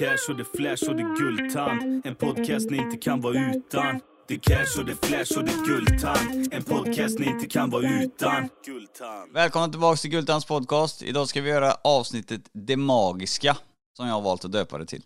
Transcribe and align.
cash 0.00 0.30
och 0.30 0.36
det 0.36 0.44
flash 0.44 0.90
och 0.90 0.96
det 0.96 1.02
guldtand. 1.02 2.06
En 2.06 2.14
podcast 2.14 2.70
ni 2.70 2.76
inte 2.76 2.96
kan 2.96 3.20
vara 3.20 3.50
utan. 3.54 4.00
Det 4.28 4.38
cash 4.38 4.80
och 4.80 4.84
det 4.84 5.06
flash 5.06 5.38
och 5.38 5.44
det 5.44 5.54
guldtand. 5.66 6.54
En 6.54 6.62
podcast 6.62 7.18
ni 7.18 7.26
inte 7.26 7.46
kan 7.46 7.70
vara 7.70 8.02
utan. 8.02 8.48
Guldtand. 8.64 9.32
Välkomna 9.32 9.68
tillbaka 9.68 9.96
till 9.96 10.10
Guldtands 10.10 10.46
podcast. 10.46 11.02
Idag 11.02 11.28
ska 11.28 11.40
vi 11.40 11.50
göra 11.50 11.72
avsnittet 11.84 12.40
Det 12.52 12.76
Magiska, 12.76 13.56
som 13.96 14.06
jag 14.06 14.14
har 14.14 14.20
valt 14.20 14.44
att 14.44 14.52
döpa 14.52 14.78
det 14.78 14.86
till. 14.86 15.02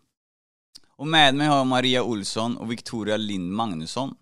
Och 0.97 1.07
med 1.07 1.35
mig 1.35 1.47
har 1.47 1.57
jag 1.57 1.67
Maria 1.67 2.03
Olsson 2.03 2.57
och 2.57 2.73
Victoria 2.73 3.17
Lind 3.17 3.53
Magnusson, 3.53 4.17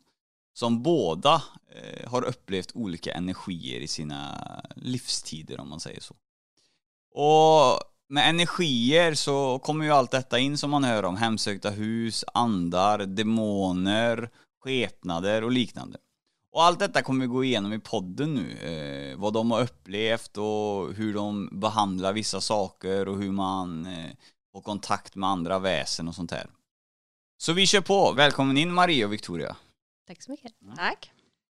som 0.54 0.82
båda 0.82 1.42
eh, 1.74 2.10
har 2.10 2.22
upplevt 2.22 2.70
olika 2.74 3.12
energier 3.12 3.80
i 3.80 3.88
sina 3.88 4.40
livstider, 4.76 5.60
om 5.60 5.68
man 5.68 5.80
säger 5.80 6.00
så. 6.00 6.14
Och 7.14 7.91
med 8.12 8.28
energier 8.28 9.14
så 9.14 9.58
kommer 9.58 9.84
ju 9.84 9.90
allt 9.90 10.10
detta 10.10 10.38
in 10.38 10.58
som 10.58 10.70
man 10.70 10.84
hör 10.84 11.04
om. 11.04 11.16
Hemsökta 11.16 11.70
hus, 11.70 12.24
andar, 12.34 12.98
demoner, 12.98 14.30
skepnader 14.60 15.44
och 15.44 15.50
liknande. 15.50 15.98
Och 16.52 16.64
allt 16.64 16.78
detta 16.78 17.02
kommer 17.02 17.20
vi 17.20 17.26
gå 17.26 17.44
igenom 17.44 17.72
i 17.72 17.78
podden 17.78 18.34
nu. 18.34 18.56
Eh, 18.56 19.18
vad 19.18 19.32
de 19.32 19.50
har 19.50 19.62
upplevt 19.62 20.36
och 20.36 20.94
hur 20.94 21.14
de 21.14 21.60
behandlar 21.60 22.12
vissa 22.12 22.40
saker 22.40 23.08
och 23.08 23.18
hur 23.18 23.32
man 23.32 23.86
eh, 23.86 24.10
får 24.52 24.60
kontakt 24.60 25.14
med 25.14 25.28
andra 25.28 25.58
väsen 25.58 26.08
och 26.08 26.14
sånt 26.14 26.30
här. 26.30 26.46
Så 27.38 27.52
vi 27.52 27.66
kör 27.66 27.80
på. 27.80 28.12
Välkommen 28.12 28.56
in 28.56 28.72
Maria 28.72 29.06
och 29.06 29.12
Victoria. 29.12 29.56
Tack 30.06 30.22
så 30.22 30.30
mycket. 30.30 30.52
Tack. 30.76 31.10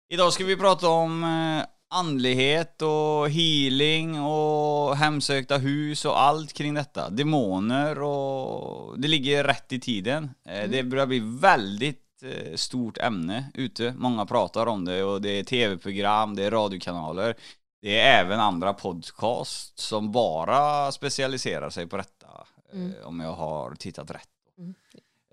Idag 0.09 0.33
ska 0.33 0.45
vi 0.45 0.57
prata 0.57 0.87
om 0.87 1.23
eh, 1.23 1.65
andlighet 1.89 2.81
och 2.81 3.29
healing 3.29 4.19
och 4.21 4.95
hemsökta 4.95 5.57
hus 5.57 6.05
och 6.05 6.21
allt 6.21 6.53
kring 6.53 6.73
detta. 6.73 7.09
Demoner 7.09 8.01
och 8.01 8.99
det 8.99 9.07
ligger 9.07 9.43
rätt 9.43 9.71
i 9.73 9.79
tiden. 9.79 10.29
Eh, 10.45 10.69
Det 10.69 10.83
börjar 10.83 11.05
bli 11.05 11.19
väldigt 11.19 12.23
eh, 12.23 12.55
stort 12.55 12.97
ämne 12.97 13.51
ute. 13.53 13.93
Många 13.97 14.25
pratar 14.25 14.65
om 14.67 14.85
det 14.85 15.03
och 15.03 15.21
det 15.21 15.29
är 15.29 15.43
tv-program, 15.43 16.35
det 16.35 16.43
är 16.43 16.51
radiokanaler. 16.51 17.35
Det 17.81 17.99
är 17.99 18.19
även 18.25 18.39
andra 18.39 18.73
podcast 18.73 19.79
som 19.79 20.11
bara 20.11 20.91
specialiserar 20.91 21.69
sig 21.69 21.87
på 21.87 21.97
detta. 21.97 22.27
eh, 22.73 23.07
Om 23.07 23.19
jag 23.19 23.33
har 23.33 23.75
tittat 23.75 24.11
rätt. 24.11 24.29
Mm. 24.57 24.73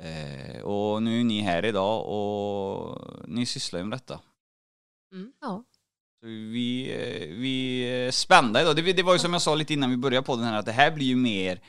Eh, 0.00 0.62
och 0.62 1.02
nu 1.02 1.20
är 1.20 1.24
ni 1.24 1.40
här 1.40 1.64
idag 1.64 2.06
och 2.08 2.98
ni 3.28 3.46
sysslar 3.46 3.80
ju 3.80 3.84
med 3.86 3.98
detta. 3.98 4.20
Ja. 5.40 5.64
Vi, 6.24 6.90
eh, 6.92 7.36
vi 7.36 7.80
är 7.82 8.10
spända 8.10 8.62
idag. 8.62 8.76
Det, 8.76 8.92
det 8.92 9.02
var 9.02 9.12
ju 9.12 9.18
som 9.18 9.32
jag 9.32 9.42
sa 9.42 9.54
lite 9.54 9.72
innan 9.72 9.90
vi 9.90 9.96
började 9.96 10.26
på 10.26 10.36
den 10.36 10.44
här 10.44 10.58
att 10.58 10.66
det 10.66 10.72
här 10.72 10.90
blir 10.90 11.06
ju 11.06 11.16
mer 11.16 11.60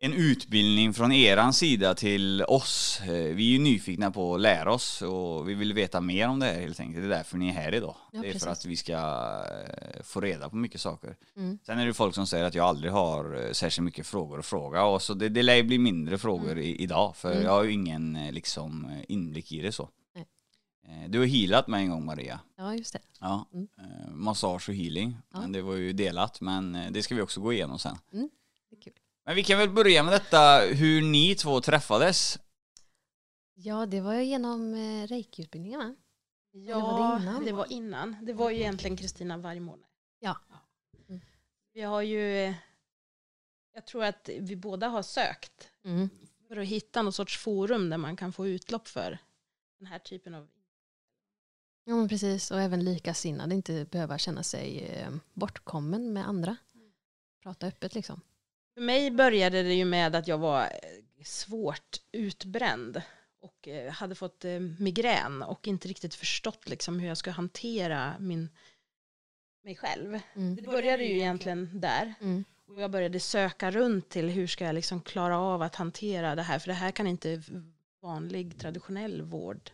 en 0.00 0.12
utbildning 0.12 0.94
från 0.94 1.12
eran 1.12 1.52
sida 1.52 1.94
till 1.94 2.42
oss. 2.42 3.00
Eh, 3.02 3.08
Vi 3.12 3.48
är 3.48 3.52
ju 3.52 3.58
nyfikna 3.58 4.10
på 4.10 4.34
att 4.34 4.40
lära 4.40 4.72
oss 4.72 5.02
och 5.02 5.48
vi 5.48 5.54
vill 5.54 5.72
veta 5.72 6.00
mer 6.00 6.28
om 6.28 6.38
det 6.38 6.46
här 6.46 6.60
helt 6.60 6.80
enkelt. 6.80 7.02
Det 7.02 7.06
är 7.14 7.16
därför 7.18 7.38
ni 7.38 7.48
är 7.48 7.52
här 7.52 7.74
idag. 7.74 7.94
Ja, 8.12 8.20
det 8.22 8.28
är 8.28 8.38
för 8.38 8.50
att 8.50 8.64
vi 8.64 8.76
ska 8.76 8.92
eh, 8.92 10.02
få 10.02 10.20
reda 10.20 10.48
på 10.48 10.56
mycket 10.56 10.80
saker. 10.80 11.16
Mm. 11.36 11.58
Sen 11.66 11.78
är 11.78 11.86
det 11.86 11.94
folk 11.94 12.14
som 12.14 12.26
säger 12.26 12.44
att 12.44 12.54
jag 12.54 12.66
aldrig 12.66 12.92
har 12.92 13.46
eh, 13.46 13.52
särskilt 13.52 13.84
mycket 13.84 14.06
frågor 14.06 14.38
att 14.38 14.46
fråga 14.46 14.84
och 14.84 15.02
så 15.02 15.14
det, 15.14 15.28
det 15.28 15.42
lär 15.42 15.62
bli 15.62 15.78
mindre 15.78 16.18
frågor 16.18 16.52
Mm. 16.52 16.64
i, 16.64 16.76
idag 16.82 17.16
för 17.16 17.32
Mm. 17.32 17.44
jag 17.44 17.50
har 17.50 17.64
ju 17.64 17.72
ingen 17.72 18.16
eh, 18.16 18.32
liksom 18.32 18.84
eh, 18.90 19.04
inblick 19.08 19.52
i 19.52 19.60
det 19.62 19.72
så. 19.72 19.88
Eh, 20.88 21.10
Du 21.10 21.18
har 21.18 21.26
healat 21.26 21.68
mig 21.68 21.84
en 21.84 21.90
gång 21.90 22.04
Maria. 22.04 22.40
ja, 22.56 22.74
just 22.74 22.92
det. 22.92 22.98
Ja, 23.20 23.46
Mm. 23.52 23.68
eh, 23.78 24.10
massage 24.10 24.68
och 24.68 24.74
healing. 24.74 25.16
Ja. 25.32 25.40
Men 25.40 25.52
det 25.52 25.62
var 25.62 25.74
ju 25.74 25.92
delat, 25.92 26.40
men 26.40 26.74
eh, 26.74 26.90
det 26.92 27.02
ska 27.02 27.14
vi 27.14 27.20
också 27.22 27.40
gå 27.40 27.52
igenom 27.52 27.78
sen. 27.78 27.96
Det 28.70 28.76
är 28.76 28.80
kul. 28.80 28.92
Men 29.24 29.34
vi 29.36 29.44
kan 29.44 29.58
väl 29.58 29.70
börja 29.70 30.02
med 30.02 30.12
detta 30.12 30.58
hur 30.60 31.02
ni 31.02 31.34
två 31.34 31.60
träffades. 31.60 32.38
Ja, 33.54 33.86
det 33.86 34.00
var 34.00 34.14
ju 34.14 34.24
genom 34.24 34.74
reiki-utbildningen 35.06 35.78
va? 35.78 35.94
Ja, 36.52 36.78
var 36.80 37.18
det 37.18 37.22
innan? 37.24 37.44
det 37.44 37.52
var 37.52 37.72
innan. 37.72 38.16
Det 38.22 38.32
var 38.32 38.50
ju 38.50 38.56
egentligen 38.56 38.96
Kristina 38.96 39.36
varje 39.38 39.60
månad. 39.60 39.86
Ja. 40.20 40.36
Mm. 41.08 41.20
Vi 41.72 41.80
har 41.82 42.02
ju, 42.02 42.54
jag 43.74 43.86
tror 43.86 44.04
att 44.04 44.28
vi 44.40 44.56
båda 44.56 44.88
har 44.88 45.02
sökt 45.02 45.68
Mm. 45.84 46.08
för 46.48 46.56
att 46.56 46.66
hitta 46.66 47.02
någon 47.02 47.12
sorts 47.12 47.38
forum 47.38 47.90
där 47.90 47.98
man 47.98 48.16
kan 48.16 48.32
få 48.32 48.46
utlopp 48.48 48.88
för 48.88 49.18
den 49.78 49.86
här 49.86 49.98
typen 49.98 50.34
av 50.34 50.48
Ja, 51.88 51.96
men 51.96 52.08
precis. 52.08 52.50
Och 52.50 52.60
även 52.60 52.84
likasinnade, 52.84 53.54
inte 53.54 53.84
behöva 53.84 54.18
känna 54.18 54.42
sig 54.42 54.84
eh, 54.84 55.10
bortkommen 55.34 56.12
med 56.12 56.28
andra. 56.28 56.56
Prata 57.42 57.66
öppet 57.66 57.94
liksom. 57.94 58.20
För 58.74 58.80
mig 58.80 59.10
började 59.10 59.62
det 59.62 59.74
ju 59.74 59.84
med 59.84 60.14
att 60.14 60.28
jag 60.28 60.38
var 60.38 60.62
eh, 60.62 61.24
svårt 61.24 61.96
utbränd 62.12 63.02
och 63.40 63.68
eh, 63.68 63.92
hade 63.92 64.14
fått 64.14 64.44
migrän 64.78 65.42
och 65.42 65.68
inte 65.68 65.88
riktigt 65.88 66.14
förstått 66.14 66.68
liksom 66.68 67.00
hur 67.00 67.08
jag 67.08 67.16
ska 67.16 67.30
hantera 67.30 68.14
min, 68.18 68.48
mig 69.64 69.76
själv. 69.76 70.20
Mm. 70.34 70.56
Det 70.56 70.62
började 70.62 71.04
ju 71.04 71.16
egentligen 71.16 71.80
där. 71.80 72.14
Mm. 72.20 72.44
Och 72.66 72.80
jag 72.80 72.90
började 72.90 73.20
söka 73.20 73.70
runt 73.70 74.08
till 74.08 74.28
hur 74.28 74.46
ska 74.46 74.64
jag 74.64 74.74
liksom 74.74 75.00
klara 75.00 75.38
av 75.38 75.62
att 75.62 75.74
hantera 75.74 76.34
det 76.34 76.42
här. 76.42 76.58
För 76.58 76.68
det 76.68 76.74
här 76.74 76.90
kan 76.90 77.06
inte 77.06 77.42
vanlig 78.02 78.58
traditionell 78.58 79.22
vård 79.22 79.70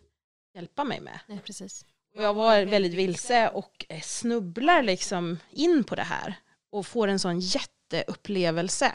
hjälpa 0.54 0.84
mig 0.84 1.00
med. 1.00 1.20
Nej, 1.26 1.40
precis. 1.44 1.84
Och 2.14 2.22
jag 2.22 2.34
var 2.34 2.64
väldigt 2.64 2.94
vilse 2.94 3.48
och 3.48 3.86
eh, 3.88 4.00
snubblar 4.00 4.82
liksom 4.82 5.38
in 5.50 5.84
på 5.84 5.94
det 5.94 6.02
här. 6.02 6.34
Och 6.72 6.86
får 6.86 7.08
en 7.08 7.18
sån 7.18 7.40
jätteupplevelse. 7.40 8.92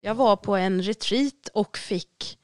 Jag 0.00 0.14
var 0.14 0.36
på 0.36 0.56
en 0.56 0.82
retreat 0.82 1.48
och 1.54 1.78
fick 1.78 2.38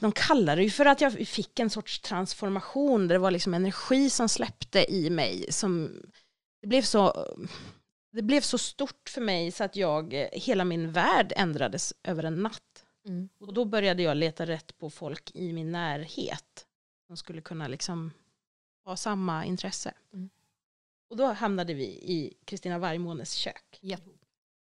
de 0.00 0.12
kallar 0.12 0.56
det 0.56 0.62
ju 0.62 0.70
för 0.70 0.86
att 0.86 1.00
jag 1.00 1.28
fick 1.28 1.58
en 1.58 1.70
sorts 1.70 2.00
transformation. 2.00 3.08
Där 3.08 3.14
det 3.14 3.18
var 3.18 3.30
liksom 3.30 3.54
energi 3.54 4.10
som 4.10 4.28
släppte 4.28 4.92
i 4.94 5.10
mig. 5.10 5.52
Som, 5.52 6.02
det, 6.60 6.66
blev 6.66 6.82
så, 6.82 7.26
det 8.12 8.22
blev 8.22 8.40
så 8.40 8.58
stort 8.58 9.08
för 9.08 9.20
mig 9.20 9.50
så 9.50 9.64
att 9.64 9.76
jag, 9.76 10.28
hela 10.32 10.64
min 10.64 10.92
värld 10.92 11.32
ändrades 11.36 11.94
över 12.02 12.22
en 12.22 12.42
natt. 12.42 12.84
Mm. 13.08 13.28
Och 13.40 13.54
då 13.54 13.64
började 13.64 14.02
jag 14.02 14.16
leta 14.16 14.46
rätt 14.46 14.78
på 14.78 14.90
folk 14.90 15.30
i 15.34 15.52
min 15.52 15.72
närhet. 15.72 16.66
Som 17.06 17.16
skulle 17.16 17.40
kunna 17.40 17.68
liksom 17.68 18.12
ha 18.90 18.96
samma 18.96 19.44
intresse. 19.44 19.94
Mm. 20.12 20.30
Och 21.10 21.16
då 21.16 21.26
hamnade 21.26 21.74
vi 21.74 21.84
i 21.84 22.34
Kristina 22.44 22.78
Vargmånes 22.78 23.32
kök. 23.32 23.78
Ja. 23.80 23.96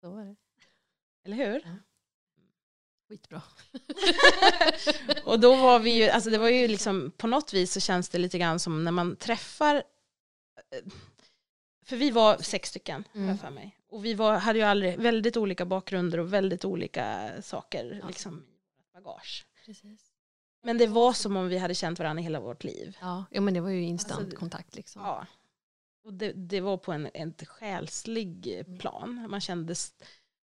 Så 0.00 0.10
var 0.10 0.24
det. 0.24 0.36
Eller 1.24 1.36
hur? 1.36 1.78
Skitbra. 3.08 3.42
Och 5.24 5.40
då 5.40 5.56
var 5.56 5.78
vi 5.78 5.90
ju, 6.02 6.08
alltså 6.08 6.30
det 6.30 6.38
var 6.38 6.48
ju 6.48 6.68
liksom, 6.68 7.10
på 7.16 7.26
något 7.26 7.52
vis 7.52 7.72
så 7.72 7.80
känns 7.80 8.08
det 8.08 8.18
lite 8.18 8.38
grann 8.38 8.58
som 8.58 8.84
när 8.84 8.92
man 8.92 9.16
träffar, 9.16 9.74
eh, 9.74 10.92
för 11.84 11.96
vi 11.96 12.10
var 12.10 12.38
sex 12.38 12.68
stycken, 12.68 13.04
Mm. 13.14 13.38
för 13.38 13.50
mig. 13.50 13.78
Och 13.88 14.04
vi 14.04 14.14
var, 14.14 14.38
hade 14.38 14.58
ju 14.58 14.64
aldrig, 14.64 14.98
väldigt 14.98 15.36
olika 15.36 15.64
bakgrunder 15.66 16.18
och 16.20 16.32
väldigt 16.32 16.64
olika 16.64 17.32
saker 17.42 17.98
Ja. 18.02 18.08
liksom, 18.08 18.44
i 18.78 18.92
bagage. 18.94 19.46
Precis. 19.64 20.13
Men 20.64 20.78
det 20.78 20.86
var 20.86 21.12
som 21.12 21.36
om 21.36 21.48
vi 21.48 21.58
hade 21.58 21.74
känt 21.74 21.98
varandra 21.98 22.20
i 22.20 22.24
hela 22.24 22.40
vårt 22.40 22.64
liv. 22.64 22.96
Ja, 23.00 23.24
ja, 23.30 23.40
men 23.40 23.54
det 23.54 23.60
var 23.60 23.70
ju 23.70 23.82
instant 23.82 24.20
Alltså, 24.20 24.36
kontakt 24.36 24.74
liksom. 24.76 25.02
Ja. 25.02 25.26
Och 26.04 26.14
det, 26.14 26.32
det 26.32 26.60
var 26.60 26.76
på 26.76 26.92
en, 26.92 27.08
en 27.14 27.34
själslig 27.46 28.62
plan. 28.78 29.26
Man 29.30 29.40
kändes, 29.40 29.94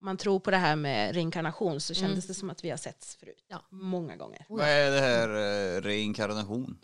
man 0.01 0.17
tror 0.17 0.41
på 0.41 0.51
det 0.51 0.57
här 0.57 0.77
med 0.77 1.15
reinkarnation 1.15 1.81
så 1.81 1.95
kändes 1.95 2.25
Mm. 2.25 2.27
det 2.29 2.35
som 2.35 2.51
att 2.51 2.65
vi 2.65 2.71
har 2.71 2.77
setts 2.77 3.17
förut. 3.17 3.45
Ja. 3.49 3.63
Många 3.71 4.17
gånger. 4.17 4.47
Oh, 4.49 4.57
Vad 4.59 4.67
är 4.69 4.91
det 4.91 5.01
här 5.01 5.29
eh, 5.29 5.81
reinkarnation? 5.83 6.79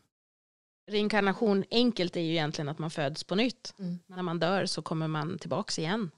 Reinkarnation 0.90 1.64
enkelt 1.70 2.16
är 2.16 2.20
ju 2.20 2.30
egentligen 2.30 2.68
att 2.68 2.78
man 2.78 2.90
föds 2.90 3.24
på 3.24 3.34
nytt. 3.34 3.74
Mm. 3.78 3.98
När 4.06 4.22
man 4.22 4.38
dör 4.38 4.66
så 4.66 4.82
kommer 4.82 5.08
man 5.08 5.38
tillbaks 5.38 5.78
igen. 5.78 6.10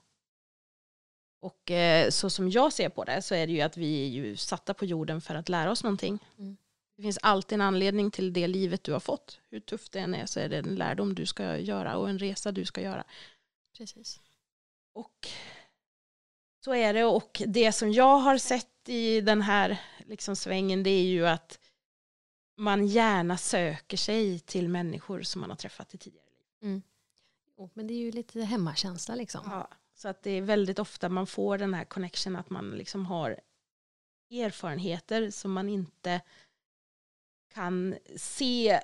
Och 1.41 1.71
eh, 1.71 2.09
så 2.09 2.29
som 2.29 2.49
jag 2.49 2.73
ser 2.73 2.89
på 2.89 3.03
det 3.03 3.21
så 3.21 3.35
är 3.35 3.47
det 3.47 3.53
ju 3.53 3.61
att 3.61 3.77
vi 3.77 4.03
är 4.03 4.07
ju 4.09 4.35
satta 4.37 4.73
på 4.73 4.85
jorden 4.85 5.21
för 5.21 5.35
att 5.35 5.49
lära 5.49 5.71
oss 5.71 5.83
någonting. 5.83 6.19
Mm. 6.37 6.57
Det 6.97 7.03
finns 7.03 7.19
alltid 7.21 7.55
en 7.55 7.61
anledning 7.61 8.11
till 8.11 8.33
det 8.33 8.47
livet 8.47 8.83
du 8.83 8.93
har 8.93 8.99
fått. 8.99 9.39
Hur 9.49 9.59
tufft 9.59 9.91
det 9.91 9.99
än 9.99 10.15
är 10.15 10.25
så 10.25 10.39
är 10.39 10.49
det 10.49 10.57
en 10.57 10.75
lärdom 10.75 11.15
du 11.15 11.25
ska 11.25 11.57
göra 11.57 11.97
och 11.97 12.09
en 12.09 12.19
resa 12.19 12.51
du 12.51 12.65
ska 12.65 12.81
göra. 12.81 13.03
Precis. 13.77 14.19
Och 14.93 15.27
så 16.63 16.73
är 16.73 16.93
det. 16.93 17.03
Och 17.03 17.41
det 17.47 17.71
som 17.71 17.91
jag 17.91 18.17
har 18.17 18.37
sett 18.37 18.89
i 18.89 19.21
den 19.21 19.41
här 19.41 19.81
liksom 20.05 20.35
svängen 20.35 20.83
det 20.83 20.89
är 20.89 21.05
ju 21.05 21.27
att 21.27 21.59
man 22.57 22.87
gärna 22.87 23.37
söker 23.37 23.97
sig 23.97 24.39
till 24.39 24.69
människor 24.69 25.21
som 25.21 25.41
man 25.41 25.49
har 25.49 25.57
träffat 25.57 25.93
i 25.93 25.97
tidigare 25.97 26.25
liv. 26.61 26.81
Oh, 27.57 27.69
men 27.73 27.87
det 27.87 27.93
är 27.93 27.97
ju 27.97 28.11
lite 28.11 28.41
hemmakänsla 28.41 29.15
liksom. 29.15 29.41
Ja, 29.45 29.69
så 29.95 30.07
att 30.07 30.23
det 30.23 30.31
är 30.31 30.41
väldigt 30.41 30.79
ofta 30.79 31.09
man 31.09 31.27
får 31.27 31.57
den 31.57 31.73
här 31.73 31.85
connection 31.85 32.35
att 32.35 32.49
man 32.49 32.71
liksom 32.71 33.05
har 33.05 33.39
erfarenheter 34.31 35.31
som 35.31 35.53
man 35.53 35.69
inte 35.69 36.21
kan 37.53 37.95
se, 38.15 38.79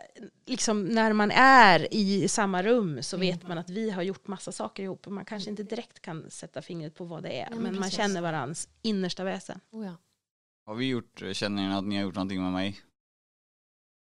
liksom 0.45 0.85
när 0.85 1.13
man 1.13 1.31
är 1.31 1.93
i 1.93 2.27
samma 2.27 2.63
rum 2.63 3.03
så 3.03 3.17
vet 3.17 3.35
Mm. 3.35 3.47
man 3.47 3.57
att 3.57 3.69
vi 3.69 3.89
har 3.89 4.01
gjort 4.03 4.27
massa 4.27 4.51
saker 4.51 4.83
ihop 4.83 5.07
och 5.07 5.13
man 5.13 5.25
kanske 5.25 5.49
inte 5.49 5.63
direkt 5.63 5.99
kan 5.99 6.29
sätta 6.31 6.61
fingret 6.61 6.95
på 6.95 7.03
vad 7.05 7.23
det 7.23 7.39
är 7.41 7.49
men 7.49 7.59
men 7.63 7.79
man 7.79 7.89
känner 7.91 8.21
varandras 8.21 8.69
innersta 8.81 9.23
väsen. 9.23 9.59
Oh, 9.71 9.85
ja. 9.85 9.95
Har 10.65 10.75
vi 10.75 10.85
gjort, 10.89 11.23
känner 11.33 11.69
ni 11.69 11.75
att 11.75 11.83
ni 11.83 11.95
har 11.95 12.03
gjort 12.03 12.15
någonting 12.15 12.41
med 12.43 12.51
mig? 12.51 12.81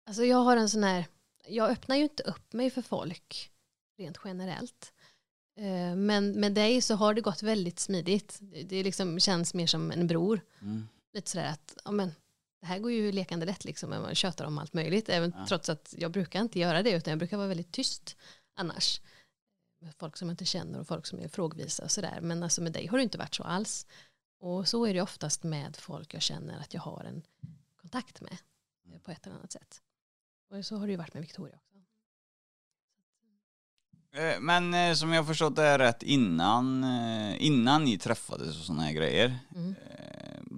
Alltså 0.07 0.23
jag 0.25 0.37
har 0.37 0.57
en 0.57 0.69
sån 0.69 0.83
här, 0.83 1.05
jag 1.47 1.69
öppnar 1.69 1.95
ju 1.95 2.03
inte 2.03 2.23
upp 2.23 2.53
mig 2.53 2.69
för 2.69 2.81
folk 2.81 3.51
rent 3.97 4.17
generellt. 4.23 4.93
Eh, 5.59 5.95
Men 5.95 6.31
med 6.39 6.53
dig 6.53 6.81
så 6.81 6.95
har 6.95 7.13
det 7.13 7.21
gått 7.21 7.43
väldigt 7.43 7.79
smidigt. 7.79 8.39
Det 8.65 8.83
liksom 8.83 9.19
känns 9.19 9.53
mer 9.53 9.67
som 9.67 9.91
en 9.91 10.07
bror. 10.07 10.41
Mm. 10.61 10.87
Lite 11.13 11.29
sådär 11.31 11.45
att, 11.49 11.77
ja 11.85 11.91
men 11.91 12.11
det 12.63 12.67
här 12.67 12.79
går 12.79 12.91
ju 12.91 13.11
lekande 13.11 13.45
lätt 13.45 13.65
liksom, 13.65 13.89
man 13.89 14.15
tjötar 14.15 14.45
om 14.45 14.57
allt 14.57 14.73
möjligt. 14.73 15.09
Även 15.09 15.33
Ja. 15.37 15.45
trots 15.47 15.69
att 15.69 15.93
jag 15.97 16.11
brukar 16.11 16.41
inte 16.41 16.59
göra 16.59 16.83
det, 16.83 16.91
utan 16.91 17.11
jag 17.11 17.19
brukar 17.19 17.37
vara 17.37 17.47
väldigt 17.47 17.71
tyst 17.71 18.17
annars. 18.55 19.01
Med 19.81 19.93
folk 19.95 20.17
som 20.17 20.27
jag 20.29 20.33
inte 20.33 20.45
känner 20.45 20.79
och 20.79 20.87
folk 20.87 21.05
som 21.05 21.19
är 21.19 21.27
frågvisa 21.27 21.83
och 21.83 21.91
sådär. 21.91 22.19
Men 22.21 22.43
alltså 22.43 22.61
med 22.61 22.71
dig 22.71 22.87
har 22.87 22.97
det 22.97 23.03
inte 23.03 23.17
varit 23.17 23.35
så 23.35 23.43
alls. 23.43 23.87
Och 24.39 24.67
så 24.67 24.85
är 24.85 24.93
det 24.93 25.01
oftast 25.01 25.43
med 25.43 25.75
folk 25.77 26.13
jag 26.13 26.21
känner 26.21 26.59
att 26.59 26.73
jag 26.73 26.81
har 26.81 27.03
en 27.03 27.23
kontakt 27.81 28.21
med 28.21 28.37
eh, 28.93 28.99
på 28.99 29.11
ett 29.11 29.25
eller 29.27 29.35
annat 29.35 29.51
sätt. 29.51 29.81
Och 30.49 30.65
så 30.65 30.77
har 30.77 30.85
det 30.87 30.91
ju 30.91 30.97
varit 30.97 31.13
med 31.13 31.21
Victoria 31.23 31.55
också. 31.55 31.77
Eh, 34.19 34.39
Men 34.39 34.73
eh, 34.73 34.93
som 34.93 35.13
jag 35.13 35.27
förstått 35.27 35.55
det 35.55 35.63
är 35.63 35.79
rätt 35.79 36.03
innan, 36.03 36.83
eh, 36.83 37.43
innan 37.45 37.83
ni 37.83 37.97
träffades 37.97 38.59
och 38.59 38.65
sådana 38.65 38.83
här 38.83 38.93
grejer. 38.93 39.39
Mm. 39.55 39.75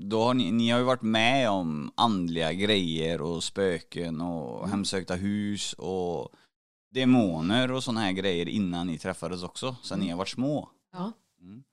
Då 0.01 0.23
har 0.23 0.33
ni, 0.33 0.51
ni 0.51 0.69
har 0.69 0.79
ju 0.79 0.85
varit 0.85 1.01
med 1.01 1.49
om 1.49 1.91
andliga 1.95 2.53
grejer 2.53 3.21
och 3.21 3.43
spöken 3.43 4.21
och 4.21 4.57
Mm. 4.59 4.71
hemsökta 4.71 5.15
hus 5.15 5.73
och 5.73 6.29
demoner 6.91 7.71
och 7.71 7.83
sådana 7.83 7.99
här 8.01 8.11
grejer 8.11 8.49
innan 8.49 8.87
ni 8.87 8.97
träffades 8.97 9.43
också, 9.43 9.75
sen 9.83 9.99
ni 9.99 10.09
har 10.09 10.17
varit 10.17 10.29
små. 10.29 10.69
Ja. 10.93 11.11
Mm. 11.41 11.63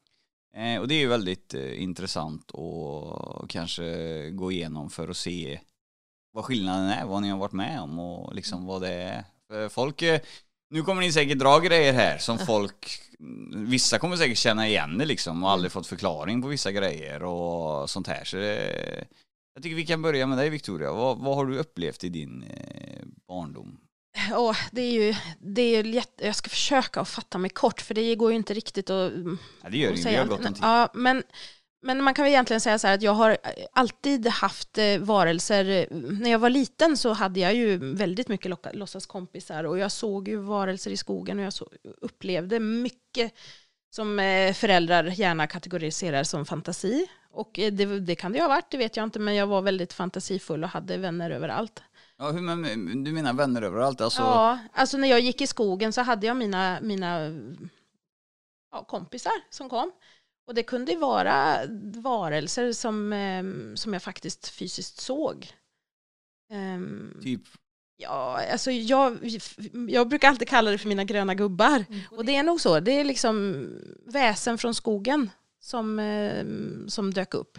Eh, 0.56 0.80
och 0.80 0.88
det 0.88 0.94
är 0.94 0.98
ju 1.00 1.08
väldigt 1.08 1.54
eh, 1.54 1.82
intressant 1.82 2.50
att 2.54 3.48
kanske 3.48 4.30
gå 4.30 4.52
igenom 4.52 4.90
för 4.90 5.08
att 5.08 5.16
se 5.16 5.60
vad 6.32 6.44
skillnaden 6.44 6.86
är, 6.86 7.04
vad 7.06 7.22
ni 7.22 7.28
har 7.28 7.38
varit 7.38 7.52
med 7.52 7.80
om 7.80 7.98
och 7.98 8.34
liksom 8.34 8.66
vad 8.66 8.82
det 8.82 8.92
är. 8.92 9.24
För 9.48 9.68
folk, 9.68 10.02
eh, 10.02 10.20
nu 10.72 10.82
kommer 10.82 11.02
ni 11.02 11.12
säkert 11.12 11.38
dra 11.38 11.58
grejer 11.58 11.92
här 11.92 12.18
som 12.18 12.38
folk, 12.38 13.00
vissa 13.54 13.98
kommer 13.98 14.16
säkert 14.16 14.38
känna 14.38 14.68
igen 14.68 14.98
det 14.98 15.04
liksom 15.04 15.44
och 15.44 15.50
aldrig 15.50 15.72
fått 15.72 15.86
förklaring 15.86 16.42
på 16.42 16.48
vissa 16.48 16.72
grejer 16.72 17.22
och 17.22 17.90
sånt 17.90 18.06
här. 18.06 18.24
Så 18.24 18.36
det, 18.36 19.04
jag 19.54 19.62
tycker 19.62 19.76
vi 19.76 19.86
kan 19.86 20.02
börja 20.02 20.26
med 20.26 20.38
dig 20.38 20.50
Victoria. 20.50 20.92
Vad, 20.92 21.18
vad 21.18 21.36
har 21.36 21.46
du 21.46 21.58
upplevt 21.58 22.04
i 22.04 22.08
din 22.08 22.42
eh, 22.42 23.02
barndom? 23.28 23.78
Åh, 24.34 24.56
det 24.72 24.82
är 24.82 24.92
ju, 24.92 25.14
det 25.38 25.62
är 25.62 25.84
jätte, 25.84 26.26
jag 26.26 26.36
ska 26.36 26.50
försöka 26.50 27.00
att 27.00 27.08
fatta 27.08 27.38
mig 27.38 27.50
kort 27.50 27.80
för 27.80 27.94
det 27.94 28.14
går 28.14 28.30
ju 28.30 28.36
inte 28.36 28.54
riktigt 28.54 28.90
att 28.90 29.12
Ja, 29.62 29.68
det 29.68 29.76
gör 29.76 29.88
inget, 29.88 29.98
vi 29.98 30.02
säga 30.02 30.20
har 30.20 30.28
gått 30.28 30.44
en 30.44 30.54
tid. 30.54 30.62
Ja, 30.62 30.90
men, 30.94 31.22
men 31.82 32.02
man 32.04 32.14
kan 32.14 32.22
väl 32.24 32.32
egentligen 32.32 32.60
säga 32.60 32.78
så 32.78 32.86
här 32.86 32.94
att 32.94 33.02
jag 33.02 33.12
har 33.12 33.36
alltid 33.72 34.26
haft 34.26 34.78
eh, 34.78 34.98
varelser. 34.98 35.68
eh, 35.68 35.86
När 35.96 36.30
jag 36.30 36.38
var 36.38 36.50
liten 36.50 36.96
så 36.96 37.12
hade 37.12 37.40
jag 37.40 37.54
ju 37.54 37.94
väldigt 37.94 38.28
mycket 38.28 38.74
låtsaskompisar 38.74 39.64
och 39.64 39.78
jag 39.78 39.92
såg 39.92 40.28
ju 40.28 40.36
varelser 40.36 40.90
i 40.90 40.96
skogen 40.96 41.38
och 41.38 41.44
jag 41.44 41.52
så, 41.52 41.68
upplevde 42.00 42.60
mycket 42.60 43.32
som 43.90 44.18
eh, 44.18 44.52
föräldrar 44.52 45.04
gärna 45.04 45.46
kategoriserar 45.46 46.24
som 46.24 46.46
fantasi. 46.46 47.06
Och 47.30 47.58
eh, 47.58 47.72
det, 47.72 48.00
det 48.00 48.14
kan 48.14 48.32
det 48.32 48.38
ju 48.38 48.42
ha 48.42 48.48
varit, 48.48 48.70
det 48.70 48.76
vet 48.76 48.96
jag 48.96 49.04
inte, 49.04 49.18
men 49.18 49.34
jag 49.34 49.46
var 49.46 49.62
väldigt 49.62 49.92
fantasifull 49.92 50.64
och 50.64 50.70
hade 50.70 50.96
vänner 50.96 51.30
överallt. 51.30 51.82
Ja, 52.18 52.30
hur, 52.30 52.40
men, 52.40 53.04
du 53.04 53.12
menar 53.12 53.32
vänner 53.32 53.62
överallt? 53.62 54.00
Alltså, 54.00 54.22
Ja, 54.22 54.58
alltså 54.72 54.96
när 54.96 55.08
jag 55.08 55.20
gick 55.20 55.40
i 55.40 55.46
skogen 55.46 55.92
så 55.92 56.00
hade 56.00 56.26
jag 56.26 56.36
mina, 56.36 56.78
mina 56.82 57.30
ja, 58.72 58.84
kompisar 58.84 59.32
som 59.50 59.68
kom. 59.68 59.92
Och 60.46 60.54
det 60.54 60.62
kunde 60.62 60.92
ju 60.92 60.98
vara 60.98 61.58
varelser 61.94 62.72
som, 62.72 63.12
eh, 63.12 63.44
som 63.74 63.92
jag 63.92 64.02
faktiskt 64.02 64.48
fysiskt 64.48 65.00
såg. 65.00 65.52
Ehm, 66.50 67.20
typ 67.22 67.42
ja, 67.96 68.40
alltså 68.52 68.70
jag, 68.70 69.18
jag 69.88 70.08
brukar 70.08 70.28
alltid 70.28 70.48
kalla 70.48 70.70
det 70.70 70.78
för 70.78 70.88
mina 70.88 71.04
gröna 71.04 71.34
gubbar. 71.34 71.84
Och 72.10 72.24
det 72.24 72.36
är 72.36 72.42
nog 72.42 72.60
så, 72.60 72.80
det 72.80 72.92
är 72.92 73.04
liksom 73.04 73.66
väsen 74.06 74.58
från 74.58 74.74
skogen 74.74 75.30
som, 75.60 75.98
eh, 75.98 76.44
som 76.88 77.14
dök 77.14 77.34
upp. 77.34 77.58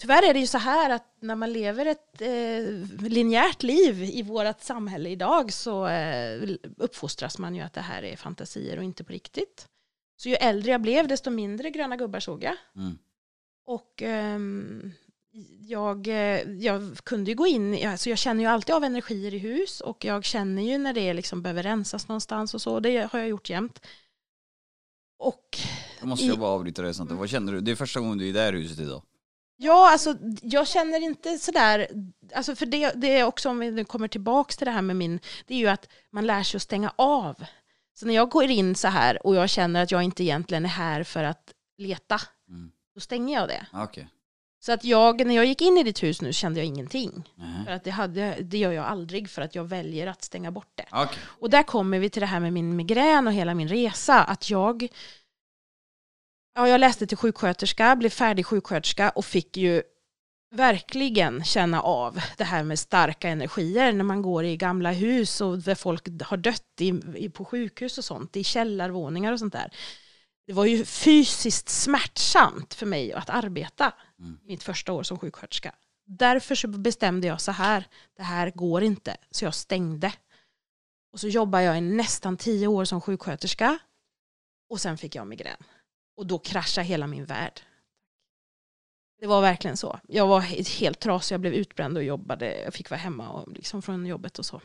Tyvärr 0.00 0.28
är 0.28 0.34
det 0.34 0.40
ju 0.40 0.46
så 0.46 0.58
här 0.58 0.90
att 0.90 1.16
när 1.20 1.34
man 1.34 1.52
lever 1.52 1.86
ett 1.86 2.20
eh, 2.20 3.08
linjärt 3.08 3.62
liv 3.62 4.02
i 4.02 4.22
vårt 4.22 4.60
samhälle 4.60 5.08
idag 5.08 5.52
så 5.52 5.86
eh, 5.86 6.42
uppfostras 6.76 7.38
man 7.38 7.54
ju 7.54 7.62
att 7.62 7.72
det 7.72 7.80
här 7.80 8.02
är 8.02 8.16
fantasier 8.16 8.78
och 8.78 8.84
inte 8.84 9.04
på 9.04 9.12
riktigt. 9.12 9.68
Så 10.20 10.28
ju 10.28 10.34
äldre 10.34 10.70
jag 10.70 10.80
blev 10.80 11.08
desto 11.08 11.30
mindre 11.30 11.70
gröna 11.70 11.96
gubbar 11.96 12.20
såg 12.20 12.42
jag. 12.42 12.56
Mm. 12.76 12.98
Och 13.66 14.02
ehm, 14.02 14.92
jag, 15.60 16.08
eh, 16.08 16.40
jag 16.42 16.96
kunde 17.04 17.30
ju 17.30 17.34
gå 17.34 17.46
in, 17.46 17.88
alltså 17.88 18.10
jag 18.10 18.18
känner 18.18 18.44
ju 18.44 18.50
alltid 18.50 18.74
av 18.74 18.84
energier 18.84 19.34
i 19.34 19.38
hus 19.38 19.80
och 19.80 20.04
jag 20.04 20.24
känner 20.24 20.62
ju 20.62 20.78
när 20.78 20.92
det 20.92 21.14
liksom 21.14 21.42
behöver 21.42 21.62
rensas 21.62 22.08
någonstans 22.08 22.54
och 22.54 22.62
så. 22.62 22.80
Det 22.80 23.12
har 23.12 23.18
jag 23.18 23.28
gjort 23.28 23.50
jämt. 23.50 23.86
Och 25.18 25.58
Då 26.00 26.06
måste 26.06 26.26
jag 26.26 26.38
bara 26.38 26.50
avbryta. 26.50 26.94
Sånt. 26.94 27.10
där. 27.10 27.16
Vad 27.16 27.30
känner 27.30 27.52
du? 27.52 27.60
Det 27.60 27.70
är 27.70 27.76
första 27.76 28.00
gången 28.00 28.18
du 28.18 28.24
är 28.24 28.28
i 28.28 28.32
det 28.32 28.40
här 28.40 28.52
huset 28.52 28.78
idag. 28.78 29.02
Ja, 29.56 29.92
alltså 29.92 30.16
jag 30.42 30.68
känner 30.68 31.00
inte 31.00 31.38
sådär, 31.38 31.88
alltså 32.34 32.54
för 32.56 32.66
det, 32.66 32.92
det 32.94 33.18
är 33.18 33.24
också 33.24 33.48
om 33.48 33.58
vi 33.58 33.70
nu 33.70 33.84
kommer 33.84 34.08
tillbaks 34.08 34.56
till 34.56 34.64
det 34.64 34.70
här 34.70 34.82
med 34.82 34.96
min, 34.96 35.20
det 35.46 35.54
är 35.54 35.58
ju 35.58 35.68
att 35.68 35.88
man 36.10 36.26
lär 36.26 36.42
sig 36.42 36.58
att 36.58 36.62
stänga 36.62 36.92
av. 36.96 37.44
Så 38.00 38.06
när 38.06 38.14
jag 38.14 38.28
går 38.30 38.44
in 38.44 38.74
så 38.74 38.88
här 38.88 39.26
och 39.26 39.34
jag 39.34 39.50
känner 39.50 39.82
att 39.82 39.90
jag 39.90 40.02
inte 40.02 40.22
egentligen 40.22 40.64
är 40.64 40.68
här 40.68 41.02
för 41.02 41.24
att 41.24 41.52
leta, 41.78 42.20
Mm. 42.48 42.70
då 42.94 43.00
stänger 43.00 43.34
jag 43.40 43.48
det. 43.48 43.66
Ah, 43.72 43.84
Okej. 43.84 44.08
Så 44.60 44.72
att 44.72 44.84
jag, 44.84 45.26
när 45.26 45.34
jag 45.34 45.44
gick 45.44 45.60
in 45.62 45.78
i 45.78 45.82
ditt 45.82 46.02
hus 46.02 46.20
nu 46.22 46.32
kände 46.32 46.60
jag 46.60 46.66
ingenting. 46.66 47.32
Nej. 47.34 47.64
För 47.64 47.72
att 47.72 47.84
det, 47.84 47.90
hade, 47.90 48.36
det 48.40 48.58
gör 48.58 48.72
jag 48.72 48.84
aldrig 48.84 49.30
för 49.30 49.42
att 49.42 49.54
jag 49.54 49.64
väljer 49.64 50.06
att 50.06 50.24
stänga 50.24 50.50
bort 50.50 50.72
det. 50.74 50.84
Okej. 50.92 51.18
Och 51.24 51.50
där 51.50 51.62
kommer 51.62 51.98
vi 51.98 52.10
till 52.10 52.20
det 52.20 52.26
här 52.26 52.40
med 52.40 52.52
min 52.52 52.76
migrän 52.76 53.26
och 53.26 53.32
hela 53.32 53.54
min 53.54 53.68
resa. 53.68 54.24
Att 54.24 54.50
jag, 54.50 54.88
ja, 56.54 56.68
jag 56.68 56.80
läste 56.80 57.06
till 57.06 57.16
sjuksköterska, 57.16 57.96
blev 57.96 58.10
färdig 58.10 58.46
sjuksköterska 58.46 59.10
och 59.10 59.24
fick 59.24 59.56
ju 59.56 59.82
verkligen 60.50 61.44
känna 61.44 61.82
av 61.82 62.20
det 62.36 62.44
här 62.44 62.62
med 62.62 62.78
starka 62.78 63.28
energier 63.28 63.92
när 63.92 64.04
man 64.04 64.22
går 64.22 64.44
i 64.44 64.56
gamla 64.56 64.92
hus 64.92 65.40
och 65.40 65.58
där 65.58 65.74
folk 65.74 66.22
har 66.22 66.36
dött 66.36 66.80
i, 66.80 67.00
i, 67.16 67.28
på 67.28 67.44
sjukhus 67.44 67.98
och 67.98 68.04
sånt, 68.04 68.36
i 68.36 68.44
källarvåningar 68.44 69.32
och 69.32 69.38
sånt 69.38 69.52
där. 69.52 69.70
Det 70.46 70.52
var 70.52 70.64
ju 70.64 70.84
fysiskt 70.84 71.68
smärtsamt 71.68 72.74
för 72.74 72.86
mig 72.86 73.12
att 73.12 73.30
arbeta 73.30 73.92
Mm. 74.18 74.38
mitt 74.44 74.62
första 74.62 74.92
år 74.92 75.02
som 75.02 75.18
sjuksköterska. 75.18 75.74
Därför 76.06 76.54
så 76.54 76.68
bestämde 76.68 77.26
jag 77.26 77.40
så 77.40 77.52
här, 77.52 77.84
det 78.16 78.22
här 78.22 78.50
går 78.50 78.82
inte, 78.82 79.16
så 79.30 79.44
jag 79.44 79.54
stängde. 79.54 80.12
Och 81.12 81.20
så 81.20 81.28
jobbade 81.28 81.64
jag 81.64 81.78
i 81.78 81.80
nästan 81.80 82.36
tio 82.36 82.66
år 82.66 82.84
som 82.84 83.00
sjuksköterska 83.00 83.78
och 84.70 84.80
sen 84.80 84.98
fick 84.98 85.14
jag 85.14 85.26
migrän. 85.26 85.56
Och 86.16 86.26
då 86.26 86.38
kraschade 86.38 86.86
hela 86.86 87.06
min 87.06 87.24
värld. 87.24 87.60
Det 89.20 89.26
var 89.26 89.40
verkligen 89.40 89.76
så. 89.76 90.00
Jag 90.08 90.26
var 90.26 90.40
he- 90.40 90.78
helt 90.80 91.00
trasig, 91.00 91.34
jag 91.34 91.40
blev 91.40 91.54
utbränd 91.54 91.96
och 91.96 92.04
jobbade, 92.04 92.62
jag 92.62 92.74
fick 92.74 92.90
vara 92.90 93.00
hemma 93.00 93.28
och 93.30 93.52
liksom 93.52 93.82
från 93.82 94.06
jobbet 94.06 94.38
och 94.38 94.46
så. 94.46 94.60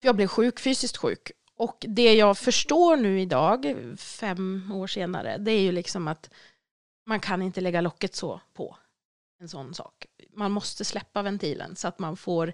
Jag 0.00 0.16
blev 0.16 0.26
sjuk, 0.26 0.60
fysiskt 0.60 0.96
sjuk. 0.96 1.32
Och 1.56 1.84
det 1.88 2.14
jag 2.14 2.38
förstår 2.38 2.96
nu 2.96 3.20
idag, 3.20 3.74
fem 3.98 4.72
år 4.74 4.86
senare, 4.86 5.36
det 5.38 5.50
är 5.52 5.60
ju 5.60 5.72
liksom 5.72 6.08
att 6.08 6.30
man 7.06 7.20
kan 7.20 7.42
inte 7.42 7.60
lägga 7.60 7.80
locket 7.80 8.14
så 8.14 8.40
på 8.52 8.76
en 9.40 9.48
sån 9.48 9.74
sak. 9.74 10.06
Man 10.30 10.52
måste 10.52 10.84
släppa 10.84 11.22
ventilen 11.22 11.76
så 11.76 11.88
att 11.88 11.98
man 11.98 12.16
får 12.16 12.52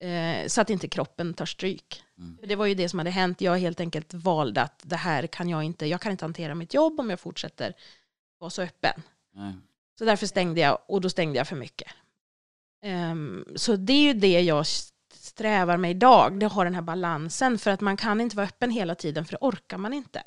eh, 0.00 0.46
så 0.46 0.60
att 0.60 0.70
inte 0.70 0.88
kroppen 0.88 1.34
tar 1.34 1.46
stryk. 1.46 2.02
Mm. 2.18 2.38
Det 2.42 2.56
var 2.56 2.66
ju 2.66 2.74
det 2.74 2.88
som 2.88 2.98
hade 2.98 3.10
hänt. 3.10 3.40
Jag 3.40 3.58
helt 3.58 3.80
enkelt 3.80 4.14
valde 4.14 4.62
att 4.62 4.82
det 4.84 4.96
här 4.96 5.26
kan 5.26 5.48
jag 5.48 5.64
inte, 5.64 5.86
jag 5.86 6.00
kan 6.00 6.12
inte 6.12 6.24
hantera 6.24 6.54
mitt 6.54 6.74
jobb 6.74 7.00
om 7.00 7.10
jag 7.10 7.20
fortsätter 7.20 7.74
vara 8.38 8.50
så 8.50 8.62
öppen. 8.62 9.02
Nej. 9.34 9.54
Så 10.00 10.04
därför 10.04 10.26
stängde 10.26 10.60
jag 10.60 10.78
och 10.88 11.00
då 11.00 11.10
stängde 11.10 11.38
jag 11.38 11.48
för 11.48 11.56
mycket. 11.56 11.88
Ehm, 12.82 13.44
så 13.56 13.76
det 13.76 13.92
är 13.92 14.02
ju 14.02 14.12
det 14.12 14.40
jag 14.40 14.66
strävar 15.14 15.76
med 15.76 15.90
idag, 15.90 16.40
det 16.40 16.46
har 16.46 16.64
den 16.64 16.74
här 16.74 16.82
balansen 16.82 17.58
för 17.58 17.70
att 17.70 17.80
man 17.80 17.96
kan 17.96 18.20
inte 18.20 18.36
vara 18.36 18.46
öppen 18.46 18.70
hela 18.70 18.94
tiden 18.94 19.24
för 19.24 19.32
det 19.32 19.38
orkar 19.40 19.78
man 19.78 19.92
inte. 19.92 20.22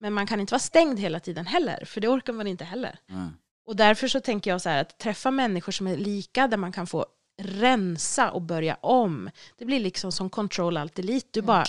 Men 0.00 0.12
man 0.12 0.26
kan 0.26 0.40
inte 0.40 0.52
vara 0.52 0.60
stängd 0.60 0.98
hela 0.98 1.20
tiden 1.20 1.46
heller, 1.46 1.84
för 1.84 2.00
det 2.00 2.08
orkar 2.08 2.32
man 2.32 2.46
inte 2.46 2.64
heller. 2.64 2.98
Nej. 3.06 3.28
Och 3.66 3.76
därför 3.76 4.08
så 4.08 4.20
tänker 4.20 4.50
jag 4.50 4.62
så 4.62 4.68
här 4.68 4.80
att 4.80 4.98
träffa 4.98 5.30
människor 5.30 5.72
som 5.72 5.86
är 5.86 5.96
lika, 5.96 6.48
där 6.48 6.56
man 6.56 6.72
kan 6.72 6.86
få 6.86 7.06
rensa 7.42 8.30
och 8.30 8.42
börja 8.42 8.74
om. 8.74 9.30
Det 9.56 9.64
blir 9.64 9.80
liksom 9.80 10.12
som 10.12 10.30
control 10.30 10.76
alt 10.76 10.94
delete. 10.94 11.28
Du 11.30 11.42
bara, 11.42 11.64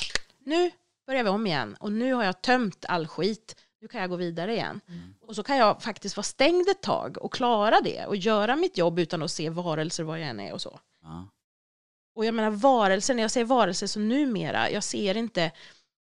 nu 0.46 0.72
börjar 1.08 1.24
vi 1.24 1.30
om 1.30 1.48
igen 1.48 1.76
och 1.80 1.92
nu 1.92 2.14
har 2.14 2.24
jag 2.24 2.42
tömt 2.42 2.86
all 2.88 3.08
skit. 3.08 3.56
Nu 3.82 3.88
kan 3.88 4.02
jag 4.02 4.10
gå 4.10 4.16
vidare 4.16 4.54
igen. 4.54 4.82
Mm. 4.88 5.16
Och 5.22 5.36
så 5.36 5.44
kan 5.44 5.58
jag 5.58 5.84
faktiskt 5.84 6.18
vara 6.18 6.24
stängd 6.24 6.70
ett 6.70 6.82
tag 6.82 7.18
och 7.18 7.34
klara 7.34 7.82
det 7.82 8.06
och 8.06 8.16
göra 8.16 8.56
mitt 8.56 8.78
jobb 8.78 9.00
utan 9.00 9.24
att 9.24 9.32
se 9.32 9.50
varelser 9.50 10.04
var 10.04 10.18
jag 10.18 10.30
än 10.30 10.40
är 10.40 10.54
och 10.54 10.62
så. 10.62 10.80
Ja. 11.02 11.28
Och 12.16 12.26
jag 12.26 12.34
menar 12.34 12.50
varelser, 12.50 13.14
när 13.14 13.22
jag 13.22 13.32
säger 13.32 13.46
varelser 13.46 13.88
så 13.88 14.00
numera, 14.00 14.70
jag 14.70 14.84
ser 14.84 15.18
inte 15.18 15.52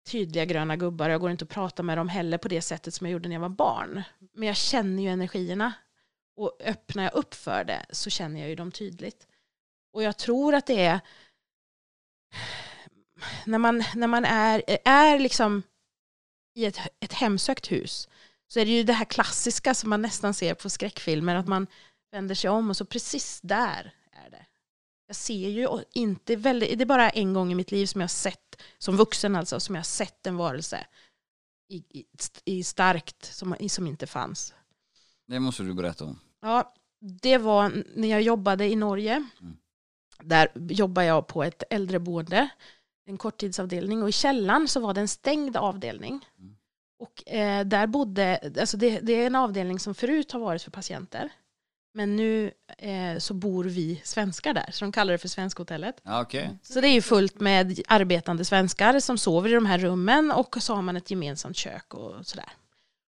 tydliga 0.06 0.44
gröna 0.44 0.76
gubbar, 0.76 1.08
jag 1.08 1.20
går 1.20 1.30
inte 1.30 1.44
och 1.44 1.50
pratar 1.50 1.84
med 1.84 1.98
dem 1.98 2.08
heller 2.08 2.38
på 2.38 2.48
det 2.48 2.62
sättet 2.62 2.94
som 2.94 3.06
jag 3.06 3.12
gjorde 3.12 3.28
när 3.28 3.36
jag 3.36 3.40
var 3.40 3.48
barn. 3.48 4.02
Men 4.32 4.48
jag 4.48 4.56
känner 4.56 5.02
ju 5.02 5.08
energierna. 5.08 5.72
Och 6.36 6.58
öppnar 6.64 7.02
jag 7.02 7.14
upp 7.14 7.34
för 7.34 7.64
det 7.64 7.86
så 7.90 8.10
känner 8.10 8.40
jag 8.40 8.48
ju 8.48 8.54
dem 8.54 8.72
tydligt. 8.72 9.26
Och 9.92 10.02
jag 10.02 10.16
tror 10.16 10.54
att 10.54 10.66
det 10.66 10.84
är 10.84 11.00
när 13.46 13.58
man, 13.58 13.84
när 13.94 14.06
man 14.06 14.24
är, 14.24 14.62
är 14.84 15.18
liksom 15.18 15.62
i 16.56 16.64
ett, 16.64 16.78
ett 17.00 17.12
hemsökt 17.12 17.72
hus 17.72 18.08
så 18.48 18.60
är 18.60 18.64
det 18.64 18.70
ju 18.70 18.82
det 18.82 18.92
här 18.92 19.04
klassiska 19.04 19.74
som 19.74 19.90
man 19.90 20.02
nästan 20.02 20.34
ser 20.34 20.54
på 20.54 20.70
skräckfilmer, 20.70 21.34
att 21.34 21.48
man 21.48 21.66
vänder 22.12 22.34
sig 22.34 22.50
om 22.50 22.70
och 22.70 22.76
så 22.76 22.84
precis 22.84 23.40
där 23.42 23.94
är 24.12 24.30
det. 24.30 24.46
Jag 25.06 25.16
ser 25.16 25.48
ju 25.48 25.68
inte 25.92 26.36
väldigt, 26.36 26.78
det 26.78 26.84
är 26.84 26.86
bara 26.86 27.10
en 27.10 27.34
gång 27.34 27.52
i 27.52 27.54
mitt 27.54 27.70
liv 27.70 27.86
som 27.86 28.00
jag 28.00 28.04
har 28.04 28.08
sett, 28.08 28.62
som 28.78 28.96
vuxen 28.96 29.36
alltså, 29.36 29.60
som 29.60 29.74
jag 29.74 29.80
har 29.80 29.84
sett 29.84 30.26
en 30.26 30.36
varelse 30.36 30.86
i, 31.68 31.76
i, 31.76 32.06
i 32.44 32.64
starkt 32.64 33.24
som, 33.24 33.56
som 33.68 33.86
inte 33.86 34.06
fanns. 34.06 34.54
Det 35.26 35.40
måste 35.40 35.62
du 35.62 35.74
berätta 35.74 36.04
om. 36.04 36.20
Ja, 36.40 36.74
det 37.00 37.38
var 37.38 37.84
när 37.94 38.08
jag 38.08 38.22
jobbade 38.22 38.66
i 38.66 38.76
Norge. 38.76 39.28
Mm. 39.40 39.56
Där 40.22 40.52
jobbade 40.54 41.06
jag 41.06 41.26
på 41.26 41.44
ett 41.44 41.62
äldreboende, 41.70 42.48
en 43.06 43.18
korttidsavdelning 43.18 44.02
och 44.02 44.08
i 44.08 44.12
källaren 44.12 44.68
så 44.68 44.80
var 44.80 44.94
det 44.94 45.00
en 45.00 45.08
stängd 45.08 45.56
avdelning. 45.56 46.28
Mm. 46.38 46.56
Och 46.98 47.28
eh, 47.28 47.66
där 47.66 47.86
bodde, 47.86 48.52
alltså 48.60 48.76
det, 48.76 49.00
det, 49.00 49.12
är 49.12 49.26
en 49.26 49.34
avdelning 49.34 49.78
som 49.78 49.94
förut 49.94 50.32
har 50.32 50.40
varit 50.40 50.62
för 50.62 50.70
patienter. 50.70 51.30
Men 51.94 52.16
nu 52.16 52.52
eh, 52.78 53.18
så 53.18 53.34
bor 53.34 53.64
vi 53.64 54.00
svenskar 54.04 54.54
där, 54.54 54.68
så 54.72 54.84
de 54.84 54.92
kallar 54.92 55.12
det 55.12 55.18
för 55.18 55.28
Svenskhotellet. 55.28 56.00
Okej. 56.04 56.58
Så 56.62 56.80
det 56.80 56.88
är 56.88 56.92
ju 56.92 57.02
fullt 57.02 57.40
med 57.40 57.80
arbetande 57.88 58.44
svenskar 58.44 59.00
som 59.00 59.18
sover 59.18 59.50
i 59.50 59.52
de 59.52 59.66
här 59.66 59.78
rummen 59.78 60.32
och 60.32 60.56
så 60.62 60.74
har 60.74 60.82
man 60.82 60.96
ett 60.96 61.10
gemensamt 61.10 61.56
kök 61.56 61.94
och 61.94 62.26
sådär. 62.26 62.52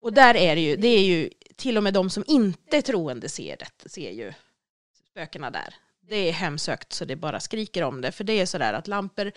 Och 0.01 0.13
där 0.13 0.36
är 0.36 0.56
det 0.56 0.62
ju, 0.62 0.75
det 0.75 0.88
är 0.88 1.03
ju 1.03 1.29
till 1.56 1.77
och 1.77 1.84
med 1.84 1.94
de 1.94 2.10
som 2.10 2.24
inte 2.27 2.77
är 2.77 2.82
troende 2.82 3.29
ser, 3.29 3.58
det, 3.58 3.89
ser 3.89 4.12
ju 4.12 4.34
spökena 5.10 5.51
där. 5.51 5.75
Det 6.01 6.15
är 6.15 6.32
hemsökt 6.32 6.94
så 6.94 7.06
det 7.06 7.15
bara 7.15 7.39
skriker 7.39 7.84
om 7.84 8.01
det. 8.01 8.12
För 8.12 8.24
det 8.24 8.34
är 8.34 8.46
sådär 8.46 8.74
att 8.74 8.88
lampor 8.88 9.32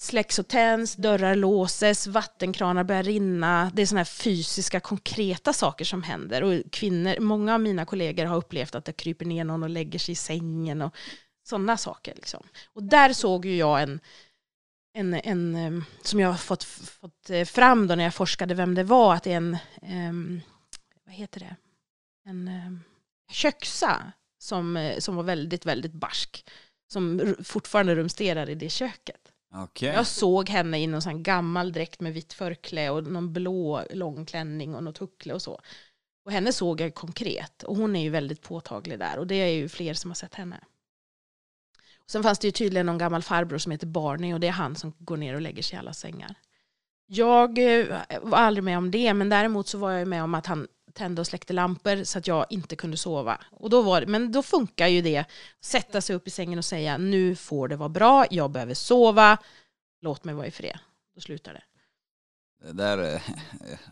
släcks 0.00 0.38
och 0.38 0.48
tänds, 0.48 0.96
dörrar 0.96 1.34
låses, 1.34 2.06
vattenkranar 2.06 2.84
börjar 2.84 3.02
rinna. 3.02 3.70
Det 3.74 3.82
är 3.82 3.86
sådana 3.86 4.00
här 4.00 4.04
fysiska, 4.04 4.80
konkreta 4.80 5.52
saker 5.52 5.84
som 5.84 6.02
händer. 6.02 6.42
Och 6.42 6.72
kvinnor, 6.72 7.20
många 7.20 7.54
av 7.54 7.60
mina 7.60 7.84
kollegor 7.84 8.24
har 8.24 8.36
upplevt 8.36 8.74
att 8.74 8.84
det 8.84 8.92
kryper 8.92 9.26
ner 9.26 9.44
någon 9.44 9.62
och 9.62 9.70
lägger 9.70 9.98
sig 9.98 10.12
i 10.12 10.16
sängen 10.16 10.82
och 10.82 10.94
sådana 11.42 11.76
saker. 11.76 12.14
Liksom. 12.14 12.42
Och 12.66 12.82
där 12.82 13.12
såg 13.12 13.46
ju 13.46 13.56
jag 13.56 13.82
en, 13.82 14.00
en, 14.94 15.14
en 15.14 15.84
som 16.02 16.20
jag 16.20 16.28
har 16.28 16.38
fått, 16.38 16.64
fått 16.64 17.30
eh, 17.30 17.44
fram 17.44 17.86
då 17.86 17.94
när 17.94 18.04
jag 18.04 18.14
forskade 18.14 18.54
vem 18.54 18.74
det 18.74 18.84
var, 18.84 19.14
att 19.14 19.22
det 19.22 19.32
är 19.32 19.36
en, 19.36 19.58
um, 19.82 20.40
vad 21.06 21.14
heter 21.14 21.40
det, 21.40 21.56
en 22.24 22.48
um, 22.48 22.80
köksa 23.30 24.12
som, 24.38 24.76
eh, 24.76 24.98
som 24.98 25.16
var 25.16 25.22
väldigt, 25.22 25.66
väldigt 25.66 25.92
barsk. 25.92 26.44
Som 26.92 27.34
fortfarande 27.44 27.94
rumsterar 27.94 28.50
i 28.50 28.54
det 28.54 28.70
köket. 28.70 29.29
Okay. 29.54 29.88
Jag 29.88 30.06
såg 30.06 30.48
henne 30.48 30.80
i 30.80 30.86
någon 30.86 31.02
sån 31.02 31.22
gammal 31.22 31.72
dräkt 31.72 32.00
med 32.00 32.12
vitt 32.12 32.32
förkläde 32.32 32.90
och 32.90 33.04
någon 33.04 33.32
blå 33.32 33.84
långklänning 33.90 34.74
och 34.74 34.84
något 34.84 34.98
huckle 34.98 35.34
och 35.34 35.42
så. 35.42 35.60
Och 36.24 36.32
henne 36.32 36.52
såg 36.52 36.80
jag 36.80 36.94
konkret 36.94 37.62
och 37.62 37.76
hon 37.76 37.96
är 37.96 38.02
ju 38.02 38.10
väldigt 38.10 38.42
påtaglig 38.42 38.98
där 38.98 39.18
och 39.18 39.26
det 39.26 39.34
är 39.34 39.48
ju 39.48 39.68
fler 39.68 39.94
som 39.94 40.10
har 40.10 40.14
sett 40.14 40.34
henne. 40.34 40.60
Och 41.98 42.10
sen 42.10 42.22
fanns 42.22 42.38
det 42.38 42.48
ju 42.48 42.52
tydligen 42.52 42.86
någon 42.86 42.98
gammal 42.98 43.22
farbror 43.22 43.58
som 43.58 43.72
heter 43.72 43.86
Barney 43.86 44.34
och 44.34 44.40
det 44.40 44.46
är 44.46 44.52
han 44.52 44.76
som 44.76 44.92
går 44.98 45.16
ner 45.16 45.34
och 45.34 45.40
lägger 45.40 45.62
sig 45.62 45.76
i 45.76 45.78
alla 45.78 45.92
sängar. 45.92 46.34
Jag 47.06 47.58
eh, 47.58 47.98
var 48.22 48.38
aldrig 48.38 48.64
med 48.64 48.78
om 48.78 48.90
det 48.90 49.14
men 49.14 49.28
däremot 49.28 49.68
så 49.68 49.78
var 49.78 49.90
jag 49.90 50.08
med 50.08 50.22
om 50.22 50.34
att 50.34 50.46
han 50.46 50.68
tände 51.00 51.20
och 51.20 51.26
släckte 51.26 51.52
lampor 51.52 52.04
så 52.04 52.18
att 52.18 52.26
jag 52.26 52.46
inte 52.50 52.76
kunde 52.76 52.96
sova. 52.96 53.38
Och 53.50 53.70
då 53.70 53.82
var, 53.82 54.06
men 54.06 54.32
då 54.32 54.42
funkar 54.42 54.86
ju 54.86 55.02
det, 55.02 55.24
sätta 55.64 56.00
sig 56.00 56.16
upp 56.16 56.26
i 56.26 56.30
sängen 56.30 56.58
och 56.58 56.64
säga 56.64 56.98
nu 56.98 57.36
får 57.36 57.68
det 57.68 57.76
vara 57.76 57.88
bra, 57.88 58.26
jag 58.30 58.50
behöver 58.50 58.74
sova, 58.74 59.38
låt 60.02 60.24
mig 60.24 60.34
vara 60.34 60.46
i 60.46 60.50
fred. 60.50 60.78
Då 61.14 61.20
slutar 61.20 61.52
det. 61.52 61.62
Det 62.66 62.72
där, 62.72 63.14
eh, 63.14 63.20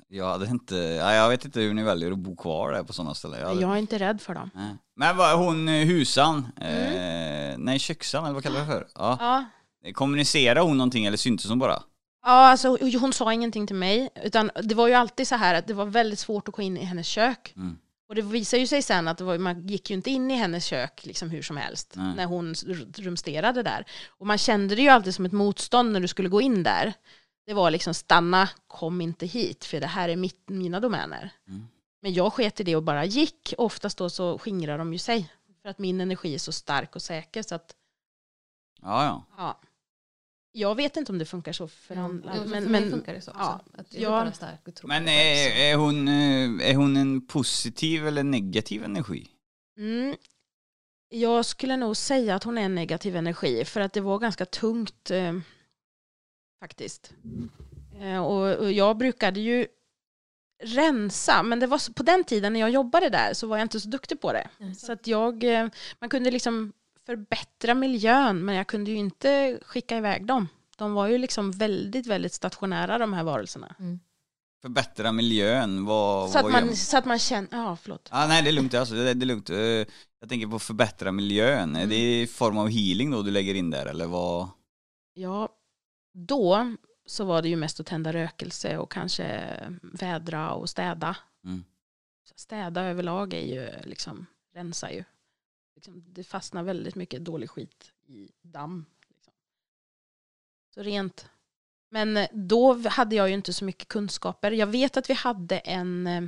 jag 0.08 0.26
hade 0.28 0.46
inte, 0.46 0.76
ja, 0.76 1.14
jag 1.14 1.28
vet 1.28 1.44
inte 1.44 1.60
hur 1.60 1.74
ni 1.74 1.82
väljer 1.82 2.12
att 2.12 2.18
bo 2.18 2.36
kvar 2.36 2.72
där 2.72 2.82
på 2.82 2.92
sådana 2.92 3.14
ställen. 3.14 3.40
Jag 3.40 3.48
hade, 3.48 3.60
Jag 3.60 3.72
är 3.72 3.76
inte 3.76 3.98
rädd 3.98 4.20
för 4.20 4.34
dem. 4.34 4.50
Nej. 4.54 4.76
Men 4.96 5.16
hon 5.38 5.68
eh, 5.68 5.86
husan, 5.86 6.46
Mm. 6.60 7.52
eh, 7.52 7.58
nej 7.58 7.78
köksan 7.78 8.24
eller 8.24 8.34
vad 8.34 8.42
kallar 8.42 8.60
du 8.60 8.66
det 8.66 8.72
för? 8.72 8.88
Ja. 8.94 9.16
Ja. 9.20 9.44
Kommunicerar 9.92 10.60
hon 10.60 10.76
någonting 10.78 11.06
eller 11.06 11.16
syntes 11.16 11.48
hon 11.48 11.58
bara? 11.58 11.82
Ja, 12.22 12.30
alltså, 12.30 12.78
hon 12.98 13.12
sa 13.12 13.32
ingenting 13.32 13.66
till 13.66 13.76
mig, 13.76 14.10
utan 14.22 14.50
det 14.62 14.74
var 14.74 14.88
ju 14.88 14.94
alltid 14.94 15.28
så 15.28 15.34
här 15.34 15.54
att 15.54 15.66
det 15.66 15.74
var 15.74 15.86
väldigt 15.86 16.18
svårt 16.18 16.48
att 16.48 16.54
gå 16.54 16.62
in 16.62 16.76
i 16.76 16.84
hennes 16.84 17.06
kök. 17.06 17.52
Mm. 17.56 17.78
Och 18.08 18.14
det 18.14 18.22
visade 18.22 18.60
ju 18.60 18.66
sig 18.66 18.82
sen 18.82 19.08
att 19.08 19.20
var, 19.20 19.38
man 19.38 19.66
gick 19.66 19.90
ju 19.90 19.96
inte 19.96 20.10
in 20.10 20.30
i 20.30 20.34
hennes 20.34 20.64
kök 20.64 21.06
liksom 21.06 21.30
hur 21.30 21.42
som 21.42 21.56
helst 21.56 21.92
Nej. 21.96 22.16
när 22.16 22.24
hon 22.26 22.54
rumsterade 22.96 23.62
där. 23.62 23.84
Och 24.08 24.26
man 24.26 24.38
kände 24.38 24.74
det 24.74 24.82
ju 24.82 24.88
alltid 24.88 25.14
som 25.14 25.24
ett 25.24 25.32
motstånd 25.32 25.92
när 25.92 26.00
du 26.00 26.08
skulle 26.08 26.28
gå 26.28 26.40
in 26.40 26.62
där. 26.62 26.92
Det 27.46 27.54
var 27.54 27.70
liksom 27.70 27.94
stanna, 27.94 28.48
kom 28.66 29.00
inte 29.00 29.26
hit 29.26 29.64
för 29.64 29.80
det 29.80 29.86
här 29.86 30.08
är 30.08 30.16
mitt, 30.16 30.48
mina 30.48 30.80
domäner. 30.80 31.30
Mm. 31.48 31.68
Men 32.02 32.14
jag 32.14 32.32
sket 32.32 32.60
i 32.60 32.64
det 32.64 32.76
och 32.76 32.82
bara 32.82 33.04
gick. 33.04 33.54
Oftast 33.58 33.98
då 33.98 34.10
så 34.10 34.38
skingrar 34.38 34.78
de 34.78 34.92
ju 34.92 34.98
sig. 34.98 35.32
För 35.62 35.68
att 35.68 35.78
min 35.78 36.00
energi 36.00 36.34
är 36.34 36.38
så 36.38 36.52
stark 36.52 36.96
och 36.96 37.02
säker 37.02 37.42
så 37.42 37.54
att 37.54 37.74
Ja, 38.82 39.04
ja. 39.04 39.24
ja. 39.36 39.60
Jag 40.58 40.74
vet 40.74 40.96
inte 40.96 41.12
om 41.12 41.18
det 41.18 41.24
funkar 41.24 41.52
så 41.52 41.68
för 41.68 41.94
Ja, 41.94 42.00
andra. 42.00 42.34
men, 42.34 42.50
Men, 42.50 42.64
men, 42.72 42.90
funkar 42.90 43.14
det 43.14 43.20
så 43.20 43.30
också. 43.30 43.42
ja, 43.42 43.60
att 43.74 43.94
jag 43.94 44.00
är 44.00 44.04
ja. 44.04 44.10
bara 44.10 44.32
stark 44.32 44.68
och 44.68 44.74
tror 44.74 44.88
Men 44.88 45.08
är, 45.08 45.50
är, 45.72 45.76
hon, 45.76 46.08
eh, 46.08 46.70
är 46.70 46.74
hon 46.74 46.96
en 46.96 47.26
positiv 47.26 48.06
eller 48.06 48.22
negativ 48.22 48.84
energi? 48.84 49.28
Mm. 49.78 50.16
Jag 51.08 51.44
skulle 51.44 51.76
nog 51.76 51.96
säga 51.96 52.34
att 52.34 52.44
hon 52.44 52.58
är 52.58 52.62
en 52.62 52.74
negativ 52.74 53.16
energi 53.16 53.64
för 53.64 53.80
att 53.80 53.92
det 53.92 54.00
var 54.00 54.18
ganska 54.18 54.44
tungt 54.44 55.10
eh, 55.10 55.38
faktiskt. 56.60 57.12
Eh, 58.00 58.24
och, 58.24 58.56
och 58.56 58.72
jag 58.72 58.96
brukade 58.96 59.40
ju 59.40 59.66
rensa, 60.62 61.42
men 61.42 61.60
det 61.60 61.66
var 61.66 61.78
så, 61.78 61.92
på 61.92 62.02
den 62.02 62.24
tiden 62.24 62.52
när 62.52 62.60
jag 62.60 62.70
jobbade 62.70 63.08
där 63.08 63.34
så 63.34 63.46
var 63.46 63.56
jag 63.56 63.64
inte 63.64 63.80
så 63.80 63.88
duktig 63.88 64.20
på 64.20 64.32
det. 64.32 64.48
Mm. 64.60 64.74
Så 64.74 64.92
att 64.92 65.06
jag, 65.06 65.44
eh, 65.44 65.68
man 65.98 66.10
kunde 66.10 66.30
liksom 66.30 66.72
förbättra 67.08 67.74
miljön 67.74 68.44
men 68.44 68.54
jag 68.54 68.66
kunde 68.66 68.90
ju 68.90 68.96
inte 68.96 69.58
skicka 69.62 69.96
iväg 69.96 70.26
dem. 70.26 70.48
De 70.76 70.92
var 70.94 71.06
ju 71.08 71.18
liksom 71.18 71.50
väldigt, 71.50 72.06
väldigt 72.06 72.32
stationära 72.32 72.98
de 72.98 73.12
här 73.12 73.24
varelserna. 73.24 73.74
Förbättra 74.62 75.12
miljön, 75.12 75.84
vad, 75.84 76.30
Så 76.30 76.38
att, 76.38 76.44
vad 76.44 76.52
gör 76.52 76.60
man, 76.60 76.76
så 76.76 76.98
att 76.98 77.04
man 77.04 77.18
känner, 77.18 77.48
ja 77.52 77.76
förlåt. 77.76 78.08
Ah, 78.12 78.26
nej 78.26 78.42
det 78.42 78.50
är 78.50 78.52
lugnt 78.52 78.74
alltså, 78.74 78.94
det, 78.94 79.14
det 79.14 79.24
är 79.24 79.26
lugnt. 79.26 79.50
Eh, 79.50 79.58
Jag 80.20 80.28
tänker 80.28 80.46
på 80.46 80.58
förbättra 80.58 81.12
miljön, 81.12 81.76
är 81.76 81.86
det 81.86 82.20
i 82.20 82.26
form 82.26 82.58
av 82.58 82.68
healing 82.68 83.10
då 83.10 83.22
du 83.22 83.30
lägger 83.30 83.54
in 83.54 83.70
där 83.70 83.86
eller 83.86 84.06
vad? 84.06 84.48
Ja, 85.14 85.48
då 86.14 86.74
så 87.06 87.24
var 87.24 87.42
det 87.42 87.48
ju 87.48 87.56
mest 87.56 87.80
att 87.80 87.86
tända 87.86 88.12
rökelse 88.12 88.78
och 88.78 88.92
kanske 88.92 89.56
vädra 89.82 90.50
och 90.50 90.68
städa. 90.70 91.16
Mm. 91.44 91.64
Städa 92.36 92.82
överlag 92.82 93.34
är 93.34 93.46
ju 93.46 93.70
liksom, 93.84 94.26
rensa 94.54 94.92
ju. 94.92 95.04
Liksom, 95.78 96.04
det 96.06 96.24
fastnar 96.24 96.62
väldigt 96.62 96.94
mycket 96.94 97.24
dålig 97.24 97.50
skit 97.50 97.92
i 98.06 98.30
damm. 98.42 98.86
Liksom. 99.08 99.32
Så 100.74 100.82
rent. 100.82 101.30
Men 101.88 102.16
eh, 102.16 102.28
då 102.32 102.88
hade 102.88 103.16
jag 103.16 103.28
ju 103.28 103.34
inte 103.34 103.52
så 103.52 103.64
mycket 103.64 103.88
kunskaper. 103.88 104.50
Jag 104.50 104.66
vet 104.66 104.96
att 104.96 105.10
vi 105.10 105.14
hade 105.14 105.58
en, 105.58 106.06
eh, 106.06 106.24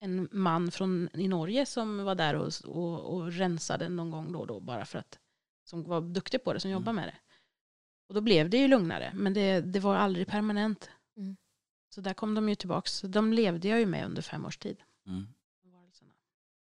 en 0.00 0.28
man 0.32 0.70
från 0.70 1.08
i 1.14 1.28
Norge 1.28 1.66
som 1.66 2.04
var 2.04 2.14
där 2.14 2.34
och, 2.34 2.52
och, 2.64 3.14
och 3.14 3.32
rensade 3.32 3.88
någon 3.88 4.10
gång 4.10 4.32
då 4.32 4.40
och 4.40 4.46
då 4.46 4.60
bara 4.60 4.84
för 4.84 4.98
att 4.98 5.18
som 5.64 5.82
var 5.82 6.00
duktig 6.00 6.44
på 6.44 6.52
det, 6.52 6.60
som 6.60 6.70
jobbade 6.70 6.96
med 6.96 7.08
det. 7.08 7.16
Och 8.08 8.14
då 8.14 8.20
blev 8.20 8.50
det 8.50 8.58
ju 8.58 8.68
lugnare, 8.68 9.12
men 9.14 9.34
det, 9.34 9.60
det 9.60 9.80
var 9.80 9.96
aldrig 9.96 10.26
permanent. 10.26 10.90
Mm. 11.16 11.36
Så 11.88 12.00
där 12.00 12.14
kom 12.14 12.34
de 12.34 12.48
ju 12.48 12.54
tillbaks. 12.54 13.00
De 13.00 13.32
levde 13.32 13.68
jag 13.68 13.80
ju 13.80 13.86
med 13.86 14.06
under 14.06 14.22
fem 14.22 14.46
års 14.46 14.58
tid. 14.58 14.82
Mm. 15.06 15.26
varelserna. 15.62 16.12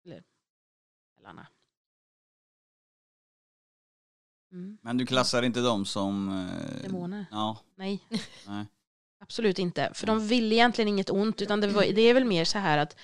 Eller 0.06 0.24
Mm. 4.56 4.78
Men 4.82 4.98
du 4.98 5.06
klassar 5.06 5.44
inte 5.44 5.60
dem 5.62 5.86
som... 5.86 6.30
eh, 6.30 6.82
Demoner? 6.84 7.26
Ja, 7.32 7.58
Nej, 7.76 8.00
nej. 8.48 8.66
absolut 9.20 9.60
inte. 9.60 9.92
För 9.94 10.08
de 10.08 10.28
vill 10.28 10.54
egentligen 10.54 10.88
inget 10.90 11.10
ont, 11.10 11.42
utan 11.42 11.62
det, 11.62 11.68
var, 11.68 11.84
det 11.84 12.02
är 12.02 12.14
väl 12.14 12.26
mer 12.26 12.46
så 12.46 12.58
här 12.60 12.78
att, 12.78 12.96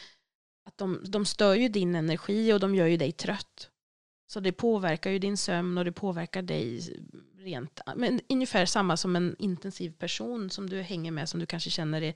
att 0.65 0.77
de, 0.77 1.03
de 1.07 1.25
stör 1.25 1.55
ju 1.55 1.69
din 1.69 1.95
energi 1.95 2.53
och 2.53 2.59
de 2.59 2.75
gör 2.75 2.85
ju 2.87 2.97
dig 2.97 3.11
trött. 3.11 3.69
Så 4.27 4.39
det 4.39 4.51
påverkar 4.51 5.11
ju 5.11 5.19
din 5.19 5.37
sömn 5.37 5.77
och 5.77 5.85
det 5.85 5.91
påverkar 5.91 6.41
dig 6.41 6.81
rent, 7.37 7.79
men 7.95 8.21
ungefär 8.29 8.65
samma 8.65 8.97
som 8.97 9.15
en 9.15 9.35
intensiv 9.39 9.91
person 9.91 10.49
som 10.49 10.69
du 10.69 10.81
hänger 10.81 11.11
med 11.11 11.29
som 11.29 11.39
du 11.39 11.45
kanske 11.45 11.69
känner 11.69 12.01
är 12.01 12.13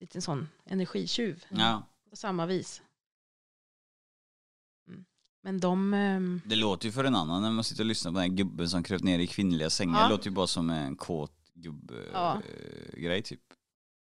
lite 0.00 0.18
en 0.18 0.22
sån 0.22 0.48
energitjuv. 0.66 1.44
Ja. 1.48 1.82
På 2.10 2.16
samma 2.16 2.46
vis. 2.46 2.82
Men 5.48 5.60
de... 5.60 5.94
ehm, 5.94 6.40
Det 6.44 6.56
låter 6.56 6.86
ju 6.86 6.92
för 6.92 7.04
en 7.04 7.14
annan 7.14 7.42
när 7.42 7.50
man 7.50 7.64
sitter 7.64 7.82
och 7.82 7.86
lyssnar 7.86 8.12
på 8.12 8.18
den 8.18 8.30
här 8.30 8.36
gubben 8.36 8.68
som 8.68 8.82
kröp 8.82 9.02
ner 9.02 9.18
i 9.18 9.26
kvinnliga 9.26 9.70
sängar. 9.70 9.98
Ja. 9.98 10.04
Det 10.04 10.10
låter 10.10 10.26
ju 10.26 10.30
bara 10.30 10.46
som 10.46 10.70
en 10.70 10.96
kåt 10.96 11.32
gubb 11.54 11.92
Ja. 12.12 12.34
eh, 12.34 13.00
grej 13.00 13.22
typ. 13.22 13.40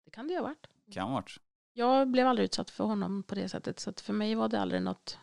Det 0.05 0.11
kan 0.11 0.27
det 0.27 0.33
ju 0.33 0.39
ha 0.39 0.43
varit. 0.47 0.67
Kan 0.93 1.07
ha 1.07 1.13
varit. 1.13 1.37
jag 1.73 2.07
blev 2.11 2.27
aldrig 2.27 2.45
utsatt 2.45 2.69
för 2.69 2.83
honom 2.83 3.23
på 3.23 3.35
det 3.35 3.49
sättet. 3.49 3.79
Så 3.79 3.89
att 3.89 4.01
för 4.01 4.13
mig 4.13 4.35
var 4.35 4.49
det 4.49 4.59
aldrig 4.61 4.81
något... 4.81 5.17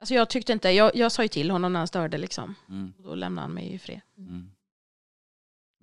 Alltså 0.00 0.14
jag 0.14 0.30
tyckte 0.30 0.52
inte, 0.52 0.70
jag, 0.70 0.96
jag 0.96 1.12
sa 1.12 1.22
ju 1.22 1.28
till 1.28 1.50
honom 1.50 1.72
när 1.72 1.80
han 1.80 1.88
störde 1.88 2.18
liksom. 2.18 2.54
Mm. 2.68 2.92
Och 2.96 3.02
då 3.02 3.14
lämnade 3.14 3.44
han 3.44 3.54
mig 3.54 3.72
i 3.74 3.78
fred. 3.78 4.00
Mm. 4.18 4.50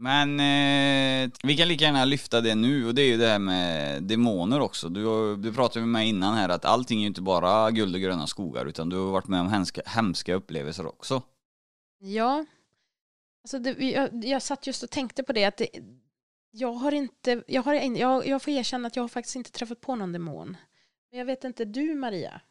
Men 0.02 0.40
eh, 0.40 1.32
vi 1.44 1.58
kan 1.58 1.68
lika 1.68 1.86
gärna 1.86 2.06
lyfta 2.06 2.42
det 2.42 2.56
nu 2.56 2.88
och 2.88 2.96
det 2.96 3.02
är 3.02 3.08
ju 3.08 3.18
det 3.18 3.28
här 3.28 3.40
med 3.40 4.04
demoner 4.04 4.60
också. 4.60 4.90
Du, 4.90 5.36
du 5.36 5.54
pratade 5.54 5.80
med 5.80 5.90
mig 5.90 6.10
innan 6.10 6.34
här 6.34 6.50
att 6.50 6.66
allting 6.66 6.98
är 6.98 7.02
ju 7.02 7.08
inte 7.08 7.22
bara 7.22 7.72
guld 7.72 7.96
och 7.96 8.02
gröna 8.02 8.28
skogar 8.28 8.66
utan 8.66 8.90
du 8.90 8.98
har 8.98 9.12
varit 9.12 9.28
med 9.28 9.42
om 9.42 9.50
hemska, 9.50 9.82
hemska 9.86 10.34
upplevelser 10.34 10.88
också. 10.88 11.22
Ja. 12.00 12.46
Alltså 13.44 13.60
det, 13.60 13.90
jag, 13.90 14.26
jag 14.26 14.42
satt 14.42 14.68
just 14.68 14.84
och 14.84 14.90
tänkte 14.90 15.24
på 15.24 15.34
det 15.34 15.46
att 15.46 15.58
det, 15.58 15.70
jag 16.52 16.74
har 16.74 16.92
inte, 16.92 17.44
jag, 17.48 17.62
har, 17.62 17.74
jag, 17.74 18.28
jag 18.28 18.42
får 18.42 18.52
erkänna 18.52 18.88
att 18.88 18.96
jag 18.96 19.04
har 19.04 19.08
faktiskt 19.08 19.36
inte 19.36 19.52
träffat 19.52 19.82
på 19.82 19.96
någon 19.96 20.12
demon. 20.12 20.58
Men 21.12 21.20
jag 21.20 21.26
vet 21.26 21.44
inte, 21.44 21.66
du 21.66 21.96
Maria? 21.96 22.42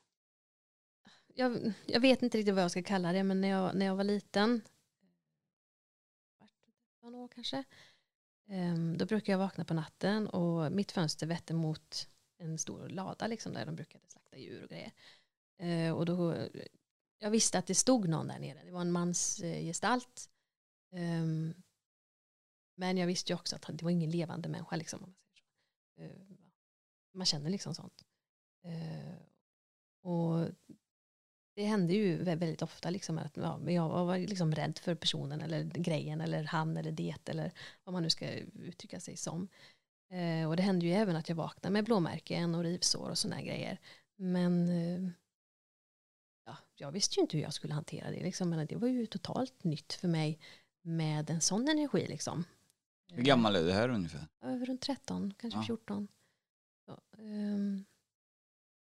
Jag, 1.35 1.73
jag 1.87 2.01
vet 2.01 2.23
inte 2.23 2.39
riktigt 2.39 2.55
vad 2.55 2.65
jag 2.65 2.71
ska 2.71 2.83
kalla 2.83 3.13
det, 3.13 3.23
men 3.23 3.41
när 3.41 3.49
jag, 3.49 3.75
när 3.75 3.87
jag 3.87 3.97
var 3.97 4.05
liten, 4.05 4.63
15 7.09 7.15
år 7.15 7.29
kanske, 7.29 7.65
ehm, 8.49 8.99
då 8.99 9.07
brukade 9.07 9.33
jag 9.33 9.39
vakna 9.39 9.65
på 9.65 9.75
natten 9.75 10.29
och 10.29 10.73
mitt 10.73 10.93
fönster 10.93 11.27
vette 11.27 11.55
mot 11.55 12.09
en 12.39 12.59
stor 12.59 12.89
lada 12.89 13.27
liksom, 13.27 13.53
där 13.53 13.67
de 13.67 13.75
brukade 13.77 14.09
slakta 14.09 14.37
djur 14.37 14.63
och 14.63 14.69
grejer. 14.69 14.93
Ehm, 15.59 15.95
och 15.95 16.07
då, 16.07 16.49
jag 17.19 17.31
visste 17.31 17.59
att 17.59 17.67
det 17.67 17.75
stod 17.75 18.09
någon 18.09 18.29
där 18.29 18.39
nere, 18.39 18.65
det 18.65 18.71
var 18.71 18.81
en 18.81 18.93
mans 18.93 19.41
eh, 19.41 19.65
gestalt. 19.65 20.31
Ehm, 20.93 21.55
men 22.77 22.97
jag 22.97 23.07
visste 23.07 23.33
ju 23.33 23.37
också 23.37 23.57
att 23.57 23.79
det 23.79 23.83
var 23.83 23.91
ingen 23.91 24.11
levande 24.11 24.49
människa. 24.49 24.77
Liksom, 24.77 25.15
man, 27.15 27.27
känner 27.27 27.51
liksom 27.51 27.75
sånt. 27.75 28.05
Och 30.03 30.49
det 31.59 31.65
hände 31.65 31.95
ju 31.95 32.19
vä- 32.23 32.37
väldigt 32.37 32.63
ofta 32.63 32.91
liksom 32.91 33.19
att 33.19 33.37
ja, 33.37 33.61
jag 33.71 33.89
var 33.89 34.19
liksom 34.19 34.55
rädd 34.55 34.79
för 34.79 34.95
personen 34.95 35.41
eller 35.41 35.65
grejen 35.65 36.21
eller 36.21 36.45
han 36.45 36.77
eller 36.77 36.93
det 36.93 37.29
eller 37.29 37.53
vad 37.85 37.93
man 37.93 38.03
nu 38.03 38.11
ska 38.11 38.31
uttrycka 38.55 39.01
sig 39.01 39.17
som. 39.17 39.49
Eh, 40.11 40.49
och 40.49 40.57
det 40.57 40.63
hände 40.63 40.87
ju 40.87 40.93
även 40.93 41.17
att 41.17 41.29
jag 41.29 41.37
vaknade 41.37 41.73
med 41.73 41.85
blåmärken 41.85 42.55
och 42.55 42.63
rivsår 42.63 43.11
och 43.11 43.19
sådana 43.19 43.43
grejer. 43.43 43.79
Men 44.17 44.69
eh, 44.69 45.11
ja, 46.47 46.57
jag 46.77 46.93
visste 46.93 47.17
ju 47.17 47.21
inte 47.23 47.37
hur 47.37 47.45
jag 47.45 47.55
skulle 47.55 47.75
hantera 47.75 48.11
det. 48.11 48.23
Liksom. 48.23 48.51
Men 48.51 48.67
det 48.67 48.77
var 48.77 48.89
ju 48.89 49.07
totalt 49.07 49.65
nytt 49.65 49.93
för 49.93 50.09
mig 50.09 50.39
med 50.83 51.31
en 51.31 51.41
sån 51.41 51.69
energi. 51.69 52.07
Liksom. 52.07 52.45
Hur 53.13 53.23
gammal 53.23 53.57
är 53.57 53.65
du 53.65 53.73
här 53.73 53.89
ungefär? 53.89 54.27
Eh, 54.45 54.55
Runt 54.57 54.81
13, 54.81 55.35
kanske 55.39 55.59
Ja. 55.59 55.65
14. 55.67 56.09
Så, 56.87 57.01
ehm, 57.23 57.85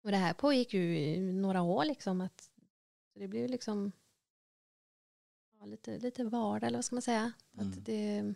och 0.05 0.11
det 0.11 0.17
här 0.17 0.35
pågick 0.35 0.75
ju 0.75 0.99
i 0.99 1.21
några 1.33 1.63
år 1.63 1.85
liksom. 1.85 2.21
Att, 2.21 2.51
så 3.17 3.21
det 3.21 3.29
blev 3.29 3.51
liksom 3.51 3.93
ja, 5.59 5.67
lite, 5.67 5.99
lite 5.99 6.25
vardag 6.25 6.67
eller 6.67 6.79
vad 6.79 6.85
ska 6.85 6.95
man 6.97 7.03
säga. 7.03 7.33
Mm. 7.55 7.69
Att 7.69 7.85
det, 7.85 8.35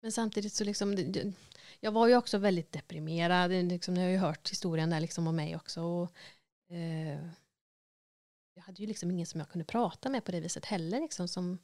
men 0.00 0.12
samtidigt 0.12 0.52
så 0.52 0.64
liksom, 0.64 0.96
det, 0.96 1.32
jag 1.80 1.92
var 1.92 2.06
ju 2.06 2.16
också 2.16 2.38
väldigt 2.38 2.72
deprimerad. 2.72 3.50
Liksom, 3.50 3.94
ni 3.94 4.00
har 4.00 4.08
ju 4.08 4.16
hört 4.16 4.50
historien 4.50 4.90
där 4.90 5.00
liksom 5.00 5.26
om 5.26 5.36
mig 5.36 5.56
också. 5.56 5.82
Och, 5.82 6.12
eh, 6.68 7.28
jag 8.54 8.62
hade 8.62 8.82
ju 8.82 8.86
liksom 8.86 9.10
ingen 9.10 9.26
som 9.26 9.40
jag 9.40 9.48
kunde 9.48 9.64
prata 9.64 10.08
med 10.10 10.24
på 10.24 10.32
det 10.32 10.40
viset 10.40 10.64
heller. 10.64 11.00
Liksom, 11.00 11.28
som 11.28 11.58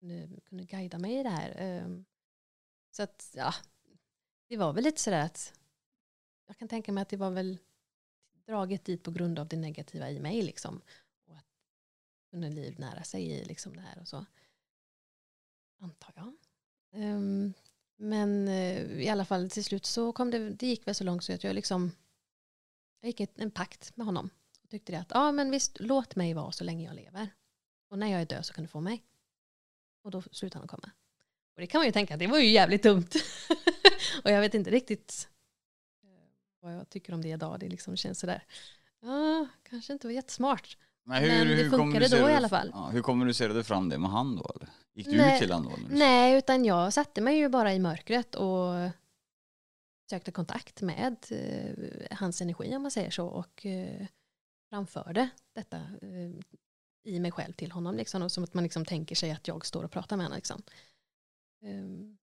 kunde, 0.00 0.40
kunde 0.40 0.64
guida 0.64 0.98
mig 0.98 1.20
i 1.20 1.22
det 1.22 1.30
här. 1.30 1.54
Ehm, 1.56 2.04
Så 2.90 3.02
att, 3.02 3.30
ja, 3.36 3.54
det 4.48 4.56
var 4.56 4.72
väl 4.72 4.84
lite 4.84 5.00
sådär 5.00 5.24
att 5.24 5.60
jag 6.46 6.56
kan 6.56 6.68
tänka 6.68 6.92
mig 6.92 7.02
att 7.02 7.08
det 7.08 7.16
var 7.16 7.30
väl 7.30 7.58
draget 8.48 8.84
dit 8.84 9.02
på 9.02 9.10
grund 9.10 9.38
av 9.38 9.48
det 9.48 9.56
negativa 9.56 10.10
i 10.10 10.20
mig 10.20 10.42
liksom. 10.42 10.82
Och 11.26 11.36
att 11.36 11.46
kunna 12.30 12.48
liv 12.48 12.74
nära 12.78 13.04
sig 13.04 13.30
i 13.30 13.44
liksom 13.44 13.76
det 13.76 13.80
här 13.82 13.98
och 14.00 14.08
så. 14.08 14.26
Antar 15.80 16.12
jag. 16.16 16.34
Um, 16.92 17.52
men 17.96 18.48
uh, 18.48 19.02
i 19.02 19.08
alla 19.08 19.24
fall 19.24 19.50
till 19.50 19.64
slut 19.64 19.86
så 19.86 20.12
kom 20.12 20.30
det, 20.30 20.50
det 20.50 20.66
gick 20.66 20.86
väl 20.86 20.94
så 20.94 21.04
långt 21.04 21.24
så 21.24 21.32
att 21.32 21.44
jag 21.44 21.54
liksom 21.54 21.92
jag 23.00 23.06
gick 23.08 23.20
ett- 23.20 23.38
en 23.38 23.50
pakt 23.50 23.96
med 23.96 24.06
honom. 24.06 24.30
Och 24.62 24.68
tyckte 24.70 24.92
det 24.92 24.98
att, 24.98 25.10
ja 25.10 25.32
men 25.32 25.50
visst, 25.50 25.80
låt 25.80 26.16
mig 26.16 26.34
vara 26.34 26.52
så 26.52 26.64
länge 26.64 26.84
jag 26.84 26.96
lever. 26.96 27.30
Och 27.88 27.98
när 27.98 28.06
jag 28.06 28.20
är 28.20 28.26
död 28.26 28.46
så 28.46 28.54
kan 28.54 28.64
du 28.64 28.68
få 28.68 28.80
mig. 28.80 29.04
Och 30.02 30.10
då 30.10 30.22
slutade 30.22 30.60
han 30.60 30.68
komma. 30.68 30.90
Och 31.54 31.60
det 31.60 31.66
kan 31.66 31.78
man 31.78 31.86
ju 31.86 31.92
tänka, 31.92 32.16
det 32.16 32.26
var 32.26 32.38
ju 32.38 32.50
jävligt 32.50 32.82
dumt. 32.82 33.08
och 34.24 34.30
jag 34.30 34.40
vet 34.40 34.54
inte 34.54 34.70
riktigt 34.70 35.28
vad 36.68 36.78
jag 36.78 36.88
tycker 36.88 37.14
om 37.14 37.22
det 37.22 37.28
idag. 37.28 37.60
Det 37.60 37.68
liksom 37.68 37.96
känns 37.96 38.18
sådär, 38.18 38.44
ja, 39.00 39.46
kanske 39.62 39.92
inte 39.92 40.06
var 40.06 40.12
jättesmart. 40.12 40.76
Men 41.04 41.22
det 41.48 41.70
funkade 41.70 42.08
då 42.08 42.30
i 42.30 42.34
alla 42.34 42.48
fall. 42.48 42.70
Ja, 42.74 42.88
hur 42.88 43.02
kommunicerade 43.02 43.54
du 43.54 43.64
fram 43.64 43.88
det 43.88 43.98
med 43.98 44.10
han 44.10 44.36
då? 44.36 44.52
Eller? 44.56 44.68
Gick 44.94 45.06
du 45.06 45.16
Nej, 45.16 45.34
ut 45.34 45.40
till 45.40 45.52
honom 45.52 45.72
då? 45.88 45.96
Nej, 45.96 46.38
utan 46.38 46.64
jag 46.64 46.92
satte 46.92 47.20
mig 47.20 47.38
ju 47.38 47.48
bara 47.48 47.74
i 47.74 47.78
mörkret 47.78 48.34
och 48.34 48.74
sökte 50.10 50.32
kontakt 50.32 50.82
med 50.82 51.16
eh, 51.30 52.16
hans 52.16 52.40
energi 52.40 52.76
om 52.76 52.82
man 52.82 52.90
säger 52.90 53.10
så 53.10 53.26
och 53.26 53.66
eh, 53.66 54.06
framförde 54.70 55.28
detta 55.54 55.76
eh, 55.76 56.30
i 57.04 57.20
mig 57.20 57.32
själv 57.32 57.52
till 57.52 57.72
honom. 57.72 57.96
Liksom, 57.96 58.22
och 58.22 58.32
som 58.32 58.44
att 58.44 58.54
man 58.54 58.64
liksom 58.64 58.84
tänker 58.84 59.14
sig 59.14 59.30
att 59.30 59.48
jag 59.48 59.66
står 59.66 59.84
och 59.84 59.90
pratar 59.90 60.16
med 60.16 60.26
honom. 60.26 60.36
Liksom. 60.36 60.62
Ehm, 61.62 62.18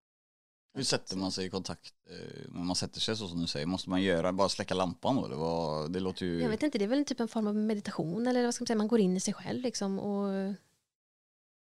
Hur 0.76 0.82
sätter 0.84 1.16
man 1.16 1.32
sig 1.32 1.46
i 1.46 1.50
kontakt? 1.50 1.94
eh, 2.06 2.50
När 2.50 2.64
man 2.64 2.76
sätter 2.76 3.00
sig 3.00 3.16
så 3.16 3.28
som 3.28 3.40
du 3.40 3.46
säger, 3.46 3.66
måste 3.66 3.90
man 3.90 4.02
göra, 4.02 4.32
bara 4.32 4.48
släcka 4.48 4.74
lampan 4.74 5.16
då? 5.16 5.24
Eller 5.26 5.36
vad, 5.36 5.92
det 5.92 6.00
låter 6.00 6.26
ju... 6.26 6.40
Jag 6.42 6.48
vet 6.48 6.62
inte, 6.62 6.78
det 6.78 6.84
är 6.84 6.88
väl 6.88 7.04
typ 7.04 7.20
en 7.20 7.28
form 7.28 7.46
av 7.46 7.54
meditation 7.54 8.26
eller 8.26 8.44
vad 8.44 8.54
ska 8.54 8.62
man 8.62 8.66
säga, 8.66 8.76
man 8.76 8.88
går 8.88 9.00
in 9.00 9.16
i 9.16 9.20
sig 9.20 9.34
själv 9.34 9.62
liksom 9.62 9.98
och 9.98 10.54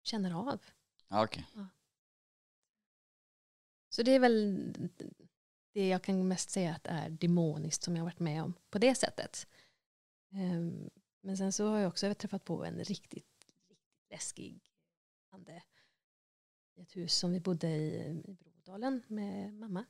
känner 0.03 0.33
av. 0.51 0.61
Ja, 1.09 1.25
okej. 1.25 1.47
Så 3.88 4.03
det 4.03 4.11
är 4.11 4.18
väl 4.21 4.73
det 5.73 5.88
jag 5.88 6.03
kan 6.03 6.29
mest 6.29 6.51
säga 6.51 6.75
att 6.75 6.87
är 6.87 7.11
demoniskt 7.11 7.83
som 7.83 7.97
jag 7.97 8.03
har 8.03 8.11
varit 8.11 8.18
med 8.21 8.42
om 8.42 8.55
på 8.71 8.79
det 8.79 8.94
sättet. 8.94 9.47
Ehm, 10.33 10.90
Men 11.21 11.37
sen 11.37 11.53
så 11.53 11.68
har 11.68 11.79
jag 11.79 11.88
också 11.88 12.14
träffat 12.14 12.44
på 12.44 12.64
en 12.64 12.79
riktigt, 12.85 13.27
riktigt 13.47 13.79
läskig 14.11 14.61
ande 15.31 15.62
i 16.75 16.81
ett 16.83 16.97
hus 16.97 17.14
som 17.14 17.33
vi 17.33 17.40
bodde 17.40 17.68
i 17.68 18.23
i 18.29 18.48
Brodalen 18.68 19.02
med 19.07 19.54
mamma. 19.54 19.85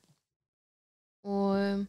Och 1.21 1.87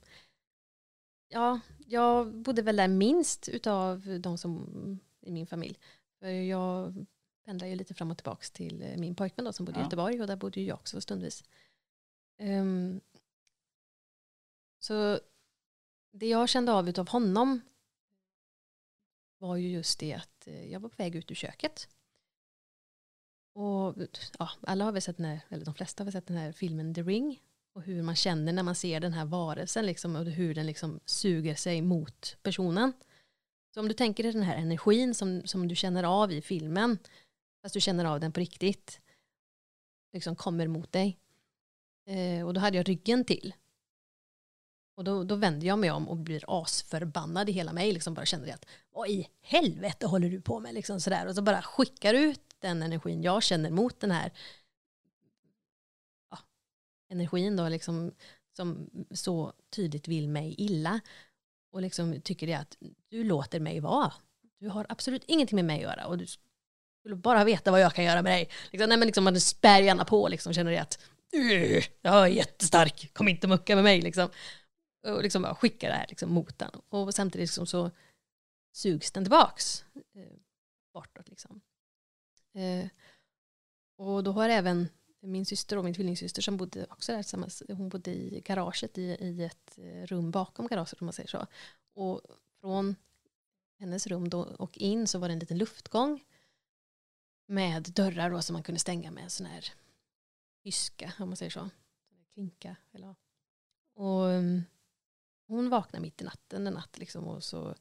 ja, 1.28 1.60
jag 1.88 2.36
bodde 2.36 2.62
väl 2.62 2.76
där 2.76 2.88
minst 2.88 3.50
utav 3.50 4.20
de 4.20 4.38
som 4.38 5.00
i 5.22 5.32
min 5.32 5.48
familj. 5.48 5.80
För 6.20 6.28
jag 6.28 7.06
pendlar 7.46 7.68
ju 7.68 7.76
lite 7.76 7.94
fram 7.94 8.12
och 8.12 8.18
tillbaka 8.18 8.46
till 8.54 8.82
eh, 8.82 8.98
min 8.98 9.16
pojkvän 9.16 9.46
då, 9.46 9.54
som 9.54 9.66
bodde 9.66 9.80
i 9.80 9.82
Ja. 9.82 9.86
Göteborg 9.86 10.22
och 10.22 10.28
där 10.28 10.36
bodde 10.36 10.60
ju 10.60 10.66
jag 10.66 10.76
också 10.76 11.02
stundvis. 11.02 11.44
Ehm, 12.38 13.02
så 14.80 15.20
det 16.12 16.28
jag 16.28 16.50
kände 16.50 16.72
av 16.74 16.90
utav 16.90 17.10
honom 17.10 17.62
var 19.38 19.56
ju 19.56 19.70
just 19.70 20.00
det 20.00 20.14
att 20.14 20.48
eh, 20.48 20.72
jag 20.72 20.80
var 20.80 20.90
på 20.90 20.96
väg 21.04 21.16
ut 21.16 21.32
ur 21.32 21.36
köket. 21.36 21.88
Och 23.54 23.96
ja, 24.40 24.50
alla 24.62 24.86
har 24.86 24.92
väl 24.92 25.02
sett 25.02 25.18
den 25.18 25.26
här, 25.26 25.40
eller 25.50 25.66
de 25.66 25.74
flesta 25.74 26.02
har 26.02 26.06
väl 26.06 26.14
sett 26.14 26.28
den 26.28 26.38
här 26.38 26.52
filmen 26.52 26.94
The 26.94 27.02
Ring. 27.02 27.40
Och 27.74 27.82
hur 27.82 28.04
man 28.04 28.16
känner 28.16 28.54
när 28.54 28.64
man 28.64 28.76
ser 28.76 29.00
den 29.00 29.14
här 29.14 29.26
varelsen 29.26 29.86
liksom, 29.86 30.16
och 30.16 30.26
hur 30.26 30.56
den 30.56 30.66
liksom 30.66 31.00
suger 31.06 31.56
sig 31.56 31.82
mot 31.82 32.38
personen. 32.44 32.94
Så 33.74 33.80
om 33.80 33.88
du 33.88 33.94
tänker 33.94 34.24
dig 34.24 34.34
den 34.34 34.44
här 34.44 34.58
energin 34.58 35.14
som, 35.14 35.42
som 35.46 35.68
du 35.68 35.76
känner 35.76 36.04
av 36.04 36.32
i 36.32 36.42
filmen, 36.42 36.98
fast 37.62 37.74
du 37.74 37.82
känner 37.82 38.06
av 38.06 38.20
den 38.20 38.32
på 38.32 38.40
riktigt, 38.40 39.02
liksom 40.14 40.36
kommer 40.36 40.68
mot 40.68 40.92
dig. 40.92 41.20
Eh, 42.06 42.46
och 42.46 42.54
då 42.54 42.60
hade 42.60 42.78
jag 42.78 42.90
ryggen 42.90 43.26
till. 43.26 43.54
Och 45.00 45.06
då, 45.06 45.24
då 45.24 45.36
vänder 45.36 45.68
jag 45.68 45.80
mig 45.80 45.92
om 45.92 46.10
och 46.10 46.18
blir 46.18 46.44
asförbannad 46.48 47.50
i 47.50 47.52
hela 47.52 47.74
mig. 47.74 47.92
Liksom 47.92 48.14
bara 48.14 48.26
känner 48.26 48.54
att 48.54 48.66
vad 48.94 49.10
i 49.10 49.28
helvete 49.42 50.08
håller 50.08 50.30
du 50.30 50.42
på 50.42 50.60
med? 50.60 50.74
Liksom 50.74 51.00
sådär. 51.00 51.28
Och 51.28 51.36
så 51.36 51.42
bara 51.42 51.62
skickar 51.62 52.14
ut 52.14 52.42
den 52.60 52.84
energin 52.84 53.24
jag 53.24 53.44
känner 53.44 53.70
mot 53.70 54.00
den 54.00 54.12
här 54.12 54.32
ja, 56.32 56.38
energin 57.10 57.56
då 57.56 57.70
liksom, 57.70 58.12
som 58.56 58.90
så 59.12 59.54
tydligt 59.76 60.08
vill 60.08 60.30
mig 60.30 60.56
illa. 60.58 61.00
Och 61.72 61.82
liksom 61.82 62.22
tycker 62.22 62.48
det 62.48 62.54
att 62.54 62.78
du 63.10 63.24
låter 63.24 63.60
mig 63.60 63.80
vara. 63.80 64.14
Du 64.60 64.70
har 64.70 64.86
absolut 64.90 65.24
ingenting 65.28 65.56
med 65.56 65.66
mig 65.66 65.76
att 65.76 65.82
göra. 65.82 66.06
Och 66.08 66.18
du 66.18 66.26
skulle 67.00 67.16
bara 67.16 67.44
veta 67.44 67.72
vad 67.72 67.82
jag 67.82 67.94
kan 67.94 68.06
göra 68.06 68.22
med 68.22 68.32
dig. 68.32 68.50
Liksom, 68.72 68.90
nej, 68.90 68.98
men 68.98 69.06
liksom, 69.06 69.24
man 69.24 69.40
spär 69.40 69.82
gärna 69.82 70.06
på 70.06 70.28
liksom, 70.28 70.54
känner 70.54 70.72
det 70.72 70.82
att 70.82 71.00
jag 72.02 72.26
är 72.26 72.28
jättestark, 72.28 73.14
kom 73.14 73.28
inte 73.28 73.48
mucka 73.48 73.76
med 73.76 73.84
mig. 73.84 74.02
Liksom. 74.02 74.30
Och 75.08 75.24
liksom 75.24 75.42
bara 75.42 75.56
skickar 75.56 75.90
det 75.90 75.96
här 75.96 76.06
liksom, 76.10 76.32
mot 76.32 76.60
den. 76.60 76.72
Och 76.90 77.16
samtidigt 77.16 77.50
liksom, 77.50 77.68
så 77.68 77.92
sugs 78.72 79.12
den 79.12 79.24
tillbaks 79.24 79.86
eh, 80.14 80.38
bortåt. 80.94 81.30
Liksom. 81.30 81.62
Eh, 82.54 82.88
och 83.96 84.24
då 84.24 84.32
har 84.32 84.50
även 84.50 84.90
min 85.20 85.46
syster 85.46 85.78
och 85.78 85.84
min 85.84 85.94
tvillingsyster 85.94 86.42
som 86.42 86.58
bodde 86.58 86.86
också 86.90 87.12
där 87.12 87.24
tillsammans. 87.24 87.64
Hon 87.68 87.90
bodde 87.90 88.12
i 88.12 88.42
garaget 88.46 88.98
i, 88.98 89.02
i 89.02 89.44
ett 89.44 89.78
eh, 89.78 90.06
rum 90.06 90.32
bakom 90.32 90.68
garaget 90.68 91.02
om 91.02 91.06
man 91.06 91.14
säger 91.14 91.30
så. 91.30 91.48
Och 91.94 92.22
från 92.62 92.96
hennes 93.80 94.08
rum 94.08 94.30
då 94.30 94.42
och 94.42 94.78
in 94.78 95.08
så 95.08 95.20
var 95.20 95.28
det 95.28 95.34
en 95.34 95.40
liten 95.40 95.58
luftgång 95.58 96.24
med 97.46 97.84
dörrar 97.84 98.30
då 98.30 98.42
som 98.42 98.54
man 98.54 98.64
kunde 98.64 98.80
stänga 98.80 99.12
med 99.12 99.24
en 99.24 99.30
sån 99.30 99.46
här 99.46 99.74
hyska 100.64 101.14
om 101.20 101.30
man 101.30 101.38
säger 101.38 101.50
så. 101.52 101.70
Klinka. 102.34 102.76
Eller, 102.92 103.16
och 103.94 104.32
mm, 104.32 104.64
hon 105.50 105.70
vaknade 105.70 106.02
mitt 106.02 106.22
i 106.22 106.26
natten 106.26 106.68
en 106.68 106.74
natt 106.74 106.98
liksom 106.98 107.28
och 107.28 107.44
så 107.44 107.76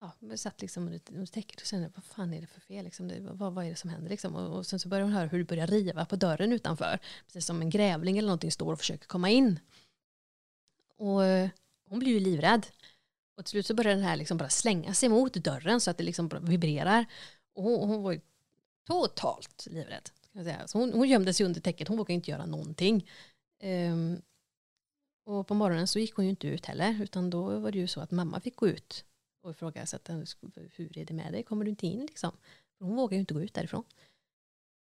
ja, 0.00 0.12
jag 0.18 0.38
satt 0.38 0.60
liksom 0.60 0.82
under 0.82 1.26
täcket 1.26 1.60
och 1.60 1.66
kände 1.66 1.90
vad 1.94 2.04
fan 2.04 2.34
är 2.34 2.40
det 2.40 2.46
för 2.46 2.60
fel? 2.60 2.84
Liksom, 2.84 3.08
det, 3.08 3.20
vad, 3.20 3.54
vad 3.54 3.64
är 3.64 3.70
det 3.70 3.76
som 3.76 3.90
händer? 3.90 4.10
Liksom? 4.10 4.34
Och, 4.34 4.58
och, 4.58 4.66
sen 4.66 4.78
så 4.78 4.88
började 4.88 5.06
hon 5.06 5.12
höra 5.12 5.26
hur 5.26 5.38
det 5.38 5.44
börjar 5.44 5.66
riva 5.66 6.04
på 6.04 6.16
dörren 6.16 6.52
utanför. 6.52 6.98
Precis 7.26 7.46
som 7.46 7.62
en 7.62 7.70
grävling 7.70 8.18
eller 8.18 8.26
någonting 8.26 8.52
står 8.52 8.72
och 8.72 8.78
försöker 8.78 9.06
komma 9.06 9.30
in. 9.30 9.60
Och 10.96 11.24
eh, 11.24 11.48
hon 11.88 11.98
blir 11.98 12.12
ju 12.12 12.20
livrädd. 12.20 12.66
Och 13.36 13.44
till 13.44 13.50
slut 13.50 13.66
så 13.66 13.74
börjar 13.74 13.94
den 13.94 14.04
här 14.04 14.16
liksom 14.16 14.36
bara 14.36 14.48
slänga 14.48 14.94
sig 14.94 15.08
mot 15.08 15.34
dörren 15.34 15.80
så 15.80 15.90
att 15.90 15.98
det 15.98 16.04
liksom 16.04 16.30
vibrerar. 16.42 17.06
Och 17.54 17.62
hon, 17.62 17.88
hon 17.88 18.02
var 18.02 18.12
ju 18.12 18.20
totalt 18.86 19.66
livrädd. 19.70 20.10
Kan 20.32 20.44
säga. 20.44 20.68
Så 20.68 20.78
hon, 20.78 20.92
hon 20.92 21.08
gömde 21.08 21.34
sig 21.34 21.46
under 21.46 21.60
täcket, 21.60 21.88
hon 21.88 21.96
vågade 21.96 22.12
inte 22.12 22.30
göra 22.30 22.46
någonting. 22.46 23.10
Um, 23.62 24.22
och 25.24 25.46
på 25.46 25.54
morgonen 25.54 25.86
så 25.86 25.98
gick 25.98 26.14
hon 26.14 26.24
ju 26.24 26.30
inte 26.30 26.46
ut 26.46 26.66
heller, 26.66 27.02
utan 27.02 27.30
då 27.30 27.58
var 27.58 27.72
det 27.72 27.78
ju 27.78 27.86
så 27.86 28.00
att 28.00 28.10
mamma 28.10 28.40
fick 28.40 28.56
gå 28.56 28.68
ut 28.68 29.04
och 29.42 29.50
ifrågasätta 29.50 30.12
hur 30.54 30.98
är 30.98 31.04
det 31.04 31.14
med 31.14 31.32
dig, 31.32 31.42
kommer 31.42 31.64
du 31.64 31.70
inte 31.70 31.86
in 31.86 32.00
liksom? 32.00 32.32
Hon 32.78 32.96
vågar 32.96 33.14
ju 33.14 33.20
inte 33.20 33.34
gå 33.34 33.40
ut 33.40 33.54
därifrån. 33.54 33.84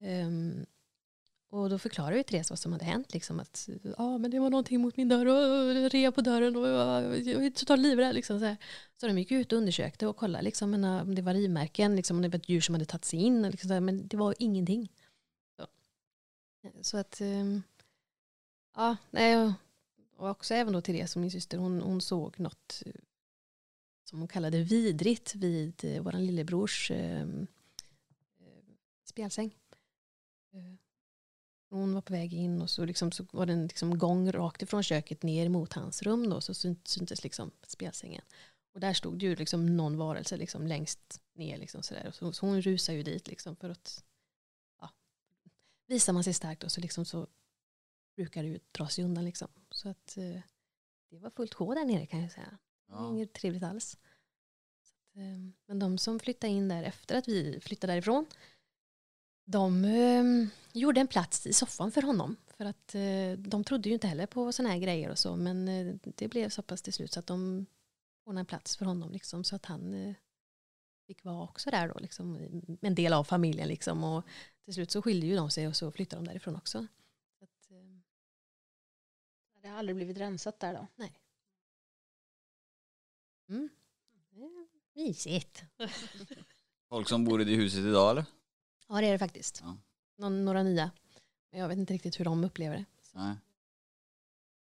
Um, 0.03 0.67
och 1.51 1.71
då 1.71 1.79
förklarade 1.79 2.17
ju 2.17 2.23
Therese 2.23 2.51
vad 2.51 2.59
som 2.59 2.73
hade 2.73 2.85
hänt. 2.85 3.13
Liksom, 3.15 3.41
att 3.41 3.69
ja, 3.99 4.19
men 4.19 4.31
det 4.31 4.39
var 4.39 4.51
någonting 4.51 4.81
mot 4.81 4.97
min 4.97 5.09
dörr 5.09 5.27
och 5.27 5.91
rea 5.91 6.13
på 6.13 6.21
dörren 6.21 6.57
och 6.57 6.69
jag 6.69 7.47
är 7.47 7.51
totalt 7.51 7.81
livrädd. 7.81 8.15
Liksom, 8.15 8.41
så, 8.41 8.57
så 8.97 9.07
de 9.07 9.19
gick 9.19 9.31
ut 9.31 9.53
och 9.53 9.59
undersökte 9.59 10.07
och 10.07 10.17
kollade 10.17 10.45
liksom, 10.45 10.85
om 10.85 11.15
det 11.15 11.23
var 11.23 11.35
rivmärken, 11.35 11.97
liksom, 11.97 12.17
om 12.17 12.23
det 12.23 12.29
var 12.29 12.39
ett 12.39 12.49
djur 12.49 12.61
som 12.61 12.75
hade 12.75 12.85
tagit 12.85 13.05
sig 13.05 13.19
in. 13.19 13.43
Liksom, 13.43 13.69
så, 13.69 13.81
men 13.81 14.09
det 14.09 14.17
var 14.17 14.35
ingenting. 14.39 14.93
Så, 15.57 15.67
så 16.81 16.97
att, 16.97 17.21
um, 17.21 17.63
ja, 18.77 18.97
nej, 19.11 19.53
och 20.21 20.29
också 20.29 20.55
även 20.55 20.73
då 20.73 20.81
Therese 20.81 21.17
min 21.17 21.31
syster, 21.31 21.59
hon, 21.59 21.83
hon 21.83 22.01
såg 22.01 22.41
något 22.41 22.83
eh, 22.87 22.93
som 24.05 24.19
hon 24.19 24.29
kallade 24.29 24.63
vidrigt 24.63 25.35
vid 25.35 25.85
eh, 25.85 26.03
vår 26.03 26.13
lillebrors 26.13 26.91
ehm, 26.91 27.47
eh, 28.41 28.75
spjälsäng. 29.05 29.55
Eh, 30.53 30.75
hon 31.71 31.95
var 31.95 32.03
på 32.03 32.13
väg 32.13 32.35
in 32.35 32.63
och 32.63 32.71
så, 32.71 32.85
liksom, 32.85 33.13
så 33.13 33.27
var 33.33 33.47
det 33.47 33.53
en 33.53 33.67
liksom 33.67 33.99
gång 33.99 34.33
rakt 34.33 34.63
ifrån 34.63 34.83
köket 34.83 35.23
ner 35.23 35.49
mot 35.49 35.73
hans 35.73 36.03
rum 36.03 36.31
då, 36.31 36.41
så 36.41 36.55
syntes 36.55 37.23
liksom 37.23 37.51
spjälsängen. 37.67 38.23
Och 38.75 38.81
där 38.81 38.93
stod 38.93 39.23
ju 39.23 39.37
liksom 39.37 39.77
någon 39.77 39.97
varelse 39.97 40.37
liksom 40.37 40.67
längst 40.67 41.21
ner. 41.35 41.59
Liksom 41.59 41.83
sådär. 41.83 42.11
Så, 42.15 42.33
så 42.33 42.47
hon 42.47 42.63
rusar 42.63 42.93
ju 42.93 43.03
dit 43.03 43.29
liksom 43.29 43.57
för 43.57 43.71
att 43.71 44.05
ja, 44.81 44.91
visar 45.87 46.13
man 46.13 46.25
sig 46.25 46.35
starkt 46.35 46.65
och 46.65 46.73
så, 46.73 46.81
liksom 46.81 47.05
så 47.05 47.27
brukar 48.23 48.43
det 48.43 48.49
ju 48.49 48.61
dra 48.73 48.89
sig 48.89 49.05
undan. 49.05 49.25
Liksom. 49.25 49.49
Så 49.71 49.89
att 49.89 50.17
eh, 50.17 50.41
det 51.11 51.19
var 51.19 51.31
fullt 51.31 51.55
sjå 51.55 51.75
där 51.75 51.85
nere 51.85 52.07
kan 52.07 52.23
jag 52.23 52.33
säga. 52.33 52.59
Ja. 52.89 53.09
Inget 53.09 53.33
trevligt 53.33 53.63
alls. 53.63 53.99
Att, 54.79 55.17
eh, 55.17 55.53
men 55.67 55.79
de 55.79 55.99
som 55.99 56.19
flyttade 56.19 56.53
in 56.53 56.69
där 56.69 56.83
efter 56.83 57.17
att 57.17 57.29
vi 57.29 57.61
flyttade 57.61 57.93
därifrån 57.93 58.27
de 59.51 59.85
eh, 59.85 60.49
gjorde 60.73 61.01
en 61.01 61.09
plats 61.09 61.47
i 61.47 61.53
soffan 61.53 61.93
för 61.93 62.03
honom. 62.03 62.37
För 62.57 62.65
att 62.65 62.95
eh, 62.95 63.33
de 63.39 63.65
trodde 63.65 63.89
ju 63.89 63.95
inte 63.95 64.07
heller 64.07 64.27
på 64.27 64.53
sådana 64.53 64.75
här 64.75 64.81
grejer 64.81 65.11
och 65.11 65.19
så. 65.19 65.37
Men 65.37 65.69
eh, 65.69 65.95
det 66.03 66.29
blev 66.29 66.49
så 66.49 66.63
pass 66.63 66.83
till 66.83 66.93
slut 66.93 67.13
så 67.13 67.21
att 67.21 67.27
de 67.27 67.67
ordnade 68.25 68.41
en 68.43 68.47
plats 68.47 68.77
för 68.77 68.85
honom. 68.85 69.13
Liksom, 69.13 69.45
så 69.45 69.57
att 69.57 69.67
han 69.67 70.15
fick 71.07 71.25
vara 71.25 71.45
också 71.45 71.71
där 71.71 71.89
då. 71.89 71.99
Liksom, 71.99 72.39
en 72.81 72.95
del 72.95 73.13
av 73.13 73.25
familjen. 73.25 73.69
Liksom, 73.69 74.05
och 74.05 74.25
till 74.65 74.75
slut 74.75 74.91
så 74.91 75.03
skilde 75.03 75.27
ju 75.27 75.37
de 75.37 75.51
sig 75.51 75.69
och 75.69 75.77
så 75.77 75.93
flyttade 75.93 76.23
de 76.23 76.29
därifrån 76.29 76.57
också. 76.57 76.87
Det 79.63 79.69
har 79.69 79.79
aldrig 79.79 79.97
blivit 79.97 80.19
rensat 80.19 80.61
där 80.61 80.75
då? 80.75 80.87
Nej. 80.97 81.13
Mm. 83.49 83.69
Mysigt. 84.95 85.65
Folk 86.89 87.09
som 87.09 87.25
bor 87.25 87.43
i 87.43 87.45
det 87.45 87.55
huset 87.55 87.81
idag 87.81 88.11
eller? 88.11 88.25
Ja 88.89 89.01
det 89.01 89.07
är 89.07 89.13
det 89.13 89.19
faktiskt. 89.19 89.61
Ja. 89.65 89.77
Någon, 90.17 90.45
några 90.45 90.63
nya. 90.63 90.91
Men 91.51 91.61
jag 91.61 91.69
vet 91.69 91.79
inte 91.79 91.95
riktigt 91.95 92.21
hur 92.21 92.25
de 92.25 92.45
upplever 92.45 92.77
det. 92.77 92.85
Nej. 93.13 93.37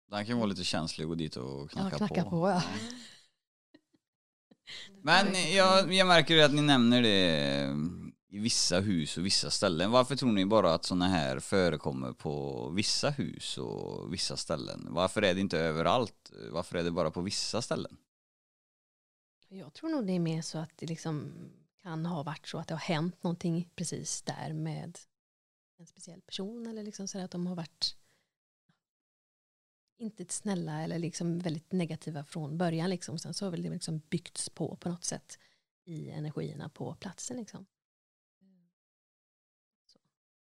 Den 0.06 0.26
kan 0.26 0.36
vara 0.36 0.46
lite 0.46 0.64
känslig 0.64 1.04
att 1.04 1.08
gå 1.08 1.14
dit 1.14 1.36
och 1.36 1.70
knacka, 1.70 1.88
ja, 1.90 1.96
knacka 1.96 2.24
på. 2.24 2.30
på 2.30 2.48
ja. 2.48 2.62
Men 5.02 5.26
jag, 5.54 5.92
jag 5.92 6.06
märker 6.06 6.44
att 6.44 6.54
ni 6.54 6.62
nämner 6.62 7.02
det 7.02 7.66
i 8.34 8.38
vissa 8.38 8.80
hus 8.80 9.18
och 9.18 9.26
vissa 9.26 9.50
ställen. 9.50 9.90
Varför 9.90 10.16
tror 10.16 10.32
ni 10.32 10.46
bara 10.46 10.74
att 10.74 10.84
sådana 10.84 11.08
här 11.08 11.40
förekommer 11.40 12.12
på 12.12 12.68
vissa 12.68 13.10
hus 13.10 13.58
och 13.58 14.12
vissa 14.12 14.36
ställen? 14.36 14.86
Varför 14.90 15.22
är 15.22 15.34
det 15.34 15.40
inte 15.40 15.58
överallt? 15.58 16.32
Varför 16.50 16.78
är 16.78 16.82
det 16.82 16.90
bara 16.90 17.10
på 17.10 17.20
vissa 17.20 17.62
ställen? 17.62 17.96
Jag 19.48 19.74
tror 19.74 19.90
nog 19.90 20.06
det 20.06 20.12
är 20.12 20.20
mer 20.20 20.42
så 20.42 20.58
att 20.58 20.70
det 20.76 20.86
liksom 20.86 21.32
kan 21.82 22.06
ha 22.06 22.22
varit 22.22 22.46
så 22.46 22.58
att 22.58 22.68
det 22.68 22.74
har 22.74 22.80
hänt 22.80 23.22
någonting 23.22 23.70
precis 23.74 24.22
där 24.22 24.52
med 24.52 24.98
en 25.78 25.86
speciell 25.86 26.20
person 26.20 26.66
eller 26.66 26.82
liksom 26.82 27.08
så 27.08 27.18
att 27.18 27.30
de 27.30 27.46
har 27.46 27.54
varit 27.54 27.96
inte 29.98 30.26
snälla 30.28 30.82
eller 30.82 30.98
liksom 30.98 31.38
väldigt 31.38 31.72
negativa 31.72 32.24
från 32.24 32.58
början. 32.58 32.90
Liksom. 32.90 33.18
Sen 33.18 33.34
så 33.34 33.46
har 33.46 33.50
väl 33.50 33.62
det 33.62 33.70
liksom 33.70 33.98
byggts 33.98 34.48
på 34.50 34.76
på 34.76 34.88
något 34.88 35.04
sätt 35.04 35.38
i 35.84 36.10
energierna 36.10 36.68
på 36.68 36.94
platsen. 36.94 37.36
Liksom. 37.36 37.66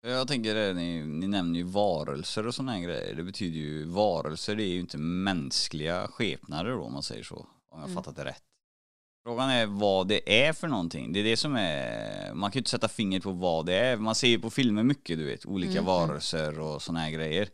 Jag 0.04 0.28
tänker 0.28 0.56
det, 0.56 0.74
ni, 0.74 1.04
ni 1.04 1.28
nämner 1.28 1.60
ju 1.60 1.66
varelser 1.66 2.48
och 2.48 2.56
sådana 2.56 2.80
grejer. 2.80 3.16
Det 3.16 3.24
betyder 3.24 3.58
ju 3.58 3.86
varelser, 3.86 4.56
det 4.56 4.64
är 4.64 4.68
ju 4.68 4.80
inte 4.80 4.98
mänskliga 4.98 6.08
skepnader 6.08 6.72
då 6.72 6.84
om 6.84 6.94
man 6.94 7.04
säger 7.04 7.24
så. 7.24 7.36
Om 7.70 7.80
jag 7.80 7.90
mm. 7.90 7.96
fattat 7.96 8.16
det 8.16 8.26
rätt. 8.26 8.44
Frågan 9.24 9.50
är 9.50 9.66
vad 9.66 10.08
det 10.08 10.46
är 10.48 10.54
för 10.54 10.68
någonting. 10.68 11.14
Det 11.14 11.20
är 11.20 11.24
det 11.24 11.38
som 11.38 11.56
är, 11.56 12.34
man 12.34 12.52
kan 12.52 12.58
ju 12.58 12.60
inte 12.60 12.70
sätta 12.70 12.88
fingret 12.88 13.24
på 13.24 13.32
vad 13.32 13.66
det 13.66 13.74
är. 13.74 13.98
Man 13.98 14.16
ser 14.16 14.28
ju 14.28 14.40
på 14.40 14.50
filmer 14.50 14.84
mycket 14.84 15.18
du 15.18 15.26
vet, 15.26 15.46
olika 15.46 15.72
mm. 15.72 15.86
varelser 15.86 16.60
och 16.60 16.82
sådana 16.82 17.00
här 17.00 17.12
grejer. 17.12 17.50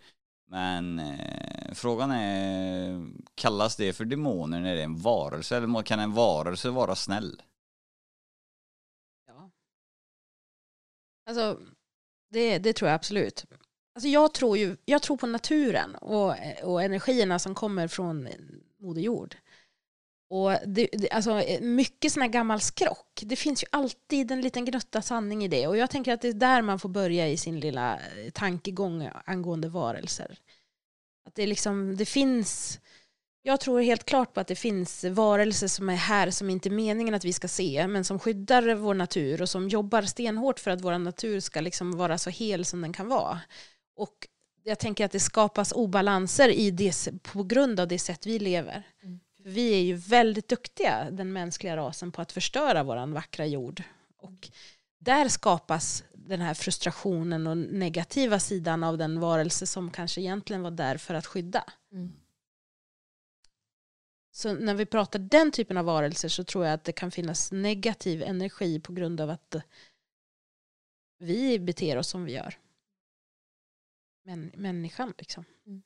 Men 0.50 1.00
eh, 1.00 1.74
frågan 1.74 2.12
är, 2.12 3.08
kallas 3.36 3.76
det 3.76 3.94
för 3.94 4.06
demoner 4.06 4.60
när 4.60 4.76
det 4.76 4.82
är 4.82 4.86
en 4.86 5.02
varelse? 5.02 5.58
Eller 5.58 5.82
kan 5.82 6.00
en 6.00 6.14
varelse 6.14 6.70
vara 6.70 6.96
snäll? 6.96 7.42
Ja. 9.28 9.52
Alltså, 11.26 11.60
det, 12.30 12.58
det 12.58 12.74
tror 12.74 12.90
jag 12.90 12.96
absolut. 12.96 13.46
Alltså 13.96 14.08
jag 14.08 14.34
tror 14.34 14.58
ju, 14.58 14.78
jag 14.86 15.02
tror 15.02 15.18
på 15.18 15.28
naturen 15.28 15.96
och, 15.96 16.36
och 16.64 16.84
energierna 16.84 17.40
som 17.40 17.56
kommer 17.56 17.88
från 17.88 18.30
Moder 18.80 19.02
Jord. 19.02 19.36
Och 20.30 20.52
det, 20.66 20.90
det, 20.92 21.10
alltså, 21.10 21.44
mycket 21.62 22.12
sån 22.12 22.22
här 22.22 22.30
gammal 22.30 22.62
skrock. 22.62 23.22
Det 23.22 23.36
finns 23.36 23.64
ju 23.64 23.68
alltid 23.72 24.32
en 24.32 24.42
liten 24.42 24.66
gnutta 24.66 25.02
sanning 25.02 25.44
i 25.44 25.48
det. 25.48 25.68
Och 25.68 25.78
jag 25.78 25.90
tänker 25.90 26.14
att 26.14 26.22
det 26.22 26.28
är 26.28 26.34
där 26.34 26.62
man 26.62 26.80
får 26.80 26.90
börja 26.90 27.28
i 27.28 27.38
sin 27.38 27.60
lilla 27.60 28.00
tankegång 28.34 29.10
angående 29.26 29.70
varelser. 29.70 30.40
Att 31.26 31.36
det, 31.36 31.48
liksom, 31.48 31.98
det 31.98 32.06
finns... 32.06 32.80
Jag 33.42 33.60
tror 33.60 33.82
helt 33.82 34.04
klart 34.04 34.34
på 34.34 34.40
att 34.40 34.48
det 34.48 34.56
finns 34.56 35.04
varelser 35.04 35.68
som 35.68 35.90
är 35.90 35.96
här 35.96 36.32
som 36.32 36.50
inte 36.50 36.70
är 36.70 36.72
meningen 36.72 37.14
att 37.14 37.26
vi 37.26 37.34
ska 37.34 37.48
se, 37.48 37.88
men 37.88 38.04
som 38.04 38.20
skyddar 38.20 38.76
vår 38.76 38.94
natur 38.94 39.42
och 39.42 39.50
som 39.50 39.70
jobbar 39.70 40.02
stenhårt 40.02 40.60
för 40.60 40.72
att 40.72 40.82
vår 40.82 40.98
natur 40.98 41.40
ska 41.40 41.62
liksom 41.62 41.98
vara 41.98 42.18
så 42.18 42.30
hel 42.30 42.66
som 42.66 42.82
den 42.82 42.94
kan 42.94 43.08
vara. 43.08 43.40
Och 43.96 44.28
jag 44.64 44.80
tänker 44.80 45.06
att 45.06 45.12
det 45.12 45.20
skapas 45.20 45.72
obalanser 45.72 46.50
i 46.50 46.72
det, 46.72 47.22
på 47.24 47.44
grund 47.44 47.80
av 47.80 47.88
det 47.88 48.00
sätt 48.00 48.26
vi 48.26 48.40
lever. 48.40 48.84
Mm 49.04 49.20
vi 49.48 49.74
är 49.74 49.82
ju 49.82 49.96
väldigt 49.96 50.48
duktiga, 50.48 51.12
den 51.12 51.34
mänskliga 51.34 51.78
rasen, 51.78 52.12
på 52.12 52.22
att 52.22 52.32
förstöra 52.32 52.84
vår 52.84 53.14
vackra 53.14 53.46
jord. 53.46 53.84
Och 54.18 54.50
där 55.00 55.28
skapas 55.28 56.04
den 56.14 56.42
här 56.42 56.54
frustrationen 56.54 57.48
och 57.48 57.58
negativa 57.58 58.40
sidan 58.40 58.84
av 58.84 58.98
den 58.98 59.20
varelse 59.20 59.68
som 59.68 59.92
kanske 59.92 60.22
egentligen 60.22 60.62
var 60.62 60.72
där 60.72 60.98
för 60.98 61.14
att 61.14 61.26
skydda. 61.26 61.64
Mm. 61.92 62.12
Så 64.38 64.54
när 64.54 64.76
vi 64.76 64.86
pratar 64.86 65.20
den 65.20 65.52
typen 65.52 65.78
av 65.78 65.86
varelser 65.86 66.30
så 66.30 66.44
tror 66.44 66.66
jag 66.66 66.74
att 66.74 66.84
det 66.84 66.92
kan 66.92 67.12
finnas 67.12 67.52
negativ 67.52 68.24
energi 68.24 68.80
på 68.80 68.94
grund 68.94 69.22
av 69.22 69.30
att 69.30 69.56
vi 71.20 71.60
beter 71.60 71.98
oss 71.98 72.08
som 72.08 72.26
vi 72.26 72.32
gör. 72.32 72.58
Män, 74.24 74.52
människan 74.56 75.14
liksom. 75.18 75.46
Mm. 75.66 75.84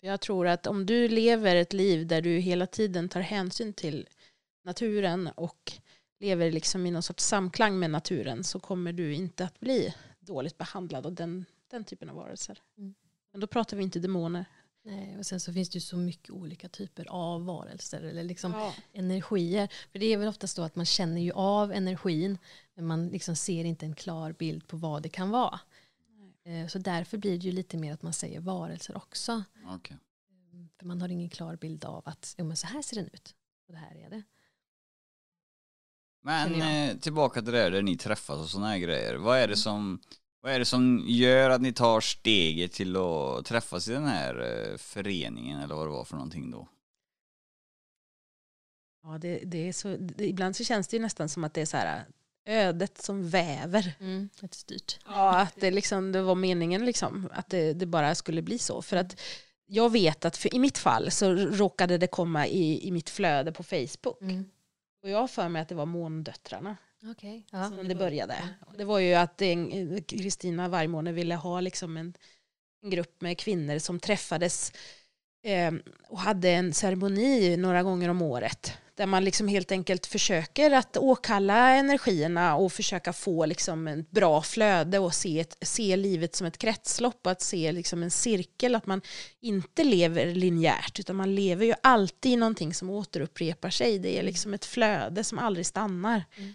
Jag 0.00 0.20
tror 0.20 0.46
att 0.46 0.66
om 0.66 0.86
du 0.86 1.08
lever 1.08 1.56
ett 1.56 1.72
liv 1.72 2.06
där 2.06 2.22
du 2.22 2.30
hela 2.30 2.66
tiden 2.66 3.08
tar 3.08 3.20
hänsyn 3.20 3.72
till 3.72 4.08
naturen 4.62 5.26
och 5.26 5.72
lever 6.18 6.52
liksom 6.52 6.86
i 6.86 6.90
någon 6.90 7.02
sorts 7.02 7.24
samklang 7.24 7.78
med 7.78 7.90
naturen 7.90 8.44
så 8.44 8.60
kommer 8.60 8.92
du 8.92 9.14
inte 9.14 9.44
att 9.44 9.60
bli 9.60 9.94
dåligt 10.18 10.58
behandlad 10.58 11.06
av 11.06 11.14
den, 11.14 11.44
den 11.70 11.84
typen 11.84 12.10
av 12.10 12.16
varelser. 12.16 12.62
Mm. 12.78 12.94
Men 13.32 13.40
då 13.40 13.46
pratar 13.46 13.76
vi 13.76 13.82
inte 13.82 13.98
demoner. 13.98 14.44
Nej, 14.82 15.18
och 15.18 15.26
sen 15.26 15.40
så 15.40 15.52
finns 15.52 15.68
det 15.68 15.76
ju 15.76 15.80
så 15.80 15.96
mycket 15.96 16.30
olika 16.30 16.68
typer 16.68 17.06
av 17.10 17.44
varelser 17.44 18.02
eller 18.02 18.22
liksom 18.24 18.52
Ja. 18.52 18.74
energier. 18.92 19.68
För 19.92 19.98
det 19.98 20.06
är 20.06 20.16
väl 20.16 20.28
oftast 20.28 20.56
så 20.56 20.62
att 20.62 20.76
man 20.76 20.86
känner 20.86 21.20
ju 21.20 21.32
av 21.32 21.72
energin 21.72 22.38
men 22.74 22.86
man 22.86 23.08
liksom 23.08 23.36
ser 23.36 23.64
inte 23.64 23.86
en 23.86 23.94
klar 23.94 24.32
bild 24.32 24.66
på 24.68 24.76
vad 24.76 25.02
det 25.02 25.08
kan 25.08 25.30
vara. 25.30 25.60
Eh, 26.44 26.66
Så 26.68 26.78
därför 26.78 27.18
blir 27.18 27.38
det 27.38 27.44
ju 27.46 27.52
lite 27.52 27.76
mer 27.76 27.92
att 27.94 28.02
man 28.02 28.12
säger 28.12 28.40
varelser 28.40 28.96
också. 28.96 29.44
Okej. 29.66 29.96
För 30.78 30.86
man 30.86 31.00
har 31.00 31.08
ingen 31.08 31.28
klar 31.30 31.56
bild 31.56 31.84
av 31.84 32.02
att 32.08 32.34
jo, 32.38 32.44
men 32.44 32.56
så 32.56 32.66
här 32.66 32.82
ser 32.82 32.96
den 32.96 33.06
ut. 33.12 33.34
Och 33.66 33.72
det 33.72 33.78
här 33.78 33.94
är 34.06 34.10
det. 34.10 34.22
Men 36.22 36.62
eh, 36.62 36.96
tillbaka 36.96 37.42
till 37.42 37.52
det 37.52 37.58
här 37.58 37.70
där 37.70 37.82
ni 37.82 37.96
träffas 37.96 38.38
och 38.38 38.48
sådana 38.50 38.68
här 38.68 38.78
grejer. 38.78 39.14
Vad 39.16 39.38
är 39.38 39.48
det 39.48 39.56
som 39.56 40.00
vad 40.40 40.52
är 40.52 40.58
det 40.58 40.64
som 40.64 41.04
gör 41.06 41.50
att 41.50 41.62
ni 41.62 41.72
tar 41.72 42.00
steget 42.00 42.72
till 42.72 42.96
att 42.96 43.44
träffas 43.44 43.88
i 43.88 43.92
den 43.92 44.06
här 44.06 44.40
eh, 44.40 44.76
föreningen 44.76 45.60
eller 45.60 45.74
vad 45.74 45.86
det 45.86 45.90
var 45.90 46.04
för 46.04 46.16
någonting 46.16 46.50
då? 46.50 46.68
Ja, 49.02 49.18
det, 49.18 49.38
det 49.44 49.68
är 49.68 49.72
så, 49.72 49.96
det, 49.98 50.28
ibland 50.28 50.56
så 50.56 50.64
känns 50.64 50.88
det 50.88 50.96
ju 50.96 51.02
nästan 51.02 51.28
som 51.28 51.44
att 51.44 51.54
det 51.54 51.60
är 51.60 51.66
så 51.66 51.76
här 51.76 52.04
ödet 52.46 53.02
som 53.02 53.28
väver. 53.28 53.94
Mm. 54.00 54.28
Ett 54.42 54.54
styrt. 54.54 54.98
Ja, 55.06 55.38
att 55.38 55.54
det, 55.56 55.70
liksom, 55.70 56.12
det 56.12 56.22
var 56.22 56.34
meningen 56.34 56.84
liksom, 56.84 57.28
att 57.32 57.50
det, 57.50 57.72
det 57.72 57.86
bara 57.86 58.14
skulle 58.14 58.42
bli 58.42 58.58
så. 58.58 58.82
För 58.82 58.96
att 58.96 59.20
jag 59.66 59.92
vet 59.92 60.24
att 60.24 60.36
för, 60.36 60.54
i 60.54 60.58
mitt 60.58 60.78
fall 60.78 61.10
så 61.10 61.32
råkade 61.34 61.98
det 61.98 62.06
komma 62.06 62.46
i, 62.46 62.88
i 62.88 62.90
mitt 62.90 63.10
flöde 63.10 63.52
på 63.52 63.62
Facebook. 63.62 64.20
Mm. 64.20 64.50
Och 65.02 65.10
jag 65.10 65.18
har 65.18 65.28
för 65.28 65.48
mig 65.48 65.62
att 65.62 65.68
det 65.68 65.74
var 65.74 65.86
Måndöttrarna 65.86 66.76
Okej. 67.04 67.46
Ja. 67.52 67.68
som 67.68 67.88
det 67.88 67.94
började. 67.94 68.34
Det 68.78 68.84
var 68.84 68.98
ju 68.98 69.14
att 69.14 69.42
en- 69.42 70.02
Kristina 70.02 70.68
Vargmåne 70.68 71.12
ville 71.12 71.34
ha 71.34 71.60
liksom 71.60 71.96
en, 71.96 72.14
en 72.82 72.90
grupp 72.90 73.20
med 73.20 73.38
kvinnor 73.38 73.78
som 73.78 74.00
träffades 74.00 74.72
eh, 75.44 75.72
och 76.08 76.18
hade 76.18 76.50
en 76.50 76.72
ceremoni 76.74 77.56
några 77.56 77.82
gånger 77.82 78.08
om 78.08 78.22
året. 78.22 78.72
Där 78.94 79.06
man 79.06 79.24
liksom 79.24 79.48
helt 79.48 79.72
enkelt 79.72 80.06
försöker 80.06 80.70
att 80.70 80.96
åkalla 80.96 81.70
energierna 81.70 82.56
och 82.56 82.72
försöka 82.72 83.12
få 83.12 83.46
liksom 83.46 83.88
en 83.88 84.06
bra 84.10 84.42
flöde 84.42 84.98
och 84.98 85.14
se, 85.14 85.40
ett, 85.40 85.56
se 85.62 85.96
livet 85.96 86.34
som 86.34 86.46
ett 86.46 86.58
kretslopp 86.58 87.20
och 87.26 87.32
att 87.32 87.42
se 87.42 87.72
liksom 87.72 88.02
en 88.02 88.10
cirkel. 88.10 88.74
Att 88.74 88.86
man 88.86 89.00
inte 89.40 89.84
lever 89.84 90.26
linjärt 90.34 91.00
utan 91.00 91.16
man 91.16 91.34
lever 91.34 91.66
ju 91.66 91.74
alltid 91.82 92.32
i 92.32 92.36
någonting 92.36 92.74
som 92.74 92.90
återupprepar 92.90 93.70
sig. 93.70 93.98
Det 93.98 94.18
är 94.18 94.22
liksom 94.22 94.54
ett 94.54 94.64
flöde 94.64 95.24
som 95.24 95.38
aldrig 95.38 95.66
stannar. 95.66 96.24
Mm. 96.36 96.54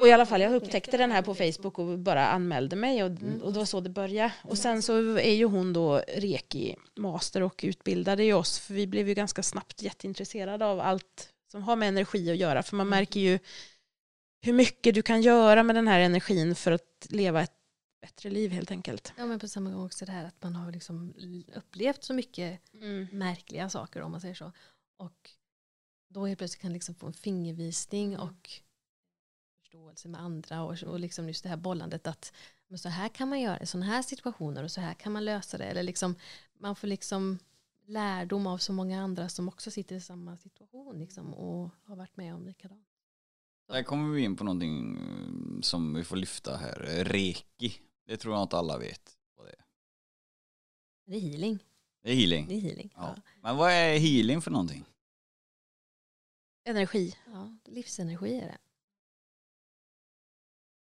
Och 0.00 0.08
i 0.08 0.12
alla 0.12 0.26
fall, 0.26 0.40
jag 0.40 0.54
upptäckte 0.54 0.96
den 0.96 1.10
här 1.10 1.22
på 1.22 1.34
Facebook 1.34 1.78
och 1.78 1.98
bara 1.98 2.26
anmälde 2.28 2.76
mig 2.76 3.02
och, 3.04 3.10
Mm. 3.10 3.42
och 3.42 3.52
det 3.52 3.58
var 3.58 3.66
så 3.66 3.80
det 3.80 3.90
började. 3.90 4.32
Och 4.42 4.58
sen 4.58 4.82
så 4.82 5.18
är 5.18 5.34
ju 5.34 5.44
hon 5.44 5.72
då 5.72 5.98
Reki 5.98 6.76
master 6.96 7.42
och 7.42 7.60
utbildade 7.62 8.24
ju 8.24 8.32
oss 8.32 8.58
för 8.58 8.74
vi 8.74 8.86
blev 8.86 9.08
ju 9.08 9.14
ganska 9.14 9.42
snabbt 9.42 9.82
jätteintresserade 9.82 10.66
av 10.66 10.80
allt 10.80 11.28
som 11.50 11.62
har 11.62 11.76
med 11.76 11.88
energi 11.88 12.30
att 12.30 12.36
göra 12.36 12.62
för 12.62 12.76
man 12.76 12.86
Mm. 12.86 12.98
märker 12.98 13.20
ju 13.20 13.38
hur 14.40 14.52
mycket 14.52 14.94
du 14.94 15.02
kan 15.02 15.22
göra 15.22 15.62
med 15.62 15.76
den 15.76 15.88
här 15.88 16.00
energin 16.00 16.54
för 16.54 16.72
att 16.72 17.06
leva 17.10 17.42
ett 17.42 17.52
bättre 18.02 18.30
liv 18.30 18.50
helt 18.50 18.70
enkelt. 18.70 19.12
Ja 19.16 19.26
men 19.26 19.38
på 19.38 19.48
samma 19.48 19.70
gång 19.70 19.84
också 19.86 20.04
det 20.04 20.12
här 20.12 20.24
att 20.24 20.42
man 20.42 20.56
har 20.56 20.72
liksom 20.72 21.14
upplevt 21.54 22.04
så 22.04 22.14
mycket 22.14 22.60
märkliga 23.12 23.68
saker 23.70 24.00
om 24.02 24.10
man 24.12 24.20
säger 24.20 24.34
så. 24.34 24.52
Och 24.98 25.30
då 26.08 26.26
helt 26.26 26.38
plötsligt 26.38 26.62
kan 26.62 26.72
liksom 26.72 26.94
få 26.94 27.06
en 27.06 27.12
fingervisning 27.12 28.14
Mm. 28.14 28.28
och 28.28 28.50
förståelse 29.74 30.08
med 30.08 30.20
andra 30.20 30.62
och, 30.62 30.82
och 30.82 31.00
liksom 31.00 31.28
just 31.28 31.42
det 31.42 31.48
här 31.48 31.56
bollandet 31.56 32.06
att 32.06 32.32
men 32.68 32.78
så 32.78 32.88
här 32.88 33.08
kan 33.08 33.28
man 33.28 33.40
göra 33.40 33.60
i 33.60 33.66
sådana 33.66 33.86
här 33.86 34.02
situationer 34.02 34.62
och 34.64 34.70
så 34.70 34.80
här 34.80 34.94
kan 34.94 35.12
man 35.12 35.24
lösa 35.24 35.58
det. 35.58 35.64
Eller 35.64 35.82
liksom, 35.82 36.14
man 36.58 36.76
får 36.76 36.88
liksom 36.88 37.38
lärdom 37.86 38.46
av 38.46 38.58
så 38.58 38.72
många 38.72 39.02
andra 39.02 39.28
som 39.28 39.48
också 39.48 39.70
sitter 39.70 39.96
i 39.96 40.00
samma 40.00 40.36
situation 40.36 40.98
liksom, 40.98 41.34
och 41.34 41.70
har 41.84 41.96
varit 41.96 42.16
med 42.16 42.34
om 42.34 42.46
likadant. 42.46 42.86
Där 43.68 43.82
kommer 43.82 44.14
vi 44.14 44.22
in 44.22 44.36
på 44.36 44.44
någonting 44.44 44.96
eh, 44.96 45.60
som 45.60 45.94
vi 45.94 46.04
får 46.04 46.16
lyfta 46.16 46.56
här. 46.56 47.04
Reiki. 47.04 47.80
Det 48.06 48.16
tror 48.16 48.34
jag 48.34 48.42
inte 48.42 48.56
alla 48.56 48.78
vet 48.78 49.16
vad 49.36 49.46
det 49.46 49.52
är. 49.52 49.64
Det 51.06 51.16
är 51.16 51.20
healing. 51.20 51.58
Det 52.02 52.10
är 52.10 52.16
healing. 52.16 52.48
Det 52.48 52.54
är 52.54 52.60
healing. 52.60 52.92
Ja. 52.96 53.14
Ja. 53.16 53.22
Men 53.42 53.56
vad 53.56 53.72
är 53.72 53.98
healing 53.98 54.42
för 54.42 54.50
någonting? 54.50 54.84
Energi. 56.64 57.14
Ja, 57.32 57.56
livsenergi 57.64 58.38
är 58.38 58.46
det. 58.46 58.58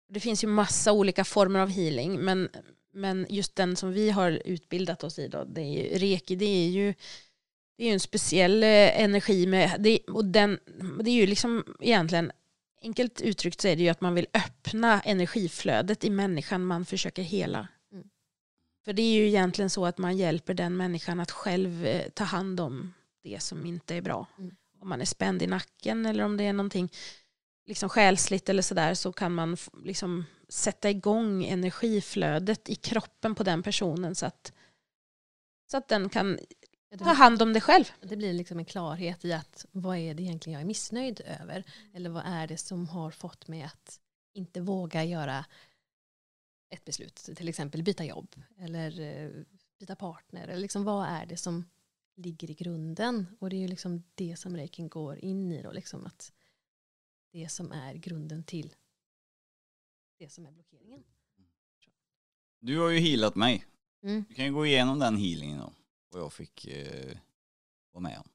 Det 0.09 0.19
finns 0.19 0.43
ju 0.43 0.47
massa 0.47 0.91
olika 0.91 1.23
former 1.23 1.59
av 1.59 1.69
healing 1.69 2.19
men, 2.19 2.49
men 2.93 3.25
just 3.29 3.55
den 3.55 3.75
som 3.75 3.91
vi 3.91 4.09
har 4.09 4.41
utbildat 4.45 5.03
oss 5.03 5.19
i 5.19 5.27
då, 5.27 5.43
det 5.43 5.61
är 5.61 5.83
ju, 5.83 5.97
Reiki, 5.97 6.35
det 6.35 6.45
är 6.45 6.69
ju 6.69 6.93
det 7.79 7.83
är 7.83 7.87
ju 7.87 7.93
en 7.93 7.99
speciell 7.99 8.63
eh, 8.63 9.01
energi 9.01 9.47
med, 9.47 9.75
det, 9.79 9.99
och 9.99 10.25
den, 10.25 10.59
det 11.01 11.09
är 11.09 11.15
ju 11.15 11.27
liksom 11.27 11.75
egentligen 11.79 12.31
enkelt 12.81 13.21
uttryckt 13.21 13.61
så 13.61 13.67
är 13.67 13.75
det 13.75 13.83
ju 13.83 13.89
att 13.89 14.01
man 14.01 14.15
vill 14.15 14.27
öppna 14.33 15.01
energiflödet 15.01 16.03
i 16.03 16.09
människan 16.09 16.65
man 16.65 16.85
försöker 16.85 17.21
hela. 17.21 17.67
Mm. 17.91 18.09
För 18.85 18.93
det 18.93 19.01
är 19.01 19.13
ju 19.13 19.27
egentligen 19.27 19.69
så 19.69 19.85
att 19.85 19.97
man 19.97 20.17
hjälper 20.17 20.53
den 20.53 20.77
människan 20.77 21.19
att 21.19 21.31
själv 21.31 21.85
eh, 21.85 22.09
ta 22.09 22.23
hand 22.23 22.59
om 22.59 22.93
det 23.23 23.41
som 23.41 23.65
inte 23.65 23.95
är 23.95 24.01
bra. 24.01 24.27
Mm. 24.37 24.55
Om 24.81 24.89
man 24.89 25.01
är 25.01 25.05
spänd 25.05 25.41
i 25.41 25.47
nacken 25.47 26.05
eller 26.05 26.23
om 26.23 26.37
det 26.37 26.43
är 26.43 26.53
någonting 26.53 26.91
liksom 27.69 27.89
själsligt 27.89 28.49
eller 28.49 28.61
sådär 28.61 28.93
så 28.93 29.11
kan 29.11 29.31
man 29.31 29.57
liksom 29.83 30.25
sätta 30.47 30.89
igång 30.89 31.45
energiflödet 31.45 32.69
i 32.69 32.75
kroppen 32.75 33.35
på 33.35 33.43
den 33.43 33.63
personen 33.63 34.15
så 34.15 34.25
att, 34.25 34.53
så 35.71 35.77
att 35.77 35.87
den 35.87 36.09
kan 36.09 36.39
ta 36.97 37.13
hand 37.13 37.41
om 37.41 37.53
det 37.53 37.61
själv. 37.61 37.85
Det 38.01 38.15
blir 38.15 38.33
liksom 38.33 38.59
en 38.59 38.65
klarhet 38.65 39.25
i 39.25 39.33
att 39.33 39.65
vad 39.71 39.97
är 39.97 40.13
det 40.13 40.23
egentligen 40.23 40.53
jag 40.53 40.61
är 40.61 40.67
missnöjd 40.67 41.21
över? 41.41 41.63
Eller 41.93 42.09
vad 42.09 42.23
är 42.25 42.47
det 42.47 42.57
som 42.57 42.87
har 42.87 43.11
fått 43.11 43.47
mig 43.47 43.63
att 43.63 43.99
inte 44.33 44.61
våga 44.61 45.03
göra 45.03 45.45
ett 46.69 46.85
beslut? 46.85 47.29
Till 47.35 47.49
exempel 47.49 47.83
byta 47.83 48.05
jobb 48.05 48.35
eller 48.57 48.99
eh, 48.99 49.29
byta 49.79 49.95
partner. 49.95 50.47
Eller 50.47 50.61
liksom 50.61 50.83
vad 50.83 51.07
är 51.07 51.25
det 51.25 51.37
som 51.37 51.69
ligger 52.15 52.51
i 52.51 52.53
grunden? 52.53 53.27
Och 53.39 53.49
det 53.49 53.55
är 53.55 53.61
ju 53.61 53.67
liksom 53.67 54.03
det 54.15 54.39
som 54.39 54.57
reikin 54.57 54.89
går 54.89 55.17
in 55.17 55.51
i 55.51 55.61
då. 55.61 55.71
Liksom 55.71 56.05
att 56.05 56.31
det 57.31 57.49
som 57.49 57.71
är 57.71 57.93
grunden 57.93 58.43
till 58.43 58.75
det 60.17 60.29
som 60.29 60.45
är 60.45 60.51
blockeringen. 60.51 61.03
Du 62.59 62.79
har 62.79 62.89
ju 62.89 62.99
healat 62.99 63.35
mig. 63.35 63.65
Mm. 64.03 64.25
Du 64.29 64.35
kan 64.35 64.45
ju 64.45 64.53
gå 64.53 64.65
igenom 64.65 64.99
den 64.99 65.17
healingen 65.17 65.59
då. 65.59 65.73
Vad 66.09 66.21
jag 66.21 66.33
fick 66.33 66.67
eh, 66.67 67.17
vara 67.91 68.01
med 68.01 68.17
om. 68.17 68.29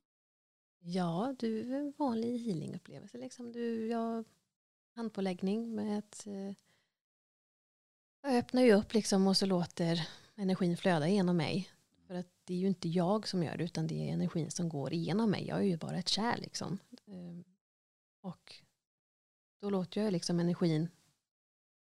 Ja, 0.78 1.34
du 1.38 1.74
är 1.74 1.78
en 1.78 1.92
vanlig 1.96 2.38
healingupplevelse. 2.38 3.18
Liksom. 3.18 3.52
Du, 3.52 3.86
jag, 3.86 4.24
handpåläggning 4.94 5.74
med 5.74 5.98
ett... 5.98 6.26
Eh, 6.26 6.52
jag 8.22 8.36
öppnar 8.36 8.62
ju 8.62 8.72
upp 8.72 8.94
liksom 8.94 9.26
och 9.26 9.36
så 9.36 9.46
låter 9.46 10.08
energin 10.34 10.76
flöda 10.76 11.08
genom 11.08 11.36
mig. 11.36 11.70
För 12.06 12.14
att 12.14 12.26
det 12.44 12.54
är 12.54 12.58
ju 12.58 12.66
inte 12.66 12.88
jag 12.88 13.28
som 13.28 13.42
gör 13.42 13.56
det 13.56 13.64
utan 13.64 13.86
det 13.86 14.08
är 14.08 14.12
energin 14.12 14.50
som 14.50 14.68
går 14.68 14.92
igenom 14.92 15.30
mig. 15.30 15.46
Jag 15.46 15.58
är 15.58 15.62
ju 15.62 15.76
bara 15.76 15.98
ett 15.98 16.08
kärl 16.08 16.40
liksom. 16.40 16.78
Eh, 17.06 17.44
och 18.20 18.63
då 19.64 19.70
låter 19.70 20.02
jag 20.02 20.12
liksom 20.12 20.40
energin... 20.40 20.88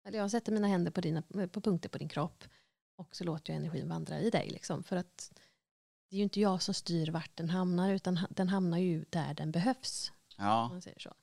Eller 0.04 0.18
jag 0.18 0.30
sätter 0.30 0.52
mina 0.52 0.66
händer 0.66 0.90
på, 0.90 1.00
dina, 1.00 1.22
på 1.52 1.60
punkter 1.60 1.88
på 1.88 1.98
din 1.98 2.08
kropp 2.08 2.44
och 2.96 3.16
så 3.16 3.24
låter 3.24 3.52
jag 3.52 3.60
energin 3.60 3.88
vandra 3.88 4.20
i 4.20 4.30
dig. 4.30 4.50
Liksom, 4.50 4.84
för 4.84 4.96
att 4.96 5.32
det 6.10 6.16
är 6.16 6.18
ju 6.18 6.22
inte 6.24 6.40
jag 6.40 6.62
som 6.62 6.74
styr 6.74 7.10
vart 7.10 7.36
den 7.36 7.50
hamnar 7.50 7.92
utan 7.92 8.18
den 8.30 8.48
hamnar 8.48 8.78
ju 8.78 9.04
där 9.10 9.34
den 9.34 9.50
behövs. 9.50 10.12
Ja, 10.38 10.68
man 10.68 10.82
säger 10.82 10.98
så. 10.98 11.14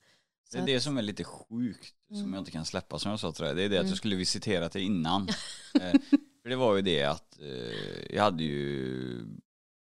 det 0.52 0.58
är 0.58 0.62
Så 0.62 0.66
det 0.66 0.76
att- 0.76 0.84
som 0.84 0.98
är 0.98 1.02
lite 1.02 1.24
sjukt. 1.24 1.96
Som 2.08 2.18
Mm. 2.18 2.34
jag 2.34 2.42
inte 2.42 2.52
kan 2.52 2.66
släppa 2.66 3.00
som 3.00 3.12
jag 3.12 3.20
sa 3.20 3.32
till 3.32 3.44
dig. 3.46 3.56
Det 3.56 3.64
är 3.64 3.70
det 3.70 3.76
att 3.76 3.80
Mm. 3.82 3.90
jag 3.90 3.98
skulle 3.98 4.16
visitera 4.16 4.70
det 4.70 4.82
innan. 4.82 5.28
eh, 5.82 5.92
för 6.42 6.50
det 6.50 6.56
var 6.56 6.76
ju 6.76 6.82
det 6.82 7.04
att 7.04 7.40
eh, 7.40 8.16
jag 8.16 8.24
hade 8.24 8.44
ju 8.44 9.26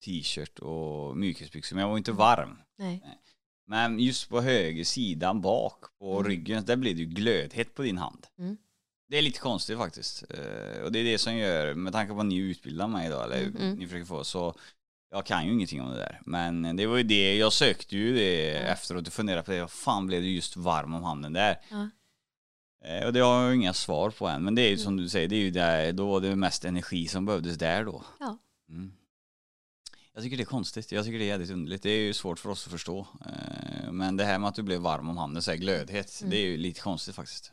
t-shirt 0.06 0.60
och 0.60 1.18
mykisbyxor 1.18 1.76
men 1.76 1.82
jag 1.82 1.90
var 1.90 1.98
inte 1.98 2.12
varm. 2.12 2.58
Nej. 2.76 3.22
Men 3.68 4.00
just 4.00 4.30
på 4.30 4.42
höger 4.42 4.84
sidan 4.84 5.42
bak 5.42 5.84
på 6.00 6.12
Mm. 6.20 6.28
ryggen, 6.30 6.66
där 6.66 6.76
blev 6.76 6.96
det 6.96 7.02
ju 7.02 7.08
glödhett 7.08 7.74
på 7.74 7.82
din 7.82 7.98
hand. 7.98 8.28
Mm. 8.40 8.58
Det 9.10 9.18
är 9.18 9.22
lite 9.22 9.40
konstigt 9.40 9.78
faktiskt. 9.78 10.24
Eh, 10.30 10.82
och 10.84 10.92
det 10.92 11.00
är 11.00 11.04
det 11.04 11.18
som 11.18 11.36
gör, 11.36 11.74
med 11.74 11.94
tanke 11.94 12.14
på 12.14 12.20
att 12.20 12.26
ni 12.26 12.36
utbildar 12.38 12.88
mig 12.88 13.08
idag, 13.08 13.24
eller 13.26 13.42
Mm, 13.42 13.56
mm. 13.62 13.76
ni 13.78 13.86
försöker 13.88 14.06
få, 14.06 14.24
så 14.24 14.54
jag 15.12 15.26
kan 15.26 15.46
ju 15.46 15.54
ingenting 15.54 15.82
om 15.82 15.90
det 15.90 15.98
där. 15.98 16.22
Men 16.26 16.76
det 16.76 16.86
var 16.86 16.98
ju 16.98 17.04
det, 17.04 17.38
jag 17.38 17.54
sökte 17.54 17.98
ju 17.98 18.16
det 18.16 18.46
Ja. 18.52 18.60
efteråt 18.60 19.08
och 19.08 19.14
funderade 19.14 19.44
på 19.44 19.52
det, 19.52 19.60
vad 19.62 19.72
fan 19.72 20.08
blev 20.08 20.22
du 20.22 20.30
just 20.30 20.58
varm 20.58 20.94
om 20.94 21.04
handen 21.04 21.34
där? 21.34 21.58
Eh, 22.86 23.06
och 23.06 23.14
det 23.14 23.20
har 23.20 23.44
jag 23.44 23.56
inga 23.56 23.74
svar 23.74 24.10
på 24.10 24.28
än, 24.28 24.44
men 24.44 24.56
det 24.56 24.62
är 24.62 24.70
ju 24.70 24.78
som 24.78 24.94
Mm. 24.94 25.04
du 25.04 25.10
säger, 25.10 25.28
det 25.28 25.36
är 25.36 25.40
ju 25.40 25.52
där, 25.52 25.92
då 25.92 26.06
var 26.12 26.22
det 26.22 26.36
mest 26.36 26.66
energi 26.66 27.08
som 27.08 27.26
behövdes 27.26 27.58
där 27.58 27.84
då. 27.86 28.04
Ja. 28.20 28.38
Mm. 28.70 28.92
Jag 30.16 30.24
tycker 30.24 30.38
det 30.38 30.44
är 30.44 30.46
konstigt, 30.46 30.92
jag 30.92 31.06
tycker 31.06 31.20
det 31.20 31.26
är 31.26 31.28
jävligt 31.28 31.50
underligt. 31.52 31.84
Det 31.84 31.90
är 31.90 32.00
ju 32.00 32.14
svårt 32.14 32.40
för 32.40 32.50
oss 32.50 32.66
att 32.66 32.72
förstå. 32.72 33.08
Eh, 33.26 33.92
Men 33.92 34.18
det 34.18 34.24
här 34.26 34.40
med 34.40 34.48
att 34.50 34.56
du 34.56 34.64
blev 34.64 34.82
varm 34.82 35.10
om 35.10 35.18
handen, 35.18 35.42
så 35.44 35.52
här 35.52 35.58
glödhet, 35.58 36.20
Mm. 36.22 36.30
det 36.32 36.38
är 36.38 36.46
ju 36.46 36.58
lite 36.58 36.82
konstigt 36.82 37.16
faktiskt. 37.16 37.52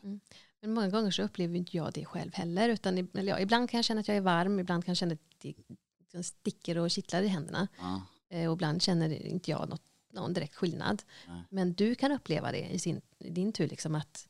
Men 0.61 0.73
många 0.75 0.89
gånger 0.89 1.11
så 1.11 1.23
upplever 1.23 1.57
inte 1.57 1.77
jag 1.77 1.93
det 1.93 2.05
själv 2.05 2.35
heller. 2.35 2.69
Utan, 2.69 2.99
eller 3.15 3.33
ja, 3.33 3.41
ibland 3.41 3.71
kan 3.71 3.79
jag 3.79 3.85
känna 3.85 4.01
att 4.01 4.09
jag 4.09 4.17
är 4.17 4.21
varm, 4.21 4.61
ibland 4.61 4.85
kan 4.85 4.91
jag 4.93 4.97
känna 4.97 5.13
att 5.15 5.21
det 5.43 5.55
liksom 6.01 6.23
sticker 6.23 6.79
och 6.79 6.91
kittlar 6.91 7.23
i 7.23 7.29
händerna. 7.29 7.69
Ja. 7.79 8.03
Eh, 8.31 8.49
Och 8.49 8.53
ibland 8.57 8.83
känner 8.83 9.27
inte 9.27 9.51
jag 9.51 9.69
något, 9.69 9.83
någon 10.13 10.33
direkt 10.33 10.55
skillnad. 10.55 11.03
Nej. 11.29 11.43
Men 11.51 11.73
du 11.73 11.95
kan 11.95 12.13
uppleva 12.13 12.53
det 12.53 12.67
i, 12.71 12.79
sin, 12.79 13.01
i 13.19 13.31
din 13.31 13.53
tur, 13.53 13.69
liksom 13.69 13.95
att, 13.95 14.29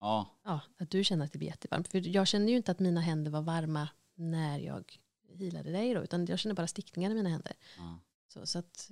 ja. 0.00 0.26
ja, 0.44 0.60
att 0.78 0.90
du 0.90 1.04
känner 1.04 1.24
att 1.24 1.32
det 1.32 1.38
blir 1.38 1.48
jättevarmt. 1.48 1.88
För 1.88 2.08
jag 2.08 2.26
kände 2.26 2.50
ju 2.50 2.56
inte 2.56 2.72
att 2.72 2.78
mina 2.80 3.00
händer 3.00 3.30
var 3.30 3.42
varma 3.42 3.88
när 4.14 4.58
jag 4.58 4.98
hilade 5.36 5.72
dig, 5.72 5.94
då, 5.94 6.02
utan 6.02 6.26
jag 6.26 6.38
kände 6.38 6.54
bara 6.54 6.66
stickningar 6.66 7.10
i 7.10 7.14
mina 7.14 7.28
händer. 7.28 7.52
ja. 7.78 7.98
Så, 8.28 8.46
så 8.46 8.58
att, 8.58 8.90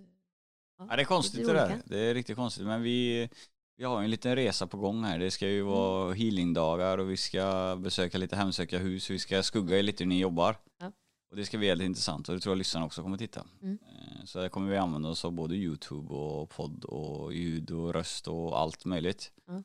Ja, 0.79 0.97
det 0.97 1.03
är 1.03 1.05
konstigt 1.05 1.41
det, 1.41 1.45
blir 1.45 1.55
där. 1.55 1.83
Det 1.85 1.99
är 1.99 2.15
riktigt 2.15 2.37
konstigt. 2.37 2.67
Men 2.67 2.83
vi, 2.83 3.29
vi 3.77 3.85
har 3.85 4.03
en 4.03 4.11
liten 4.11 4.37
resa 4.37 4.67
på 4.67 4.77
gång 4.79 5.05
här. 5.05 5.19
Det 5.19 5.31
ska 5.31 5.49
ju 5.49 5.63
vara 5.63 6.05
Mm. 6.07 6.19
healingdagar 6.19 6.99
och 6.99 7.11
vi 7.11 7.17
ska 7.17 7.77
besöka 7.83 8.19
lite 8.19 8.37
hemsöka 8.37 8.79
hus. 8.79 9.11
Vi 9.11 9.19
ska 9.19 9.43
skugga 9.43 9.79
i 9.79 9.83
lite 9.83 10.05
hur 10.05 10.09
ni 10.09 10.19
jobbar. 10.21 10.57
Ja. 10.79 10.93
Och 11.31 11.37
det 11.37 11.45
ska 11.45 11.59
bli 11.59 11.69
väldigt 11.69 11.85
intressant 11.87 12.29
och 12.29 12.35
det 12.35 12.41
tror 12.41 12.51
jag 12.53 12.59
lyssnarna 12.59 12.87
också 12.87 13.03
kommer 13.03 13.17
titta. 13.19 13.47
Mm. 13.63 13.79
Eh, 13.83 14.25
Så 14.25 14.39
där 14.41 14.49
kommer 14.49 14.71
vi 14.71 14.77
använda 14.77 15.09
oss 15.09 15.25
av 15.25 15.33
både 15.33 15.55
YouTube 15.55 16.15
och 16.15 16.51
podd 16.51 16.85
och 16.85 17.35
ljud 17.35 17.71
och 17.71 17.93
röst 17.95 18.29
och 18.29 18.59
allt 18.59 18.85
möjligt. 18.85 19.33
Ja. 19.47 19.63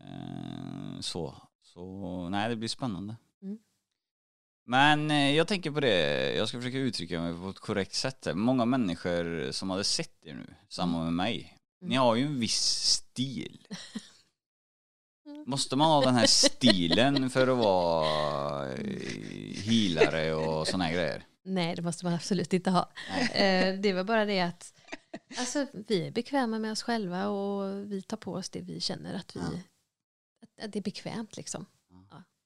Eh, 0.00 1.00
Så, 1.00 1.34
så 1.62 2.28
nej 2.28 2.48
det 2.48 2.56
blir 2.56 2.68
spännande. 2.68 3.16
Mm. 3.42 3.58
Men 4.66 5.10
eh, 5.10 5.36
jag 5.36 5.48
tänker 5.48 5.70
på 5.70 5.80
det, 5.80 6.32
jag 6.34 6.48
ska 6.48 6.58
försöka 6.58 6.78
uttrycka 6.78 7.20
mig 7.20 7.34
på 7.34 7.48
ett 7.50 7.58
korrekt 7.58 7.94
sätt. 7.94 8.26
här. 8.26 8.34
Många 8.34 8.64
människor 8.64 9.52
som 9.52 9.70
hade 9.70 9.84
sett 9.84 10.26
er 10.26 10.34
nu, 10.34 10.54
samma 10.68 11.04
med 11.04 11.12
mig. 11.12 11.56
Ni 11.80 11.94
Mm. 11.94 11.98
har 12.06 12.14
ju 12.16 12.26
en 12.26 12.40
viss 12.40 12.82
stil. 12.84 13.66
Måste 15.46 15.76
man 15.76 15.86
ha 15.90 16.00
den 16.00 16.14
här 16.14 16.26
stilen 16.26 17.30
för 17.30 17.48
att 17.48 17.58
vara 17.58 18.72
eh, 18.72 19.62
healare 19.64 20.34
och 20.34 20.68
såna 20.68 20.84
här 20.84 20.92
grejer? 20.94 21.26
Nej, 21.44 21.76
det 21.76 21.82
måste 21.82 22.04
man 22.04 22.14
absolut 22.14 22.52
inte 22.52 22.70
ha. 22.70 22.90
Eh, 23.34 23.74
Det 23.80 23.92
var 23.92 24.04
bara 24.04 24.24
det 24.24 24.40
att 24.40 24.74
alltså, 25.38 25.66
vi 25.72 26.06
är 26.06 26.10
bekväma 26.10 26.58
med 26.58 26.72
oss 26.72 26.82
själva 26.82 27.28
och 27.28 27.92
vi 27.92 28.02
tar 28.02 28.16
på 28.16 28.32
oss 28.32 28.48
det 28.50 28.60
vi 28.60 28.80
känner 28.80 29.14
att, 29.14 29.36
vi, 29.36 29.40
att 30.64 30.72
det 30.72 30.78
är 30.78 30.82
bekvämt. 30.82 31.36
Liksom. 31.36 31.66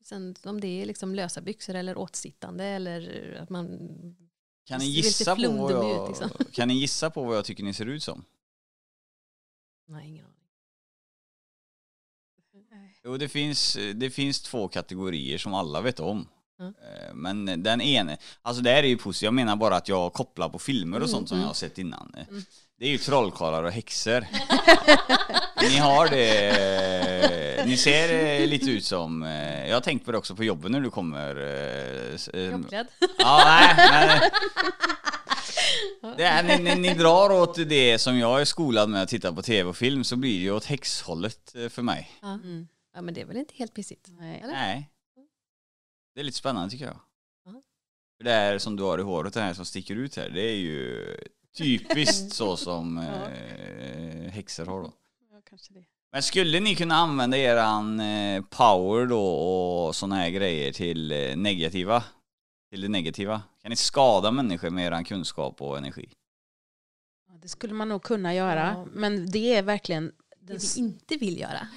Sen 0.04 0.34
om 0.44 0.60
det 0.60 0.82
är 0.82 0.86
liksom 0.86 1.14
lösa 1.14 1.40
byxor 1.40 1.74
eller 1.74 1.98
åtsittande 1.98 2.64
eller 2.64 3.32
att 3.42 3.50
man... 3.50 3.78
Kan 4.66 4.78
ni 4.80 4.86
gissa 4.86 5.36
på 5.36 5.50
vad 5.52 5.72
jag, 5.72 6.02
ut, 6.02 6.08
liksom. 6.08 6.30
kan 6.52 6.68
ni 6.68 6.74
gissa 6.74 7.10
på 7.10 7.24
vad 7.24 7.36
jag 7.36 7.44
tycker 7.44 7.64
ni 7.64 7.74
ser 7.74 7.86
ut 7.86 8.02
som? 8.02 8.24
Nej, 9.88 10.08
ingen 10.08 10.24
aning. 10.24 10.34
Jo, 13.04 13.16
det 13.16 13.28
finns, 13.28 13.78
det 13.94 14.10
finns 14.10 14.42
två 14.42 14.68
kategorier 14.68 15.38
som 15.38 15.54
alla 15.54 15.80
vet 15.80 16.00
om. 16.00 16.28
Eh, 16.60 17.14
Men 17.14 17.62
den 17.62 17.80
ene, 17.80 18.18
alltså 18.42 18.62
det 18.62 18.70
här 18.70 18.82
är 18.82 18.88
ju 18.88 18.96
positivt, 18.96 19.24
jag 19.26 19.34
menar 19.34 19.56
bara 19.56 19.76
att 19.76 19.88
jag 19.88 20.12
kopplar 20.12 20.48
på 20.48 20.58
filmer 20.58 20.96
och 20.96 21.02
Mm, 21.06 21.12
sånt 21.12 21.28
som 21.28 21.34
mm. 21.36 21.42
jag 21.42 21.48
har 21.48 21.54
sett 21.54 21.78
innan. 21.78 22.14
Eh, 22.16 22.28
Mm. 22.28 22.42
Det 22.76 22.84
är 22.86 22.90
ju 22.90 22.98
trollkarlar 22.98 23.64
och 23.64 23.72
häxor. 23.72 24.26
ni 25.68 25.76
har 25.76 26.08
det, 26.08 27.64
ni 27.66 27.76
ser 27.76 28.40
eh, 28.40 28.46
lite 28.46 28.70
ut 28.70 28.84
som, 28.84 29.22
eh, 29.22 29.68
jag 29.68 29.76
har 29.76 29.80
tänkt 29.80 30.04
på 30.04 30.12
det 30.12 30.18
också 30.18 30.36
på 30.36 30.44
jobbet 30.44 30.70
när 30.70 30.80
du 30.80 30.90
kommer. 30.90 31.36
eh, 31.36 32.40
eh, 32.42 32.50
Jobbklädd. 32.50 32.86
Ja, 33.18 33.42
nej, 33.46 34.20
men, 36.02 36.16
det 36.16 36.24
är, 36.24 36.42
ni, 36.42 36.58
ni, 36.58 36.74
ni 36.74 36.94
drar 36.94 37.30
åt 37.30 37.54
det 37.68 37.98
som 37.98 38.18
jag 38.18 38.40
är 38.40 38.44
skolad 38.44 38.88
med 38.88 39.02
att 39.02 39.08
titta 39.08 39.32
på 39.32 39.42
tv 39.42 39.68
och 39.68 39.76
film 39.76 40.04
så 40.04 40.16
blir 40.16 40.38
det 40.38 40.42
ju 40.44 40.50
åt 40.52 40.64
häxhållet 40.64 41.54
eh, 41.54 41.68
för 41.68 41.82
mig. 41.82 42.10
Ja. 42.22 42.32
Mm. 42.32 42.68
ja, 42.94 43.02
men 43.02 43.14
det 43.14 43.20
är 43.20 43.24
väl 43.26 43.36
inte 43.36 43.54
helt 43.56 43.74
pissigt? 43.74 44.08
Nej. 44.18 44.40
Eller? 44.44 44.52
Nej. 44.52 44.90
Det 46.14 46.20
är 46.20 46.24
lite 46.24 46.38
spännande 46.38 46.70
tycker 46.70 46.84
jag. 46.84 47.00
Ja. 47.44 47.62
För 48.18 48.24
det 48.24 48.30
här 48.30 48.58
som 48.58 48.76
du 48.76 48.82
har 48.82 48.98
i 48.98 49.02
håret, 49.02 49.34
det 49.34 49.40
här 49.40 49.54
som 49.54 49.64
sticker 49.64 49.96
ut 49.96 50.16
här, 50.16 50.28
det 50.30 50.40
är 50.40 50.56
ju 50.56 51.16
typiskt 51.58 52.32
så 52.34 52.56
som 52.56 52.98
eh, 52.98 54.30
häxor 54.32 54.66
har 54.66 54.82
då. 54.82 54.92
Kanske 55.54 55.74
det. 55.74 55.84
Men 56.12 56.22
skulle 56.22 56.60
ni 56.60 56.74
kunna 56.74 56.94
använda 56.94 57.36
eran 57.36 58.00
eh, 58.00 58.42
power 58.42 59.06
då 59.06 59.26
och 59.26 59.96
såna 59.96 60.16
här 60.16 60.30
grejer 60.30 60.72
till 60.72 61.12
eh, 61.12 61.36
negativa? 61.36 62.04
Till 62.70 62.80
det 62.80 62.88
negativa? 62.88 63.42
Kan 63.62 63.70
ni 63.70 63.76
skada 63.76 64.30
människor 64.30 64.70
med 64.70 64.86
eran 64.86 65.04
kunskap 65.04 65.62
och 65.62 65.78
energi? 65.78 66.08
Ja, 67.28 67.34
det 67.42 67.48
skulle 67.48 67.74
man 67.74 67.88
nog 67.88 68.02
kunna 68.02 68.34
göra. 68.34 68.74
Ja. 68.76 68.86
Men 68.92 69.30
det 69.30 69.56
är 69.56 69.62
verkligen... 69.62 70.12
Det 70.40 70.52
vi 70.52 70.80
inte 70.80 71.16
vill 71.16 71.40
göra. 71.40 71.68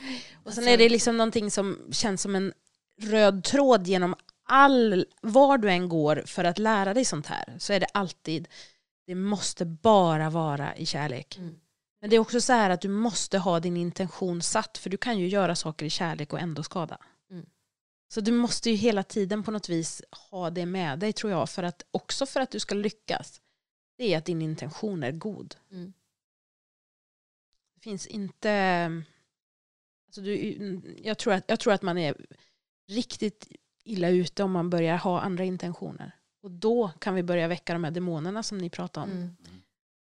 och 0.43 0.53
sen 0.53 0.67
är 0.67 0.77
det 0.77 0.89
liksom 0.89 1.17
någonting 1.17 1.51
som 1.51 1.77
känns 1.91 2.21
som 2.21 2.35
en 2.35 2.53
röd 3.01 3.43
tråd 3.43 3.87
genom 3.87 4.15
all... 4.45 5.05
Var 5.21 5.57
du 5.57 5.71
än 5.71 5.89
går 5.89 6.23
för 6.25 6.43
att 6.43 6.59
lära 6.59 6.93
dig 6.93 7.05
sånt 7.05 7.27
här 7.27 7.55
så 7.59 7.73
är 7.73 7.79
det 7.79 7.87
alltid... 7.93 8.47
Det 9.05 9.15
måste 9.15 9.65
bara 9.65 10.29
vara 10.29 10.75
i 10.75 10.85
kärlek. 10.85 11.37
Mm. 11.37 11.55
Men 11.99 12.09
det 12.09 12.15
är 12.15 12.19
också 12.19 12.41
så 12.41 12.53
här 12.53 12.69
att 12.69 12.81
du 12.81 12.89
måste 12.89 13.37
ha 13.37 13.59
din 13.59 13.77
intention 13.77 14.41
satt 14.41 14.77
för 14.77 14.89
du 14.89 14.97
kan 14.97 15.19
ju 15.19 15.27
göra 15.27 15.55
saker 15.55 15.85
i 15.85 15.89
kärlek 15.89 16.33
och 16.33 16.39
ändå 16.39 16.63
skada. 16.63 16.97
Mm. 17.31 17.45
Så 18.07 18.21
du 18.21 18.31
måste 18.31 18.69
ju 18.69 18.75
hela 18.75 19.03
tiden 19.03 19.43
på 19.43 19.51
något 19.51 19.69
vis 19.69 20.01
ha 20.31 20.49
det 20.49 20.65
med 20.65 20.99
dig 20.99 21.13
tror 21.13 21.31
jag. 21.31 21.49
För 21.49 21.63
att, 21.63 21.85
också 21.91 22.25
för 22.25 22.39
att 22.39 22.51
du 22.51 22.59
ska 22.59 22.75
lyckas. 22.75 23.41
Det 23.97 24.13
är 24.13 24.17
att 24.17 24.25
din 24.25 24.41
intention 24.41 25.03
är 25.03 25.11
god. 25.11 25.55
Mm. 25.71 25.93
Det 27.75 27.81
finns 27.81 28.07
inte... 28.07 29.03
Alltså 30.07 30.21
du, 30.21 30.81
jag, 31.03 31.17
tror 31.17 31.33
att, 31.33 31.43
jag 31.47 31.59
tror 31.59 31.73
att 31.73 31.81
man 31.81 31.97
är 31.97 32.15
riktigt 32.87 33.47
illa 33.83 34.09
ute 34.09 34.43
om 34.43 34.51
man 34.51 34.69
börjar 34.69 34.97
ha 34.97 35.21
andra 35.21 35.43
intentioner. 35.43 36.11
Och 36.41 36.51
då 36.51 36.91
kan 36.99 37.15
vi 37.15 37.23
börja 37.23 37.47
väcka 37.47 37.73
de 37.73 37.83
här 37.83 37.91
demonerna 37.91 38.43
som 38.43 38.57
ni 38.57 38.69
pratar 38.69 39.01
om. 39.01 39.11
Mm. 39.11 39.35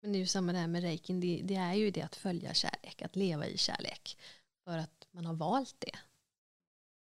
Men 0.02 0.12
det 0.12 0.18
är 0.18 0.20
ju 0.20 0.26
samma 0.26 0.52
det 0.52 0.58
här 0.58 0.66
med 0.66 0.82
reikin. 0.82 1.20
Det, 1.20 1.40
det 1.44 1.54
är 1.54 1.74
ju 1.74 1.90
det 1.90 2.02
att 2.02 2.16
följa 2.16 2.54
kärlek, 2.54 3.02
att 3.02 3.16
leva 3.16 3.46
i 3.46 3.58
kärlek. 3.58 4.18
För 4.64 4.78
att 4.78 5.06
man 5.10 5.26
har 5.26 5.34
valt 5.34 5.76
det. 5.78 5.98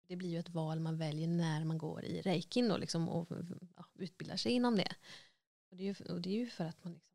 Det 0.07 0.15
blir 0.15 0.29
ju 0.29 0.39
ett 0.39 0.49
val 0.49 0.79
man 0.79 0.97
väljer 0.97 1.27
när 1.27 1.65
man 1.65 1.77
går 1.77 2.05
i 2.05 2.21
reikin 2.21 2.67
då, 2.67 2.77
liksom, 2.77 3.09
och 3.09 3.29
ja, 3.75 3.85
utbildar 3.93 4.37
sig 4.37 4.51
inom 4.51 4.75
det. 4.75 4.95
Och 5.71 5.77
det, 5.77 5.83
är 5.83 5.85
ju, 5.85 6.13
och 6.13 6.21
det 6.21 6.29
är 6.29 6.39
ju 6.39 6.49
för 6.49 6.65
att 6.65 6.83
man 6.83 6.93
liksom 6.93 7.09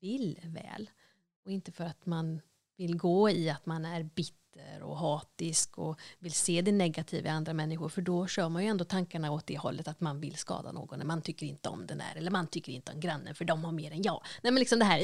vill 0.00 0.40
väl. 0.44 0.90
Och 1.44 1.52
inte 1.52 1.72
för 1.72 1.84
att 1.84 2.06
man 2.06 2.40
vill 2.86 2.96
gå 2.96 3.30
i 3.30 3.50
att 3.50 3.66
man 3.66 3.84
är 3.84 4.02
bitter 4.02 4.82
och 4.82 4.96
hatisk 4.98 5.78
och 5.78 6.00
vill 6.18 6.32
se 6.32 6.62
det 6.62 6.72
negativa 6.72 7.26
i 7.28 7.30
andra 7.30 7.52
människor. 7.54 7.88
För 7.88 8.02
då 8.02 8.26
kör 8.26 8.48
man 8.48 8.62
ju 8.62 8.68
ändå 8.68 8.84
tankarna 8.84 9.30
åt 9.32 9.46
det 9.46 9.58
hållet 9.58 9.88
att 9.88 10.00
man 10.00 10.20
vill 10.20 10.36
skada 10.36 10.72
någon. 10.72 11.06
Man 11.06 11.22
tycker 11.22 11.46
inte 11.46 11.68
om 11.68 11.86
den 11.86 11.98
där 11.98 12.12
eller 12.16 12.30
man 12.30 12.46
tycker 12.46 12.72
inte 12.72 12.92
om 12.92 13.00
grannen 13.00 13.34
för 13.34 13.44
de 13.44 13.64
har 13.64 13.72
mer 13.72 13.90
än 13.92 14.02
jag. 14.02 14.24
Nej 14.42 14.52
men 14.52 14.60
liksom 14.60 14.78
det 14.78 14.84
här. 14.84 15.00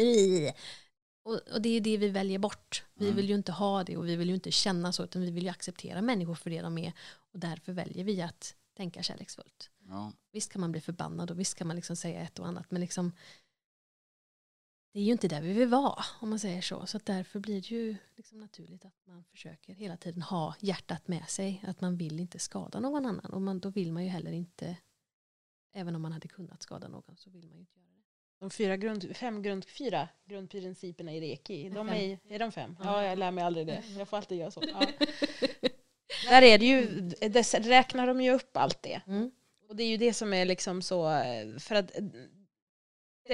Och, 1.25 1.41
och 1.55 1.63
det 1.63 1.69
är 1.69 1.81
det 1.81 1.97
vi 1.97 2.09
väljer 2.09 2.39
bort. 2.39 2.85
Vi 2.95 3.05
Mm. 3.05 3.17
vill 3.17 3.29
ju 3.29 3.35
inte 3.35 3.53
ha 3.53 3.85
det 3.85 3.97
och 3.97 4.09
vi 4.09 4.17
vill 4.17 4.29
ju 4.29 4.35
inte 4.35 4.51
känna 4.51 4.93
så 4.93 5.05
utan 5.05 5.23
vi 5.23 5.31
vill 5.31 5.43
ju 5.45 5.49
acceptera 5.51 6.03
människor 6.03 6.35
för 6.35 6.51
det 6.51 6.61
de 6.63 6.79
är. 6.79 6.93
Och 7.33 7.39
därför 7.39 7.73
väljer 7.73 8.05
vi 8.05 8.23
att 8.23 8.55
tänka 8.77 9.03
kärleksfullt. 9.03 9.71
Ja. 9.89 10.13
Visst 10.33 10.53
kan 10.53 10.61
man 10.61 10.73
bli 10.73 10.81
förbannad 10.81 11.31
och 11.31 11.41
visst 11.41 11.55
kan 11.55 11.67
man 11.67 11.77
liksom 11.77 11.97
säga 11.97 12.21
ett 12.21 12.39
och 12.39 12.47
annat 12.47 12.71
men 12.71 12.81
liksom 12.81 13.13
det 14.99 15.03
är 15.03 15.07
ju 15.07 15.13
inte 15.13 15.29
där 15.29 15.41
vi 15.41 15.53
vill 15.53 15.69
vara 15.69 16.05
om 16.21 16.31
man 16.31 16.39
säger 16.39 16.61
så. 16.61 16.87
Så 16.87 16.99
därför 17.05 17.41
blir 17.41 17.55
det 17.55 17.71
ju 17.71 17.97
liksom 18.17 18.41
naturligt 18.41 18.85
att 18.85 19.07
man 19.07 19.25
försöker 19.25 19.73
hela 19.73 19.97
tiden 19.97 20.23
ha 20.23 20.55
hjärtat 20.61 21.09
med 21.09 21.29
sig. 21.29 21.65
Att 21.67 21.81
man 21.81 21.97
vill 21.97 22.21
inte 22.21 22.39
skada 22.39 22.81
någon 22.81 23.07
annan 23.07 23.31
och 23.33 23.43
man, 23.43 23.61
då 23.61 23.71
vill 23.71 23.93
man 23.93 24.05
ju 24.05 24.09
heller 24.09 24.33
inte 24.33 24.77
även 25.75 25.95
om 25.95 26.03
man 26.03 26.13
hade 26.13 26.29
kunnat 26.29 26.63
skada 26.63 26.89
någon 26.89 27.17
så 27.17 27.31
vill 27.31 27.47
man 27.47 27.57
ju 27.57 27.61
inte 27.61 27.79
göra 27.79 27.89
det. 27.89 28.03
De 28.39 28.51
fyra 28.51 28.77
grund, 28.77 29.17
fem 29.17 29.43
grund, 29.43 29.65
fyra 29.65 30.09
grundprinciperna 30.25 31.13
i 31.13 31.21
Reiki, 31.21 31.69
de 31.69 31.89
är, 31.89 32.19
är 32.29 32.39
de 32.39 32.53
fem? 32.53 32.77
Ja. 32.79 32.85
Ja, 32.85 33.09
jag 33.09 33.19
lär 33.19 33.31
mig 33.31 33.45
aldrig 33.45 33.67
det. 33.67 33.85
Jag 33.99 34.09
får 34.09 34.17
alltid 34.17 34.39
göra 34.39 34.51
så. 34.51 34.63
Ja. 34.73 34.87
Där 36.29 36.43
är 36.43 36.59
det 36.59 36.67
ju, 36.67 37.11
räknar 37.61 38.07
de 38.07 38.21
ju 38.21 38.31
upp 38.31 38.57
allt 38.57 38.83
det. 38.83 39.01
Mm. 39.07 39.31
Och 39.69 39.77
det 39.77 39.83
är 39.83 39.89
ju 39.89 39.97
det 39.97 40.15
som 40.15 40.33
är 40.33 40.45
liksom 40.45 40.83
så, 40.83 41.11
eh, 41.11 41.59
för 41.59 41.75
att 41.75 41.99
eh, 41.99 42.05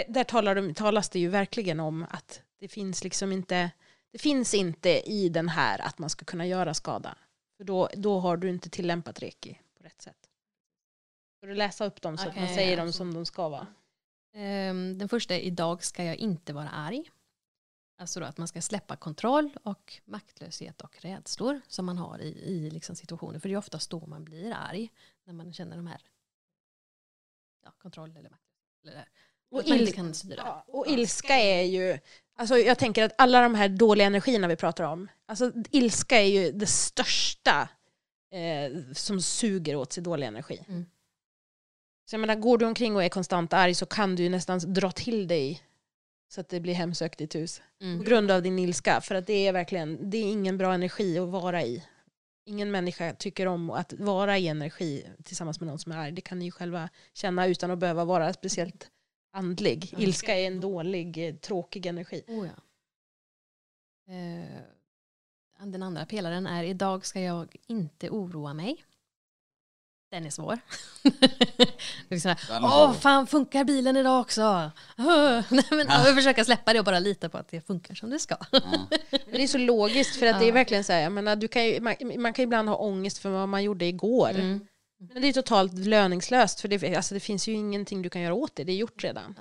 där 0.08 0.24
talar 0.24 0.54
de, 0.54 0.74
talas 0.74 1.08
det 1.08 1.18
ju 1.18 1.28
verkligen 1.28 1.80
om 1.80 2.06
att 2.10 2.42
det 2.58 2.68
finns 2.68 3.04
liksom 3.04 3.32
inte, 3.32 3.70
det 4.10 4.18
finns 4.18 4.54
inte 4.54 4.90
i 5.10 5.28
den 5.28 5.48
här 5.48 5.78
att 5.78 5.98
man 5.98 6.10
ska 6.10 6.24
kunna 6.24 6.46
göra 6.46 6.74
skada. 6.74 7.18
För 7.56 7.64
då, 7.64 7.88
då 7.96 8.20
har 8.20 8.36
du 8.36 8.50
inte 8.50 8.70
tillämpat 8.70 9.18
Reiki 9.22 9.60
på 9.78 9.84
rätt 9.84 10.02
sätt. 10.02 10.30
Ska 11.36 11.46
du 11.46 11.54
läsa 11.54 11.84
upp 11.84 12.02
dem 12.02 12.18
så 12.18 12.22
att 12.22 12.28
Okej, 12.28 12.42
man 12.44 12.54
säger 12.54 12.76
dem 12.76 12.86
alltså. 12.86 12.98
som 12.98 13.14
de 13.14 13.26
ska 13.26 13.48
vara? 13.48 13.66
Ehm, 14.34 14.98
Den 14.98 15.08
första 15.08 15.34
är 15.34 15.40
idag 15.40 15.84
ska 15.84 16.04
jag 16.04 16.16
inte 16.16 16.52
vara 16.52 16.68
arg. 16.68 17.10
Alltså 17.98 18.20
då 18.20 18.26
att 18.26 18.38
man 18.38 18.48
ska 18.48 18.62
släppa 18.62 18.96
kontroll 18.96 19.56
och 19.62 20.00
maktlöshet 20.04 20.80
och 20.80 21.02
rädslor 21.02 21.60
som 21.68 21.86
man 21.86 21.98
har 21.98 22.18
i, 22.18 22.28
i 22.28 22.70
liksom 22.70 22.96
situationer. 22.96 23.38
För 23.38 23.48
det 23.48 23.54
är 23.54 23.58
oftast 23.58 23.90
då 23.90 24.06
man 24.06 24.24
blir 24.24 24.52
arg. 24.52 24.90
När 25.24 25.34
man 25.34 25.52
känner 25.52 25.76
de 25.76 25.86
här 25.86 26.00
ja, 27.64 27.70
kontroll 27.78 28.16
eller 28.16 28.30
maktlöshet. 28.30 28.82
Eller 28.82 29.08
Och 29.50 29.60
att 29.60 29.68
man 29.68 29.78
inte 29.78 29.92
kan 29.92 30.14
styra. 30.14 30.36
Ja, 30.36 30.64
och 30.68 30.86
ilska 30.86 31.34
är 31.34 31.62
ju, 31.62 31.98
alltså 32.36 32.58
jag 32.58 32.78
tänker 32.78 33.02
att 33.04 33.12
alla 33.18 33.40
de 33.40 33.54
här 33.54 33.68
dåliga 33.68 34.06
energierna 34.06 34.48
vi 34.48 34.56
pratar 34.56 34.84
om, 34.84 35.08
alltså 35.26 35.52
ilska 35.70 36.20
är 36.20 36.26
ju 36.28 36.52
det 36.52 36.66
största 36.66 37.68
eh, 38.32 38.92
som 38.92 39.20
suger 39.20 39.76
åt 39.76 39.92
sig 39.92 40.02
dålig 40.02 40.26
energi. 40.26 40.64
Mm. 40.68 40.86
Så 42.10 42.14
jag 42.14 42.20
menar, 42.20 42.34
går 42.34 42.58
du 42.58 42.66
omkring 42.66 42.96
och 42.96 43.04
är 43.04 43.08
konstant 43.08 43.52
arg 43.52 43.74
så 43.74 43.86
kan 43.86 44.16
du 44.16 44.22
ju 44.22 44.28
nästan 44.28 44.60
dra 44.74 44.90
till 44.90 45.28
dig 45.28 45.62
så 46.28 46.40
att 46.40 46.48
det 46.48 46.60
blir 46.60 46.74
hemsökt 46.74 47.20
i 47.20 47.24
ditt 47.24 47.34
hus. 47.34 47.62
På 47.78 47.84
Mm. 47.84 48.04
grund 48.04 48.30
av 48.30 48.42
din 48.42 48.58
ilska. 48.58 49.00
För 49.00 49.14
att 49.14 49.26
det 49.26 49.46
är 49.46 49.52
verkligen, 49.52 50.10
det 50.10 50.18
är 50.18 50.22
ingen 50.22 50.58
bra 50.58 50.74
energi 50.74 51.18
att 51.18 51.28
vara 51.28 51.62
i. 51.62 51.84
Ingen 52.46 52.70
människa 52.70 53.14
tycker 53.14 53.46
om 53.46 53.70
att 53.70 53.92
vara 53.92 54.38
i 54.38 54.48
energi 54.48 55.06
tillsammans 55.24 55.60
med 55.60 55.66
någon 55.66 55.78
som 55.78 55.92
är 55.92 55.96
arg. 55.96 56.12
Det 56.12 56.20
kan 56.20 56.38
ni 56.38 56.44
ju 56.44 56.50
själva 56.50 56.88
känna 57.14 57.46
utan 57.46 57.70
att 57.70 57.78
behöva 57.78 58.04
vara 58.04 58.32
speciellt 58.32 58.90
andlig. 59.34 59.90
Mm. 59.92 60.04
Ilska 60.04 60.38
är 60.38 60.46
en 60.46 60.60
dålig, 60.60 61.28
eh, 61.28 61.34
tråkig 61.34 61.86
energi. 61.86 62.22
Oh, 62.28 62.46
ja. 62.46 62.52
eh, 64.14 64.60
den 65.66 65.82
andra 65.82 66.06
pelaren 66.06 66.46
är 66.46 66.64
idag 66.64 67.06
ska 67.06 67.20
jag 67.20 67.56
inte 67.66 68.10
oroa 68.10 68.54
mig. 68.54 68.84
Den 70.10 70.26
är 70.26 70.30
svår. 70.30 70.58
det 72.08 72.14
är 72.14 72.18
så 72.18 72.28
här, 72.28 72.40
Den 72.48 72.64
är 72.64 72.66
Åh, 72.66 72.92
fan 72.92 73.26
funkar 73.26 73.64
bilen 73.64 73.96
idag 73.96 74.20
också? 74.20 74.42
Nej, 75.48 75.64
men, 75.70 75.86
Ja. 75.88 76.06
Jag 76.06 76.16
försöka 76.16 76.44
släppa 76.44 76.72
det 76.72 76.78
och 76.78 76.84
bara 76.84 76.98
lita 76.98 77.28
på 77.28 77.38
att 77.38 77.48
det 77.48 77.60
funkar 77.60 77.94
som 77.94 78.10
det 78.10 78.18
ska. 78.18 78.36
Ja. 78.50 78.60
Men 79.10 79.20
det 79.32 79.42
är 79.42 79.46
så 79.46 79.58
logiskt 79.58 80.16
för 80.16 80.26
att 80.26 80.38
det 80.38 80.44
är 80.44 80.48
Ja. 80.48 80.54
verkligen 80.54 80.84
så 80.84 80.92
här, 80.92 81.00
jag 81.00 81.12
menar, 81.12 81.36
du 81.36 81.48
kan 81.48 81.64
ju, 81.64 81.80
man, 81.80 81.94
man 82.16 82.32
kan 82.32 82.42
ju 82.42 82.46
ibland 82.46 82.68
ha 82.68 82.76
ångest 82.76 83.18
för 83.18 83.30
vad 83.30 83.48
man 83.48 83.62
gjorde 83.62 83.84
igår. 83.84 84.30
Mm. 84.30 84.66
Men 85.12 85.22
det 85.22 85.28
är 85.28 85.32
totalt 85.32 85.72
löningslöst 85.78 86.60
för 86.60 86.68
det, 86.68 86.96
alltså 86.96 87.14
det 87.14 87.20
finns 87.20 87.48
ju 87.48 87.52
ingenting 87.52 88.02
du 88.02 88.10
kan 88.10 88.22
göra 88.22 88.34
åt 88.34 88.56
det, 88.56 88.64
det 88.64 88.72
är 88.72 88.76
gjort 88.76 89.04
redan. 89.04 89.38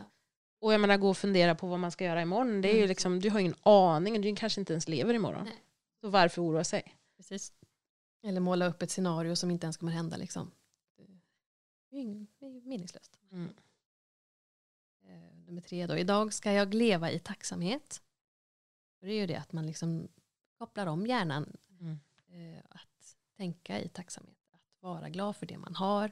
Och 0.60 0.74
jag 0.74 0.82
menar 0.82 0.98
gå 0.98 1.10
och 1.10 1.18
fundera 1.18 1.56
på 1.56 1.68
vad 1.68 1.80
man 1.80 1.92
ska 1.92 2.06
göra 2.06 2.22
imorgon, 2.22 2.62
det 2.62 2.68
är 2.68 2.74
ju 2.74 2.78
Mm. 2.78 2.90
liksom, 2.90 3.20
du 3.20 3.30
har 3.30 3.40
ju 3.40 3.46
ingen 3.46 3.58
aning, 3.64 4.22
du 4.22 4.36
kanske 4.36 4.62
inte 4.62 4.74
ens 4.74 4.88
lever 4.88 5.14
imorgon. 5.14 5.44
Nej. 5.46 5.64
Så 6.02 6.10
varför 6.10 6.42
oroa 6.42 6.64
sig? 6.64 6.96
Precis. 7.18 7.54
Eller 8.24 8.40
måla 8.40 8.66
upp 8.66 8.82
ett 8.82 8.92
scenario 8.92 9.36
som 9.36 9.52
inte 9.52 9.66
ens 9.66 9.78
kommer 9.78 9.92
hända. 9.92 10.18
Liksom. 10.18 10.52
Det 11.90 11.98
är 11.98 12.02
är 12.40 12.62
meningslöst. 12.62 13.20
Mm. 13.32 13.54
Eh, 15.06 15.38
nummer 15.46 15.62
tre 15.62 15.88
då. 15.88 15.98
Idag 15.98 16.34
ska 16.34 16.52
jag 16.52 16.74
leva 16.74 17.12
i 17.12 17.20
tacksamhet. 17.20 18.02
Det 19.02 19.08
är 19.08 19.14
ju 19.14 19.28
det 19.28 19.36
att 19.36 19.54
man 19.54 19.66
liksom 19.68 20.08
kopplar 20.58 20.88
om 20.88 21.08
hjärnan. 21.08 21.58
Mm. 21.80 22.00
Eh, 22.28 22.64
att 22.70 23.16
tänka 23.38 23.82
i 23.82 23.90
tacksamhet. 23.90 24.43
Vara 24.84 25.10
glad 25.10 25.36
för 25.36 25.46
det 25.46 25.58
man 25.58 25.76
har. 25.76 26.12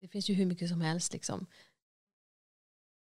Det 0.00 0.08
finns 0.08 0.30
ju 0.30 0.34
hur 0.34 0.46
mycket 0.46 0.68
som 0.68 0.80
helst. 0.80 1.12
Liksom. 1.12 1.46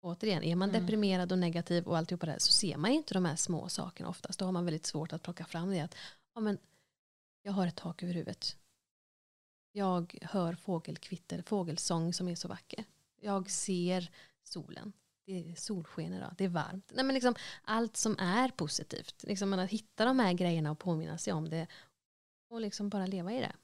Återigen, 0.01 0.43
är 0.43 0.55
man 0.55 0.69
Mm. 0.69 0.81
deprimerad 0.81 1.31
och 1.31 1.39
negativ 1.39 1.87
och 1.87 1.97
alltihopa 1.97 2.25
det 2.25 2.31
här 2.31 2.39
så 2.39 2.51
ser 2.51 2.77
man 2.77 2.91
inte 2.91 3.13
de 3.13 3.25
här 3.25 3.35
små 3.35 3.69
sakerna 3.69 4.09
oftast. 4.09 4.39
Då 4.39 4.45
har 4.45 4.51
man 4.51 4.65
väldigt 4.65 4.85
svårt 4.85 5.13
att 5.13 5.23
plocka 5.23 5.45
fram 5.45 5.69
det. 5.71 5.79
Att, 5.79 5.95
ja, 6.33 6.41
men, 6.41 6.57
jag 7.41 7.51
har 7.51 7.67
ett 7.67 7.75
tak 7.75 8.03
över 8.03 8.13
huvudet. 8.13 8.57
Jag 9.71 10.17
hör 10.21 10.53
fågelkvitter, 10.53 11.41
fågelsång 11.41 12.13
som 12.13 12.27
är 12.27 12.35
så 12.35 12.47
vacker. 12.47 12.83
Jag 13.21 13.49
ser 13.49 14.11
solen. 14.43 14.93
Det 15.25 15.51
är 15.51 15.55
solsken 15.55 16.13
idag, 16.13 16.35
det 16.37 16.43
är 16.43 16.49
varmt. 16.49 16.91
Nej, 16.93 17.05
men 17.05 17.13
liksom, 17.13 17.35
allt 17.63 17.97
som 17.97 18.15
är 18.19 18.49
positivt. 18.49 19.23
Liksom, 19.23 19.53
att 19.53 19.69
hitta 19.69 20.05
de 20.05 20.19
här 20.19 20.33
grejerna 20.33 20.71
och 20.71 20.79
påminna 20.79 21.17
sig 21.17 21.33
om 21.33 21.49
det. 21.49 21.67
Och 22.49 22.61
liksom 22.61 22.89
bara 22.89 23.05
leva 23.05 23.33
i 23.33 23.39
det. 23.39 23.55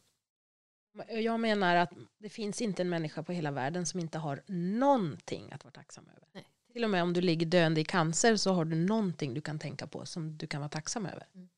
Jag 1.08 1.40
menar 1.40 1.76
att 1.76 1.94
det 2.18 2.30
finns 2.30 2.62
inte 2.62 2.82
en 2.82 2.90
människa 2.90 3.24
på 3.24 3.32
hela 3.32 3.52
världen 3.52 3.86
som 3.86 4.00
inte 4.00 4.18
har 4.18 4.44
någonting 4.48 5.52
att 5.52 5.64
vara 5.64 5.72
tacksam 5.72 6.10
över. 6.10 6.28
Nej. 6.32 6.48
Till 6.74 6.84
och 6.84 6.90
med 6.90 7.04
om 7.04 7.14
du 7.14 7.22
ligger 7.22 7.46
döende 7.46 7.82
i 7.82 7.86
cancer 7.86 8.36
så 8.36 8.54
har 8.54 8.66
du 8.66 8.76
någonting 8.76 9.34
du 9.34 9.42
kan 9.42 9.60
tänka 9.60 9.88
på 9.88 10.06
som 10.06 10.38
du 10.38 10.48
kan 10.48 10.62
vara 10.62 10.70
tacksam 10.70 11.06
över. 11.06 11.28
Mm. 11.34 11.50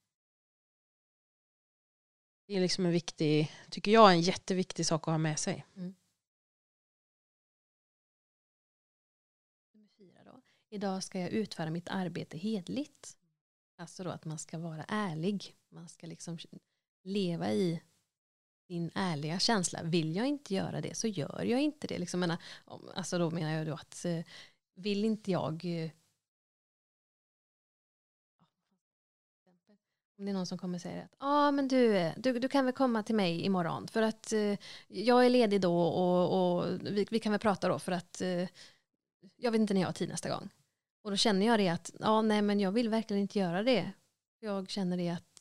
Det 2.47 2.55
är 2.55 2.61
liksom 2.61 2.85
en 2.85 2.91
viktig, 2.91 3.51
tycker 3.69 3.91
jag, 3.91 4.11
en 4.11 4.21
jätteviktig 4.21 4.85
sak 4.85 5.01
att 5.01 5.11
ha 5.11 5.17
med 5.17 5.39
sig. 5.39 5.65
Då. 10.25 10.41
Idag 10.69 11.03
ska 11.03 11.19
jag 11.19 11.29
utföra 11.29 11.69
mitt 11.69 11.89
arbete 11.89 12.37
hedligt. 12.37 13.17
Alltså 13.75 14.03
då 14.03 14.09
att 14.09 14.25
man 14.25 14.39
ska 14.39 14.57
vara 14.57 14.83
ärlig. 14.87 15.55
Man 15.69 15.89
ska 15.89 16.07
liksom 16.07 16.37
leva 17.03 17.51
i 17.51 17.81
din 18.67 18.91
ärliga 18.95 19.39
känsla. 19.39 19.83
Vill 19.83 20.15
jag 20.15 20.27
inte 20.27 20.53
göra 20.53 20.81
det 20.81 20.97
så 20.97 21.07
gör 21.07 21.43
jag 21.43 21.61
inte 21.61 21.87
det. 21.87 21.97
Liksom, 21.97 22.19
menar, 22.19 22.37
alltså 22.95 23.17
då 23.17 23.31
menar 23.31 23.51
jag 23.51 23.67
då 23.67 23.73
att 23.73 24.05
eh, 24.05 24.23
vill 24.75 25.05
inte 25.05 25.31
jag 25.31 25.65
eh, 25.65 25.91
om 30.17 30.25
det 30.25 30.31
är 30.31 30.33
någon 30.33 30.45
som 30.45 30.57
kommer 30.57 30.77
och 30.77 30.81
säger 30.81 31.03
att 31.03 31.15
ah, 31.17 31.51
men 31.51 31.67
du, 31.67 32.11
du, 32.17 32.39
du 32.39 32.47
kan 32.47 32.65
väl 32.65 32.73
komma 32.73 33.03
till 33.03 33.15
mig 33.15 33.41
imorgon 33.41 33.87
för 33.87 34.01
att 34.01 34.33
eh, 34.33 34.57
jag 34.87 35.25
är 35.25 35.29
ledig 35.29 35.61
då 35.61 35.81
och, 35.81 36.57
och 36.57 36.65
vi, 36.81 37.07
vi 37.11 37.19
kan 37.19 37.31
väl 37.31 37.39
prata 37.39 37.67
då 37.67 37.79
för 37.79 37.91
att 37.91 38.21
eh, 38.21 38.47
jag 39.35 39.51
vet 39.51 39.61
inte 39.61 39.73
när 39.73 39.81
jag 39.81 39.87
har 39.87 39.93
tid 39.93 40.09
nästa 40.09 40.29
gång. 40.29 40.49
Och 41.03 41.11
då 41.11 41.17
känner 41.17 41.45
jag 41.45 41.59
det 41.59 41.69
att 41.69 41.91
ah, 41.99 42.21
nej, 42.21 42.41
men 42.41 42.59
jag 42.59 42.71
vill 42.71 42.89
verkligen 42.89 43.21
inte 43.21 43.39
göra 43.39 43.63
det. 43.63 43.91
Jag 44.39 44.69
känner 44.69 44.97
det 44.97 45.09
att 45.09 45.36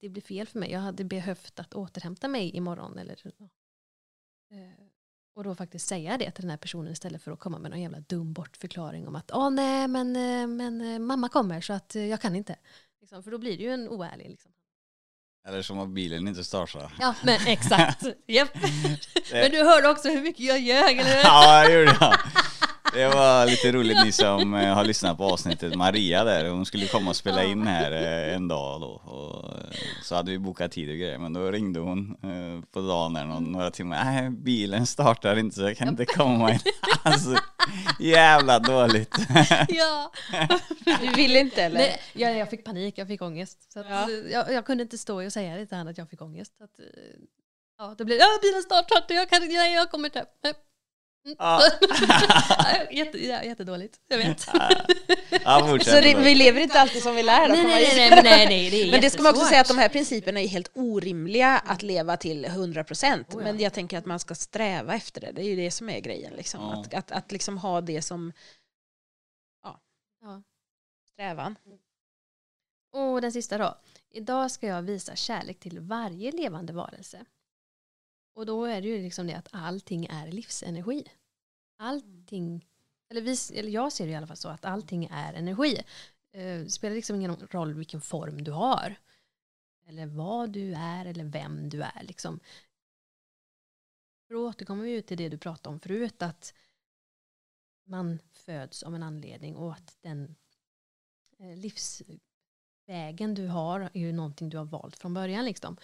det 0.00 0.08
blir 0.08 0.22
fel 0.22 0.46
för 0.46 0.58
mig. 0.58 0.70
Jag 0.70 0.80
hade 0.80 1.04
behövt 1.04 1.60
att 1.60 1.74
återhämta 1.74 2.28
mig 2.28 2.56
imorgon. 2.56 2.98
Eller. 2.98 3.20
Eh, 4.50 4.86
och 5.34 5.44
då 5.44 5.54
faktiskt 5.54 5.88
säga 5.88 6.18
det 6.18 6.30
till 6.30 6.42
den 6.42 6.50
här 6.50 6.56
personen 6.56 6.92
istället 6.92 7.22
för 7.22 7.32
att 7.32 7.38
komma 7.38 7.58
med 7.58 7.70
någon 7.70 7.80
jävla 7.80 8.00
dum 8.00 8.32
bortförklaring 8.32 9.08
om 9.08 9.16
att 9.16 9.30
åh 9.32 9.50
nej 9.50 9.88
men, 9.88 10.16
eh, 10.16 10.46
men 10.46 10.80
eh, 10.80 10.98
mamma 10.98 11.28
kommer 11.28 11.60
så 11.60 11.72
att 11.72 11.94
jag 11.94 12.20
kan 12.20 12.36
inte. 12.36 12.56
Liksom, 13.00 13.22
för 13.22 13.30
då 13.30 13.38
blir 13.38 13.56
det 13.56 13.62
ju 13.62 13.70
en 13.70 13.88
oärlig. 13.88 14.30
Liksom. 14.30 14.52
Eller 15.48 15.62
som 15.62 15.78
att 15.78 15.88
bilen 15.88 16.28
inte 16.28 16.44
startar. 16.44 16.92
Ja 17.00 17.14
men 17.24 17.40
exakt. 17.46 18.04
Japp. 18.26 18.54
Men 19.32 19.50
du 19.50 19.64
hörde 19.64 19.88
också 19.88 20.08
hur 20.08 20.22
mycket 20.22 20.46
jag 20.46 20.60
ljög 20.60 20.98
eller 20.98 21.16
hur? 21.16 21.24
Ja, 21.24 21.68
det 21.68 21.78
gjorde 21.78 21.96
jag. 22.00 22.14
Det 22.94 23.08
var 23.08 23.46
lite 23.46 23.72
roligt 23.72 23.98
ni 24.04 24.12
som 24.12 24.54
eh, 24.54 24.74
har 24.74 24.84
lyssnat 24.84 25.16
på 25.18 25.24
avsnittet. 25.24 25.74
Maria 25.74 26.24
där, 26.24 26.48
hon 26.48 26.66
skulle 26.66 26.86
komma 26.86 27.10
och 27.10 27.16
spela 27.16 27.44
in 27.44 27.66
här 27.66 27.92
eh, 27.92 28.34
en 28.36 28.48
dag 28.48 28.80
då. 28.80 28.86
Och 28.86 29.58
eh, 29.58 29.78
så 30.02 30.14
hade 30.14 30.30
vi 30.30 30.38
bokat 30.38 30.72
tid 30.72 30.88
och 30.90 30.94
grejer. 30.96 31.18
Men 31.18 31.32
då 31.32 31.50
ringde 31.50 31.80
hon 31.80 32.16
på 32.72 32.80
dagen 32.80 33.12
där 33.14 33.24
några 33.24 33.70
timmar. 33.70 34.04
Nej, 34.04 34.30
bilen 34.30 34.86
startar 34.86 35.36
inte 35.36 35.56
så 35.56 35.62
jag 35.62 35.76
kan 35.76 35.88
inte 35.88 36.04
komma 36.04 36.52
in. 36.52 36.58
Alltså, 37.02 37.36
jävla 38.00 38.58
dåligt. 38.58 39.14
Ja. 39.68 40.12
Du 41.00 41.12
vill 41.14 41.36
inte 41.36 41.62
eller? 41.62 41.78
Nej, 41.78 42.00
jag, 42.12 42.36
jag 42.36 42.50
fick 42.50 42.64
panik, 42.64 42.98
jag 42.98 43.08
fick 43.08 43.22
ångest. 43.22 43.72
Så 43.72 43.80
att, 43.80 43.86
Ja. 43.88 44.08
jag, 44.10 44.52
jag 44.52 44.66
kunde 44.66 44.82
inte 44.82 44.98
stå 44.98 45.24
och 45.24 45.32
säga 45.32 45.56
det 45.56 45.66
till 45.66 45.76
honom 45.76 45.90
att 45.90 45.98
jag 45.98 46.10
fick 46.10 46.22
ångest. 46.22 46.52
Så 46.58 46.64
att, 46.64 46.70
ja, 47.78 47.94
det 47.98 48.04
blev, 48.04 48.18
ja 48.18 48.26
bilen 48.42 48.62
startar 48.62 48.96
inte, 48.96 49.14
jag, 49.14 49.28
kan, 49.30 49.48
nej, 49.48 49.74
jag 49.74 49.90
kommer 49.90 50.04
inte. 50.08 50.24
Mm. 51.26 51.36
Ja. 51.38 51.62
Jätte, 52.90 53.26
ja, 53.26 53.42
jättedåligt, 53.44 54.00
jag 54.08 54.18
vet. 54.18 54.46
Ja, 55.44 55.78
Så 55.84 55.90
det, 56.00 56.14
vi 56.14 56.34
lever 56.34 56.60
inte 56.60 56.80
alltid 56.80 57.02
som 57.02 57.14
vi 57.14 57.22
lär. 57.22 57.48
Då, 57.48 57.54
Nej, 57.54 57.64
nej, 57.64 57.96
nej, 57.96 58.10
nej, 58.10 58.22
nej, 58.22 58.46
nej, 58.46 58.70
det 58.70 58.82
är 58.82 58.90
Men 58.90 59.00
det 59.00 59.10
ska 59.10 59.22
man 59.22 59.32
också 59.32 59.44
säga 59.44 59.60
att 59.60 59.68
de 59.68 59.78
här 59.78 59.88
principerna 59.88 60.40
är 60.40 60.46
helt 60.48 60.70
orimliga 60.74 61.58
att 61.58 61.82
leva 61.82 62.16
till 62.16 62.46
100%. 62.46 63.14
Oh 63.14 63.24
ja. 63.30 63.38
Men 63.38 63.60
jag 63.60 63.72
tänker 63.72 63.98
att 63.98 64.06
man 64.06 64.20
ska 64.20 64.34
sträva 64.34 64.94
efter 64.94 65.20
det. 65.20 65.32
Det 65.32 65.42
är 65.42 65.46
ju 65.46 65.56
det 65.56 65.70
som 65.70 65.90
är 65.90 66.00
grejen. 66.00 66.32
Liksom. 66.36 66.60
Ja. 66.60 66.80
Att, 66.80 66.94
att, 66.94 67.12
att 67.12 67.32
liksom 67.32 67.58
ha 67.58 67.80
det 67.80 68.02
som 68.02 68.32
ja, 69.62 69.80
Ja. 70.22 70.42
strävan. 71.12 71.56
Och 72.92 73.20
den 73.20 73.32
sista 73.32 73.58
då. 73.58 73.78
Idag 74.10 74.50
ska 74.50 74.66
jag 74.66 74.82
visa 74.82 75.16
kärlek 75.16 75.60
till 75.60 75.80
varje 75.80 76.32
levande 76.32 76.72
varelse. 76.72 77.24
Och 78.36 78.46
då 78.46 78.64
är 78.64 78.82
det 78.82 78.88
ju 78.88 79.02
liksom 79.02 79.26
det 79.26 79.34
att 79.34 79.48
allting 79.52 80.06
är 80.06 80.32
livsenergi. 80.32 81.04
Allting, 81.76 82.68
eller, 83.08 83.20
vi, 83.20 83.58
eller 83.58 83.70
jag 83.70 83.92
ser 83.92 84.06
det 84.06 84.12
i 84.12 84.14
alla 84.14 84.26
fall 84.26 84.36
så 84.36 84.48
att 84.48 84.64
allting 84.64 85.08
är 85.10 85.34
energi. 85.34 85.82
Eh, 86.32 86.58
det 86.58 86.70
spelar 86.70 86.96
liksom 86.96 87.16
ingen 87.16 87.36
roll 87.36 87.74
vilken 87.74 88.00
form 88.00 88.44
du 88.44 88.50
har. 88.50 88.96
Eller 89.86 90.06
vad 90.06 90.50
du 90.50 90.74
är 90.74 91.06
eller 91.06 91.24
vem 91.24 91.68
du 91.68 91.82
är. 91.82 92.02
Liksom. 92.02 92.40
Då 94.28 94.48
återkommer 94.48 94.84
vi 94.84 94.90
ju 94.90 95.02
till 95.02 95.18
det 95.18 95.28
du 95.28 95.38
pratade 95.38 95.74
om 95.74 95.80
förut. 95.80 96.22
Att 96.22 96.54
man 97.84 98.18
föds 98.32 98.82
av 98.82 98.94
en 98.94 99.02
anledning 99.02 99.56
och 99.56 99.72
att 99.72 99.96
den 100.00 100.36
eh, 101.38 101.56
livsvägen 101.56 103.34
du 103.34 103.46
har 103.46 103.80
är 103.80 104.00
ju 104.00 104.12
någonting 104.12 104.48
du 104.48 104.58
har 104.58 104.64
valt 104.64 104.98
från 104.98 105.14
början. 105.14 105.44
Liksom. 105.44 105.76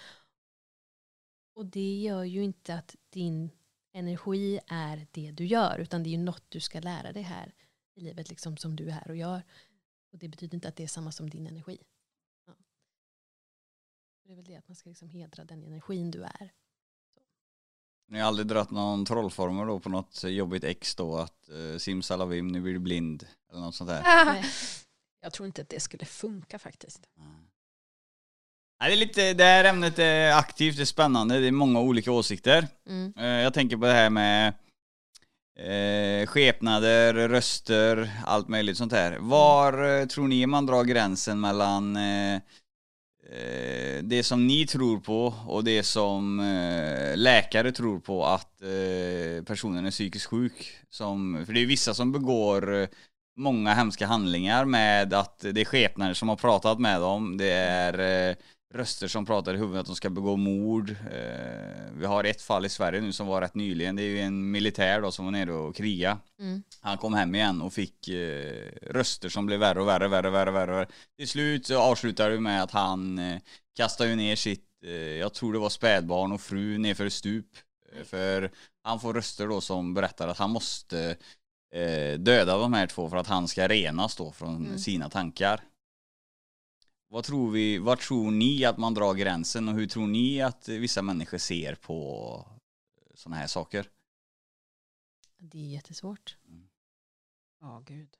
Och 1.55 1.67
det 1.67 2.01
gör 2.01 2.25
ju 2.25 2.45
inte 2.45 2.75
att 2.75 2.97
din 3.11 3.51
energi 3.93 4.61
är 4.67 5.07
det 5.11 5.31
du 5.31 5.47
gör 5.47 5.79
utan 5.79 6.03
det 6.03 6.09
är 6.09 6.13
ju 6.13 6.19
något 6.19 6.45
du 6.49 6.61
ska 6.61 6.81
lära 6.81 7.13
dig 7.13 7.23
här 7.23 7.55
i 7.95 8.01
livet 8.01 8.29
liksom, 8.29 8.57
som 8.57 8.77
du 8.77 8.89
är 8.89 8.93
här 8.93 9.11
och 9.11 9.17
gör. 9.17 9.43
Och 10.13 10.19
det 10.19 10.29
betyder 10.29 10.55
inte 10.55 10.69
att 10.69 10.77
det 10.77 10.83
är 10.83 10.89
samma 10.89 11.13
som 11.13 11.31
din 11.31 11.47
energi. 11.47 11.79
Ja. 12.47 12.55
Det 14.25 14.33
är 14.33 14.37
väl 14.37 14.45
det 14.45 14.57
att 14.57 14.69
man 14.69 14.77
ska 14.77 14.89
liksom 14.89 15.09
hedra 15.09 15.45
den 15.45 15.63
energin 15.63 16.11
du 16.11 16.23
är. 16.23 16.53
Ni 18.07 18.19
har 18.19 18.27
aldrig 18.27 18.47
dratt 18.47 18.71
någon 18.71 19.05
trollformel 19.05 19.67
då 19.67 19.81
på 19.81 19.89
något 19.89 20.25
jobbigt 20.25 20.65
ex 20.65 20.95
då 20.95 21.17
att 21.17 21.49
uh, 21.53 21.79
simsalabim 21.79 22.49
nu 22.49 22.61
blir 22.61 22.73
du 22.73 22.79
blind 22.79 23.27
eller 23.51 23.61
något 23.61 23.75
sånt 23.75 23.91
där? 23.91 24.03
Nej. 24.03 24.45
Jag 25.21 25.33
tror 25.33 25.47
inte 25.47 25.63
att 25.63 25.69
det 25.69 25.81
skulle 25.81 26.05
funka 26.05 26.59
faktiskt. 26.59 27.09
Ja, 27.15 27.23
det, 28.89 28.93
är 28.93 28.97
lite, 28.97 29.35
det 29.35 29.45
här 29.45 29.65
ämnet 29.65 29.99
är 29.99 30.33
aktivt, 30.33 30.77
det 30.77 30.83
är 30.83 30.85
spännande, 30.85 31.41
det 31.41 31.47
är 31.47 31.53
många 31.53 31.81
olika 31.81 32.13
åsikter. 32.13 32.69
Mm. 32.89 33.13
Eh, 33.19 33.27
Jag 33.27 33.55
tänker 33.55 33.77
på 33.77 33.87
det 33.87 33.93
här 33.93 34.11
med 34.11 34.55
eh, 35.59 36.27
skepnader, 36.27 37.15
röster, 37.29 38.11
allt 38.27 38.49
möjligt 38.49 38.77
sånt 38.77 38.93
här. 38.93 39.17
Var 39.21 40.01
eh, 40.01 40.07
tror 40.07 40.29
ni 40.29 40.47
man 40.47 40.67
drar 40.67 40.85
gränsen 40.85 41.41
mellan 41.41 41.97
eh, 41.97 42.41
det 44.03 44.23
som 44.23 44.47
ni 44.47 44.67
tror 44.67 45.01
på 45.01 45.35
och 45.47 45.65
det 45.65 45.83
som 45.83 46.41
eh, 46.41 47.17
läkare 47.17 47.73
tror 47.73 48.01
på 48.01 48.27
att 48.27 48.63
eh, 48.63 49.45
personen 49.45 49.87
är 49.87 49.91
psykiskt 49.91 50.27
sjuk? 50.27 50.77
Som, 50.91 51.43
för 51.47 51.53
det 51.53 51.61
är 51.63 51.67
vissa 51.67 51.95
som 51.95 52.13
begår 52.13 52.89
många 53.37 53.75
hemska 53.75 54.07
handlingar 54.07 54.65
med 54.65 55.15
att 55.15 55.39
det 55.39 55.61
är 55.61 55.65
skepnader 55.65 56.15
som 56.15 56.29
har 56.29 56.37
pratat 56.37 56.79
med 56.79 57.01
dem. 57.01 57.37
Det 57.37 57.53
är 57.53 58.37
röster 58.75 59.09
som 59.09 59.27
pratar 59.27 59.55
i 59.55 59.57
huvudet 59.57 59.81
att 59.81 59.87
de 59.87 59.97
ska 59.97 60.11
begå 60.11 60.37
mord. 60.37 60.91
Eh, 60.91 61.93
vi 61.97 62.07
har 62.07 62.25
ett 62.25 62.43
fall 62.43 62.67
i 62.67 62.69
Sverige 62.69 63.01
nu 63.01 63.13
som 63.13 63.27
var 63.27 63.41
rätt 63.41 63.55
nyligen. 63.55 63.97
Det 63.97 64.03
är 64.03 64.07
ju 64.09 64.21
en 64.21 64.51
militär 64.51 65.01
då 65.01 65.11
som 65.11 65.25
var 65.25 65.33
nere 65.33 65.53
och 65.53 65.77
kriga. 65.77 66.19
Mm. 66.41 66.63
Han 66.81 66.99
kom 66.99 67.15
hem 67.15 67.35
igen 67.35 67.63
och 67.63 67.73
fick 67.73 68.09
eh, 68.09 68.69
röster 68.83 69.29
som 69.29 69.47
blev 69.47 69.61
värre 69.61 69.81
och 69.81 69.89
värre, 69.89 70.09
värre, 70.09 70.31
värre, 70.31 70.51
värre. 70.51 70.87
Till 71.19 71.29
slut 71.29 71.67
så 71.67 71.79
avslutar 71.79 72.31
det 72.31 72.41
med 72.41 72.63
att 72.63 72.71
han 72.71 73.19
eh, 73.19 73.39
kastar 73.77 74.05
ju 74.07 74.17
ner 74.17 74.37
sitt, 74.37 74.67
eh, 74.85 74.93
jag 74.93 75.35
tror 75.35 75.53
det 75.53 75.59
var 75.59 75.71
spädbarn 75.71 76.33
och 76.33 76.41
fru 76.41 76.79
nerför 76.79 77.07
ett 77.07 77.13
stup. 77.13 77.47
För 78.05 78.51
han 78.83 79.01
får 79.01 79.15
röster 79.15 79.49
då 79.49 79.61
som 79.61 79.95
berättar 79.95 80.29
att 80.29 80.39
han 80.39 80.51
måste 80.51 81.17
döda 82.19 82.59
de 82.59 82.73
här 82.73 82.87
två 82.87 83.11
för 83.11 83.17
att 83.17 83.27
han 83.27 83.49
ska 83.49 83.69
renas 83.69 84.17
då 84.17 84.33
från 84.33 84.57
Mm. 84.67 84.79
sina 84.79 85.09
tankar. 85.11 85.61
Vad 87.13 87.25
tror 87.25 87.51
vi, 87.51 87.79
vad 87.79 87.99
tror 87.99 88.31
ni 88.31 88.65
att 88.65 88.79
man 88.79 88.95
drar 88.95 89.15
gränsen 89.15 89.69
och 89.69 89.75
hur 89.75 89.87
tror 89.87 90.07
ni 90.07 90.41
att 90.41 90.69
vissa 90.69 91.03
människor 91.03 91.39
ser 91.39 91.75
på 91.75 92.49
sådana 93.15 93.37
här 93.37 93.47
saker? 93.47 93.91
Det 95.39 95.59
är 95.59 95.69
jättesvårt. 95.69 96.37
Ja, 97.61 97.83
gud. 97.87 98.17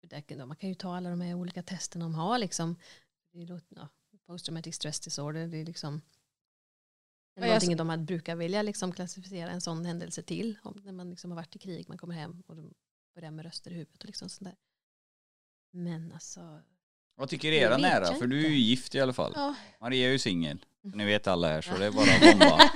För 0.00 0.06
det- 0.08 0.34
då 0.36 0.46
Man 0.46 0.56
kan 0.56 0.68
ju 0.68 0.74
ta 0.74 0.96
alla 0.96 1.10
de 1.10 1.20
här 1.20 1.34
olika 1.34 1.62
testerna 1.62 2.04
de 2.04 2.14
har 2.14 2.38
liksom. 2.38 2.76
Det 3.32 3.42
är 3.42 3.46
då- 3.46 3.60
ja, 3.68 3.88
Post 4.26 4.44
traumatic 4.44 4.74
stress 4.74 5.00
disorder, 5.00 5.48
det 5.48 5.56
är 5.58 5.64
liksom 5.64 6.00
det 7.34 7.40
är 7.40 7.46
Ja, 7.46 7.52
jag- 7.54 7.62
någonting 7.62 7.88
de 7.88 8.06
brukar 8.06 8.36
vilja 8.36 8.62
liksom 8.62 8.92
klassificera 8.92 9.50
en 9.50 9.60
sån 9.60 9.84
händelse 9.84 10.22
till. 10.22 10.58
Om, 10.62 10.80
när 10.84 10.92
man 10.92 11.10
liksom 11.10 11.30
har 11.30 11.36
varit 11.36 11.56
i 11.56 11.58
krig, 11.58 11.88
man 11.88 11.98
kommer 11.98 12.14
hem 12.14 12.42
och 12.46 12.56
de 12.56 12.74
börjar 13.14 13.30
med 13.30 13.44
röster 13.44 13.70
i 13.70 13.74
huvudet 13.74 14.00
och 14.02 14.06
liksom 14.06 14.28
sånt 14.28 14.50
där. 14.50 14.56
Men 15.70 16.12
alltså, 16.12 16.62
Vad 17.16 17.28
tycker 17.28 17.52
era 17.52 17.76
nära? 17.76 18.14
För 18.14 18.26
du 18.26 18.44
är 18.46 18.48
ju 18.48 18.56
gift 18.58 18.94
i 18.94 19.00
alla 19.00 19.12
fall. 19.12 19.32
ja. 19.36 19.54
Maria 19.80 20.08
är 20.08 20.12
ju 20.12 20.18
singel. 20.18 20.58
Ni 20.94 21.04
vet 21.04 21.26
alla 21.26 21.48
här 21.48 21.62
så 21.62 21.76
det 21.78 21.86
är 21.86 21.90
bara 21.90 22.04
att 22.30 22.38
bomba. 22.38 22.70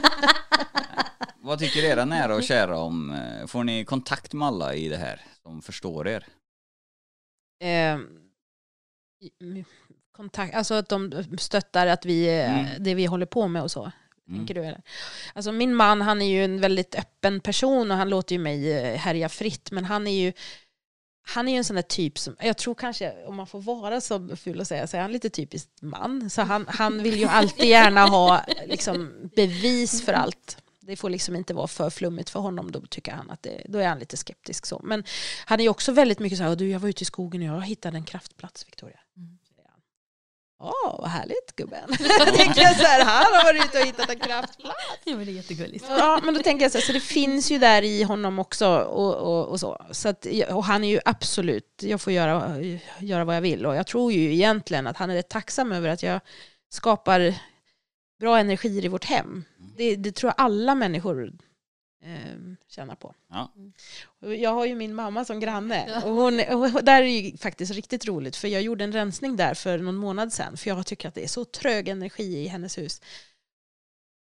Vad 1.41 1.59
tycker 1.59 1.85
era 1.85 2.05
nära 2.05 2.35
och 2.35 2.43
kära 2.43 2.79
om, 2.79 3.11
eh, 3.11 3.47
får 3.47 3.65
ni 3.65 3.85
kontakt 3.85 4.33
med 4.33 4.49
alla 4.49 4.75
i 4.75 4.89
det 4.89 4.97
här 4.97 5.21
som 5.43 5.63
förstår 5.63 6.09
er? 6.09 6.27
Eh, 7.63 7.99
kontakt, 10.17 10.55
alltså 10.55 10.75
att 10.75 10.89
de 10.89 11.25
stöttar 11.39 11.87
att 11.87 12.05
vi, 12.05 12.29
eh, 12.41 12.59
Mm. 12.61 12.67
det 12.83 12.95
vi 12.95 13.07
håller 13.07 13.27
på 13.27 13.49
med 13.49 13.63
och 13.63 13.71
så. 13.71 13.93
Mm. 14.29 14.47
Du 14.47 14.61
eller? 14.65 14.83
Alltså 15.35 15.53
min 15.53 15.75
man 15.75 16.01
han 16.01 16.23
är 16.23 16.27
ju 16.27 16.45
en 16.45 16.61
väldigt 16.61 16.95
öppen 16.95 17.41
person 17.41 17.91
och 17.91 17.97
han 17.97 18.09
låter 18.09 18.35
ju 18.35 18.39
mig 18.39 18.73
eh, 18.73 18.97
härja 18.99 19.29
fritt 19.29 19.71
men 19.71 19.85
han 19.85 20.07
är 20.07 20.21
ju 20.25 20.33
han 21.29 21.49
är 21.49 21.53
ju 21.53 21.59
en 21.59 21.65
sån 21.65 21.77
där 21.77 21.83
typ 21.83 22.19
som, 22.19 22.37
jag 22.41 22.57
tror 22.57 22.75
kanske 22.75 23.25
om 23.27 23.37
man 23.37 23.47
får 23.47 23.61
vara 23.61 24.01
så 24.01 24.37
ful 24.37 24.61
och 24.61 24.67
säga 24.67 24.87
så 24.87 24.97
är 24.97 25.01
han 25.01 25.13
lite 25.13 25.31
typiskt 25.31 25.83
man. 25.83 26.31
Så 26.31 26.43
han, 26.43 26.67
han 26.69 27.03
vill 27.03 27.19
ju 27.19 27.27
alltid 27.27 27.67
gärna 27.67 28.05
ha 28.05 28.45
liksom, 28.67 29.31
bevis 29.37 30.03
för 30.03 30.13
allt. 30.13 30.59
Det 30.81 30.97
får 30.97 31.11
liksom 31.11 31.37
inte 31.37 31.55
vara 31.55 31.67
för 31.67 31.91
flummigt 31.91 32.31
för 32.31 32.41
honom, 32.41 32.73
då 32.73 32.81
tycker 32.81 33.13
han 33.13 33.31
att 33.31 33.43
det, 33.43 33.63
då 33.69 33.79
är 33.79 33.89
han 33.89 33.99
lite 33.99 34.17
skeptisk 34.17 34.67
så. 34.67 34.81
Men 34.85 35.05
han 35.45 35.61
är 35.61 35.65
ju 35.65 35.71
också 35.71 35.93
väldigt 35.93 36.19
mycket 36.19 36.39
så 36.39 36.45
här, 36.45 36.57
du 36.57 36.71
jag 36.71 36.81
var 36.81 36.89
ute 36.89 37.03
i 37.03 37.07
skogen 37.07 37.51
och 37.51 37.57
jag 37.57 37.63
hittade 37.63 37.97
en 37.97 38.05
kraftplats 38.05 38.67
Victoria. 38.67 38.99
Mm. 40.61 40.73
Åh, 40.85 41.01
vad 41.01 41.11
härligt 41.11 41.57
gubben. 41.57 41.89
Tänker 42.37 42.63
jag 42.63 42.77
så 42.77 42.83
här, 42.83 43.05
han 43.05 43.35
har 43.35 43.45
varit 43.45 43.65
ute 43.65 43.81
och 43.81 43.87
hittat 43.87 44.11
en 44.11 44.19
kraftplats. 44.19 44.77
ja, 45.05 45.17
men 45.17 45.27
det 45.27 45.33
är 45.33 45.35
jättegulligt. 45.35 45.85
Ja, 45.89 46.21
men 46.25 46.35
då 46.35 46.43
tänker 46.43 46.65
jag 46.65 46.73
så, 46.73 46.79
här, 46.79 46.85
så 46.85 46.93
det 46.93 47.01
finns 47.01 47.51
ju 47.51 47.59
där 47.59 47.83
i 47.83 48.03
honom 48.03 48.39
också 48.39 48.69
och, 48.79 49.15
och, 49.15 49.47
och 49.49 49.61
så. 49.61 49.87
så 49.91 50.09
att, 50.09 50.27
och 50.51 50.65
han 50.65 50.85
är 50.85 50.89
ju 50.89 51.01
absolut, 51.05 51.83
jag 51.83 52.01
får 52.01 52.13
göra, 52.13 52.55
göra 52.99 53.25
vad 53.25 53.37
jag 53.37 53.41
vill 53.41 53.67
och 53.67 53.77
jag 53.77 53.87
tror 53.87 54.13
ju 54.13 54.35
egentligen 54.35 54.87
att 54.87 54.97
han 54.97 55.11
är 55.11 55.15
rätt 55.15 55.29
tacksam 55.29 55.73
över 55.73 55.89
att 55.89 56.03
jag 56.03 56.21
skapar 56.71 57.35
bra 58.21 58.39
energier 58.39 58.85
i 58.85 58.89
vårt 58.89 59.05
hem. 59.05 59.45
Det, 59.77 59.97
det 59.97 60.13
tror 60.13 60.29
jag 60.37 60.45
alla 60.45 60.75
människor 60.75 61.33
eh, 62.07 62.57
tjänar 62.69 62.95
på. 62.95 63.15
Ja. 63.31 63.53
Jag 64.21 64.51
har 64.51 64.67
ju 64.67 64.75
min 64.75 64.95
mamma 64.95 65.25
som 65.25 65.41
granne 65.41 66.03
och, 66.05 66.11
hon, 66.11 66.41
och 66.75 66.85
där 66.85 67.03
är 67.03 67.07
ju 67.07 67.37
faktiskt 67.37 67.73
riktigt 67.73 68.07
roligt 68.07 68.37
för 68.37 68.49
jag 68.49 68.63
gjorde 68.63 68.85
en 68.85 68.93
rensning 68.93 69.37
där 69.37 69.55
för 69.55 69.79
någon 69.79 69.97
månad 69.97 70.33
sedan 70.33 70.57
för 70.57 70.71
jag 70.71 70.87
tycker 70.87 71.09
att 71.09 71.15
det 71.15 71.25
är 71.25 71.29
så 71.29 71.45
trög 71.45 71.89
energi 71.89 72.37
i 72.37 72.47
hennes 72.47 72.79
hus. 72.79 73.01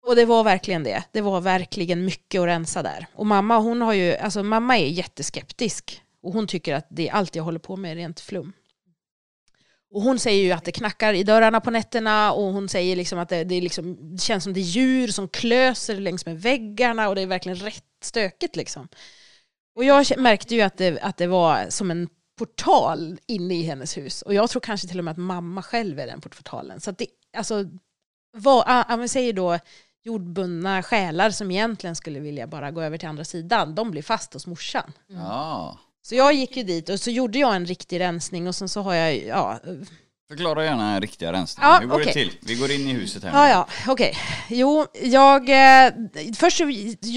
Och 0.07 0.16
det 0.16 0.24
var 0.24 0.45
verkligen 0.45 0.82
det. 0.82 1.05
Det 1.12 1.20
var 1.20 1.41
verkligen 1.41 2.05
mycket 2.05 2.41
att 2.41 2.47
rensa 2.47 2.82
där. 2.82 3.07
Och 3.14 3.26
mamma, 3.26 3.59
hon 3.59 3.80
har 3.80 3.93
ju, 3.93 4.16
alltså 4.16 4.43
mamma 4.43 4.78
är 4.78 4.87
jätteskeptisk. 4.87 6.03
Och 6.22 6.32
hon 6.32 6.47
tycker 6.47 6.74
att 6.74 6.87
det 6.91 7.11
allt 7.11 7.37
jag 7.37 7.45
håller 7.45 7.59
på 7.59 7.76
med 7.76 7.93
är 7.93 7.97
rent 7.97 8.20
flum. 8.20 8.53
Och 9.91 10.03
hon 10.03 10.18
säger 10.18 10.45
ju 10.45 10.53
att 10.53 10.64
det 10.64 10.72
knackar 10.72 11.14
i 11.14 11.22
dörrarna 11.22 11.61
på 11.61 11.70
nätterna 11.70 12.32
och 12.32 12.53
hon 12.53 12.68
säger 12.68 12.97
liksom 12.97 13.18
att 13.18 13.28
det, 13.28 13.45
det, 13.45 13.61
liksom, 13.61 14.16
det 14.16 14.22
känns 14.22 14.45
som 14.45 14.53
det 14.53 14.61
är 14.61 14.62
djur 14.62 15.09
som 15.09 15.28
klöser 15.28 16.01
längs 16.01 16.26
med 16.26 16.43
väggarna 16.43 17.09
och 17.09 17.14
det 17.14 17.22
är 17.22 17.26
verkligen 17.26 17.59
rätt 17.59 17.84
stökigt 18.03 18.57
liksom. 18.57 18.89
Och 19.76 19.84
jag 19.84 20.18
märkte 20.18 20.55
ju 20.55 20.61
att 20.61 20.76
det, 20.76 21.01
att 21.01 21.16
det 21.16 21.26
var 21.26 21.66
som 21.68 21.91
en 21.91 22.09
portal 22.39 23.18
inne 23.26 23.55
i 23.55 23.62
hennes 23.62 23.97
hus. 23.97 24.22
Och 24.22 24.34
jag 24.34 24.51
tror 24.51 24.61
kanske 24.61 24.89
till 24.89 24.99
och 24.99 25.05
med 25.05 25.12
att 25.12 25.18
mamma 25.18 25.62
själv 25.62 25.99
är 25.99 26.07
den 26.07 26.20
portalen. 26.20 26.80
Så 26.80 26.91
att 26.91 26.99
det, 26.99 27.07
alltså, 27.37 27.64
vad, 28.32 28.64
ah, 28.66 28.84
ah 28.89 29.09
säger 29.09 29.32
då 29.32 29.59
jordbundna 30.03 30.82
själar 30.82 31.30
som 31.30 31.51
egentligen 31.51 31.97
skulle 31.97 32.20
vilja 32.20 32.47
bara 32.47 32.70
gå 32.70 32.82
över 32.82 32.99
till 32.99 33.09
andra 33.09 33.24
sidan, 33.24 33.74
de 33.74 33.91
blir 33.91 34.03
fast 34.03 34.34
hos 34.34 34.47
morsan. 34.47 34.93
Mm. 35.11 35.22
ja. 35.22 35.78
Så 36.07 36.14
jag 36.14 36.34
gick 36.34 36.57
ju 36.57 36.62
dit 36.62 36.88
och 36.88 37.00
så 37.00 37.11
gjorde 37.11 37.38
jag 37.38 37.57
en 37.57 37.66
riktig 37.66 38.00
rensning 38.00 38.48
och 38.48 38.54
sen 38.54 38.68
så 38.68 38.80
har 38.82 38.94
jag, 38.94 39.16
ja, 39.16 39.61
Förklara 40.28 40.64
gärna 40.64 40.94
en 40.94 41.00
riktiga 41.00 41.32
rensning. 41.32 41.64
Ja, 41.66 41.78
Hur 41.80 41.88
går 41.88 41.98
det 41.98 42.02
okej. 42.02 42.12
till? 42.12 42.38
Vi 42.42 42.54
går 42.54 42.70
in 42.70 42.80
i 42.80 42.92
huset 42.92 43.22
här. 43.24 43.30
Ja, 43.30 43.48
ja, 43.48 43.92
okej. 43.92 44.16
Jo, 44.48 44.86
jag, 45.02 45.48
eh, 45.48 45.92
först, 46.36 46.61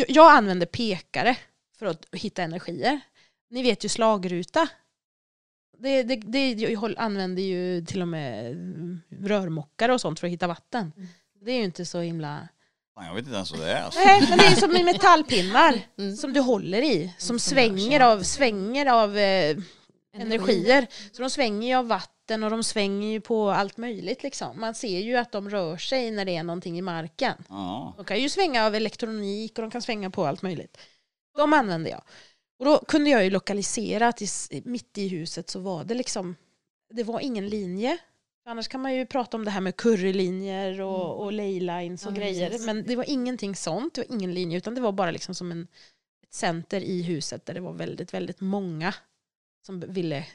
jag- 0.07 0.31
använder 0.37 0.65
pekare 0.65 1.37
för 1.79 1.85
att 1.85 2.05
hitta 2.11 2.43
energier. 2.43 2.99
Ni 3.49 3.63
vet 3.63 3.85
ju 3.85 3.89
slagruta. 3.89 4.67
Det, 5.77 6.03
det, 6.03 6.15
det, 6.15 6.51
jag 6.51 6.93
använder 6.97 7.43
ju 7.43 7.85
till 7.85 8.01
och 8.01 8.07
med 8.07 8.55
rörmokare 9.23 9.93
och 9.93 10.01
sånt 10.01 10.19
för 10.19 10.27
att 10.27 10.33
hitta 10.33 10.47
vatten. 10.47 10.91
Mm. 10.97 11.07
Det 11.41 11.51
är 11.51 11.57
ju 11.57 11.63
inte 11.63 11.85
så 11.85 11.99
himla... 11.99 12.47
Fan, 12.99 13.07
jag 13.07 13.15
vet 13.15 13.25
inte 13.25 13.35
ens 13.35 13.51
vad 13.51 13.59
det 13.59 13.71
är. 13.71 13.81
Alltså. 13.83 13.99
Nej, 13.99 14.27
men 14.29 14.37
det 14.37 14.45
är 14.45 14.55
som 14.55 14.71
med 14.73 14.85
metallpinnar 14.85 15.81
Mm. 15.97 16.15
som 16.15 16.33
du 16.33 16.39
håller 16.39 16.81
i. 16.81 17.13
Som 17.17 17.39
svänger 17.39 17.99
av, 17.99 18.23
svänger 18.23 18.85
av 18.85 19.17
eh, 19.17 19.57
energier. 20.15 20.87
Så 21.11 21.21
de 21.21 21.29
svänger 21.29 21.67
ju 21.67 21.73
av 21.75 21.87
vatten 21.87 22.43
och 22.43 22.49
de 22.51 22.63
svänger 22.63 23.07
ju 23.11 23.21
på 23.21 23.49
allt 23.49 23.77
möjligt. 23.77 24.23
Liksom. 24.23 24.59
Man 24.59 24.75
ser 24.75 24.99
ju 24.99 25.15
att 25.17 25.31
de 25.31 25.49
rör 25.49 25.77
sig 25.77 26.11
när 26.11 26.25
det 26.25 26.35
är 26.35 26.43
någonting 26.43 26.77
i 26.77 26.81
marken. 26.81 27.33
Ja. 27.49 27.93
De 27.97 28.05
kan 28.05 28.21
ju 28.21 28.29
svänga 28.29 28.65
av 28.65 28.75
elektronik 28.75 29.57
och 29.57 29.61
de 29.61 29.71
kan 29.71 29.81
svänga 29.81 30.09
på 30.09 30.25
allt 30.25 30.41
möjligt. 30.41 30.77
De 31.37 31.53
använde 31.53 31.89
jag. 31.89 32.01
Och 32.59 32.65
då 32.65 32.77
kunde 32.87 33.09
jag 33.09 33.23
ju 33.23 33.29
lokalisera 33.29 34.07
att 34.07 34.21
i, 34.21 34.27
mitt 34.65 34.97
i 34.97 35.07
huset 35.07 35.49
så 35.49 35.59
var 35.59 35.83
det 35.83 35.93
liksom, 35.93 36.35
det 36.93 37.03
var 37.03 37.19
ingen 37.19 37.47
linje. 37.47 37.97
Annars 38.49 38.67
kan 38.67 38.81
man 38.81 38.95
ju 38.95 39.05
prata 39.05 39.37
om 39.37 39.45
det 39.45 39.51
här 39.51 39.61
med 39.61 39.75
currylinjer 39.75 40.81
och, 40.81 41.05
Mm. 41.05 41.17
och 41.17 41.33
leylines 41.33 42.05
och 42.05 42.11
Ja, 42.11 42.15
grejer. 42.15 42.49
precis. 42.49 42.65
Men 42.65 42.83
det 42.83 42.95
var 42.95 43.09
ingenting 43.09 43.55
sånt, 43.55 43.93
det 43.93 44.01
var 44.07 44.15
ingen 44.15 44.33
linje 44.33 44.57
utan 44.57 44.75
det 44.75 44.81
var 44.81 44.91
bara 44.91 45.11
liksom 45.11 45.35
som 45.35 45.51
en, 45.51 45.67
ett 46.23 46.33
center 46.33 46.81
i 46.81 47.01
huset 47.03 47.45
där 47.45 47.53
det 47.53 47.59
var 47.59 47.73
väldigt, 47.73 48.13
väldigt 48.13 48.41
många 48.41 48.93
som 49.65 49.79
ville, 49.79 50.25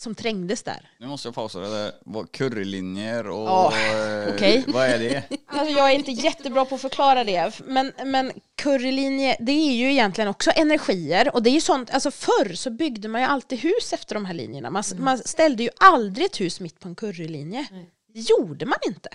som 0.00 0.14
trängdes 0.14 0.62
där. 0.62 0.90
Nu 0.98 1.06
måste 1.06 1.28
jag 1.28 1.34
pausa 1.34 1.58
det 1.58 1.68
där. 1.70 1.92
Currylinjer 2.26 3.28
och... 3.28 3.48
Ja, 3.48 3.72
eh, 3.76 4.34
okej. 4.34 4.64
Vad 4.68 4.86
är 4.86 4.98
det? 4.98 5.22
Alltså 5.46 5.74
jag 5.76 5.90
är 5.90 5.94
inte 5.94 6.10
jättebra 6.10 6.64
på 6.64 6.74
att 6.74 6.80
förklara 6.80 7.24
det, 7.24 7.60
men, 7.64 7.92
men 8.04 8.32
currylinje, 8.56 9.36
det 9.40 9.52
är 9.52 9.72
ju 9.72 9.90
egentligen 9.90 10.28
också 10.28 10.50
energier. 10.50 11.34
Och 11.34 11.42
det 11.42 11.50
är 11.50 11.54
ju 11.54 11.60
sånt, 11.60 11.90
alltså 11.90 12.10
förr 12.10 12.54
så 12.54 12.70
byggde 12.70 13.08
man 13.08 13.20
ju 13.20 13.26
alltid 13.26 13.58
hus 13.58 13.92
efter 13.92 14.14
de 14.14 14.24
här 14.24 14.34
linjerna. 14.34 14.70
Man, 14.70 14.82
Mm. 14.92 15.04
man 15.04 15.18
ställde 15.18 15.62
ju 15.62 15.70
aldrig 15.80 16.26
ett 16.26 16.40
hus 16.40 16.60
mitt 16.60 16.80
på 16.80 16.88
en 16.88 16.94
currylinje. 16.94 17.66
Det 18.14 18.20
gjorde 18.20 18.66
man 18.66 18.78
inte. 18.86 19.08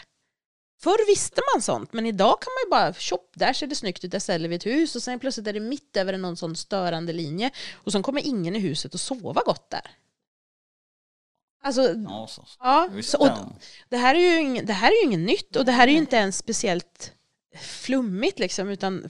Förr 0.83 1.07
visste 1.07 1.41
man 1.53 1.61
sånt, 1.61 1.93
men 1.93 2.05
idag 2.05 2.41
kan 2.41 2.51
man 2.53 2.65
ju 2.65 2.69
bara, 2.69 2.93
tjopp, 2.93 3.31
där 3.35 3.53
ser 3.53 3.67
det 3.67 3.75
snyggt 3.75 4.03
ut, 4.03 4.11
där 4.11 4.19
ställer 4.19 4.49
vi 4.49 4.55
ett 4.55 4.65
hus 4.65 4.95
och 4.95 5.03
sen 5.03 5.19
plötsligt 5.19 5.47
är 5.47 5.53
det 5.53 5.59
mitt 5.59 5.97
över 5.97 6.17
någon 6.17 6.37
sån 6.37 6.55
störande 6.55 7.13
linje 7.13 7.51
och 7.73 7.91
sen 7.91 8.03
kommer 8.03 8.27
ingen 8.27 8.55
i 8.55 8.59
huset 8.59 8.95
att 8.95 9.01
sova 9.01 9.41
gott 9.45 9.69
där. 9.69 9.91
Alltså, 11.63 11.81
Ja, 11.81 12.27
så. 12.27 12.43
ja. 12.59 12.89
Och 13.19 13.27
ja. 13.27 13.51
det, 13.89 13.97
här 13.97 14.15
är 14.15 14.19
ju 14.19 14.39
ing, 14.39 14.65
det 14.65 14.73
här 14.73 14.87
är 14.91 15.05
inget 15.05 15.19
nytt 15.19 15.55
och 15.55 15.65
det 15.65 15.71
här 15.71 15.87
är 15.87 15.91
ju 15.91 15.97
inte 15.97 16.15
ens 16.15 16.37
speciellt 16.37 17.13
flummigt 17.61 18.39
liksom 18.39 18.69
utan 18.69 19.09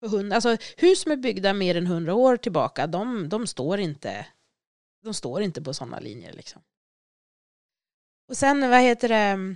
för 0.00 0.08
hund, 0.08 0.32
alltså, 0.32 0.56
hus 0.76 1.00
som 1.02 1.12
är 1.12 1.16
byggda 1.16 1.52
mer 1.52 1.76
än 1.76 1.86
hundra 1.86 2.14
år 2.14 2.36
tillbaka 2.36 2.86
de, 2.86 3.28
de, 3.28 3.46
står 3.46 3.80
inte, 3.80 4.26
de 5.04 5.14
står 5.14 5.42
inte 5.42 5.62
på 5.62 5.74
sådana 5.74 6.00
linjer. 6.00 6.32
Liksom. 6.32 6.62
Och 8.28 8.36
sen 8.36 8.70
vad 8.70 8.80
heter 8.80 9.08
det 9.08 9.54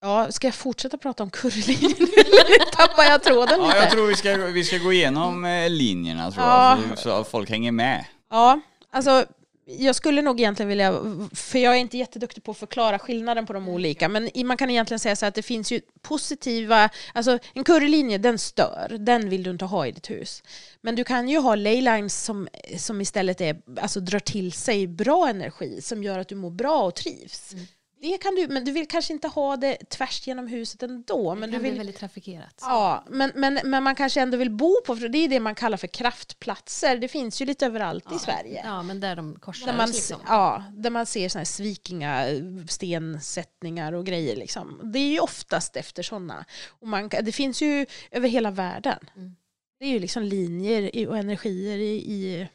Ja, 0.00 0.32
ska 0.32 0.46
jag 0.46 0.54
fortsätta 0.54 0.98
prata 0.98 1.22
om 1.22 1.30
currylinjen 1.30 1.92
eller 1.96 2.70
tappar 2.72 3.02
jag 3.04 3.22
tråden 3.22 3.60
Ja, 3.60 3.66
lite? 3.66 3.78
jag 3.78 3.90
tror 3.90 4.06
vi 4.06 4.14
ska, 4.14 4.36
vi 4.36 4.64
ska 4.64 4.78
gå 4.78 4.92
igenom 4.92 5.44
eh, 5.44 5.70
linjerna 5.70 6.30
tror 6.30 6.44
Ja. 6.46 6.78
jag, 6.88 6.98
så 6.98 7.24
folk 7.24 7.50
hänger 7.50 7.72
med. 7.72 8.06
Ja, 8.30 8.60
alltså 8.90 9.26
jag 9.64 9.94
skulle 9.94 10.22
nog 10.22 10.40
egentligen 10.40 10.68
vilja, 10.68 10.92
för 11.32 11.58
jag 11.58 11.74
är 11.74 11.78
inte 11.78 11.98
jätteduktig 11.98 12.44
på 12.44 12.50
att 12.50 12.56
förklara 12.56 12.98
skillnaden 12.98 13.46
på 13.46 13.52
de 13.52 13.68
olika, 13.68 14.08
men 14.08 14.30
man 14.44 14.56
kan 14.56 14.70
egentligen 14.70 14.98
säga 14.98 15.16
så 15.16 15.26
att 15.26 15.34
det 15.34 15.42
finns 15.42 15.72
ju 15.72 15.80
positiva, 16.00 16.90
alltså 17.14 17.38
en 17.54 17.64
currylinje 17.64 18.18
den 18.18 18.38
stör, 18.38 18.96
den 19.00 19.28
vill 19.28 19.42
du 19.42 19.50
inte 19.50 19.64
ha 19.64 19.86
i 19.86 19.92
ditt 19.92 20.10
hus. 20.10 20.42
Men 20.80 20.96
du 20.96 21.04
kan 21.04 21.28
ju 21.28 21.38
ha 21.38 21.54
leylines 21.54 22.24
som, 22.24 22.48
som 22.78 23.00
istället 23.00 23.40
är, 23.40 23.56
alltså 23.80 24.00
drar 24.00 24.20
till 24.20 24.52
sig 24.52 24.86
bra 24.86 25.28
energi 25.28 25.80
som 25.82 26.02
gör 26.02 26.18
att 26.18 26.28
du 26.28 26.34
mår 26.34 26.50
bra 26.50 26.82
och 26.82 26.94
trivs. 26.94 27.54
Det 28.02 28.18
kan 28.18 28.34
du, 28.34 28.48
men 28.48 28.64
du 28.64 28.72
vill 28.72 28.88
kanske 28.88 29.12
inte 29.12 29.28
ha 29.28 29.56
det 29.56 29.90
tvärs 29.90 30.26
genom 30.26 30.46
huset 30.46 30.82
ändå. 30.82 31.34
Det 31.34 31.40
Men 31.40 31.50
kan 31.50 31.58
du 31.58 31.62
vill, 31.62 31.72
bli 31.72 31.78
väldigt 31.78 31.96
trafikerat. 31.96 32.58
Ja, 32.60 33.04
men, 33.10 33.32
men, 33.34 33.60
men 33.64 33.82
man 33.82 33.94
kanske 33.94 34.20
ändå 34.20 34.36
vill 34.36 34.50
bo 34.50 34.76
på, 34.86 34.96
för 34.96 35.08
det 35.08 35.18
är 35.18 35.28
det 35.28 35.40
man 35.40 35.54
kallar 35.54 35.76
för 35.76 35.86
kraftplatser. 35.86 36.96
Det 36.96 37.08
finns 37.08 37.42
ju 37.42 37.46
lite 37.46 37.66
överallt 37.66 38.12
i 38.12 38.18
Sverige. 38.18 38.62
Ja, 38.64 38.82
men 38.82 39.00
där 39.00 39.16
de 39.16 39.38
korsar 39.40 39.66
Där 39.66 39.76
man, 39.76 39.88
liksom. 39.88 40.20
ja, 40.26 40.64
där 40.72 40.90
man 40.90 41.06
ser 41.06 41.28
såna 41.28 41.40
här 41.40 41.44
svikinga 41.44 42.26
stensättningar 42.68 43.92
och 43.92 44.06
grejer. 44.06 44.36
Liksom. 44.36 44.80
Det 44.92 44.98
är 44.98 45.10
ju 45.10 45.20
oftast 45.20 45.76
efter 45.76 46.02
sådana. 46.02 46.44
Och 46.68 46.88
man, 46.88 47.08
det 47.08 47.32
finns 47.32 47.62
ju 47.62 47.86
över 48.10 48.28
hela 48.28 48.50
världen. 48.50 48.98
Mm. 49.16 49.36
Det 49.78 49.84
är 49.84 49.90
ju 49.90 49.98
liksom 49.98 50.22
linjer 50.22 51.08
och 51.08 51.18
energier 51.18 51.78
i, 51.78 51.94
i, 51.96 52.48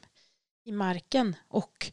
i 0.65 0.71
marken. 0.71 1.35
Och 1.47 1.91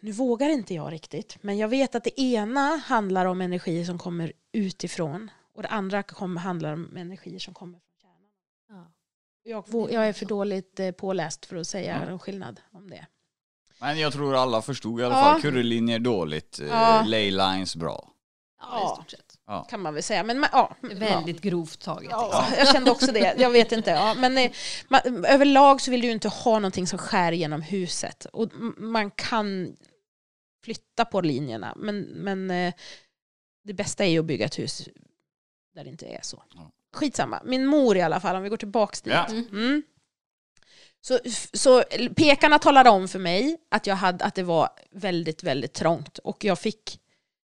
nu 0.00 0.12
vågar 0.12 0.48
inte 0.50 0.74
jag 0.74 0.92
riktigt, 0.92 1.42
men 1.42 1.58
jag 1.58 1.68
vet 1.68 1.94
att 1.94 2.04
det 2.04 2.20
ena 2.20 2.76
handlar 2.76 3.26
om 3.26 3.40
energier 3.40 3.84
som 3.84 3.98
kommer 3.98 4.32
utifrån 4.52 5.30
och 5.54 5.62
det 5.62 5.68
andra 5.68 6.02
kommer, 6.02 6.40
handlar 6.40 6.72
om 6.72 6.96
energier 6.96 7.38
som 7.38 7.54
kommer 7.54 7.78
från 7.78 7.96
kärnan. 8.02 8.90
Ja. 9.44 9.88
Jag, 9.92 10.08
är 10.08 10.12
för 10.12 10.26
dåligt 10.26 10.80
eh, 10.80 10.90
påläst 10.90 11.46
för 11.46 11.56
att 11.56 11.66
säga 11.66 12.00
Ja. 12.04 12.10
en 12.12 12.18
skillnad 12.18 12.60
om 12.72 12.90
det. 12.90 13.06
Men 13.80 13.98
jag 13.98 14.12
tror 14.12 14.36
alla 14.36 14.62
förstod 14.62 15.00
i 15.00 15.04
alla 15.04 15.18
Ja. 15.18 15.24
fall. 15.24 15.40
Currylinjer 15.42 15.98
dåligt, 15.98 16.60
eh, 16.60 16.66
Ja. 16.66 17.04
laylines 17.06 17.76
bra. 17.76 18.10
Ja, 18.60 18.66
Ja. 18.70 18.92
i 18.92 18.94
stort 18.94 19.10
sett. 19.10 19.25
Ja. 19.46 19.64
kan 19.64 19.80
man 19.80 19.94
väl 19.94 20.02
säga. 20.02 20.22
Men 20.24 20.46
ja, 20.52 20.76
Väldigt 20.80 21.40
grovt 21.40 21.80
taget. 21.80 22.10
ja, 22.10 22.48
jag 22.58 22.68
kände 22.68 22.90
också 22.90 23.12
det. 23.12 23.34
Jag 23.38 23.50
vet 23.50 23.72
inte. 23.72 23.90
Ja, 23.90 24.14
men 24.14 24.38
eh, 24.38 24.52
man, 24.88 25.24
överlag 25.24 25.80
så 25.80 25.90
vill 25.90 26.00
du 26.00 26.06
ju 26.06 26.12
inte 26.12 26.28
ha 26.28 26.58
någonting 26.58 26.86
som 26.86 26.98
skär 26.98 27.32
genom 27.32 27.62
huset. 27.62 28.24
Och 28.24 28.52
man 28.76 29.10
kan 29.10 29.76
flytta 30.64 31.04
på 31.04 31.20
linjerna. 31.20 31.74
Men, 31.76 32.00
men 32.00 32.50
eh, 32.50 32.74
det 33.64 33.74
bästa 33.74 34.04
är 34.04 34.08
ju 34.08 34.18
att 34.18 34.24
bygga 34.24 34.46
ett 34.46 34.58
hus 34.58 34.88
där 35.74 35.84
det 35.84 35.90
inte 35.90 36.06
är 36.06 36.20
så. 36.22 36.42
Ja. 36.54 36.70
Skitsamma. 36.94 37.42
Min 37.44 37.66
mor 37.66 37.96
i 37.96 38.02
alla 38.02 38.20
fall, 38.20 38.36
om 38.36 38.42
vi 38.42 38.48
går 38.48 38.56
tillbaka 38.56 38.96
dit. 39.04 39.12
Ja. 39.12 39.26
Mm. 39.28 39.82
Så, 41.00 41.18
så 41.52 41.82
pekarna 42.16 42.58
talade 42.58 42.90
om 42.90 43.08
för 43.08 43.18
mig 43.18 43.56
att, 43.68 43.86
jag 43.86 43.96
hade, 43.96 44.24
att 44.24 44.34
det 44.34 44.42
var 44.42 44.68
väldigt, 44.90 45.42
väldigt 45.42 45.72
trångt. 45.72 46.18
Och 46.18 46.44
jag 46.44 46.58
fick, 46.58 47.00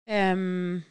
ehm, 0.07 0.81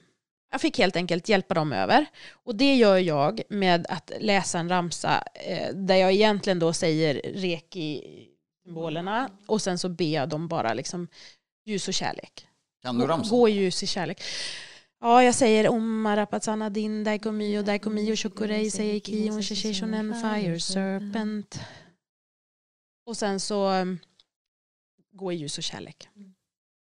jag 0.50 0.60
fick 0.60 0.78
helt 0.78 0.96
enkelt 0.96 1.28
hjälpa 1.28 1.54
dem 1.54 1.72
över. 1.72 2.06
Och 2.32 2.54
det 2.54 2.74
gör 2.74 2.96
jag 2.96 3.42
med 3.48 3.86
att 3.88 4.12
läsa 4.20 4.58
en 4.58 4.68
ramsa 4.68 5.24
eh, 5.34 5.74
där 5.74 5.96
jag 5.96 6.12
egentligen 6.12 6.58
då 6.58 6.72
säger 6.72 7.20
reki-symbolerna 7.34 9.30
och 9.46 9.62
sen 9.62 9.78
så 9.78 9.88
ber 9.88 10.14
jag 10.14 10.28
dem 10.28 10.48
bara 10.48 10.74
liksom 10.74 11.08
ljus 11.64 11.88
och 11.88 11.94
kärlek. 11.94 12.46
Kan 12.82 12.98
du 12.98 13.06
ramsa? 13.06 13.30
Gå 13.30 13.48
i 13.48 13.52
ljus 13.52 13.82
i 13.82 13.86
kärlek. 13.86 14.22
Ja, 15.00 15.22
jag 15.22 15.34
säger 15.34 15.68
Om 15.68 16.02
Marapatsana 16.02 16.70
Din 16.70 17.04
Daikomi 17.04 17.58
och 17.58 17.64
Daikomi 17.64 18.12
och 18.12 18.18
Shokurei 18.18 18.70
Seiki 18.70 19.30
och 19.30 19.44
Shisheshonen 19.44 20.14
Fire 20.14 20.60
Serpent. 20.60 21.60
Och 23.06 23.16
sen 23.16 23.40
så 23.40 23.70
um, 23.70 23.98
gå 25.12 25.32
i 25.32 25.36
ljus 25.36 25.58
och 25.58 25.64
kärlek. 25.64 26.08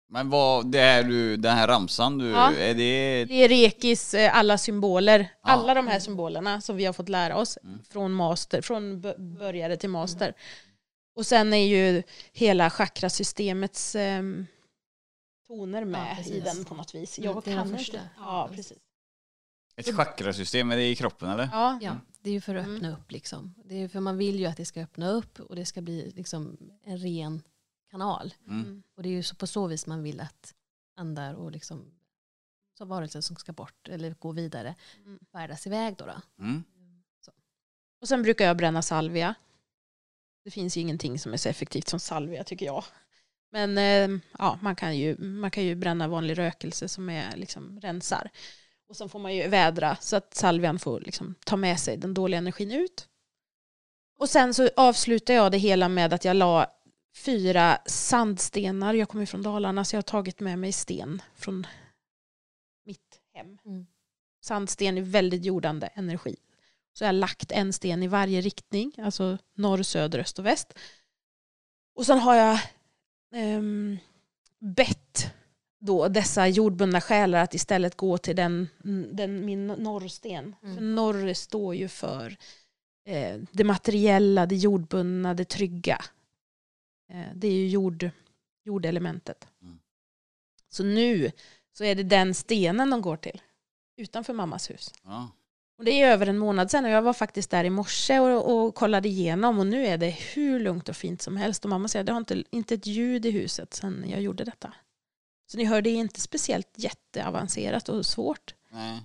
Men 0.09 0.29
vad, 0.29 0.71
det 0.71 0.79
är 0.79 1.03
du, 1.03 1.37
den 1.37 1.57
här 1.57 1.67
ramsan 1.67 2.17
du, 2.17 2.29
Ja. 2.29 2.53
är 2.53 2.73
det... 2.73 3.25
Det 3.25 3.33
är 3.43 3.49
Rekis 3.49 4.13
eh, 4.13 4.37
alla 4.37 4.57
symboler, 4.57 5.19
Ja. 5.43 5.49
alla 5.49 5.73
de 5.73 5.87
här 5.87 5.99
symbolerna 5.99 6.61
som 6.61 6.75
vi 6.77 6.85
har 6.85 6.93
fått 6.93 7.09
lära 7.09 7.37
oss 7.37 7.57
Mm. 7.63 7.79
från 7.89 8.13
master, 8.13 8.61
från 8.61 9.01
börjare 9.37 9.77
till 9.77 9.89
master. 9.89 10.33
Och 11.15 11.25
sen 11.25 11.53
är 11.53 11.65
ju 11.67 12.03
hela 12.33 12.69
chakrasystemets 12.69 13.95
ehm, 13.95 14.45
toner 15.47 15.85
med 15.85 16.15
precis. 16.17 16.33
i 16.33 16.39
den 16.39 16.65
på 16.65 16.75
något 16.75 16.95
vis. 16.95 17.19
Mm, 17.19 17.31
Jag 17.31 17.43
kan 17.43 17.79
inte. 17.79 18.01
Ja, 18.17 18.49
precis. 18.55 18.77
Ett 19.75 19.95
chakrasystem, 19.95 20.71
är 20.71 20.77
det 20.77 20.89
i 20.89 20.95
kroppen 20.95 21.29
eller? 21.29 21.49
Ja. 21.51 21.79
Ja, 21.81 21.95
det 22.21 22.29
är 22.29 22.33
ju 22.33 22.41
för 22.41 22.55
att 22.55 22.65
Mm. 22.65 22.75
öppna 22.75 22.91
upp 22.93 23.11
liksom. 23.11 23.53
Det 23.65 23.83
är 23.83 23.87
för 23.87 23.99
man 23.99 24.17
vill 24.17 24.39
ju 24.39 24.45
att 24.45 24.57
det 24.57 24.65
ska 24.65 24.81
öppna 24.81 25.09
upp 25.09 25.39
och 25.39 25.55
det 25.55 25.65
ska 25.65 25.81
bli 25.81 26.11
liksom 26.15 26.57
en 26.83 26.97
ren 26.97 27.41
kanal. 27.91 28.33
Mm. 28.47 28.83
Och 28.95 29.03
det 29.03 29.09
är 29.09 29.13
ju 29.13 29.23
så 29.23 29.35
på 29.35 29.47
så 29.47 29.67
vis 29.67 29.87
man 29.87 30.03
vill 30.03 30.19
att 30.19 30.53
andar 30.95 31.33
och 31.33 31.51
liksom 31.51 31.91
så 32.77 32.85
varelser 32.85 33.21
som 33.21 33.35
ska 33.35 33.53
bort 33.53 33.87
eller 33.87 34.15
gå 34.19 34.31
vidare 34.31 34.75
Mm. 35.05 35.19
färdas 35.31 35.67
iväg 35.67 35.95
då. 35.97 36.05
då. 36.05 36.43
Mm. 36.43 36.63
Och 38.01 38.07
sen 38.07 38.23
brukar 38.23 38.45
jag 38.45 38.57
bränna 38.57 38.81
salvia. 38.81 39.35
Det 40.43 40.51
finns 40.51 40.77
ju 40.77 40.81
ingenting 40.81 41.19
som 41.19 41.33
är 41.33 41.37
så 41.37 41.49
effektivt 41.49 41.87
som 41.87 41.99
salvia 41.99 42.43
tycker 42.43 42.65
jag. 42.65 42.83
Men 43.51 43.77
eh, 43.77 44.19
ja, 44.37 44.59
man, 44.61 44.75
kan 44.75 44.97
ju, 44.97 45.17
man 45.17 45.51
kan 45.51 45.63
ju 45.63 45.75
bränna 45.75 46.07
vanlig 46.07 46.37
rökelse 46.37 46.87
som 46.87 47.09
är 47.09 47.37
liksom 47.37 47.79
rensar. 47.79 48.29
Och 48.87 48.97
sen 48.97 49.09
får 49.09 49.19
man 49.19 49.35
ju 49.35 49.47
vädra 49.47 49.95
så 49.95 50.15
att 50.15 50.33
salvian 50.33 50.79
får 50.79 50.99
liksom 50.99 51.35
ta 51.45 51.55
med 51.55 51.79
sig 51.79 51.97
den 51.97 52.13
dåliga 52.13 52.37
energin 52.37 52.71
ut. 52.71 53.07
Och 54.19 54.29
sen 54.29 54.53
så 54.53 54.69
avslutar 54.75 55.33
jag 55.33 55.51
det 55.51 55.57
hela 55.57 55.89
med 55.89 56.13
att 56.13 56.25
jag 56.25 56.35
la 56.35 56.76
fyra 57.25 57.77
sandstenar. 57.85 58.93
Jag 58.93 59.09
kommer 59.09 59.25
från 59.25 59.41
Dalarna 59.41 59.85
så 59.85 59.95
jag 59.95 59.97
har 59.97 60.03
tagit 60.03 60.39
med 60.39 60.59
mig 60.59 60.71
sten 60.71 61.21
från 61.35 61.67
mitt 62.85 63.21
hem. 63.33 63.57
Mm. 63.65 63.87
Sandsten 64.41 64.97
är 64.97 65.01
väldigt 65.01 65.45
jordande 65.45 65.87
energi. 65.87 66.35
Så 66.93 67.03
jag 67.03 67.07
har 67.07 67.13
lagt 67.13 67.51
en 67.51 67.73
sten 67.73 68.03
i 68.03 68.07
varje 68.07 68.41
riktning, 68.41 68.91
alltså 68.97 69.37
norr, 69.53 69.83
söder, 69.83 70.19
öst 70.19 70.39
och 70.39 70.45
väst. 70.45 70.73
Och 71.95 72.05
sen 72.05 72.19
har 72.19 72.35
jag 72.35 72.59
ehm, 73.33 73.97
bett 74.59 75.33
då 75.79 76.07
dessa 76.07 76.47
jordbundna 76.47 77.01
själar 77.01 77.43
att 77.43 77.53
istället 77.53 77.95
gå 77.97 78.17
till 78.17 78.35
den, 78.35 78.67
den, 79.11 79.45
min 79.45 79.67
norrsten. 79.67 80.55
Mm. 80.63 80.75
För 80.75 80.83
norr 80.83 81.33
står 81.33 81.75
ju 81.75 81.87
för 81.87 82.37
eh, 83.05 83.37
det 83.51 83.63
materiella, 83.63 84.45
det 84.45 84.55
jordbundna, 84.55 85.33
det 85.33 85.45
trygga. 85.45 86.01
Eh, 87.09 87.25
det 87.35 87.47
är 87.47 87.51
ju 87.53 87.67
jord, 87.67 88.09
jordelementet. 88.63 89.47
Mm. 89.61 89.79
Så 90.69 90.83
nu 90.83 91.31
så 91.77 91.83
är 91.83 91.95
det 91.95 92.03
den 92.03 92.33
stenen 92.33 92.89
de 92.89 93.01
går 93.01 93.17
till 93.17 93.41
utanför 93.97 94.33
mammas 94.33 94.69
hus. 94.69 94.93
Ja. 95.03 95.29
Och 95.77 95.85
det 95.85 95.91
är 96.01 96.11
över 96.11 96.27
en 96.27 96.37
månad 96.37 96.71
sedan 96.71 96.85
och 96.85 96.91
jag 96.91 97.01
var 97.01 97.13
faktiskt 97.13 97.49
där 97.51 97.63
i 97.63 97.69
morse 97.69 98.19
och, 98.19 98.53
och 98.65 98.75
kollade 98.75 99.07
igenom 99.09 99.59
och 99.59 99.67
nu 99.67 99.85
är 99.87 99.97
det 99.97 100.09
hur 100.09 100.59
lugnt 100.59 100.89
och 100.89 100.95
fint 100.95 101.21
som 101.21 101.37
helst. 101.37 101.63
Och 101.65 101.69
mamma 101.69 101.87
säger 101.87 102.01
att 102.03 102.05
det 102.05 102.11
har 102.11 102.17
inte, 102.19 102.43
inte 102.49 102.73
ett 102.75 102.85
ljud 102.85 103.25
i 103.25 103.31
huset 103.31 103.73
sedan 103.73 104.05
jag 104.07 104.21
gjorde 104.21 104.43
detta. 104.43 104.73
Så 105.51 105.57
ni 105.57 105.63
hör, 105.65 105.81
det 105.81 105.89
är 105.89 105.95
inte 105.95 106.21
speciellt 106.21 106.69
jätteavancerat 106.75 107.89
och 107.89 108.05
svårt. 108.05 108.55
Nej. 108.71 109.01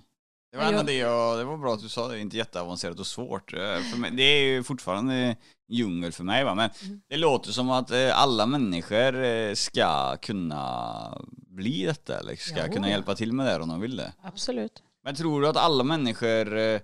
Det 0.51 0.57
var, 0.57 0.71
jag- 0.71 0.85
det, 0.85 0.93
jag, 0.93 1.37
det 1.39 1.43
var 1.43 1.57
bra 1.57 1.73
att 1.73 1.81
du 1.81 1.89
sa 1.89 2.07
det, 2.07 2.19
inte 2.19 2.37
jätteavancerat 2.37 2.99
och 2.99 3.07
svårt. 3.07 3.53
Eh, 3.53 3.97
mig, 3.97 4.11
det 4.11 4.23
är 4.23 4.43
ju 4.43 4.63
fortfarande 4.63 5.35
djungel 5.73 6.11
för 6.11 6.23
mig 6.23 6.43
va, 6.43 6.55
men 6.55 6.69
Mm. 6.83 7.01
det 7.09 7.17
låter 7.17 7.51
som 7.51 7.69
att 7.69 7.91
eh, 7.91 8.19
alla 8.21 8.45
människor 8.45 9.23
eh, 9.23 9.53
ska 9.53 10.17
kunna 10.21 11.23
bli 11.47 11.85
detta, 11.85 12.19
eller 12.19 12.35
ska 12.35 12.65
Jo. 12.67 12.73
kunna 12.73 12.89
hjälpa 12.89 13.15
till 13.15 13.33
med 13.33 13.45
det 13.45 13.59
om 13.63 13.69
de 13.69 13.81
vill 13.81 13.95
det. 13.95 14.13
Absolut. 14.21 14.83
Men 15.03 15.15
tror 15.15 15.41
du 15.41 15.47
att 15.47 15.57
alla 15.57 15.83
människor, 15.83 16.57
eh, 16.57 16.81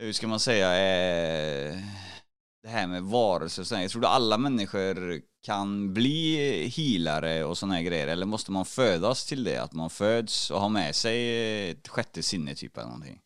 hur 0.00 0.12
ska 0.12 0.28
man 0.28 0.40
säga, 0.40 0.68
det 2.62 2.68
här 2.68 2.86
med 2.86 3.02
varelser 3.02 3.62
och 3.62 3.66
sådär, 3.66 3.88
tror 3.88 4.02
du 4.02 4.08
alla 4.08 4.38
människor 4.38 5.20
kan 5.42 5.94
bli 5.94 6.68
healare 6.76 7.44
och 7.44 7.58
sådana 7.58 7.82
grejer? 7.82 8.08
Eller 8.08 8.26
måste 8.26 8.52
man 8.52 8.64
födas 8.64 9.26
till 9.26 9.44
det? 9.44 9.56
Att 9.58 9.72
man 9.72 9.90
föds 9.90 10.50
och 10.50 10.60
har 10.60 10.68
med 10.68 10.94
sig 10.94 11.70
ett 11.70 11.88
sjätte 11.88 12.22
sinne 12.22 12.54
typ 12.54 12.76
eller 12.76 12.86
någonting? 12.86 13.20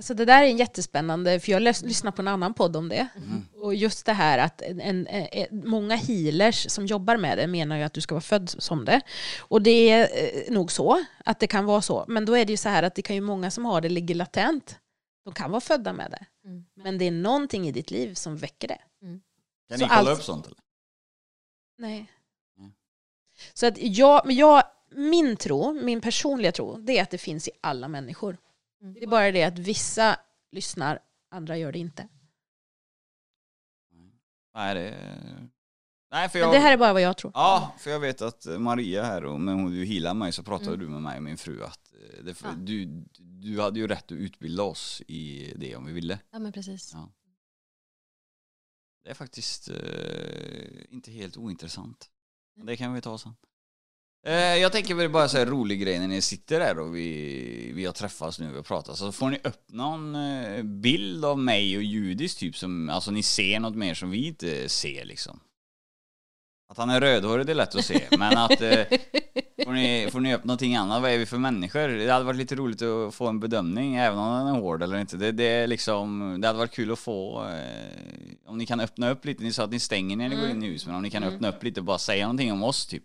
Alltså 0.00 0.14
det 0.14 0.24
där 0.24 0.42
är 0.42 0.46
en 0.46 0.56
jättespännande, 0.56 1.40
för 1.40 1.52
jag 1.52 1.62
lys- 1.62 1.84
lyssnar 1.84 2.10
på 2.12 2.22
en 2.22 2.28
annan 2.28 2.54
podd 2.54 2.76
om 2.76 2.88
det. 2.88 3.08
Mm. 3.16 3.46
Och 3.54 3.74
just 3.74 4.06
det 4.06 4.12
här 4.12 4.38
att 4.38 4.62
en, 4.62 4.80
en, 4.80 5.06
en, 5.06 5.68
många 5.68 5.96
healers 5.96 6.70
som 6.70 6.86
jobbar 6.86 7.16
med 7.16 7.38
det 7.38 7.46
menar 7.46 7.76
ju 7.76 7.82
att 7.82 7.92
du 7.92 8.00
ska 8.00 8.14
vara 8.14 8.20
född 8.22 8.50
som 8.58 8.84
det. 8.84 9.00
Och 9.40 9.62
det 9.62 9.90
är 9.90 10.08
eh, 10.48 10.52
nog 10.52 10.72
så, 10.72 11.04
att 11.24 11.40
det 11.40 11.46
kan 11.46 11.64
vara 11.64 11.82
så. 11.82 12.04
Men 12.08 12.24
då 12.24 12.36
är 12.36 12.44
det 12.44 12.52
ju 12.52 12.56
så 12.56 12.68
här 12.68 12.82
att 12.82 12.94
det 12.94 13.02
kan 13.02 13.16
ju 13.16 13.22
många 13.22 13.50
som 13.50 13.64
har 13.64 13.80
det 13.80 13.88
ligger 13.88 14.14
latent. 14.14 14.78
De 15.24 15.34
kan 15.34 15.50
vara 15.50 15.60
födda 15.60 15.92
med 15.92 16.10
det. 16.10 16.26
Mm. 16.48 16.64
Men 16.74 16.98
det 16.98 17.04
är 17.04 17.10
någonting 17.10 17.68
i 17.68 17.72
ditt 17.72 17.90
liv 17.90 18.14
som 18.14 18.36
väcker 18.36 18.68
det. 18.68 18.80
Kan 19.68 19.78
Så 19.78 19.84
ni 19.84 19.88
kolla 19.88 20.10
allt- 20.10 20.18
upp 20.18 20.24
sånt 20.24 20.46
eller? 20.46 20.58
Nej. 21.78 22.06
Mm. 22.58 22.72
Så 23.54 23.66
att 23.66 23.74
jag, 23.78 24.32
jag, 24.32 24.62
min 24.90 25.36
tro, 25.36 25.72
min 25.72 26.00
personliga 26.00 26.52
tro, 26.52 26.76
det 26.76 26.98
är 26.98 27.02
att 27.02 27.10
det 27.10 27.18
finns 27.18 27.48
i 27.48 27.50
alla 27.60 27.88
människor. 27.88 28.36
Mm. 28.82 28.94
Det 28.94 29.02
är 29.02 29.06
bara 29.06 29.32
det 29.32 29.42
att 29.44 29.58
vissa 29.58 30.16
lyssnar, 30.52 30.98
andra 31.30 31.56
gör 31.56 31.72
det 31.72 31.78
inte. 31.78 32.08
Nej, 34.54 34.74
det... 34.74 34.90
Nej, 36.12 36.28
för 36.28 36.38
Men 36.38 36.48
jag... 36.48 36.54
det 36.54 36.58
här 36.58 36.72
är 36.72 36.76
bara 36.78 36.92
vad 36.92 37.02
jag 37.02 37.16
tror. 37.16 37.32
Ja, 37.34 37.74
för 37.78 37.90
jag 37.90 38.00
vet 38.00 38.22
att 38.22 38.46
Maria 38.58 39.02
här, 39.04 39.24
och 39.24 39.40
när 39.40 39.52
hon 39.54 39.70
du 39.70 39.84
healade 39.84 40.14
mig 40.18 40.32
så 40.32 40.42
pratade 40.42 40.74
Mm. 40.74 40.80
du 40.80 40.88
med 40.88 41.02
mig 41.02 41.16
och 41.16 41.22
min 41.22 41.36
fru 41.36 41.62
att 41.64 41.92
eh, 41.94 42.24
det, 42.24 42.40
Ja. 42.42 42.52
du, 42.58 43.04
du 43.18 43.60
hade 43.60 43.78
ju 43.80 43.88
rätt 43.88 44.04
att 44.04 44.12
utbilda 44.12 44.62
oss 44.62 45.02
i 45.08 45.52
det 45.56 45.76
om 45.76 45.86
vi 45.86 45.92
ville. 45.92 46.18
Ja 46.30 46.38
men 46.38 46.52
precis. 46.52 46.90
Ja. 46.94 47.12
Det 49.04 49.10
är 49.10 49.14
faktiskt 49.14 49.68
eh, 49.68 50.94
inte 50.94 51.10
helt 51.10 51.36
ointressant. 51.36 52.10
Men 52.56 52.66
Det 52.66 52.76
kan 52.76 52.94
vi 52.94 53.00
ta 53.00 53.18
sen. 53.18 53.36
Eh, 54.26 54.34
jag 54.56 54.72
tänker 54.72 54.94
väl 54.94 55.10
bara 55.10 55.28
säga 55.28 55.44
rolig 55.46 55.80
grej 55.80 55.98
när 55.98 56.08
ni 56.08 56.20
sitter 56.22 56.60
där 56.60 56.78
och 56.78 56.96
vi, 56.96 57.72
vi 57.74 57.84
har 57.84 57.92
träffats 57.92 58.38
nu 58.38 58.58
och 58.58 58.66
pratat. 58.66 58.96
Så 58.98 59.12
får 59.12 59.30
ni 59.30 59.38
upp 59.44 59.64
någon 59.68 60.14
eh, 60.14 60.62
bild 60.62 61.24
av 61.24 61.38
mig 61.38 61.76
och 61.76 61.82
Judis 61.82 62.34
typ 62.36 62.56
som, 62.56 62.88
alltså 62.90 63.10
ni 63.10 63.22
ser 63.22 63.60
något 63.60 63.74
mer 63.76 63.94
som 63.94 64.10
vi 64.10 64.26
inte 64.26 64.68
ser 64.68 65.04
liksom. 65.04 65.40
Att 66.68 66.78
han 66.78 66.90
är 66.90 67.00
rödhårig 67.00 67.46
det 67.46 67.52
är 67.52 67.54
lätt 67.54 67.74
att 67.74 67.84
se, 67.84 68.00
men 68.18 68.38
att 68.38 68.60
eh, 68.60 68.84
får, 69.64 69.72
ni, 69.72 70.08
får 70.12 70.20
ni 70.20 70.34
upp 70.34 70.44
någonting 70.44 70.76
annat, 70.76 71.02
vad 71.02 71.10
är 71.10 71.18
vi 71.18 71.26
för 71.26 71.38
människor? 71.38 71.88
Det 71.88 72.10
hade 72.12 72.24
varit 72.24 72.36
lite 72.38 72.54
roligt 72.54 72.82
att 72.82 73.14
få 73.14 73.26
en 73.28 73.40
bedömning, 73.40 73.96
även 73.96 74.18
om 74.18 74.38
den 74.38 74.46
är 74.54 74.60
hård 74.60 74.82
eller 74.82 74.98
inte. 74.98 75.16
Det, 75.16 75.32
det 75.32 75.44
är 75.44 75.66
liksom, 75.66 76.36
det 76.40 76.46
hade 76.46 76.58
varit 76.58 76.72
kul 76.74 76.92
att 76.92 76.98
få, 76.98 77.44
eh, 77.48 78.36
om 78.46 78.58
ni 78.58 78.66
kan 78.66 78.80
öppna 78.80 79.10
upp 79.10 79.24
lite, 79.24 79.42
ni 79.42 79.52
sa 79.52 79.64
att 79.64 79.70
ni 79.70 79.80
stänger 79.80 80.16
när 80.16 80.28
ni 80.28 80.36
går 80.36 80.48
in 80.48 80.62
i 80.62 80.66
hus, 80.66 80.86
men 80.86 80.94
om 80.94 81.02
ni 81.02 81.10
kan 81.10 81.22
Mm. 81.22 81.34
öppna 81.34 81.48
upp 81.48 81.62
lite 81.64 81.80
och 81.80 81.86
bara 81.86 81.98
säga 81.98 82.24
någonting 82.24 82.52
om 82.52 82.62
oss 82.62 82.86
typ. 82.86 83.02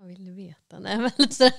Vad 0.00 0.08
vill 0.08 0.24
du 0.24 0.32
veta? 0.32 0.78
Nej, 0.78 0.98
men 0.98 1.10
så... 1.30 1.50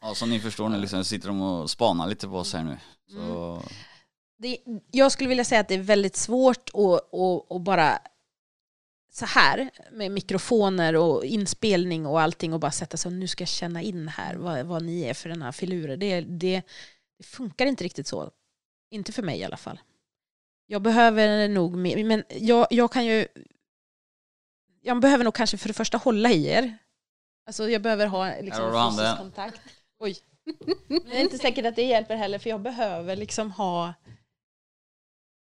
Ja, 0.00 0.14
som 0.14 0.30
ni 0.30 0.40
förstår 0.40 0.68
nu 0.68 0.78
liksom, 0.78 1.04
sitter 1.04 1.28
de 1.28 1.40
och 1.42 1.70
spanar 1.70 2.08
lite 2.08 2.28
på 2.28 2.36
oss 2.36 2.52
här 2.52 2.64
nu. 2.64 2.78
Så, 3.12 3.62
Det, 4.38 4.58
jag 4.90 5.12
skulle 5.12 5.28
vilja 5.28 5.44
säga 5.44 5.60
att 5.60 5.68
det 5.68 5.74
är 5.74 5.78
väldigt 5.78 6.16
svårt 6.16 6.70
att, 6.74 7.14
att, 7.14 7.52
att 7.52 7.62
bara 7.62 7.98
så 9.12 9.26
här 9.26 9.70
med 9.92 10.12
mikrofoner 10.12 10.96
och 10.96 11.24
inspelning 11.24 12.06
och 12.06 12.20
allting 12.20 12.54
och 12.54 12.60
bara 12.60 12.72
sätta 12.72 12.96
sig 12.96 13.08
och 13.08 13.12
nu 13.12 13.28
ska 13.28 13.42
jag 13.42 13.48
känna 13.48 13.82
in 13.82 14.08
här 14.08 14.34
vad, 14.34 14.66
vad 14.66 14.82
ni 14.82 15.02
är 15.02 15.14
för 15.14 15.28
den 15.28 15.42
här 15.42 15.52
filurer. 15.52 15.96
Det, 15.96 16.20
det, 16.20 16.62
det 17.18 17.24
funkar 17.24 17.66
inte 17.66 17.84
riktigt 17.84 18.06
så. 18.06 18.30
Inte 18.90 19.12
för 19.12 19.22
mig 19.22 19.38
i 19.38 19.44
alla 19.44 19.56
fall. 19.56 19.80
Jag 20.66 20.82
behöver 20.82 21.48
nog 21.48 21.76
mer, 21.76 22.04
men 22.04 22.24
jag, 22.28 22.66
jag 22.70 22.92
kan 22.92 23.06
ju 23.06 23.26
jag 24.88 25.00
behöver 25.00 25.24
nog 25.24 25.34
kanske 25.34 25.58
för 25.58 25.68
det 25.68 25.74
första 25.74 25.98
hålla 25.98 26.30
i 26.30 26.46
er. 26.46 26.78
Alltså 27.46 27.70
jag 27.70 27.82
behöver 27.82 28.06
ha 28.06 28.40
liksom 28.40 28.92
fysisk 28.92 29.16
kontakt. 29.18 29.60
Oj. 29.98 30.18
Det 30.88 31.18
är 31.18 31.20
inte 31.20 31.38
säkert 31.38 31.66
att 31.66 31.76
det 31.76 31.82
hjälper 31.82 32.16
heller 32.16 32.38
för 32.38 32.50
jag 32.50 32.60
behöver 32.60 33.16
liksom 33.16 33.50
ha 33.50 33.94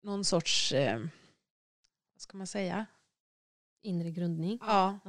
någon 0.04 0.26
sorts, 0.26 0.72
eh, 0.72 1.00
vad 2.14 2.22
ska 2.22 2.38
man 2.38 2.48
säga? 2.48 2.86
Inre 3.84 4.12
grundning. 4.12 4.60
Ja. 4.62 5.00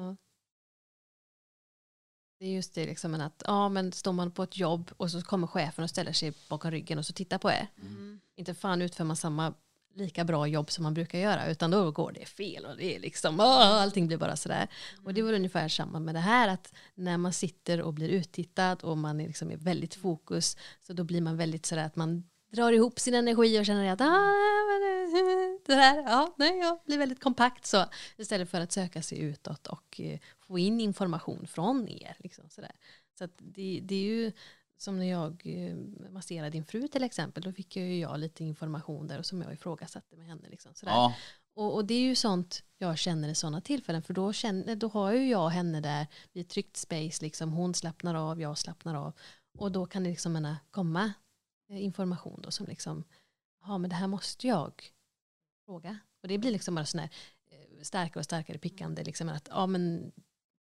Det 2.39 2.47
är 2.47 2.51
just 2.51 2.75
det 2.75 2.87
liksom 2.87 3.11
men 3.11 3.21
att 3.21 3.43
ja 3.47 3.68
men 3.68 3.93
står 3.93 4.12
man 4.12 4.31
på 4.31 4.43
ett 4.43 4.57
jobb 4.57 4.91
och 4.97 5.11
så 5.11 5.23
kommer 5.23 5.47
chefen 5.47 5.85
och 5.85 5.91
ställer 5.91 6.12
sig 6.12 6.33
bakom 6.49 6.71
ryggen 6.71 6.99
och 6.99 7.07
så 7.07 7.12
tittar 7.12 7.39
på 7.39 7.51
er. 7.51 7.66
Mm. 7.83 8.21
Inte 8.37 8.55
fan 8.55 8.83
utför 8.83 9.05
man 9.05 9.16
samma 9.16 9.55
lika 9.95 10.24
bra 10.24 10.47
jobb 10.47 10.70
som 10.70 10.82
man 10.82 10.95
brukar 10.95 11.18
göra 11.18 11.51
utan 11.51 11.70
då 11.70 11.91
går 11.91 12.12
det 12.12 12.26
fel 12.26 12.66
och 12.66 12.76
det 12.76 12.97
är 12.97 13.01
liksom 13.01 13.41
åh, 13.41 13.82
allting 13.82 14.07
blir 14.07 14.16
bara 14.16 14.36
sådär. 14.36 14.68
Och 15.05 15.14
det 15.14 15.22
var 15.22 15.32
ungefär 15.32 15.68
samma 15.68 16.01
med 16.01 16.14
det 16.14 16.20
här 16.20 16.49
att 16.49 16.72
när 16.95 17.18
man 17.18 17.32
sitter 17.32 17.82
och 17.82 17.95
blir 17.95 18.09
uttittad 18.09 18.76
och 18.82 18.99
man 18.99 19.20
är 19.20 19.26
liksom 19.26 19.51
i 19.51 19.57
väldigt 19.57 19.95
fokus 19.95 20.57
så 20.80 20.93
då 20.93 21.05
blir 21.05 21.20
man 21.20 21.36
väldigt 21.36 21.66
sådär 21.66 21.84
att 21.84 21.97
man 21.97 22.24
drar 22.53 22.72
ihop 22.72 22.99
sin 22.99 23.14
energi 23.14 23.61
och 23.61 23.66
känner 23.66 23.93
att 23.93 24.01
ah, 24.01 24.07
det 25.66 25.74
här, 25.74 26.03
ja, 26.03 26.34
nej, 26.38 26.59
jag 26.59 26.78
blir 26.86 26.99
väldigt 26.99 27.20
kompakt 27.20 27.66
så 27.66 27.84
istället 28.16 28.51
för 28.51 28.61
att 28.61 28.72
söka 28.72 29.03
sig 29.03 29.18
utåt 29.18 29.66
och 29.66 30.01
eh, 30.01 30.18
få 30.41 30.59
in 30.59 30.80
information 30.80 31.47
från 31.47 31.88
er. 31.88 32.16
Liksom, 32.18 32.45
sådär. 32.49 32.72
Så 33.18 33.28
det, 33.38 33.80
det 33.82 33.95
är 33.95 34.03
ju 34.03 34.32
som 34.83 34.99
när 34.99 35.07
jag 35.07 35.43
eh, 35.45 35.76
masserade 36.11 36.51
din 36.51 36.64
fru 36.64 36.89
till 36.89 37.03
exempel, 37.03 37.43
då 37.43 37.53
fick 37.53 37.76
jag 37.76 37.87
ju 37.87 37.99
jag 37.99 38.20
lite 38.20 38.45
information 38.45 39.07
där 39.07 39.18
och 39.18 39.26
som 39.26 39.43
jag 39.43 39.53
ifrågasatte 39.53 40.16
med 40.16 40.26
henne. 40.26 40.49
Liksom, 40.49 40.74
sådär. 40.74 40.93
ja, 40.93 41.14
Och, 41.55 41.74
och 41.74 41.85
det 41.85 41.95
är 41.95 42.01
ju 42.01 42.14
sånt 42.14 42.62
jag 42.78 42.99
känner 42.99 43.28
i 43.28 43.35
sådana 43.35 43.61
tillfällen 43.61 44.03
för 44.03 44.14
då, 44.14 44.33
känner, 44.33 44.76
då 44.76 44.89
har 44.89 45.12
ju 45.12 45.28
jag 45.28 45.49
henne 45.49 45.81
där 45.81 46.07
vid 46.33 46.41
ett 46.41 46.49
tryggt 46.49 46.76
space, 46.76 47.24
liksom, 47.24 47.53
hon 47.53 47.74
slappnar 47.74 48.14
av, 48.14 48.41
jag 48.41 48.59
slappnar 48.59 48.95
av 48.95 49.12
och 49.59 49.72
då 49.72 49.87
kan 49.87 50.05
det 50.05 50.11
liksom 50.11 50.33
menar, 50.33 50.57
komma 50.70 51.12
eh, 51.68 51.85
information 51.85 52.41
då 52.43 52.51
som 52.51 52.66
liksom, 52.66 53.05
ja 53.62 53.78
men 53.78 53.91
det 53.91 53.97
här 53.97 54.07
måste 54.07 54.47
jag 54.47 54.93
fråga. 55.64 55.99
Och 56.22 56.28
det 56.28 56.39
blir 56.39 56.51
liksom 56.51 56.74
bara 56.74 56.87
sån 56.87 57.01
här 57.01 57.11
eh, 57.51 57.83
starkare 57.83 58.20
och 58.20 58.24
starkare 58.24 58.59
pickande, 58.59 59.05
liksom 59.05 59.28
att 59.28 59.49
ja 59.51 59.66
men 59.66 60.12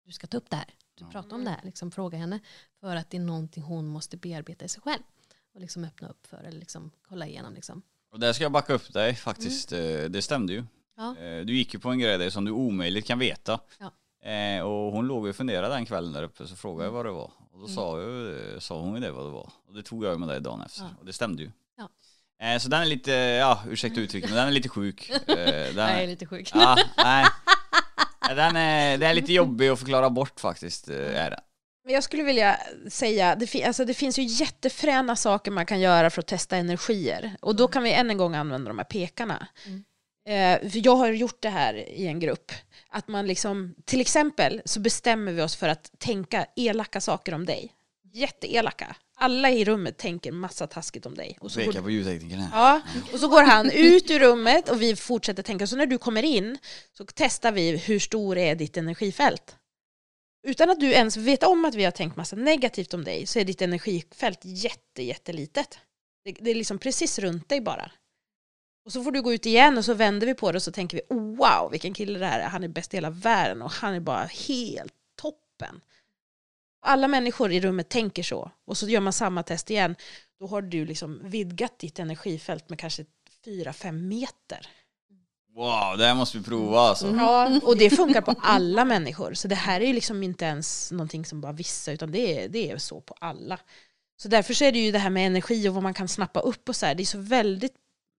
du 0.05 0.13
ska 0.13 0.27
ta 0.27 0.37
upp 0.37 0.51
det 0.51 0.57
här, 0.57 0.75
du 0.99 1.05
Ja. 1.05 1.11
pratar 1.11 1.37
om 1.37 1.45
det 1.45 1.51
här, 1.51 1.61
liksom 1.65 1.91
fråga 1.91 2.19
henne 2.19 2.41
för 2.81 2.97
att 2.97 3.11
det 3.11 3.17
är 3.17 3.21
någonting 3.21 3.63
hon 3.63 3.87
måste 3.87 4.17
bearbeta 4.17 4.65
i 4.65 4.69
sig 4.69 4.83
själv 4.83 5.03
och 5.55 5.61
liksom 5.61 5.85
öppna 5.85 6.09
upp 6.09 6.27
för 6.27 6.37
eller 6.37 6.59
liksom 6.59 6.91
kolla 7.09 7.27
igenom 7.27 7.55
liksom. 7.55 7.83
och 8.13 8.21
där 8.21 8.33
ska 8.33 8.45
jag 8.45 8.53
backa 8.53 8.73
upp 8.75 8.93
dig 8.93 9.15
faktiskt. 9.15 9.73
Eh, 9.73 9.79
Det 10.09 10.23
stämde 10.23 10.53
ju. 10.53 10.65
Ja. 10.97 11.17
Eh, 11.19 11.45
Du 11.45 11.57
gick 11.57 11.75
ju 11.75 11.81
på 11.81 11.89
en 11.89 11.99
grej 11.99 12.19
där 12.19 12.31
som 12.31 12.45
du 12.45 12.51
omöjligt 12.51 13.07
kan 13.07 13.19
veta. 13.19 13.61
Ja. 13.79 13.93
Eh, 14.31 14.63
och 14.63 14.93
hon 14.93 15.07
låg 15.07 15.25
och 15.27 15.37
funderade 15.37 15.75
den 15.75 15.87
kvällen 15.87 16.13
där 16.13 16.23
uppe 16.23 16.47
så 16.47 16.57
frågade 16.57 16.85
jag 16.85 16.95
Mm. 16.95 16.97
vad 16.97 17.07
det 17.07 17.11
var. 17.13 17.31
Och 17.53 17.59
då 17.59 17.65
Mm. 17.65 17.75
sa, 17.75 18.01
ju, 18.01 18.57
sa 18.61 18.81
hon 18.81 18.95
ju 18.95 19.01
det 19.01 19.11
vad 19.13 19.27
det 19.27 19.31
var. 19.31 19.51
Och 19.69 19.75
det 19.75 19.83
tog 19.83 20.05
jag 20.05 20.21
med 20.21 20.29
dig 20.29 20.41
dagen 20.41 20.61
efter. 20.61 20.83
Ja. 20.83 20.89
Och 21.01 21.07
det 21.07 21.13
stämde 21.13 21.43
ju. 21.43 21.51
Så 22.61 22.69
den 22.69 22.83
är 22.83 22.87
lite, 22.87 23.11
ja 23.13 23.63
ursäkta 23.69 24.01
uttrycket, 24.01 24.31
men 24.31 24.37
den 24.39 24.47
är 24.49 24.53
lite 24.53 24.69
sjuk. 24.69 25.11
Den 25.27 25.77
Jag 25.77 26.03
är, 26.03 26.07
lite 26.07 26.27
sjuk. 26.27 26.51
ja, 26.55 26.77
nej. 26.97 27.27
Den 28.29 28.57
är, 28.57 28.99
den 28.99 29.11
är 29.11 29.15
lite 29.15 29.33
jobbig 29.33 29.69
att 29.69 29.79
förklara 29.79 30.11
bort 30.11 30.41
faktiskt. 30.41 30.89
eh, 30.89 30.97
Är. 31.25 31.39
Men 31.85 31.95
jag 31.95 32.05
skulle 32.05 32.23
vilja 32.23 32.59
säga, 32.89 33.35
det, 33.37 33.47
fi- 33.47 33.65
alltså 33.65 33.85
det 33.85 33.95
finns 33.95 34.19
ju 34.19 34.23
jättefräna 34.23 35.17
saker 35.17 35.51
man 35.51 35.67
kan 35.67 35.81
göra 35.81 36.11
för 36.11 36.21
att 36.23 36.27
testa 36.27 36.57
energier. 36.57 37.37
Och 37.41 37.57
då 37.57 37.69
kan 37.69 37.83
vi 37.83 37.93
än 37.93 38.11
en 38.11 38.17
gång 38.19 38.35
använda 38.35 38.69
de 38.69 38.79
här 38.79 38.85
pekarna. 38.85 39.47
Mm. 39.67 39.85
Eh, 40.29 40.77
jag 40.79 40.97
har 40.97 41.09
gjort 41.09 41.43
det 41.43 41.49
här 41.49 41.75
i 41.75 42.07
en 42.07 42.21
grupp. 42.21 42.53
Att 42.91 43.09
man 43.09 43.27
liksom, 43.27 43.75
till 43.85 44.01
exempel 44.01 44.63
så 44.65 44.81
bestämmer 44.81 45.33
vi 45.33 45.43
oss 45.43 45.57
för 45.57 45.69
att 45.69 45.91
tänka 45.99 46.47
elaka 46.57 47.01
saker 47.01 47.35
om 47.35 47.47
dig. 47.47 47.73
Jätteelaka. 48.13 48.97
Alla 49.17 49.51
i 49.51 49.65
rummet 49.65 49.97
tänker 49.97 50.33
massa 50.33 50.67
taskigt 50.67 51.07
om 51.07 51.15
dig. 51.15 51.39
Och 51.41 51.53
så 51.53 51.61
går, 51.61 51.67
Peka 51.67 51.83
på 51.83 51.91
ljudteknikern 51.91 52.41
här. 52.41 52.61
ja, 52.61 52.81
och 53.13 53.21
så 53.21 53.29
går 53.29 53.43
han 53.43 53.71
ut 53.71 54.11
ur 54.11 54.19
rummet 54.19 54.69
och 54.69 54.83
vi 54.83 54.97
fortsätter 54.97 55.43
tänka. 55.43 55.67
Så 55.67 55.77
när 55.77 55.87
du 55.87 55.99
kommer 55.99 56.23
in 56.23 56.59
så 56.93 57.05
testar 57.15 57.53
vi 57.53 57.77
hur 57.77 57.99
stor 57.99 58.39
är 58.39 58.55
ditt 58.55 58.77
energifält. 58.77 59.57
Utan 60.47 60.71
att 60.71 60.81
du 60.81 60.93
ens 60.93 61.17
vet 61.17 61.43
om 61.43 61.65
att 61.65 61.75
vi 61.75 61.85
har 61.85 61.91
tänkt 61.91 62.17
massa 62.17 62.37
negativt 62.37 62.95
om 62.95 63.05
dig 63.05 63.27
så 63.27 63.39
är 63.39 63.45
ditt 63.45 63.63
energifält 63.63 64.41
jätte, 64.43 65.03
jättelitet. 65.03 65.79
Det, 66.25 66.33
det 66.41 66.51
är 66.51 66.55
liksom 66.55 66.79
precis 66.79 67.19
runt 67.19 67.49
dig 67.49 67.61
bara. 67.61 67.91
Och 68.85 68.93
så 68.93 69.03
får 69.05 69.13
du 69.13 69.23
gå 69.23 69.33
ut 69.33 69.47
igen 69.47 69.79
och 69.79 69.85
så 69.85 69.95
vänder 69.95 70.27
vi 70.27 70.35
på 70.35 70.53
det 70.53 70.57
och 70.57 70.63
så 70.63 70.73
tänker 70.73 70.97
vi 70.97 71.03
oh, 71.17 71.37
wow 71.37 71.71
vilken 71.71 71.95
kille 71.95 72.19
det 72.19 72.27
här 72.27 72.41
är. 72.41 72.49
Han 72.49 72.65
är 72.65 72.69
bäst 72.69 72.95
i 72.95 72.97
hela 72.97 73.11
världen 73.11 73.63
och 73.63 73.71
han 73.71 73.95
är 73.95 74.01
bara 74.01 74.25
helt 74.25 74.95
toppen. 75.21 75.81
Alla 76.81 77.09
människor 77.09 77.53
i 77.53 77.61
rummet 77.61 77.89
tänker 77.89 78.23
så 78.23 78.51
och 78.67 78.77
så 78.77 78.89
gör 78.89 79.01
man 79.01 79.13
samma 79.13 79.43
test 79.43 79.71
igen. 79.71 79.97
Då 80.41 80.47
har 80.47 80.63
du 80.63 80.85
liksom 80.85 81.21
vidgat 81.25 81.79
ditt 81.79 81.99
energifält 81.99 82.69
med 82.69 82.79
kanske 82.79 83.05
4-5 83.47 83.93
meter. 83.93 84.69
Wow, 85.55 85.99
det 85.99 86.07
här 86.07 86.15
måste 86.15 86.39
vi 86.39 86.45
prova 86.45 86.81
alltså. 86.81 87.07
Mm. 87.07 87.19
Ja, 87.19 87.61
och 87.63 87.77
det 87.77 87.91
funkar 87.91 88.21
på 88.21 88.35
alla 88.41 88.85
människor. 88.85 89.35
Så 89.35 89.49
det 89.49 89.55
här 89.55 89.81
är 89.81 89.87
ju 89.87 89.93
liksom 89.93 90.23
inte 90.23 90.45
ens 90.45 90.93
någonting 90.93 91.25
som 91.25 91.41
bara 91.41 91.53
vissa, 91.53 91.93
utan 91.93 92.11
det 92.11 92.45
är, 92.45 92.49
det 92.49 92.71
är 92.71 92.79
så 92.79 93.01
på 93.01 93.15
alla. 93.21 93.59
Så 94.17 94.29
därför 94.29 94.55
så 94.55 94.65
är 94.65 94.73
det 94.73 94.79
ju 94.79 94.93
det 94.93 94.99
här 94.99 95.11
med 95.11 95.27
energi 95.27 95.69
och 95.69 95.75
vad 95.75 95.83
man 95.83 95.95
kan 95.95 96.09
snappa 96.09 96.41
upp 96.41 96.69
och 96.69 96.77
så 96.77 96.87
här. 96.87 96.95
Det 96.95 97.03
är 97.03 97.05
så 97.05 97.19
väldigt 97.19 97.75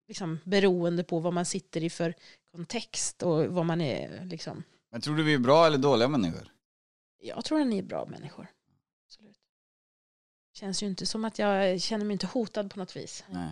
liksom, 0.07 0.39
beroende 0.43 1.03
på 1.03 1.20
vad 1.20 1.34
man 1.34 1.45
sitter 1.45 1.84
i 1.84 1.89
för 1.89 2.14
kontext 2.51 3.24
och 3.24 3.45
vad 3.45 3.66
man 3.66 3.82
är 3.82 4.26
liksom. 4.26 4.64
Men 4.91 5.01
tror 5.01 5.16
du 5.16 5.24
vi 5.24 5.34
är 5.34 5.39
bra 5.39 5.66
eller 5.66 5.78
dåliga 5.78 6.07
människor? 6.07 6.51
Jag 7.22 7.45
tror 7.45 7.61
att 7.61 7.67
ni 7.67 7.78
är 7.78 7.84
bra 7.84 8.05
människor. 8.05 8.47
Absolut. 9.07 9.38
Känns 10.53 10.84
ju 10.84 10.88
inte 10.88 11.05
som 11.05 11.26
att 11.26 11.39
jag 11.39 11.82
känner 11.82 12.05
mig 12.05 12.13
inte 12.13 12.28
hotad 12.28 12.72
på 12.74 12.80
något 12.80 12.95
vis. 12.95 13.24
Nej. 13.30 13.51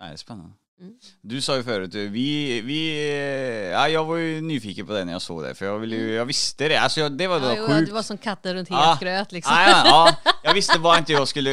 Nej, 0.00 0.08
det 0.08 0.12
är 0.14 0.16
spännande. 0.16 0.52
Mm. 0.80 0.98
Du 1.20 1.40
sa 1.40 1.56
ju 1.56 1.62
förut, 1.62 1.94
vi, 1.94 2.60
vi, 2.60 3.70
ja, 3.72 3.88
jag 3.88 4.04
var 4.04 4.16
ju 4.16 4.40
nyfiken 4.40 4.86
på 4.86 4.92
det 4.92 5.04
när 5.04 5.12
jag 5.12 5.22
såg 5.22 5.42
det, 5.42 5.54
för 5.54 5.66
jag, 5.66 5.78
ville 5.78 5.96
ju, 5.96 6.12
jag 6.14 6.24
visste 6.24 6.68
det. 6.68 6.76
Alltså 6.76 7.00
jag, 7.00 7.12
det 7.12 7.26
var 7.26 7.40
Ja, 7.40 7.66
sjukt. 7.66 7.86
du 7.86 7.92
var 7.92 8.02
som 8.02 8.18
katten 8.18 8.54
runt 8.54 8.70
Ja. 8.70 8.90
het 8.92 9.00
gröt 9.00 9.32
liksom. 9.32 9.54
Ja, 9.56 9.68
ja, 9.70 9.82
ja, 10.24 10.32
jag 10.42 10.54
visste 10.54 10.78
bara 10.78 10.98
inte 10.98 11.12
jag 11.12 11.28
skulle, 11.28 11.50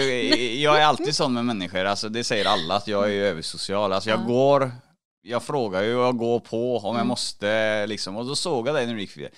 jag 0.55 0.77
är 0.81 0.85
alltid 0.85 1.15
sån 1.15 1.33
med 1.33 1.45
människor, 1.45 1.85
alltså 1.85 2.09
det 2.09 2.23
säger 2.23 2.45
alla 2.45 2.75
att 2.75 2.87
jag 2.87 3.03
är 3.05 3.09
ju 3.13 3.23
översocial. 3.25 3.93
Alltså 3.93 4.09
jag 4.09 4.19
Ja. 4.19 4.23
går, 4.23 4.71
jag 5.21 5.43
frågar 5.43 5.81
ju 5.83 5.95
och 5.95 6.03
jag 6.05 6.17
går 6.17 6.39
på 6.39 6.77
om 6.77 6.83
jag 6.85 6.95
Mm. 6.95 7.07
måste 7.07 7.87
liksom, 7.87 8.15
och 8.17 8.25
då 8.25 8.35
såg 8.35 8.67
jag 8.67 8.75
dig 8.75 8.87
när 8.87 8.93
du 8.93 9.01
gick 9.01 9.11
förbi. 9.11 9.29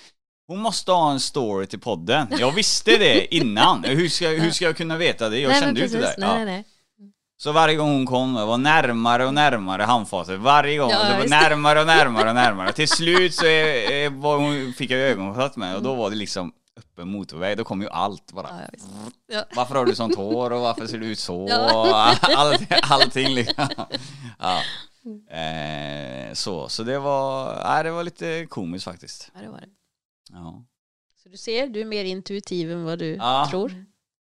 Hon 0.52 0.60
måste 0.60 0.92
ha 0.92 1.12
en 1.12 1.20
story 1.20 1.66
till 1.68 1.80
podden. 1.80 2.28
Jag 2.40 2.52
visste 2.52 2.98
det 2.98 3.36
innan. 3.36 3.84
Hur 3.84 4.10
ska, 4.10 4.28
hur 4.28 4.52
ska 4.52 4.66
jag 4.66 4.78
kunna 4.78 4.98
veta 4.98 5.30
det? 5.30 5.40
Jag 5.40 5.50
nej, 5.50 5.62
kände 5.62 5.80
ju 5.80 5.86
inte 5.86 5.98
det. 5.98 6.16
Nej, 6.18 6.46
nej. 6.46 6.66
Så 7.38 7.52
varje 7.52 7.76
gång 7.76 7.94
hon 7.94 8.06
kom, 8.06 8.36
jag 8.36 8.46
var 8.46 8.58
närmare 8.58 9.26
och 9.26 9.34
närmare 9.34 9.84
handfatet. 9.84 10.40
Varje 10.40 10.78
gång, 10.78 10.90
Ja, 10.90 11.18
var 11.20 11.28
närmare 11.28 11.80
och 11.80 11.88
närmare 11.88 12.30
och 12.30 12.36
närmare. 12.36 12.72
Till 12.74 12.88
slut 12.88 13.34
så 13.34 13.46
är, 13.46 14.10
var 14.10 14.38
hon, 14.38 14.74
fick 14.74 14.92
jag 14.92 15.00
ögonkontakt 15.00 15.56
med 15.56 15.76
och 15.76 15.84
då 15.84 15.96
var 15.96 16.10
det 16.10 16.16
liksom 16.16 16.54
öppen 16.78 17.12
motorväg. 17.12 17.58
Då 17.58 17.64
kom 17.64 17.82
ju 17.82 17.90
allt 17.90 18.32
bara. 18.32 18.50
Ja. 18.72 18.80
Ja. 19.34 19.44
Varför 19.56 19.76
har 19.76 19.86
du 19.86 19.96
sånt 19.96 20.16
hår 20.16 20.52
och 20.52 20.62
varför 20.62 20.88
ser 20.88 20.98
du 20.98 21.06
ut 21.06 21.20
så? 21.20 21.48
Ja. 21.50 22.16
All, 22.22 22.56
allting 22.82 23.34
liksom. 23.34 23.68
Ja. 24.40 24.62
Eh, 25.38 26.34
så, 26.34 26.70
så 26.70 26.84
det 26.84 27.00
var, 27.00 27.56
nej, 27.64 27.84
det 27.84 27.92
var 27.92 28.04
lite 28.04 28.46
komiskt 28.50 28.86
faktiskt. 28.86 29.32
Ja, 29.34 29.42
det 29.42 29.50
var 29.50 29.58
det. 29.58 29.68
Ja. 30.34 30.64
Så 31.24 31.30
du 31.30 31.38
ser, 31.38 31.68
du 31.68 31.82
är 31.82 31.86
mer 31.86 32.06
intuitiv 32.06 32.72
än 32.72 32.84
vad 32.84 33.00
du 33.00 33.16
Ja. 33.16 33.48
tror. 33.50 33.86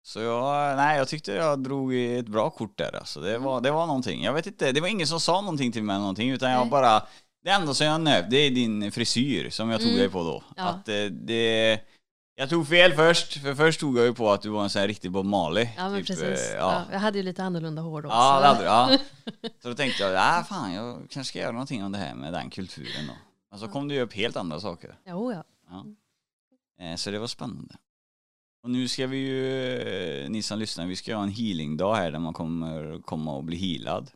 Så 0.02 0.20
jag, 0.20 0.76
nej 0.76 0.98
jag 0.98 1.08
tyckte 1.08 1.32
jag 1.32 1.58
drog 1.62 1.94
ett 1.94 2.28
bra 2.28 2.50
kort 2.50 2.78
där 2.78 2.96
alltså. 2.96 3.20
Det 3.20 3.38
var, 3.38 3.60
det 3.60 3.70
var 3.70 3.86
någonting. 3.86 4.22
Jag 4.24 4.32
vet 4.32 4.46
inte, 4.46 4.72
det 4.72 4.80
var 4.80 4.88
ingen 4.88 5.06
som 5.06 5.20
sa 5.20 5.40
någonting 5.40 5.72
till 5.72 5.82
mig 5.82 5.98
någonting 5.98 6.30
utan 6.30 6.50
jag 6.50 6.60
Nej. 6.60 6.70
bara 6.70 7.02
Det 7.44 7.50
enda 7.50 7.74
som 7.74 7.86
jag 7.86 8.00
nöp, 8.00 8.30
det 8.30 8.36
är 8.36 8.50
din 8.50 8.92
frisyr 8.92 9.50
som 9.50 9.70
jag 9.70 9.80
tog 9.80 9.88
Mm. 9.88 9.98
dig 10.00 10.08
på 10.10 10.22
då. 10.22 10.42
Ja. 10.56 10.62
Att 10.64 10.88
eh, 10.88 11.04
det 11.04 11.80
Jag 12.34 12.50
tog 12.50 12.68
fel 12.68 12.92
först, 12.92 13.32
för 13.42 13.54
först 13.54 13.80
tog 13.80 13.98
jag 13.98 14.04
ju 14.04 14.14
på 14.14 14.30
att 14.32 14.42
du 14.42 14.48
var 14.48 14.62
en 14.62 14.70
sån 14.70 14.80
här 14.80 14.88
riktig 14.88 15.10
Bob 15.10 15.26
Marley. 15.26 15.68
Ja, 15.76 15.88
men 15.88 15.98
typ, 16.04 16.06
precis. 16.06 16.50
eh, 16.50 16.56
Ja. 16.56 16.72
Ja. 16.72 16.82
jag 16.92 16.98
hade 16.98 17.18
ju 17.18 17.24
lite 17.24 17.44
annorlunda 17.44 17.82
hår 17.82 18.02
då. 18.02 18.08
Ja, 18.08 18.34
så- 18.36 18.40
det 18.42 18.46
hade 18.46 18.60
du, 18.60 18.64
ja. 18.66 18.98
Så 19.62 19.68
då 19.68 19.74
tänkte 19.74 20.02
jag, 20.02 20.12
ja 20.12 20.44
fan 20.48 20.72
jag 20.72 21.06
kanske 21.10 21.30
ska 21.30 21.38
göra 21.38 21.52
någonting 21.52 21.84
om 21.84 21.92
det 21.92 21.98
här 21.98 22.14
med 22.14 22.32
den 22.32 22.50
kulturen 22.50 23.06
då. 23.06 23.12
Men 23.50 23.58
så 23.60 23.68
kom 23.68 23.88
det 23.88 23.94
ju 23.94 24.00
upp 24.00 24.12
helt 24.14 24.36
andra 24.36 24.60
saker. 24.60 24.94
Jo, 25.06 25.32
ja. 25.32 25.44
Ja. 25.68 25.86
Eh, 26.80 26.96
Så 26.96 27.10
det 27.10 27.18
var 27.18 27.26
spännande. 27.26 27.76
Och 28.62 28.70
nu 28.70 28.88
ska 28.88 29.06
vi 29.06 29.16
ju, 29.16 29.78
eh, 29.78 30.30
ni 30.30 30.42
som 30.42 30.58
lyssnar, 30.58 30.86
vi 30.86 30.96
ska 30.96 31.16
ha 31.16 31.22
en 31.22 31.28
healingdag 31.28 31.94
här 31.94 32.10
där 32.10 32.18
man 32.18 32.32
kommer 32.34 33.02
komma 33.02 33.36
och 33.36 33.44
bli 33.44 33.56
healad. 33.56 34.10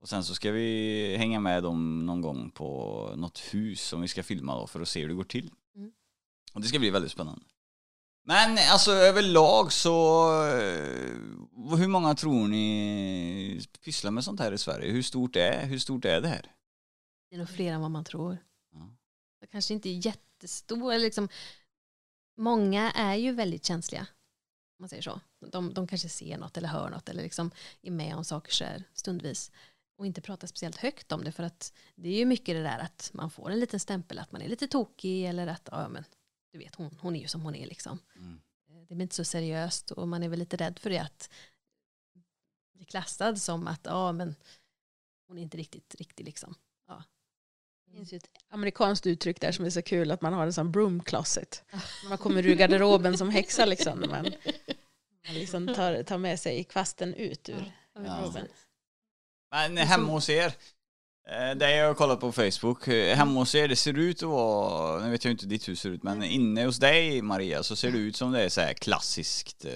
Och 0.00 0.08
sen 0.08 0.24
så 0.24 0.34
ska 0.34 0.50
vi 0.52 1.16
hänga 1.16 1.40
med 1.40 1.62
dem 1.62 2.06
någon 2.06 2.20
gång 2.20 2.50
på 2.50 3.12
något 3.16 3.38
hus 3.38 3.82
som 3.82 4.00
vi 4.00 4.08
ska 4.08 4.22
filma 4.22 4.54
då 4.54 4.66
för 4.66 4.80
att 4.80 4.88
se 4.88 5.00
hur 5.00 5.08
det 5.08 5.14
går 5.14 5.24
till. 5.24 5.50
Mm. 5.76 5.92
Och 6.52 6.60
det 6.60 6.66
ska 6.68 6.78
bli 6.78 6.90
väldigt 6.90 7.12
spännande. 7.12 7.44
Men 8.24 8.58
alltså 8.70 8.90
överlag 8.92 9.72
så, 9.72 10.28
eh, 10.46 11.76
hur 11.78 11.88
många 11.88 12.14
tror 12.14 12.48
ni 12.48 13.60
pysslar 13.84 14.10
med 14.10 14.24
sånt 14.24 14.40
här 14.40 14.52
i 14.52 14.58
Sverige? 14.58 14.92
Hur 14.92 15.02
stort 15.02 15.36
är, 15.36 15.66
hur 15.66 15.78
stort 15.78 16.04
är 16.04 16.20
det 16.20 16.28
här? 16.28 16.52
Det 17.30 17.34
är 17.36 17.38
nog 17.38 17.48
fler 17.48 17.72
än 17.72 17.80
vad 17.80 17.90
man 17.90 18.04
tror. 18.04 18.38
Ja. 18.72 18.96
Det 19.40 19.46
kanske 19.46 19.74
inte 19.74 19.88
är 19.88 19.94
jättestor, 20.38 20.98
liksom, 20.98 21.28
många 22.36 22.90
är 22.90 23.14
ju 23.14 23.32
väldigt 23.32 23.64
känsliga. 23.64 24.06
Om 24.78 24.82
man 24.82 24.88
säger 24.88 25.02
så. 25.02 25.20
De, 25.40 25.74
de 25.74 25.86
kanske 25.86 26.08
ser 26.08 26.38
något 26.38 26.56
eller 26.56 26.68
hör 26.68 26.90
något 26.90 27.08
eller 27.08 27.22
liksom 27.22 27.50
är 27.82 27.90
med 27.90 28.16
om 28.16 28.24
saker 28.24 28.52
så 28.52 28.64
här 28.64 28.84
stundvis. 28.92 29.52
Och 29.96 30.06
inte 30.06 30.20
pratar 30.20 30.46
speciellt 30.46 30.76
högt 30.76 31.12
om 31.12 31.24
det 31.24 31.32
för 31.32 31.42
att 31.42 31.72
det 31.94 32.08
är 32.08 32.18
ju 32.18 32.24
mycket 32.24 32.54
det 32.54 32.62
där 32.62 32.78
att 32.78 33.10
man 33.14 33.30
får 33.30 33.50
en 33.50 33.60
liten 33.60 33.80
stämpel 33.80 34.18
att 34.18 34.32
man 34.32 34.42
är 34.42 34.48
lite 34.48 34.68
tokig 34.68 35.24
eller 35.24 35.46
att 35.46 35.68
ja 35.72 35.88
men 35.88 36.04
du 36.52 36.58
vet 36.58 36.74
hon, 36.74 36.98
hon 37.00 37.16
är 37.16 37.20
ju 37.20 37.28
som 37.28 37.42
hon 37.42 37.54
är 37.54 37.66
liksom. 37.66 37.98
Mm. 38.16 38.40
Det 38.88 38.94
blir 38.94 39.02
inte 39.02 39.14
så 39.14 39.24
seriöst 39.24 39.90
och 39.90 40.08
man 40.08 40.22
är 40.22 40.28
väl 40.28 40.38
lite 40.38 40.56
rädd 40.56 40.78
för 40.78 40.90
det 40.90 40.98
att 40.98 41.30
bli 42.74 42.84
klassad 42.84 43.40
som 43.40 43.66
att 43.66 43.80
ja 43.84 44.12
men 44.12 44.34
hon 45.26 45.38
är 45.38 45.42
inte 45.42 45.56
riktigt 45.56 45.94
riktig 45.94 46.24
liksom. 46.24 46.54
Ja. 46.86 47.02
Det 47.90 47.96
finns 47.96 48.12
ju 48.12 48.16
ett 48.16 48.30
amerikanskt 48.50 49.06
uttryck 49.06 49.40
där 49.40 49.52
som 49.52 49.64
är 49.64 49.70
så 49.70 49.82
kul 49.82 50.10
att 50.10 50.22
man 50.22 50.32
har 50.32 50.42
en 50.46 50.52
sån 50.52 50.72
broom 50.72 51.02
closet. 51.02 51.62
Man 52.08 52.18
kommer 52.18 52.46
ur 52.46 52.54
garderoben 52.54 53.18
som 53.18 53.30
häxa 53.30 53.64
liksom. 53.64 53.98
När 53.98 54.08
man, 54.08 54.24
man 55.26 55.34
liksom 55.34 55.74
tar, 55.74 56.02
tar 56.02 56.18
med 56.18 56.40
sig 56.40 56.64
kvasten 56.64 57.14
ut 57.14 57.48
ur 57.48 57.72
Ja, 57.94 58.00
garderoben. 58.00 58.46
Men 59.50 59.76
hemma 59.76 60.12
hos 60.12 60.28
er, 60.28 60.52
eh, 61.28 61.56
det 61.56 61.76
jag 61.76 61.86
har 61.86 61.94
kollat 61.94 62.20
på 62.20 62.32
Facebook, 62.32 62.88
eh, 62.88 63.16
hemma 63.16 63.40
hos 63.40 63.54
er, 63.54 63.68
det 63.68 63.76
ser 63.76 63.98
ut 63.98 64.22
att 64.22 64.28
vara, 64.28 65.04
nu 65.04 65.10
vet 65.10 65.24
jag 65.24 65.30
inte 65.30 65.44
hur 65.44 65.50
ditt 65.50 65.68
hus 65.68 65.80
ser 65.80 65.90
ut, 65.90 66.02
men 66.02 66.22
inne 66.22 66.64
hos 66.64 66.78
dig 66.78 67.22
Maria 67.22 67.62
så 67.62 67.76
ser 67.76 67.90
det 67.90 67.98
ut 67.98 68.16
som 68.16 68.32
det 68.32 68.42
är 68.44 68.48
så 68.48 68.60
här 68.60 68.72
klassiskt. 68.72 69.66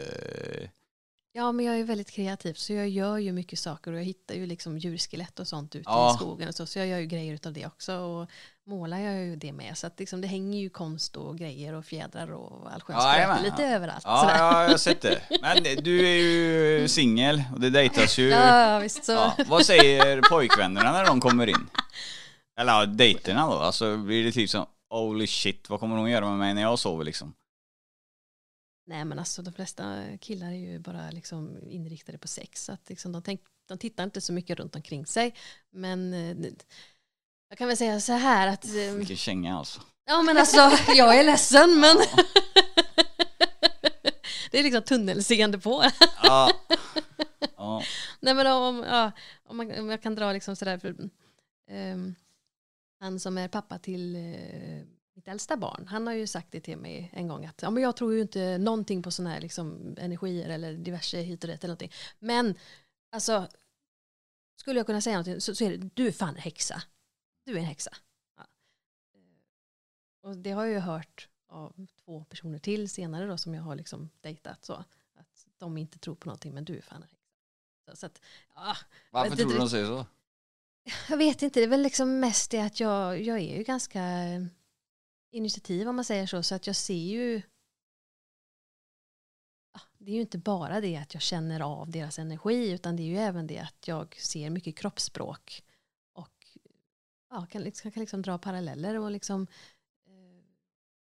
Ja, 1.35 1.53
men 1.53 1.64
jag 1.66 1.78
är 1.80 1.85
väldigt 1.85 2.11
kreativ 2.11 2.55
så 2.55 2.72
jag 2.72 2.89
gör 2.89 3.18
ju 3.18 3.33
mycket 3.33 3.59
saker 3.59 3.93
och 3.93 3.99
jag 3.99 4.05
hittar 4.05 4.35
ju 4.35 4.47
liksom 4.47 4.78
djurskelett 4.78 5.41
och 5.41 5.49
sånt 5.49 5.74
ute 5.76 5.91
Ja. 5.91 6.14
i 6.14 6.16
skogen 6.16 6.49
och 6.49 6.55
så, 6.55 6.66
så 6.66 6.78
jag 6.78 6.87
gör 6.89 6.99
ju 6.99 7.07
grejer 7.07 7.35
utav 7.35 7.53
det 7.53 7.66
också 7.66 7.95
och 7.97 8.30
målar 8.66 8.99
jag 8.99 9.24
ju 9.24 9.37
det 9.37 9.53
med 9.53 9.78
så 9.78 9.87
att 9.87 9.99
liksom, 10.01 10.20
det 10.20 10.28
hänger 10.28 10.59
ju 10.61 10.68
konst 10.70 11.16
och 11.16 11.39
grejer 11.39 11.72
och 11.74 11.85
fjädrar 11.85 12.33
och 12.33 12.72
allsköns 12.74 12.99
Ja, 13.05 13.39
lite 13.45 13.62
ja. 13.62 13.68
överallt. 13.68 14.03
Ja, 14.05 14.20
sådär. 14.20 14.39
ja, 14.39 14.62
jag 14.62 14.70
har 14.70 14.76
sett 14.76 15.01
det. 15.01 15.20
Men 15.43 15.62
du 15.85 16.09
är 16.09 16.16
ju 16.16 16.89
singel 16.89 17.43
och 17.55 17.61
det 17.61 17.70
dejtas 17.70 18.18
ju. 18.18 18.28
ja, 18.28 18.78
visst 18.78 19.05
så. 19.05 19.12
Ja, 19.12 19.35
vad 19.47 19.66
säger 19.66 20.20
pojkvännerna 20.30 20.93
när 20.93 21.05
de 21.07 21.20
kommer 21.20 21.47
in? 21.47 21.66
Eller 22.61 22.72
ja, 22.72 22.87
dejterna 22.87 23.47
då, 23.47 23.53
alltså 23.59 23.97
blir 23.97 24.24
det 24.24 24.33
typ 24.33 24.51
som 24.51 24.66
holy 24.91 25.26
shit, 25.26 25.70
vad 25.70 25.80
kommer 25.80 25.97
hon 25.97 26.11
göra 26.11 26.28
med 26.28 26.39
mig 26.39 26.55
när 26.55 26.62
jag 26.62 26.78
sover 26.78 27.05
liksom? 27.05 27.35
Nej 28.85 29.05
men 29.05 29.18
alltså 29.18 29.43
de 29.43 29.53
flesta 29.53 30.03
killar 30.20 30.47
är 30.47 30.72
ju 30.72 30.78
bara 30.78 31.11
liksom 31.11 31.59
inriktade 31.70 32.18
på 32.18 32.28
sex 32.28 32.64
så 32.64 32.72
att 32.72 32.89
liksom, 32.89 33.12
de, 33.12 33.22
tänk, 33.22 33.41
de 33.68 33.78
tittar 33.78 34.05
inte 34.05 34.20
så 34.20 34.33
mycket 34.33 34.59
runt 34.59 34.76
omkring 34.76 35.07
sig 35.07 35.35
men 35.70 36.14
eh, 36.14 36.53
jag 37.49 37.59
kan 37.59 37.68
väl 37.68 37.76
säga 37.76 38.01
så 38.01 38.12
här 38.12 38.49
att 38.49 38.64
eh, 38.64 38.93
Vilken 38.95 39.16
känga 39.16 39.59
alltså. 39.59 39.80
Ja 40.05 40.22
men 40.22 40.37
alltså, 40.37 40.70
jag 40.95 41.18
är 41.18 41.24
ledsen 41.24 41.80
men 41.80 41.97
det 44.51 44.59
är 44.59 44.62
liksom 44.62 44.83
tunnelseende 44.83 45.59
på. 45.59 45.85
Ja. 46.22 46.53
ja. 47.57 47.83
Nej 48.20 48.35
men 48.35 48.47
om, 48.47 48.85
ja, 48.89 49.12
om, 49.45 49.57
man, 49.57 49.78
om 49.78 49.91
jag 49.91 50.03
kan 50.03 50.14
dra 50.14 50.33
liksom 50.33 50.57
sådär 50.57 50.78
för 50.78 50.97
ehm, 51.70 52.14
han 53.01 53.20
som 53.20 53.39
är 53.39 53.49
pappa 53.49 53.78
till 53.78 54.16
eh, 54.16 54.83
mitt 55.14 55.28
äldsta 55.28 55.56
barn, 55.56 55.86
han 55.88 56.06
har 56.06 56.14
ju 56.14 56.26
sagt 56.26 56.52
det 56.52 56.60
till 56.60 56.76
mig 56.78 57.10
en 57.12 57.28
gång 57.28 57.46
att 57.46 57.62
ja, 57.62 57.70
men 57.70 57.82
jag 57.82 57.96
tror 57.96 58.14
ju 58.14 58.20
inte 58.20 58.58
någonting 58.58 59.02
på 59.02 59.10
sådana 59.10 59.30
här 59.34 59.40
liksom, 59.40 59.96
energier 59.98 60.48
eller 60.48 60.72
diverse 60.74 61.18
hit 61.20 61.44
och 61.44 61.50
dit 61.50 61.64
eller 61.64 61.68
någonting. 61.68 61.92
Men 62.18 62.54
alltså, 63.10 63.48
skulle 64.56 64.78
jag 64.80 64.86
kunna 64.86 65.00
säga 65.00 65.16
någonting 65.16 65.40
så, 65.40 65.54
så 65.54 65.64
är 65.64 65.76
det, 65.76 65.90
du 65.94 66.06
är 66.08 66.12
fan 66.12 66.36
häxa. 66.36 66.82
Du 67.44 67.52
är 67.52 67.58
en 67.58 67.64
häxa. 67.64 67.90
Ja. 68.36 68.42
Eh, 69.14 69.20
Och 70.30 70.36
det 70.36 70.50
har 70.50 70.64
jag 70.64 70.72
ju 70.72 70.78
hört 70.80 71.28
av 71.48 71.86
två 72.04 72.24
personer 72.24 72.58
till 72.58 72.88
senare 72.88 73.26
då 73.26 73.38
som 73.38 73.54
jag 73.54 73.62
har 73.62 73.76
liksom 73.76 74.10
dejtat 74.20 74.64
så. 74.64 74.74
Att 75.14 75.46
de 75.58 75.78
inte 75.78 75.98
tror 75.98 76.14
på 76.14 76.26
någonting 76.26 76.54
men 76.54 76.64
du 76.64 76.76
är 76.76 76.82
fan 76.82 77.02
en 77.02 77.08
häxa. 77.08 77.16
Så, 77.90 77.96
så 77.96 78.06
att, 78.06 78.20
ja, 78.54 78.76
Varför 79.10 79.30
vet 79.30 79.38
tror 79.38 79.50
du 79.52 79.58
de 79.58 79.68
säger 79.70 79.86
så? 79.86 80.06
jag 81.08 81.16
vet 81.16 81.42
inte, 81.42 81.60
det 81.60 81.64
är 81.64 81.68
väl 81.68 81.82
liksom 81.82 82.20
mest 82.20 82.50
det 82.50 82.60
att 82.60 82.80
jag, 82.80 83.22
jag 83.22 83.38
är 83.38 83.56
ju 83.56 83.62
ganska 83.62 84.00
initiativ 85.33 85.89
om 85.89 85.97
man 85.97 86.05
säger 86.05 86.26
så, 86.26 86.43
så 86.43 86.55
att 86.55 86.66
jag 86.66 86.76
ser 86.76 86.95
ju 86.95 87.43
ah, 89.72 89.80
det 89.99 90.11
är 90.11 90.14
ju 90.14 90.20
inte 90.20 90.39
bara 90.39 90.80
det 90.80 90.97
att 90.97 91.14
jag 91.14 91.22
känner 91.22 91.61
av 91.61 91.91
deras 91.91 92.18
energi 92.18 92.70
utan 92.70 92.97
det 92.97 93.03
är 93.03 93.07
ju 93.07 93.18
även 93.18 93.47
det 93.47 93.59
att 93.59 93.89
jag 93.89 94.16
ser 94.20 94.51
mycket 94.51 94.76
kroppsspråk 94.76 95.64
och 96.12 96.47
ja, 97.30 97.47
kan, 97.47 97.62
liksom, 97.62 97.91
kan 97.91 98.01
liksom 98.01 98.22
dra 98.22 98.39
paralleller 98.39 98.99
och 98.99 99.11
liksom 99.11 99.47
eh, 100.07 100.45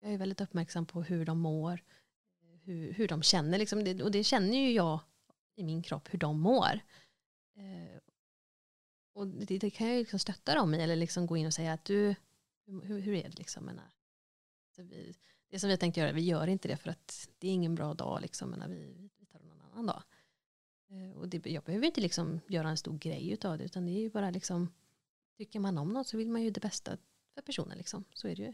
jag 0.01 0.13
är 0.13 0.17
väldigt 0.17 0.41
uppmärksam 0.41 0.85
på 0.85 1.03
hur 1.03 1.25
de 1.25 1.39
mår 1.39 1.83
hur, 2.65 2.93
hur 2.93 3.07
de 3.07 3.23
känner 3.23 3.57
liksom, 3.57 3.83
det, 3.83 4.03
och 4.03 4.11
det 4.11 4.23
känner 4.23 4.57
ju 4.57 4.71
jag 4.71 4.99
i 5.55 5.63
min 5.63 5.83
kropp 5.83 6.13
hur 6.13 6.19
de 6.19 6.39
mår 6.39 6.79
eh, 7.55 7.99
och 9.13 9.27
det, 9.27 9.57
det 9.57 9.69
kan 9.69 9.87
jag 9.87 9.95
ju 9.95 10.01
liksom 10.01 10.19
stötta 10.19 10.55
dem 10.55 10.73
i 10.73 10.83
eller 10.83 10.95
liksom 10.95 11.27
gå 11.27 11.37
in 11.37 11.47
och 11.47 11.53
säga 11.53 11.73
att 11.73 11.85
du, 11.85 12.15
hur, 12.65 12.99
hur 12.99 13.13
är 13.13 13.23
det 13.23 13.37
liksom? 13.37 13.65
Menar, 13.65 13.94
vi, 14.83 15.13
det 15.49 15.59
som 15.59 15.67
vi 15.67 15.73
har 15.73 15.77
tänkt 15.77 15.97
göra, 15.97 16.11
vi 16.11 16.21
gör 16.21 16.47
inte 16.47 16.67
det 16.67 16.77
för 16.77 16.89
att 16.89 17.29
det 17.39 17.47
är 17.47 17.51
ingen 17.51 17.75
bra 17.75 17.93
dag 17.93 18.21
liksom, 18.21 18.49
menar, 18.49 18.67
vi, 18.67 19.09
vi 19.19 19.25
tar 19.25 19.39
någon 19.39 19.61
annan 19.71 19.85
dag. 19.85 20.03
Eh, 20.89 21.17
Och 21.17 21.27
det, 21.27 21.45
jag 21.45 21.63
behöver 21.63 21.85
inte 21.85 22.01
liksom 22.01 22.39
göra 22.47 22.69
en 22.69 22.77
stor 22.77 22.97
grej 22.97 23.29
utav 23.31 23.57
det 23.57 23.63
utan 23.63 23.85
det 23.85 23.91
är 23.91 23.99
ju 24.01 24.09
bara 24.09 24.29
liksom, 24.29 24.71
tycker 25.37 25.59
man 25.59 25.77
om 25.77 25.93
något 25.93 26.07
så 26.07 26.17
vill 26.17 26.29
man 26.31 26.41
ju 26.43 26.49
det 26.49 26.59
bästa 26.61 26.97
för 27.33 27.41
personen 27.41 27.77
liksom. 27.77 28.03
Så 28.13 28.27
är 28.27 28.35
det 28.35 28.41
ju. 28.43 28.53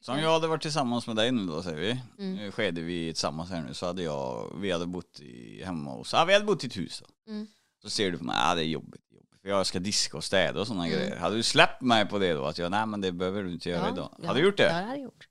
Så 0.00 0.12
om 0.12 0.18
jag 0.18 0.32
hade 0.32 0.46
varit 0.48 0.62
tillsammans 0.62 1.06
med 1.06 1.16
dig 1.16 1.32
nu 1.32 1.46
då 1.46 1.62
säger 1.62 1.78
vi, 1.78 2.00
Mm. 2.24 2.36
nu 2.36 2.50
skedde 2.52 2.80
vi 2.80 3.06
tillsammans 3.12 3.50
här 3.50 3.62
nu 3.62 3.74
så 3.74 3.86
hade 3.86 4.02
jag, 4.02 4.56
vi 4.60 4.70
hade 4.72 4.86
bott 4.86 5.20
i, 5.20 5.62
hemma 5.64 5.90
hos, 5.90 6.12
ja 6.12 6.24
vi 6.24 6.32
hade 6.32 6.44
bott 6.44 6.64
i 6.64 6.66
ett 6.66 6.76
hus 6.76 7.02
då. 7.26 7.32
Mm. 7.32 7.46
Så 7.82 7.90
ser 7.90 8.10
du 8.10 8.18
på 8.18 8.24
mig, 8.24 8.36
ja 8.38 8.54
det 8.54 8.60
är 8.64 8.66
jobbigt, 8.66 9.12
jobbigt. 9.12 9.40
För 9.42 9.48
jag 9.48 9.66
ska 9.66 9.78
diska 9.80 10.16
och 10.16 10.24
städa 10.24 10.60
och 10.60 10.66
sådana 10.66 10.86
Mm. 10.86 10.98
grejer. 10.98 11.16
Hade 11.16 11.36
du 11.36 11.42
släppt 11.42 11.80
mig 11.80 12.06
på 12.08 12.18
det 12.18 12.32
då? 12.32 12.44
Att 12.44 12.58
jag, 12.58 12.70
nej 12.70 12.86
men 12.86 13.00
det 13.00 13.12
behöver 13.12 13.42
du 13.42 13.52
inte 13.52 13.68
göra 13.70 13.92
idag. 13.92 14.14
Hade 14.24 14.40
du 14.40 14.44
gjort 14.46 14.56
det? 14.56 14.62
Ja, 14.62 14.68
det 14.68 14.74
hade 14.74 14.88
jag 14.96 15.00
gjort. 15.04 15.28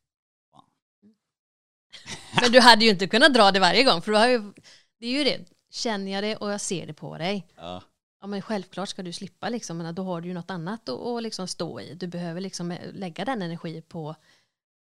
Men 2.42 2.52
du 2.52 2.60
hade 2.60 2.86
ju 2.86 2.92
inte 2.92 3.08
kunnat 3.08 3.34
dra 3.34 3.52
det 3.52 3.60
varje 3.60 3.84
gång, 3.84 4.02
för 4.02 4.12
du 4.12 4.18
har 4.18 4.28
ju, 4.28 4.54
det 5.00 5.06
är 5.08 5.12
ju 5.12 5.24
det, 5.24 5.46
känner 5.70 6.12
jag 6.12 6.24
det 6.24 6.36
och 6.36 6.52
jag 6.52 6.62
ser 6.62 6.88
det 6.88 6.94
på 6.94 7.18
dig, 7.18 7.48
Ja. 7.56 7.84
ja 8.22 8.28
men 8.28 8.42
självklart 8.42 8.89
ska 8.89 9.04
du 9.04 9.14
slippa 9.14 9.50
liksom, 9.50 9.78
men 9.78 9.96
då 9.96 10.04
har 10.04 10.22
du 10.22 10.28
ju 10.28 10.34
något 10.34 10.52
annat 10.52 10.89
att, 10.89 11.00
att 11.00 11.24
liksom 11.24 11.48
stå 11.48 11.80
i. 11.80 11.94
Du 11.94 12.08
behöver 12.08 12.42
liksom 12.42 12.78
lägga 12.94 13.26
den 13.26 13.42
energi 13.42 13.82
på 13.82 14.10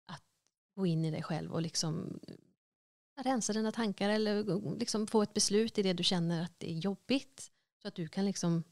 att 0.07 0.23
gå 0.77 0.87
in 0.87 1.05
i 1.05 1.11
dig 1.11 1.23
själv 1.23 1.53
och 1.53 1.63
liksom 1.63 2.21
rensa 3.25 3.53
dina 3.53 3.73
tankar 3.73 4.09
eller 4.09 4.79
liksom 4.79 5.07
få 5.07 5.23
ett 5.23 5.35
beslut 5.35 5.79
i 5.79 5.83
det 5.83 5.93
du 5.93 6.05
känner 6.05 6.43
att 6.43 6.53
det 6.59 6.71
är 6.71 6.75
jobbigt. 6.75 7.51
Så 7.83 7.89
att 7.89 7.95
du 7.95 8.09
kan 8.09 8.25
liksom 8.25 8.65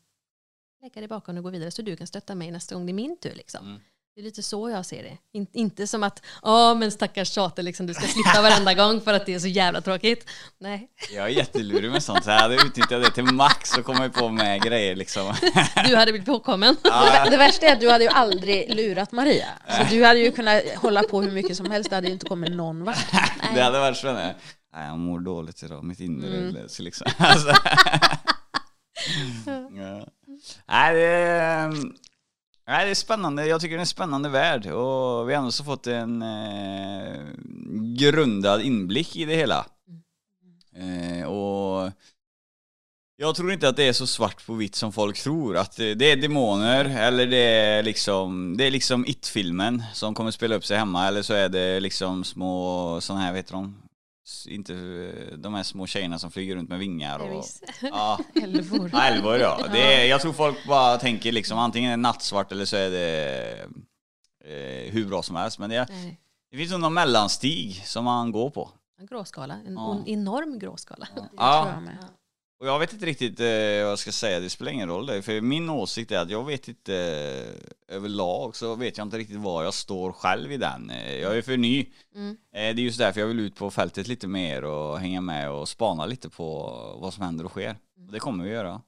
lägga 0.82 1.00
det 1.00 1.08
bakom 1.08 1.36
och 1.36 1.42
gå 1.42 1.50
vidare 1.50 1.70
så 1.70 1.82
du 1.82 1.96
kan 1.96 2.06
stötta 2.06 2.34
mig 2.34 2.50
nästa 2.50 2.74
gång 2.74 2.86
det 2.86 2.90
är 2.92 2.94
min 2.94 3.16
tur. 3.16 3.34
Liksom. 3.34 3.66
Mm. 3.66 3.80
Det 4.16 4.20
är 4.22 4.24
lite 4.24 4.42
så 4.42 4.70
jag 4.70 4.86
ser 4.86 5.02
det. 5.02 5.18
In, 5.32 5.46
inte 5.52 5.86
som 5.86 6.02
att, 6.02 6.22
ja 6.42 6.74
men 6.74 6.90
stackars 6.92 7.28
tjater, 7.32 7.62
liksom, 7.62 7.86
du 7.86 7.94
ska 7.94 8.06
slippa 8.06 8.42
varenda 8.42 8.74
gång 8.74 9.00
för 9.00 9.14
att 9.14 9.26
det 9.26 9.34
är 9.34 9.38
så 9.38 9.48
jävla 9.48 9.80
tråkigt. 9.80 10.30
Nej, 10.58 10.88
Jag 11.14 11.24
är 11.24 11.28
jättelurig 11.28 11.90
med 11.90 12.02
sånt 12.02 12.24
så 12.24 12.30
jag 12.30 12.38
hade 12.38 12.54
utnyttjat 12.54 13.02
det 13.02 13.10
till 13.10 13.24
max 13.24 13.78
och 13.78 13.84
kommit 13.84 14.12
på 14.14 14.28
med 14.28 14.62
grejer 14.62 14.96
liksom. 14.96 15.34
du 15.88 15.96
hade 15.96 16.12
blivit 16.12 16.26
påkommen. 16.26 16.76
Ja, 16.84 17.26
Det 17.30 17.36
värsta 17.36 17.66
är 17.66 17.72
att 17.72 17.80
du 17.80 17.90
hade 17.90 18.04
ju 18.04 18.10
aldrig 18.10 18.74
lurat 18.74 19.12
Maria. 19.12 19.48
Så 19.68 19.94
du 19.94 20.04
hade 20.04 20.18
ju 20.20 20.32
kunnat 20.32 20.62
hålla 20.76 21.02
på 21.02 21.22
hur 21.22 21.30
mycket 21.30 21.56
som 21.56 21.70
helst, 21.70 21.90
det 21.90 21.96
hade 21.96 22.06
ju 22.06 22.12
inte 22.12 22.26
kommit 22.26 22.52
någon 22.52 22.84
vart. 22.84 23.12
det 23.54 23.60
hade 23.62 23.78
varit 23.78 23.96
spännande. 23.98 24.34
Nej, 24.74 24.86
jag 24.88 24.98
mår 24.98 25.20
dåligt 25.20 25.62
idag, 25.62 25.84
mitt 25.84 26.00
inre 26.00 26.28
Mm. 26.28 26.48
mm. 26.48 26.66
liksom. 26.78 27.06
Alltså. 27.18 27.48
ja. 29.76 30.06
Nej, 30.68 30.94
det 30.94 31.06
är, 31.06 31.72
nej, 32.66 32.84
det 32.84 32.90
är 32.90 32.94
spännande. 32.94 33.46
Jag 33.46 33.60
tycker 33.60 33.74
det 33.74 33.78
är 33.78 33.80
en 33.80 33.86
spännande 33.86 34.28
värld 34.28 34.66
och 34.66 35.28
vi 35.28 35.34
har 35.34 35.40
ändå 35.40 35.52
så 35.52 35.64
fått 35.64 35.86
en 35.86 36.22
eh, 36.22 37.22
grundad 37.96 38.62
inblick 38.62 39.16
i 39.16 39.24
det 39.24 39.36
hela. 39.36 39.66
Eh, 40.76 41.26
och 41.26 41.92
jag 43.18 43.34
tror 43.36 43.52
inte 43.52 43.68
att 43.68 43.76
det 43.76 43.88
är 43.88 43.92
så 43.92 44.06
svart 44.06 44.46
på 44.46 44.54
vitt 44.54 44.74
som 44.74 44.92
folk 44.92 45.18
tror. 45.18 45.56
Att 45.56 45.76
det 45.76 46.12
är 46.12 46.16
demoner 46.16 46.84
eller 46.84 47.26
det 47.26 47.36
är 47.36 47.82
liksom, 47.82 48.56
det 48.56 48.64
är 48.64 48.70
liksom 48.70 49.06
It-filmen 49.06 49.82
som 49.92 50.14
kommer 50.14 50.30
spela 50.30 50.54
upp 50.54 50.64
sig 50.64 50.78
hemma 50.78 51.08
eller 51.08 51.22
så 51.22 51.34
är 51.34 51.48
det 51.48 51.80
liksom 51.80 52.24
små, 52.24 53.00
sådana 53.00 53.24
här, 53.24 53.32
vet 53.32 53.48
de? 53.48 53.85
Inte 54.48 54.74
eh, 54.74 55.38
de 55.38 55.54
här 55.54 55.62
små 55.62 55.86
tjejerna 55.86 56.18
som 56.18 56.30
flyger 56.30 56.56
runt 56.56 56.68
med 56.68 56.78
vingar 56.78 57.18
och... 57.18 57.44
Ja, 57.82 58.18
Älvor. 58.42 58.90
Ja, 58.92 59.02
älvor 59.02 59.36
ja. 59.36 59.60
Det 59.72 59.94
är, 60.02 60.06
jag 60.08 60.20
tror 60.20 60.32
folk 60.32 60.66
bara 60.68 60.96
tänker 60.98 61.32
liksom 61.32 61.58
antingen 61.58 61.88
är 61.92 61.96
det 61.96 62.02
nattsvart 62.02 62.52
eller 62.52 62.64
så 62.64 62.76
är 62.76 62.90
det 62.90 63.66
eh, 64.44 64.92
hur 64.92 65.06
bra 65.06 65.22
som 65.22 65.36
helst. 65.36 65.58
Men 65.58 65.70
det, 65.70 65.86
Nej, 65.90 66.20
det 66.50 66.56
finns 66.56 66.72
någon 66.72 66.94
mellanstig 66.94 67.82
som 67.86 68.04
man 68.04 68.32
går 68.32 68.50
på. 68.50 68.70
en 68.98 69.06
gråskala, 69.06 69.54
en 69.66 69.74
Ja. 69.74 69.94
en 69.94 70.06
enorm 70.08 70.58
gråskala. 70.58 71.06
tror 71.14 71.28
Ja, 71.36 71.70
jag 71.74 71.82
med. 71.82 71.98
Och 72.60 72.66
jag 72.66 72.78
vet 72.78 72.92
inte 72.92 73.06
riktigt 73.06 73.40
eh, 73.40 73.46
vad 73.46 73.90
jag 73.90 73.98
ska 73.98 74.12
säga, 74.12 74.40
det 74.40 74.50
spelar 74.50 74.72
ingen 74.72 74.88
roll 74.88 75.06
det. 75.06 75.22
För 75.22 75.40
min 75.40 75.70
åsikt 75.70 76.12
är 76.12 76.18
att 76.18 76.30
jag 76.30 76.44
vet 76.44 76.68
inte 76.68 76.96
eh, 77.88 77.96
överlag 77.96 78.56
så 78.56 78.74
vet 78.74 78.98
jag 78.98 79.04
inte 79.04 79.18
riktigt 79.18 79.36
var 79.36 79.64
jag 79.64 79.74
står 79.74 80.12
själv 80.12 80.52
i 80.52 80.56
den. 80.56 80.90
Eh, 80.90 81.14
jag 81.14 81.36
är 81.36 81.42
för 81.42 81.56
ny. 81.56 81.86
Mm. 82.14 82.30
Eh, 82.30 82.36
det 82.52 82.58
är 82.58 82.84
just 82.84 82.98
därför 82.98 83.20
jag 83.20 83.26
vill 83.28 83.40
ut 83.40 83.56
på 83.56 83.70
fältet 83.70 84.08
lite 84.08 84.28
mer 84.28 84.64
och 84.64 84.98
hänga 84.98 85.20
med 85.20 85.50
och 85.50 85.68
spana 85.68 86.06
lite 86.06 86.30
på 86.30 86.72
vad 87.00 87.14
som 87.14 87.24
händer 87.24 87.44
och 87.44 87.50
sker. 87.50 87.76
Och 88.06 88.12
det 88.12 88.18
kommer 88.18 88.44
vi 88.44 88.50
göra. 88.50 88.80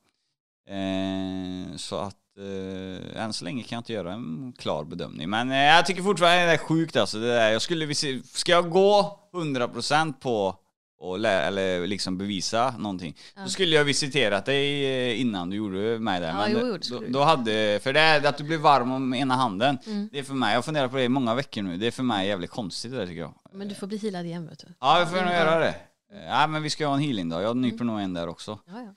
Eh, 0.69 1.77
så 1.77 1.97
att 1.97 2.39
eh, 2.39 3.23
än 3.23 3.33
så 3.33 3.45
länge 3.45 3.63
kan 3.63 3.77
jag 3.77 3.81
inte 3.81 3.93
göra 3.93 4.13
en 4.13 4.55
klar 4.59 4.85
bedömning. 4.85 5.31
Men 5.31 5.49
jag 5.51 5.87
tycker 5.87 6.03
fortfarande 6.03 6.47
det 6.47 6.53
är 6.53 6.59
sjukt 6.59 6.97
alltså. 6.97 7.19
Det 7.19 7.27
där. 7.27 7.51
Jag 7.51 7.63
skulle, 7.63 7.95
ska 8.25 8.53
jag 8.53 8.71
gå 8.71 9.21
100% 9.33 10.13
på 10.21 10.57
och 11.01 11.19
lä- 11.19 11.43
eller 11.43 11.87
liksom 11.87 12.19
bevisa 12.19 12.75
någonting. 12.79 13.17
Ja. 13.37 13.43
Då 13.43 13.49
skulle 13.49 13.77
jag 13.77 13.85
visiterat 13.85 14.45
dig 14.45 14.85
eh, 15.11 15.21
innan 15.21 15.51
du 15.51 15.57
gjorde 15.57 15.99
mig 15.99 16.21
där. 16.21 16.29
Ja, 16.29 16.37
Men 16.37 16.53
jo, 16.53 16.79
då, 16.91 17.03
då 17.09 17.23
hade, 17.25 17.81
för 17.83 17.93
det 17.93 18.01
är 18.01 18.27
att 18.27 18.39
du 18.39 18.45
blir 18.45 18.59
varm 18.59 18.93
om 18.93 19.15
ena 19.15 19.35
handen. 19.37 19.79
Mm. 19.87 20.09
Det 20.13 20.19
är 20.19 20.23
för 20.23 20.35
mig, 20.35 20.51
jag 20.51 20.57
har 20.59 20.63
funderat 20.63 20.91
på 20.91 20.97
det 20.97 21.05
i 21.05 21.09
många 21.09 21.35
veckor 21.35 21.63
nu. 21.63 21.77
Det 21.77 21.87
är 21.87 21.91
för 21.91 22.03
mig 22.03 22.29
jävligt 22.29 22.51
konstigt 22.51 22.91
det 22.93 22.97
där 22.99 23.07
tycker 23.07 23.21
jag. 23.21 23.35
Men 23.53 23.69
du 23.69 23.75
får 23.75 23.87
bli 23.87 23.99
healad 23.99 24.27
igen 24.27 24.49
vet 24.49 24.59
du. 24.59 24.67
Ja, 24.81 24.99
jag 24.99 25.11
får 25.11 25.17
nog 25.17 25.33
göra 25.33 25.59
det. 25.59 25.69
Eh, 26.13 26.27
Ja, 26.29 26.47
men 26.47 26.63
vi 26.63 26.71
ska 26.71 26.87
ha 26.87 26.95
en 26.95 27.01
healing 27.01 27.29
då. 27.29 27.41
Jag 27.41 27.57
nyper 27.57 27.85
nog 27.85 28.01
en 28.01 28.15
där 28.15 28.29
också. 28.29 28.59
Ja, 28.67 28.73
ja. 28.73 28.95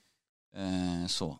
Eh, 0.62 1.06
så. 1.06 1.38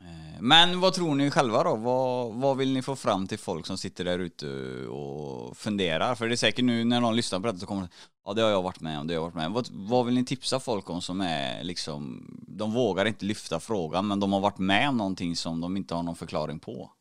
Eh, 0.00 0.40
men 0.40 0.80
vad 0.80 0.92
tror 0.94 1.14
ni 1.14 1.30
själva 1.30 1.64
då? 1.64 1.76
Vad, 1.76 2.34
vad 2.34 2.56
vill 2.56 2.72
ni 2.72 2.82
få 2.82 2.96
fram 2.96 3.26
till 3.26 3.38
folk 3.38 3.66
som 3.66 3.78
sitter 3.78 4.04
där 4.04 4.18
ute 4.18 4.46
och 4.86 5.56
funderar? 5.56 6.14
För 6.14 6.28
det 6.28 6.34
är 6.34 6.36
säkert 6.36 6.64
nu 6.64 6.84
när 6.84 7.00
någon 7.00 7.16
lyssnar 7.16 7.40
på 7.40 7.46
detta 7.46 7.58
så 7.58 7.66
kommer 7.66 7.88
ja 8.24 8.34
det 8.34 8.42
har 8.42 8.50
jag 8.50 8.62
varit 8.62 8.80
med 8.80 9.00
om, 9.00 9.06
det 9.06 9.14
har 9.14 9.16
jag 9.16 9.22
varit 9.22 9.34
med 9.34 9.46
om. 9.46 9.52
Vad, 9.52 9.68
vad 9.70 10.06
vill 10.06 10.14
ni 10.14 10.24
tipsa 10.24 10.60
folk 10.60 10.90
om 10.90 11.02
som 11.02 11.20
är 11.20 11.64
liksom, 11.64 12.26
de 12.48 12.72
vågar 12.72 13.04
inte 13.04 13.24
lyfta 13.24 13.60
frågan 13.60 14.08
men 14.08 14.20
de 14.20 14.32
har 14.32 14.40
varit 14.40 14.58
med 14.58 14.88
om 14.88 14.96
någonting 14.96 15.36
som 15.36 15.60
de 15.60 15.76
inte 15.76 15.94
har 15.94 16.02
någon 16.02 16.16
förklaring 16.16 16.58
på? 16.58 16.92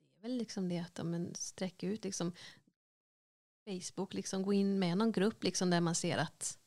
Det 0.00 0.18
är 0.18 0.28
väl 0.28 0.38
liksom 0.38 0.68
det 0.68 0.78
att 0.78 0.98
ja, 0.98 1.04
men, 1.04 1.34
sträcka 1.34 1.86
ut 1.86 2.04
liksom 2.04 2.32
Facebook, 3.68 4.14
liksom 4.14 4.42
gå 4.42 4.52
in 4.52 4.78
med 4.78 4.98
någon 4.98 5.12
grupp 5.12 5.44
liksom 5.44 5.70
där 5.70 5.80
man 5.80 5.94
ser 5.94 6.18
att 6.18 6.58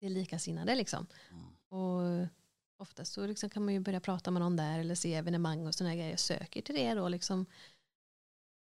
det 0.00 0.06
är 0.06 0.10
likasinnade 0.10 0.74
liksom. 0.74 1.06
Mm. 1.30 1.44
Och 1.68 2.28
oftast 2.76 3.12
så 3.12 3.26
liksom 3.26 3.50
kan 3.50 3.64
man 3.64 3.74
ju 3.74 3.80
börja 3.80 4.00
prata 4.00 4.30
med 4.30 4.42
någon 4.42 4.56
där 4.56 4.78
eller 4.78 4.94
se 4.94 5.14
evenemang 5.14 5.66
och 5.66 5.74
sådana 5.74 5.94
grejer. 5.94 6.16
Söker 6.16 6.62
till 6.62 6.74
det 6.74 6.94
då 6.94 7.08
liksom. 7.08 7.46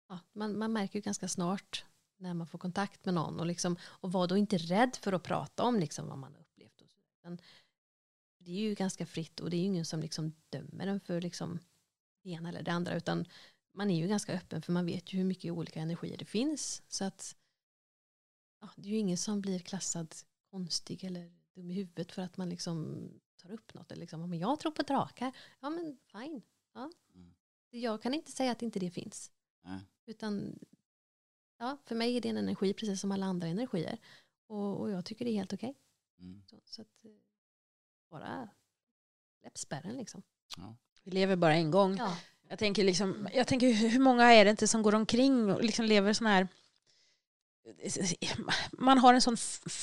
Ja, 0.09 0.19
man, 0.33 0.59
man 0.59 0.73
märker 0.73 0.99
ju 0.99 1.01
ganska 1.01 1.27
snart 1.27 1.85
när 2.19 2.33
man 2.33 2.47
får 2.47 2.59
kontakt 2.59 3.05
med 3.05 3.13
någon 3.13 3.39
och, 3.39 3.45
liksom, 3.45 3.75
och 3.83 4.11
var 4.11 4.27
då 4.27 4.37
inte 4.37 4.57
rädd 4.57 4.95
för 5.01 5.13
att 5.13 5.23
prata 5.23 5.63
om 5.63 5.79
liksom 5.79 6.07
vad 6.07 6.17
man 6.17 6.33
har 6.33 6.41
upplevt. 6.41 6.81
Och 6.81 6.89
så. 6.89 6.99
Det 8.37 8.51
är 8.51 8.55
ju 8.55 8.75
ganska 8.75 9.05
fritt 9.05 9.39
och 9.39 9.49
det 9.49 9.55
är 9.55 9.59
ju 9.59 9.65
ingen 9.65 9.85
som 9.85 9.99
liksom 9.99 10.33
dömer 10.49 10.87
en 10.87 10.99
för 10.99 11.21
liksom 11.21 11.59
det 12.23 12.29
ena 12.29 12.49
eller 12.49 12.63
det 12.63 12.71
andra 12.71 12.95
utan 12.95 13.25
man 13.71 13.89
är 13.89 13.97
ju 13.97 14.07
ganska 14.07 14.33
öppen 14.33 14.61
för 14.61 14.71
man 14.71 14.85
vet 14.85 15.13
ju 15.13 15.17
hur 15.17 15.25
mycket 15.25 15.51
olika 15.51 15.79
energier 15.79 16.17
det 16.17 16.25
finns. 16.25 16.83
Så 16.87 17.05
att 17.05 17.35
ja, 18.61 18.69
det 18.75 18.89
är 18.89 18.91
ju 18.91 18.97
ingen 18.97 19.17
som 19.17 19.41
blir 19.41 19.59
klassad 19.59 20.15
konstig 20.51 21.03
eller 21.03 21.31
dum 21.53 21.71
i 21.71 21.73
huvudet 21.73 22.11
för 22.11 22.21
att 22.21 22.37
man 22.37 22.49
liksom 22.49 23.09
tar 23.35 23.51
upp 23.51 23.73
något. 23.73 23.91
Eller 23.91 24.01
liksom, 24.01 24.29
men 24.29 24.39
jag 24.39 24.59
tror 24.59 24.71
på 24.71 24.81
drakar. 24.81 25.37
Ja 25.59 25.69
men 25.69 25.97
fine. 26.11 26.41
Ja. 26.73 26.91
Mm. 27.15 27.33
Jag 27.69 28.01
kan 28.01 28.13
inte 28.13 28.31
säga 28.31 28.51
att 28.51 28.61
inte 28.61 28.79
det 28.79 28.91
finns. 28.91 29.31
Nej. 29.61 29.79
Utan 30.05 30.59
ja, 31.59 31.77
för 31.85 31.95
mig 31.95 32.17
är 32.17 32.21
det 32.21 32.29
en 32.29 32.37
energi 32.37 32.73
precis 32.73 33.01
som 33.01 33.11
alla 33.11 33.25
andra 33.25 33.47
energier. 33.47 33.97
Och, 34.47 34.79
och 34.79 34.91
jag 34.91 35.05
tycker 35.05 35.25
det 35.25 35.31
är 35.31 35.35
helt 35.35 35.53
okej. 35.53 35.75
Mm. 36.19 36.43
Så, 36.45 36.55
så 36.65 36.81
att 36.81 37.05
eh, 37.05 37.11
bara 38.09 38.49
släpp 39.41 39.57
spärren 39.57 39.97
liksom. 39.97 40.23
Vi 41.03 41.11
lever 41.11 41.35
bara 41.35 41.53
en 41.53 41.71
gång. 41.71 41.97
Ja. 41.97 42.17
Jag 42.49 42.59
tänker, 42.59 42.83
liksom, 42.83 43.29
jag 43.33 43.47
tänker 43.47 43.73
hur 43.73 43.99
många 43.99 44.33
är 44.33 44.45
det 44.45 44.51
inte 44.51 44.67
som 44.67 44.81
går 44.81 44.95
omkring 44.95 45.51
och 45.51 45.63
liksom 45.63 45.85
lever 45.85 46.13
sån 46.13 46.27
här 46.27 46.47
man 48.71 48.97
har 48.97 49.13
en 49.13 49.21
sån 49.21 49.37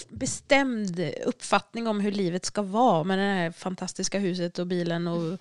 bestämd 0.09 1.01
uppfattning 1.25 1.87
om 1.87 2.01
hur 2.01 2.13
livet 2.13 2.45
ska 2.45 2.63
vara 2.63 3.05
med 3.05 3.19
det 3.19 3.25
här 3.25 3.51
fantastiska 3.51 4.19
huset 4.19 4.59
och 4.59 4.67
bilen 4.67 5.07
och, 5.07 5.39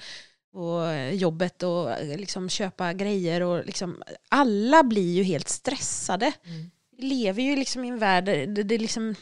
och 0.55 1.13
jobbet 1.13 1.63
och 1.63 1.89
liksom 2.17 2.49
köpa 2.49 2.93
grejer 2.93 3.41
och 3.41 3.65
liksom 3.65 4.03
alla 4.29 4.83
blir 4.83 5.13
ju 5.13 5.23
helt 5.23 5.49
stressade. 5.49 6.33
Mm. 6.43 6.71
Vi 6.97 7.03
lever 7.03 7.43
ju 7.43 7.55
liksom 7.55 7.85
i 7.85 7.87
en 7.87 7.99
värld 7.99 8.25
det, 8.25 8.45
det 8.45 8.75
är 8.75 8.79
liksom 8.79 9.15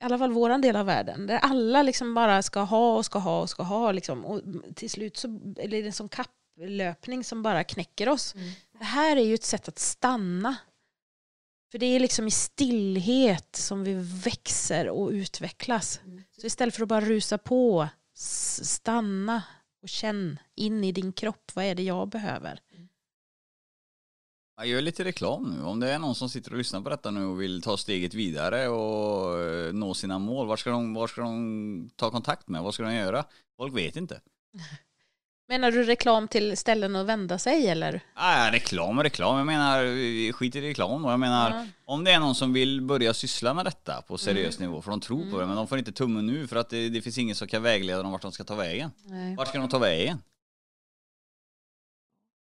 i 0.00 0.04
alla 0.04 0.18
fall 0.18 0.32
våran 0.32 0.60
del 0.60 0.76
av 0.76 0.86
världen, 0.86 1.26
där 1.26 1.36
alla 1.36 1.82
liksom 1.82 2.14
bara 2.14 2.42
ska 2.42 2.60
ha 2.60 2.96
och 2.96 3.04
ska 3.04 3.18
ha 3.18 3.40
och 3.40 3.50
ska 3.50 3.62
ha. 3.62 3.92
Liksom. 3.92 4.24
Och 4.24 4.40
till 4.74 4.90
slut 4.90 5.16
så 5.16 5.28
är 5.56 5.68
det 5.68 5.86
en 5.86 5.92
sån 5.92 6.08
kapplöpning 6.08 7.24
som 7.24 7.42
bara 7.42 7.64
knäcker 7.64 8.08
oss. 8.08 8.34
Mm. 8.34 8.50
Det 8.78 8.84
här 8.84 9.16
är 9.16 9.24
ju 9.24 9.34
ett 9.34 9.44
sätt 9.44 9.68
att 9.68 9.78
stanna. 9.78 10.56
För 11.70 11.78
det 11.78 11.86
är 11.86 12.00
liksom 12.00 12.26
i 12.26 12.30
stillhet 12.30 13.56
som 13.56 13.84
vi 13.84 13.94
växer 14.24 14.88
och 14.88 15.10
utvecklas. 15.10 16.00
Mm. 16.04 16.22
Så 16.40 16.46
istället 16.46 16.74
för 16.74 16.82
att 16.82 16.88
bara 16.88 17.00
rusa 17.00 17.38
på, 17.38 17.88
stanna 18.62 19.42
och 19.84 19.88
känn 19.88 20.38
in 20.54 20.84
i 20.84 20.92
din 20.92 21.12
kropp. 21.12 21.50
Vad 21.54 21.64
är 21.64 21.74
det 21.74 21.82
jag 21.82 22.08
behöver? 22.08 22.60
Jag 24.56 24.66
gör 24.66 24.80
lite 24.80 25.04
reklam 25.04 25.50
nu. 25.50 25.62
Om 25.62 25.80
det 25.80 25.92
är 25.92 25.98
någon 25.98 26.14
som 26.14 26.28
sitter 26.28 26.52
och 26.52 26.58
lyssnar 26.58 26.80
på 26.80 26.88
detta 26.88 27.10
nu 27.10 27.24
och 27.24 27.40
vill 27.40 27.62
ta 27.62 27.76
steget 27.76 28.14
vidare 28.14 28.68
och 28.68 29.40
eh, 29.40 29.72
nå 29.72 29.94
sina 29.94 30.18
mål, 30.18 30.46
var 30.46 30.56
ska 30.56 30.70
de, 30.70 30.94
var 30.94 31.06
ska 31.06 31.20
de 31.20 31.90
ta 31.96 32.10
kontakt 32.10 32.48
med? 32.48 32.62
Vad 32.62 32.74
ska 32.74 32.82
de 32.82 32.94
göra? 32.94 33.24
Folk 33.56 33.76
vet 33.76 33.96
inte. 33.96 34.20
Menar 35.48 35.70
du 35.70 35.82
reklam 35.84 36.28
till 36.28 36.56
ställen 36.56 36.96
att 36.96 37.06
vända 37.06 37.38
sig 37.38 37.68
eller? 37.68 38.00
Nej, 38.16 38.50
reklam 38.52 38.98
och 38.98 39.04
reklam. 39.04 39.36
Jag 39.36 39.46
menar, 39.46 40.32
skit 40.32 40.56
i 40.56 40.60
reklam 40.60 41.02
då. 41.02 41.10
Jag 41.10 41.20
menar, 41.20 41.50
Ja. 41.50 41.66
om 41.84 42.04
det 42.04 42.10
är 42.12 42.20
någon 42.20 42.34
som 42.34 42.52
vill 42.52 42.80
börja 42.82 43.14
syssla 43.14 43.54
med 43.54 43.64
detta 43.66 44.02
på 44.02 44.18
seriös 44.18 44.58
Mm. 44.58 44.70
nivå, 44.70 44.82
för 44.82 44.90
de 44.90 45.00
tror 45.00 45.30
på 45.30 45.40
det, 45.40 45.46
men 45.46 45.56
de 45.56 45.66
får 45.68 45.78
inte 45.78 45.92
tummen 45.92 46.26
nu 46.26 46.46
för 46.46 46.56
att 46.56 46.70
det, 46.70 46.88
det 46.88 47.02
finns 47.02 47.18
ingen 47.18 47.36
som 47.36 47.48
kan 47.48 47.62
vägleda 47.62 48.02
dem 48.02 48.12
vart 48.12 48.22
de 48.22 48.32
ska 48.32 48.44
ta 48.44 48.54
vägen. 48.54 48.90
Nej. 49.04 49.36
Vart 49.36 49.48
ska 49.48 49.58
de 49.58 49.68
ta 49.68 49.78
vägen? 49.78 50.18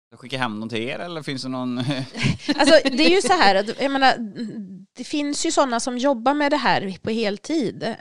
Jag 0.10 0.20
skicka 0.20 0.38
hem 0.38 0.60
dem 0.60 0.70
till 0.70 0.78
er 0.82 1.00
eller 1.00 1.22
finns 1.24 1.44
det 1.44 1.50
någon... 1.50 1.78
Alltså 2.58 2.90
det 2.92 3.04
är 3.06 3.10
ju 3.16 3.22
så 3.22 3.34
här, 3.34 3.56
att, 3.56 3.82
jag 3.82 3.92
menar, 3.92 4.14
det 4.96 5.04
finns 5.04 5.46
ju 5.46 5.52
sådana 5.52 5.80
som 5.80 5.98
jobbar 5.98 6.34
med 6.34 6.52
det 6.52 6.58
här 6.58 6.98
på 7.02 7.10
heltid. 7.10 7.96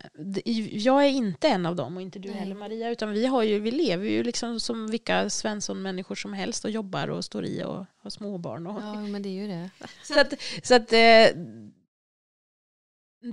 Jag 0.72 1.05
är 1.05 1.09
inte 1.09 1.49
en 1.49 1.66
av 1.66 1.76
dem 1.76 1.97
och 1.97 2.03
inte 2.03 2.18
du 2.18 2.28
Nej. 2.28 2.38
heller 2.38 2.55
Maria, 2.55 2.90
utan 2.90 3.12
vi, 3.12 3.26
har 3.26 3.43
ju, 3.43 3.61
vi 3.61 3.70
lever 3.70 4.09
ju 4.09 4.22
liksom 4.22 4.61
som 4.61 4.90
vilka 4.90 5.30
Svensson-människor 5.30 6.14
som 6.14 6.32
helst 6.32 6.64
och 6.64 6.70
jobbar 6.70 7.09
och 7.09 7.24
står 7.24 7.45
i 7.45 7.62
och 7.64 7.86
har 7.99 8.11
småbarn. 8.11 8.66
Och, 8.66 8.82
Ja, 8.82 8.95
men 8.95 9.22
det 9.22 9.28
är 9.28 9.43
ju 9.43 9.47
det. 9.47 9.70
Så 10.03 10.20
att, 10.20 10.34
så 10.62 10.74
att 10.74 10.93
eh, 10.93 11.43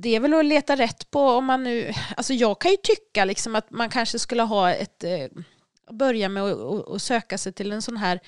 det 0.02 0.16
är 0.16 0.20
väl 0.20 0.34
att 0.34 0.46
leta 0.46 0.76
rätt 0.76 1.12
på 1.12 1.22
om 1.22 1.46
man 1.46 1.64
nu, 1.64 1.92
alltså 2.18 2.34
jag 2.34 2.62
kan 2.62 2.72
ju 2.72 2.78
tycka 2.78 3.26
liksom 3.26 3.56
att 3.56 3.72
man 3.72 3.90
kanske 3.90 4.20
skulle 4.20 4.44
ha 4.44 4.74
ett, 4.74 5.04
eh, 5.04 5.28
börja 5.92 6.30
med 6.30 6.44
att 6.44 7.02
söka 7.02 7.38
sig 7.38 7.54
till 7.54 7.72
en 7.72 7.82
sån 7.82 7.98
här 7.98 8.20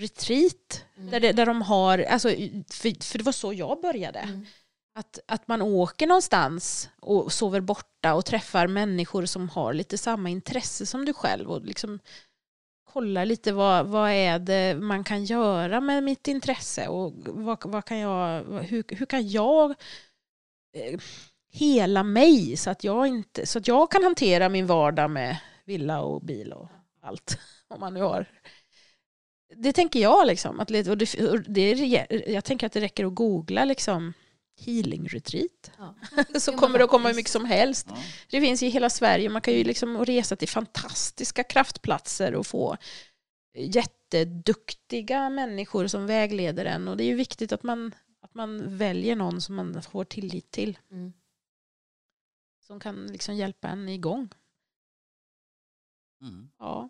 retreat 0.00 0.82
Mm. 0.96 1.10
där, 1.10 1.20
det, 1.20 1.32
där 1.32 1.46
de 1.46 1.62
har, 1.62 1.98
alltså, 1.98 2.28
för, 2.70 3.04
för 3.04 3.18
det 3.18 3.24
var 3.24 3.32
så 3.32 3.52
jag 3.52 3.80
började. 3.80 4.18
Mm. 4.18 4.46
Att, 4.98 5.18
att 5.26 5.48
man 5.48 5.62
åker 5.62 6.06
någonstans 6.06 6.90
och 7.00 7.32
sover 7.32 7.60
borta 7.60 8.14
och 8.14 8.24
träffar 8.24 8.66
människor 8.66 9.26
som 9.26 9.48
har 9.48 9.72
lite 9.72 9.98
samma 9.98 10.28
intresse 10.28 10.86
som 10.86 11.04
du 11.04 11.12
själv 11.12 11.50
och 11.50 11.64
liksom 11.64 11.98
kollar 12.84 13.24
lite 13.24 13.52
vad, 13.52 13.86
vad 13.86 14.10
är 14.10 14.38
det 14.38 14.74
man 14.80 15.04
kan 15.04 15.24
göra 15.24 15.80
med 15.80 16.04
mitt 16.04 16.28
intresse 16.28 16.88
och 16.88 17.12
vad, 17.26 17.64
vad 17.64 17.84
kan 17.84 17.98
jag, 17.98 18.44
hur, 18.44 18.84
hur 18.88 19.06
kan 19.06 19.28
jag 19.28 19.70
eh, 20.72 21.00
hela 21.52 22.02
mig 22.02 22.56
så 22.56 22.70
att, 22.70 22.84
jag 22.84 23.06
inte, 23.06 23.46
så 23.46 23.58
att 23.58 23.68
jag 23.68 23.90
kan 23.90 24.02
hantera 24.02 24.48
min 24.48 24.66
vardag 24.66 25.10
med 25.10 25.36
villa 25.64 26.00
och 26.00 26.22
bil 26.22 26.52
och 26.52 26.68
allt. 27.02 27.38
Om 27.68 27.80
man 27.80 27.94
nu 27.94 28.00
har. 28.00 28.26
Det 29.54 29.72
tänker 29.72 30.00
jag 30.00 30.26
liksom. 30.26 30.60
Att, 30.60 30.70
och 30.70 30.98
det, 30.98 31.20
och 31.30 31.40
det 31.40 31.70
jag 32.26 32.44
tänker 32.44 32.66
att 32.66 32.72
det 32.72 32.80
räcker 32.80 33.06
att 33.06 33.14
googla 33.14 33.64
liksom 33.64 34.12
healing 34.56 35.08
retreat. 35.08 35.72
Ja. 35.78 35.94
så 36.40 36.52
kommer 36.52 36.78
det 36.78 36.84
att 36.84 36.90
komma 36.90 37.08
hur 37.08 37.16
mycket 37.16 37.32
som 37.32 37.44
helst. 37.44 37.86
Ja. 37.90 37.96
Det 38.30 38.40
finns 38.40 38.62
i 38.62 38.68
hela 38.68 38.90
Sverige. 38.90 39.28
Man 39.28 39.42
kan 39.42 39.54
ju 39.54 39.64
liksom 39.64 40.04
resa 40.04 40.36
till 40.36 40.48
fantastiska 40.48 41.44
kraftplatser 41.44 42.34
och 42.34 42.46
få 42.46 42.76
jätteduktiga 43.54 45.30
människor 45.30 45.86
som 45.86 46.06
vägleder 46.06 46.64
en. 46.64 46.88
Och 46.88 46.96
det 46.96 47.04
är 47.04 47.08
ju 47.08 47.14
viktigt 47.14 47.52
att 47.52 47.62
man, 47.62 47.94
att 48.20 48.34
man 48.34 48.76
väljer 48.76 49.16
någon 49.16 49.40
som 49.40 49.54
man 49.54 49.82
får 49.82 50.04
tillit 50.04 50.50
till. 50.50 50.78
Mm. 50.90 51.12
Som 52.60 52.80
kan 52.80 53.06
liksom 53.06 53.34
hjälpa 53.34 53.68
en 53.68 53.88
igång. 53.88 54.28
Mm. 56.20 56.50
Ja. 56.58 56.88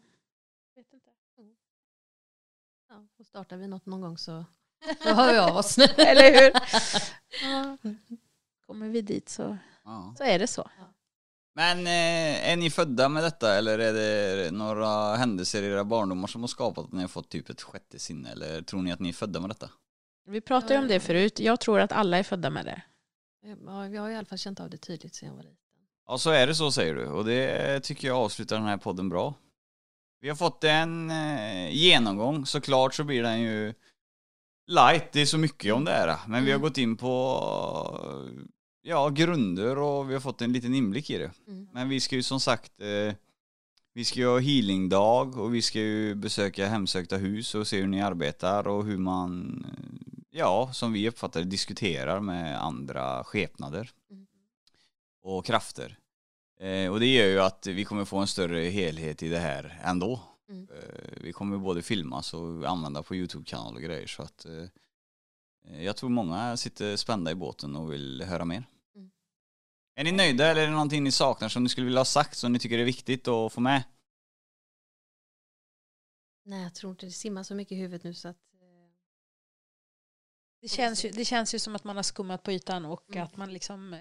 Ja, 2.89 3.07
och 3.17 3.27
startar 3.27 3.57
vi 3.57 3.69
något 3.69 3.87
någon 3.87 4.01
gång 4.01 4.19
så 4.19 4.45
då 5.05 5.11
hör 5.11 5.33
vi 5.33 5.39
av 5.39 5.57
oss. 5.57 5.79
Eller 5.97 6.41
hur? 6.41 6.53
Ja. 7.43 7.77
Kommer 8.67 8.89
vi 8.89 9.01
dit 9.01 9.29
så, 9.29 9.59
Ja. 9.85 10.15
så 10.19 10.25
är 10.25 10.39
det 10.39 10.47
så. 10.47 10.71
Men 11.55 11.79
eh, 11.87 12.51
är 12.53 12.57
ni 12.57 12.71
födda 12.71 13.09
med 13.09 13.23
detta 13.23 13.55
eller 13.55 13.79
är 13.79 13.93
det 13.93 14.51
några 14.51 15.17
händelser 15.17 15.63
i 15.63 15.67
era 15.67 15.85
barndomar 15.85 16.27
som 16.29 16.41
har 16.41 16.49
skapat 16.49 16.85
att 16.85 16.93
ni 16.93 17.01
har 17.01 17.09
fått 17.09 17.29
typ 17.29 17.51
ett 17.51 17.63
sjätte 17.63 17.99
sinne 17.99 18.31
eller 18.33 18.63
tror 18.63 18.83
ni 18.83 18.93
att 18.93 19.01
ni 19.01 19.09
är 19.09 19.13
födda 19.13 19.41
med 19.41 19.51
detta? 19.51 19.71
Vi 20.27 20.41
pratade 20.41 20.75
ju 20.75 20.81
om 20.81 20.89
det 20.89 21.01
förut. 21.01 21.41
Jag 21.41 21.61
tror 21.61 21.81
att 21.81 21.93
alla 21.93 22.19
är 22.19 22.23
födda 22.23 22.51
med 22.51 22.65
det. 22.65 22.83
Ja, 23.67 23.89
jag 23.89 24.03
har 24.03 24.11
i 24.11 24.17
alla 24.17 24.27
fall 24.27 24.39
känt 24.39 24.61
av 24.61 24.71
det 24.71 24.77
tydligt 24.77 25.15
sedan 25.15 25.29
jag 25.29 25.37
var 25.37 25.43
liten. 25.43 25.57
Ja 26.07 26.19
så 26.19 26.31
är 26.31 26.47
det 26.47 26.55
så 26.55 26.73
säger 26.73 26.95
du 26.95 27.07
och 27.07 27.25
det 27.25 27.81
tycker 27.81 28.09
jag 28.09 28.17
avslutar 28.17 28.57
den 28.57 28.67
här 28.67 28.77
podden 28.77 29.09
bra. 29.09 29.35
Vi 30.21 30.29
har 30.29 30.37
fått 30.37 30.65
en 30.65 31.11
eh, 31.11 31.71
genomgång, 31.71 32.47
såklart 32.47 32.95
så 32.95 33.05
blir 33.05 33.23
den 33.23 33.41
ju 33.41 33.75
light, 34.67 35.13
det 35.13 35.21
är 35.21 35.27
så 35.27 35.39
mycket 35.39 35.75
om 35.75 35.85
det 35.85 35.91
här. 35.93 36.17
Men 36.27 36.45
vi 36.45 36.51
har 36.51 36.57
Mm. 36.59 36.63
gått 36.69 36.79
in 36.79 36.97
på 36.97 37.13
ja, 38.83 39.09
grunder 39.09 39.79
och 39.79 40.11
vi 40.11 40.15
har 40.15 40.21
fått 40.21 40.43
en 40.43 40.53
liten 40.53 40.75
inblick 40.75 41.11
i 41.11 41.19
det. 41.19 41.31
Mm. 41.49 41.69
Men 41.73 41.89
vi 41.89 42.01
ska 42.01 42.17
ju 42.17 42.23
som 42.23 42.41
sagt 42.41 42.81
eh, 42.81 43.15
vi 43.95 44.05
ska 44.05 44.21
ju 44.21 44.27
ha 44.27 44.39
healingdag 44.39 45.39
och 45.39 45.55
vi 45.55 45.63
ska 45.63 45.79
ju 45.79 46.15
besöka 46.15 46.67
hemsökta 46.69 47.17
hus 47.17 47.55
och 47.55 47.67
se 47.67 47.81
hur 47.81 47.87
ni 47.87 48.03
arbetar 48.03 48.69
och 48.69 48.85
hur 48.85 48.99
man, 48.99 49.65
eh, 49.69 50.19
ja, 50.31 50.71
som 50.73 50.93
vi 50.93 51.09
uppfattar 51.09 51.43
diskuterar 51.43 52.21
med 52.21 52.63
andra 52.63 53.25
skepnader 53.25 53.91
Mm. 54.11 54.27
och 55.23 55.45
krafter. 55.45 55.99
Eh, 56.61 56.93
och 56.93 57.01
det 57.01 57.07
gör 57.07 57.27
ju 57.27 57.41
att 57.41 57.67
vi 57.67 57.85
kommer 57.85 58.05
få 58.05 58.17
en 58.19 58.27
större 58.27 58.61
helhet 58.61 59.23
i 59.23 59.29
det 59.29 59.39
här 59.39 59.81
ändå. 59.85 60.21
Mm. 60.49 60.69
Eh, 60.71 61.13
vi 61.21 61.33
kommer 61.33 61.59
både 61.59 61.83
filmas 61.83 62.35
och 62.35 62.65
använda 62.65 63.03
på 63.03 63.17
YouTube-kanal 63.17 63.75
och 63.75 63.83
grejer 63.83 64.07
så 64.07 64.23
att 64.23 64.45
eh, 64.45 64.65
jag 65.85 65.97
tror 65.97 66.11
många 66.11 66.57
sitter 66.57 66.97
spända 66.97 67.31
i 67.31 67.35
båten 67.35 67.77
och 67.77 67.93
vill 67.93 68.23
höra 68.23 68.45
mer. 68.45 68.65
Mm. 68.95 69.11
Är 69.95 70.05
ni 70.05 70.13
nöjda 70.13 70.47
eller 70.47 70.63
är 70.63 70.67
det 70.67 70.73
någonting 70.73 71.05
ni 71.05 71.13
saknar 71.13 71.49
som 71.49 71.63
ni 71.63 71.69
skulle 71.69 71.85
vilja 71.85 72.01
ha 72.01 72.05
sagt 72.05 72.37
som 72.39 72.53
ni 72.53 72.59
tycker 72.59 72.79
är 72.79 72.85
viktigt 72.85 73.29
att 73.29 73.53
få 73.53 73.61
med? 73.61 73.83
Nej, 76.45 76.63
jag 76.63 76.75
tror 76.75 76.91
inte 76.91 77.07
det 77.07 77.13
simmar 77.13 77.43
så 77.43 77.55
mycket 77.55 77.73
i 77.73 77.81
huvudet 77.81 78.05
nu 78.05 78.15
så 78.15 78.29
att 78.29 78.37
eh, 78.55 78.91
Det 80.61 80.69
känns, 80.69 81.05
ju, 81.05 81.11
det 81.11 81.25
känns 81.25 81.55
ju 81.55 81.59
som 81.59 81.77
att 81.77 81.85
man 81.85 81.97
har 81.97 82.03
skummat 82.03 82.43
på 82.43 82.53
ytan 82.53 82.85
och 82.85 83.11
Mm. 83.11 83.25
att 83.25 83.37
man 83.37 83.53
liksom 83.53 83.95
eh, 83.95 84.01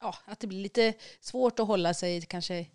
ja, 0.00 0.14
att 0.24 0.40
det 0.40 0.46
blir 0.46 0.62
lite 0.62 0.94
svårt 1.20 1.58
att 1.58 1.66
hålla 1.66 1.94
sig 1.94 2.22
kanske. 2.22 2.66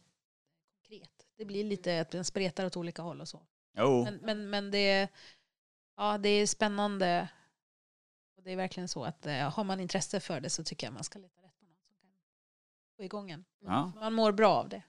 Det 1.39 1.45
blir 1.45 1.63
lite 1.63 2.01
att 2.01 2.11
den 2.11 2.25
spretar 2.25 2.65
åt 2.65 2.77
olika 2.77 3.01
håll 3.01 3.21
och 3.21 3.27
så. 3.27 3.41
Jo. 3.77 4.03
Men, 4.03 4.15
men, 4.15 4.49
men 4.49 4.71
det, 4.71 5.07
ja, 5.97 6.17
det 6.17 6.29
är 6.29 6.47
spännande. 6.47 7.29
Och 8.37 8.43
det 8.43 8.51
är 8.51 8.55
verkligen 8.55 8.87
så 8.87 9.03
att 9.03 9.25
eh, 9.25 9.49
har 9.53 9.63
man 9.63 9.79
intresse 9.79 10.19
för 10.19 10.39
det 10.41 10.49
så 10.49 10.63
tycker 10.63 10.87
jag 10.87 10.93
man 10.93 11.03
ska 11.03 11.19
leta 11.19 11.41
rätt 11.41 11.59
på 11.59 11.65
någon 11.65 11.75
som 11.77 11.95
kan 12.01 12.09
få 12.97 13.03
igång 13.03 13.31
en. 13.31 13.45
Ja. 13.59 13.91
Man 13.95 14.13
mår 14.13 14.31
bra 14.31 14.55
av 14.55 14.69
det. 14.69 14.83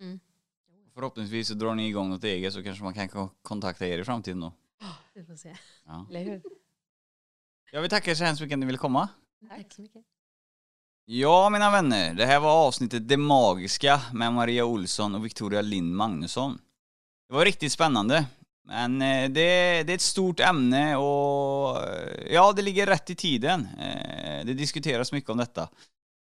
Förhoppningsvis 0.95 1.49
så 1.49 1.55
drar 1.55 1.75
ni 1.75 1.89
igång 1.89 2.11
något 2.11 2.25
eget 2.25 2.53
så 2.53 2.63
kanske 2.63 2.85
man 2.85 2.95
kan 2.95 3.09
ko- 3.09 3.31
kontakta 3.43 3.87
er 3.87 3.99
i 3.99 4.05
framtiden 4.05 4.41
då. 4.41 4.53
vi 5.15 5.25
får 5.25 5.37
se. 5.37 5.57
Ja. 5.87 6.07
Eller 6.11 6.25
hur? 6.25 6.43
Jag 7.73 7.81
vill 7.81 7.91
tacka 7.91 8.11
er 8.11 8.15
så 8.15 8.25
hemskt 8.25 8.41
mycket 8.43 8.55
att 8.55 8.59
ni 8.61 8.67
ville 8.67 8.79
komma. 8.79 9.09
Tack 9.49 9.73
så 9.73 9.83
mycket. 9.83 10.05
Ja 11.13 11.51
mina 11.51 11.71
vänner, 11.71 12.15
det 12.15 12.27
här 12.27 12.41
var 12.41 12.67
avsnittet 12.67 13.09
Det 13.09 13.17
Magiska 13.17 14.01
med 14.13 14.33
Maria 14.33 14.65
Olsson 14.65 15.15
och 15.15 15.25
Victoria 15.25 15.61
Lind 15.61 15.95
Magnusson. 15.95 16.59
Det 17.29 17.35
var 17.35 17.45
riktigt 17.45 17.73
spännande. 17.73 18.25
Men 18.69 19.03
eh, 19.03 19.31
det, 19.31 19.83
det 19.83 19.93
är 19.93 19.95
ett 19.95 20.01
stort 20.01 20.41
ämne 20.41 20.97
och 20.97 21.77
eh, 21.83 22.33
ja, 22.33 22.53
det 22.53 22.63
ligger 22.63 22.87
rätt 22.87 23.11
i 23.11 23.15
tiden. 23.15 23.69
Eh, 23.81 24.47
det 24.47 24.55
diskuteras 24.55 25.13
mycket 25.13 25.31
om 25.31 25.39
detta. 25.39 25.69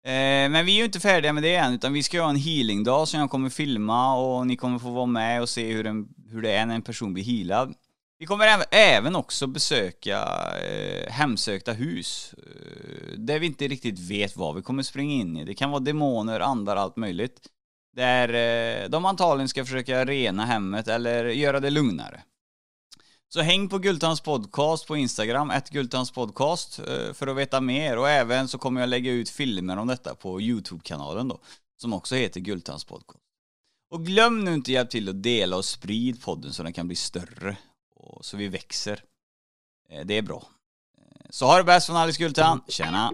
Men 0.03 0.65
vi 0.65 0.73
är 0.73 0.77
ju 0.77 0.85
inte 0.85 0.99
färdiga 0.99 1.33
med 1.33 1.43
det 1.43 1.55
än, 1.55 1.73
utan 1.73 1.93
vi 1.93 2.03
ska 2.03 2.17
göra 2.17 2.29
en 2.29 2.35
healingdag 2.35 3.07
som 3.07 3.19
jag 3.19 3.29
kommer 3.29 3.49
filma 3.49 4.15
och 4.15 4.47
ni 4.47 4.55
kommer 4.55 4.79
få 4.79 4.89
vara 4.89 5.05
med 5.05 5.41
och 5.41 5.49
se 5.49 5.73
hur, 5.73 5.87
en, 5.87 6.07
hur 6.29 6.41
det 6.41 6.51
är 6.51 6.65
när 6.65 6.75
en 6.75 6.81
person 6.81 7.13
blir 7.13 7.23
healad. 7.23 7.73
Vi 8.21 8.27
kommer 8.27 8.65
även, 8.71 9.15
också 9.15 9.47
besöka 9.47 10.19
eh, 10.59 11.11
hemsökta 11.11 11.73
hus. 11.73 12.33
Eh, 12.37 13.17
där 13.17 13.39
vi 13.39 13.45
inte 13.45 13.67
riktigt 13.67 13.99
vet 13.99 14.37
vad 14.37 14.55
vi 14.55 14.61
kommer 14.61 14.83
springa 14.83 15.13
in 15.13 15.37
i. 15.37 15.45
Det 15.45 15.53
kan 15.53 15.71
vara 15.71 15.79
demoner, 15.79 16.39
andar, 16.39 16.75
allt 16.75 16.95
möjligt. 16.95 17.39
Där 17.95 18.29
eh, 18.83 18.89
de 18.89 19.05
antagligen 19.05 19.49
ska 19.49 19.65
försöka 19.65 20.05
rena 20.05 20.45
hemmet 20.45 20.87
eller 20.87 21.25
göra 21.25 21.59
det 21.59 21.69
lugnare. 21.69 22.23
Så 23.33 23.41
häng 23.41 23.69
på 23.69 23.77
Gultans 23.77 24.21
podcast 24.21 24.87
på 24.87 24.97
Instagram, 24.97 25.51
ett 25.51 25.69
Gultans 25.69 26.11
podcast, 26.11 26.79
eh, 26.79 27.13
för 27.13 27.27
att 27.27 27.37
veta 27.37 27.61
mer. 27.61 27.97
Och 27.97 28.09
även 28.09 28.47
så 28.47 28.57
kommer 28.57 28.81
jag 28.81 28.89
lägga 28.89 29.11
ut 29.11 29.29
filmer 29.29 29.77
om 29.77 29.87
detta 29.87 30.15
på 30.15 30.41
YouTube-kanalen 30.41 31.27
då, 31.27 31.39
som 31.81 31.93
också 31.93 32.15
heter 32.15 32.39
Gultans 32.39 32.85
podcast. 32.85 33.23
Och 33.91 34.05
glöm 34.05 34.43
nu 34.43 34.53
inte 34.53 34.71
hjälp 34.71 34.89
till 34.89 35.09
att 35.09 35.23
dela 35.23 35.57
och 35.57 35.65
sprid 35.65 36.21
podden 36.23 36.53
så 36.53 36.63
den 36.63 36.73
kan 36.73 36.87
bli 36.87 36.95
större 36.95 37.57
och 38.01 38.25
så 38.25 38.37
vi 38.37 38.47
växer. 38.47 39.03
Eh, 39.89 40.05
det 40.05 40.17
är 40.17 40.21
bra. 40.21 40.47
Eh, 40.97 41.25
så 41.29 41.45
ha 41.45 41.57
det 41.57 41.63
bäst 41.63 41.85
från 41.85 41.95
Alice 41.95 42.23
Gultan. 42.23 42.61
Tjena! 42.67 43.11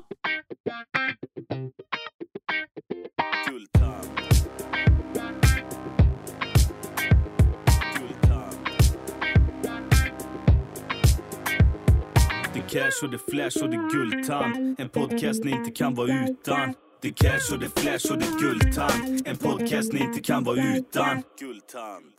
Cash 12.69 13.03
och 13.03 13.11
det 13.11 13.17
flash 13.17 13.63
och 13.63 13.69
det 13.69 13.89
guldtand 13.91 14.75
En 14.79 14.89
podcast 14.89 15.43
ni 15.43 15.51
inte 15.51 15.71
kan 15.71 15.95
vara 15.95 16.07
utan. 16.07 16.73
Det 17.01 17.11
cash 17.11 17.53
och 17.53 17.59
det 17.59 17.79
flash 17.79 18.11
och 18.11 18.17
det 18.17 18.39
guldtand 18.41 19.27
En 19.27 19.37
podcast 19.37 19.93
ni 19.93 19.99
inte 19.99 20.19
kan 20.19 20.43
vara 20.43 20.57
utan. 20.75 21.23
guldtand 21.39 22.16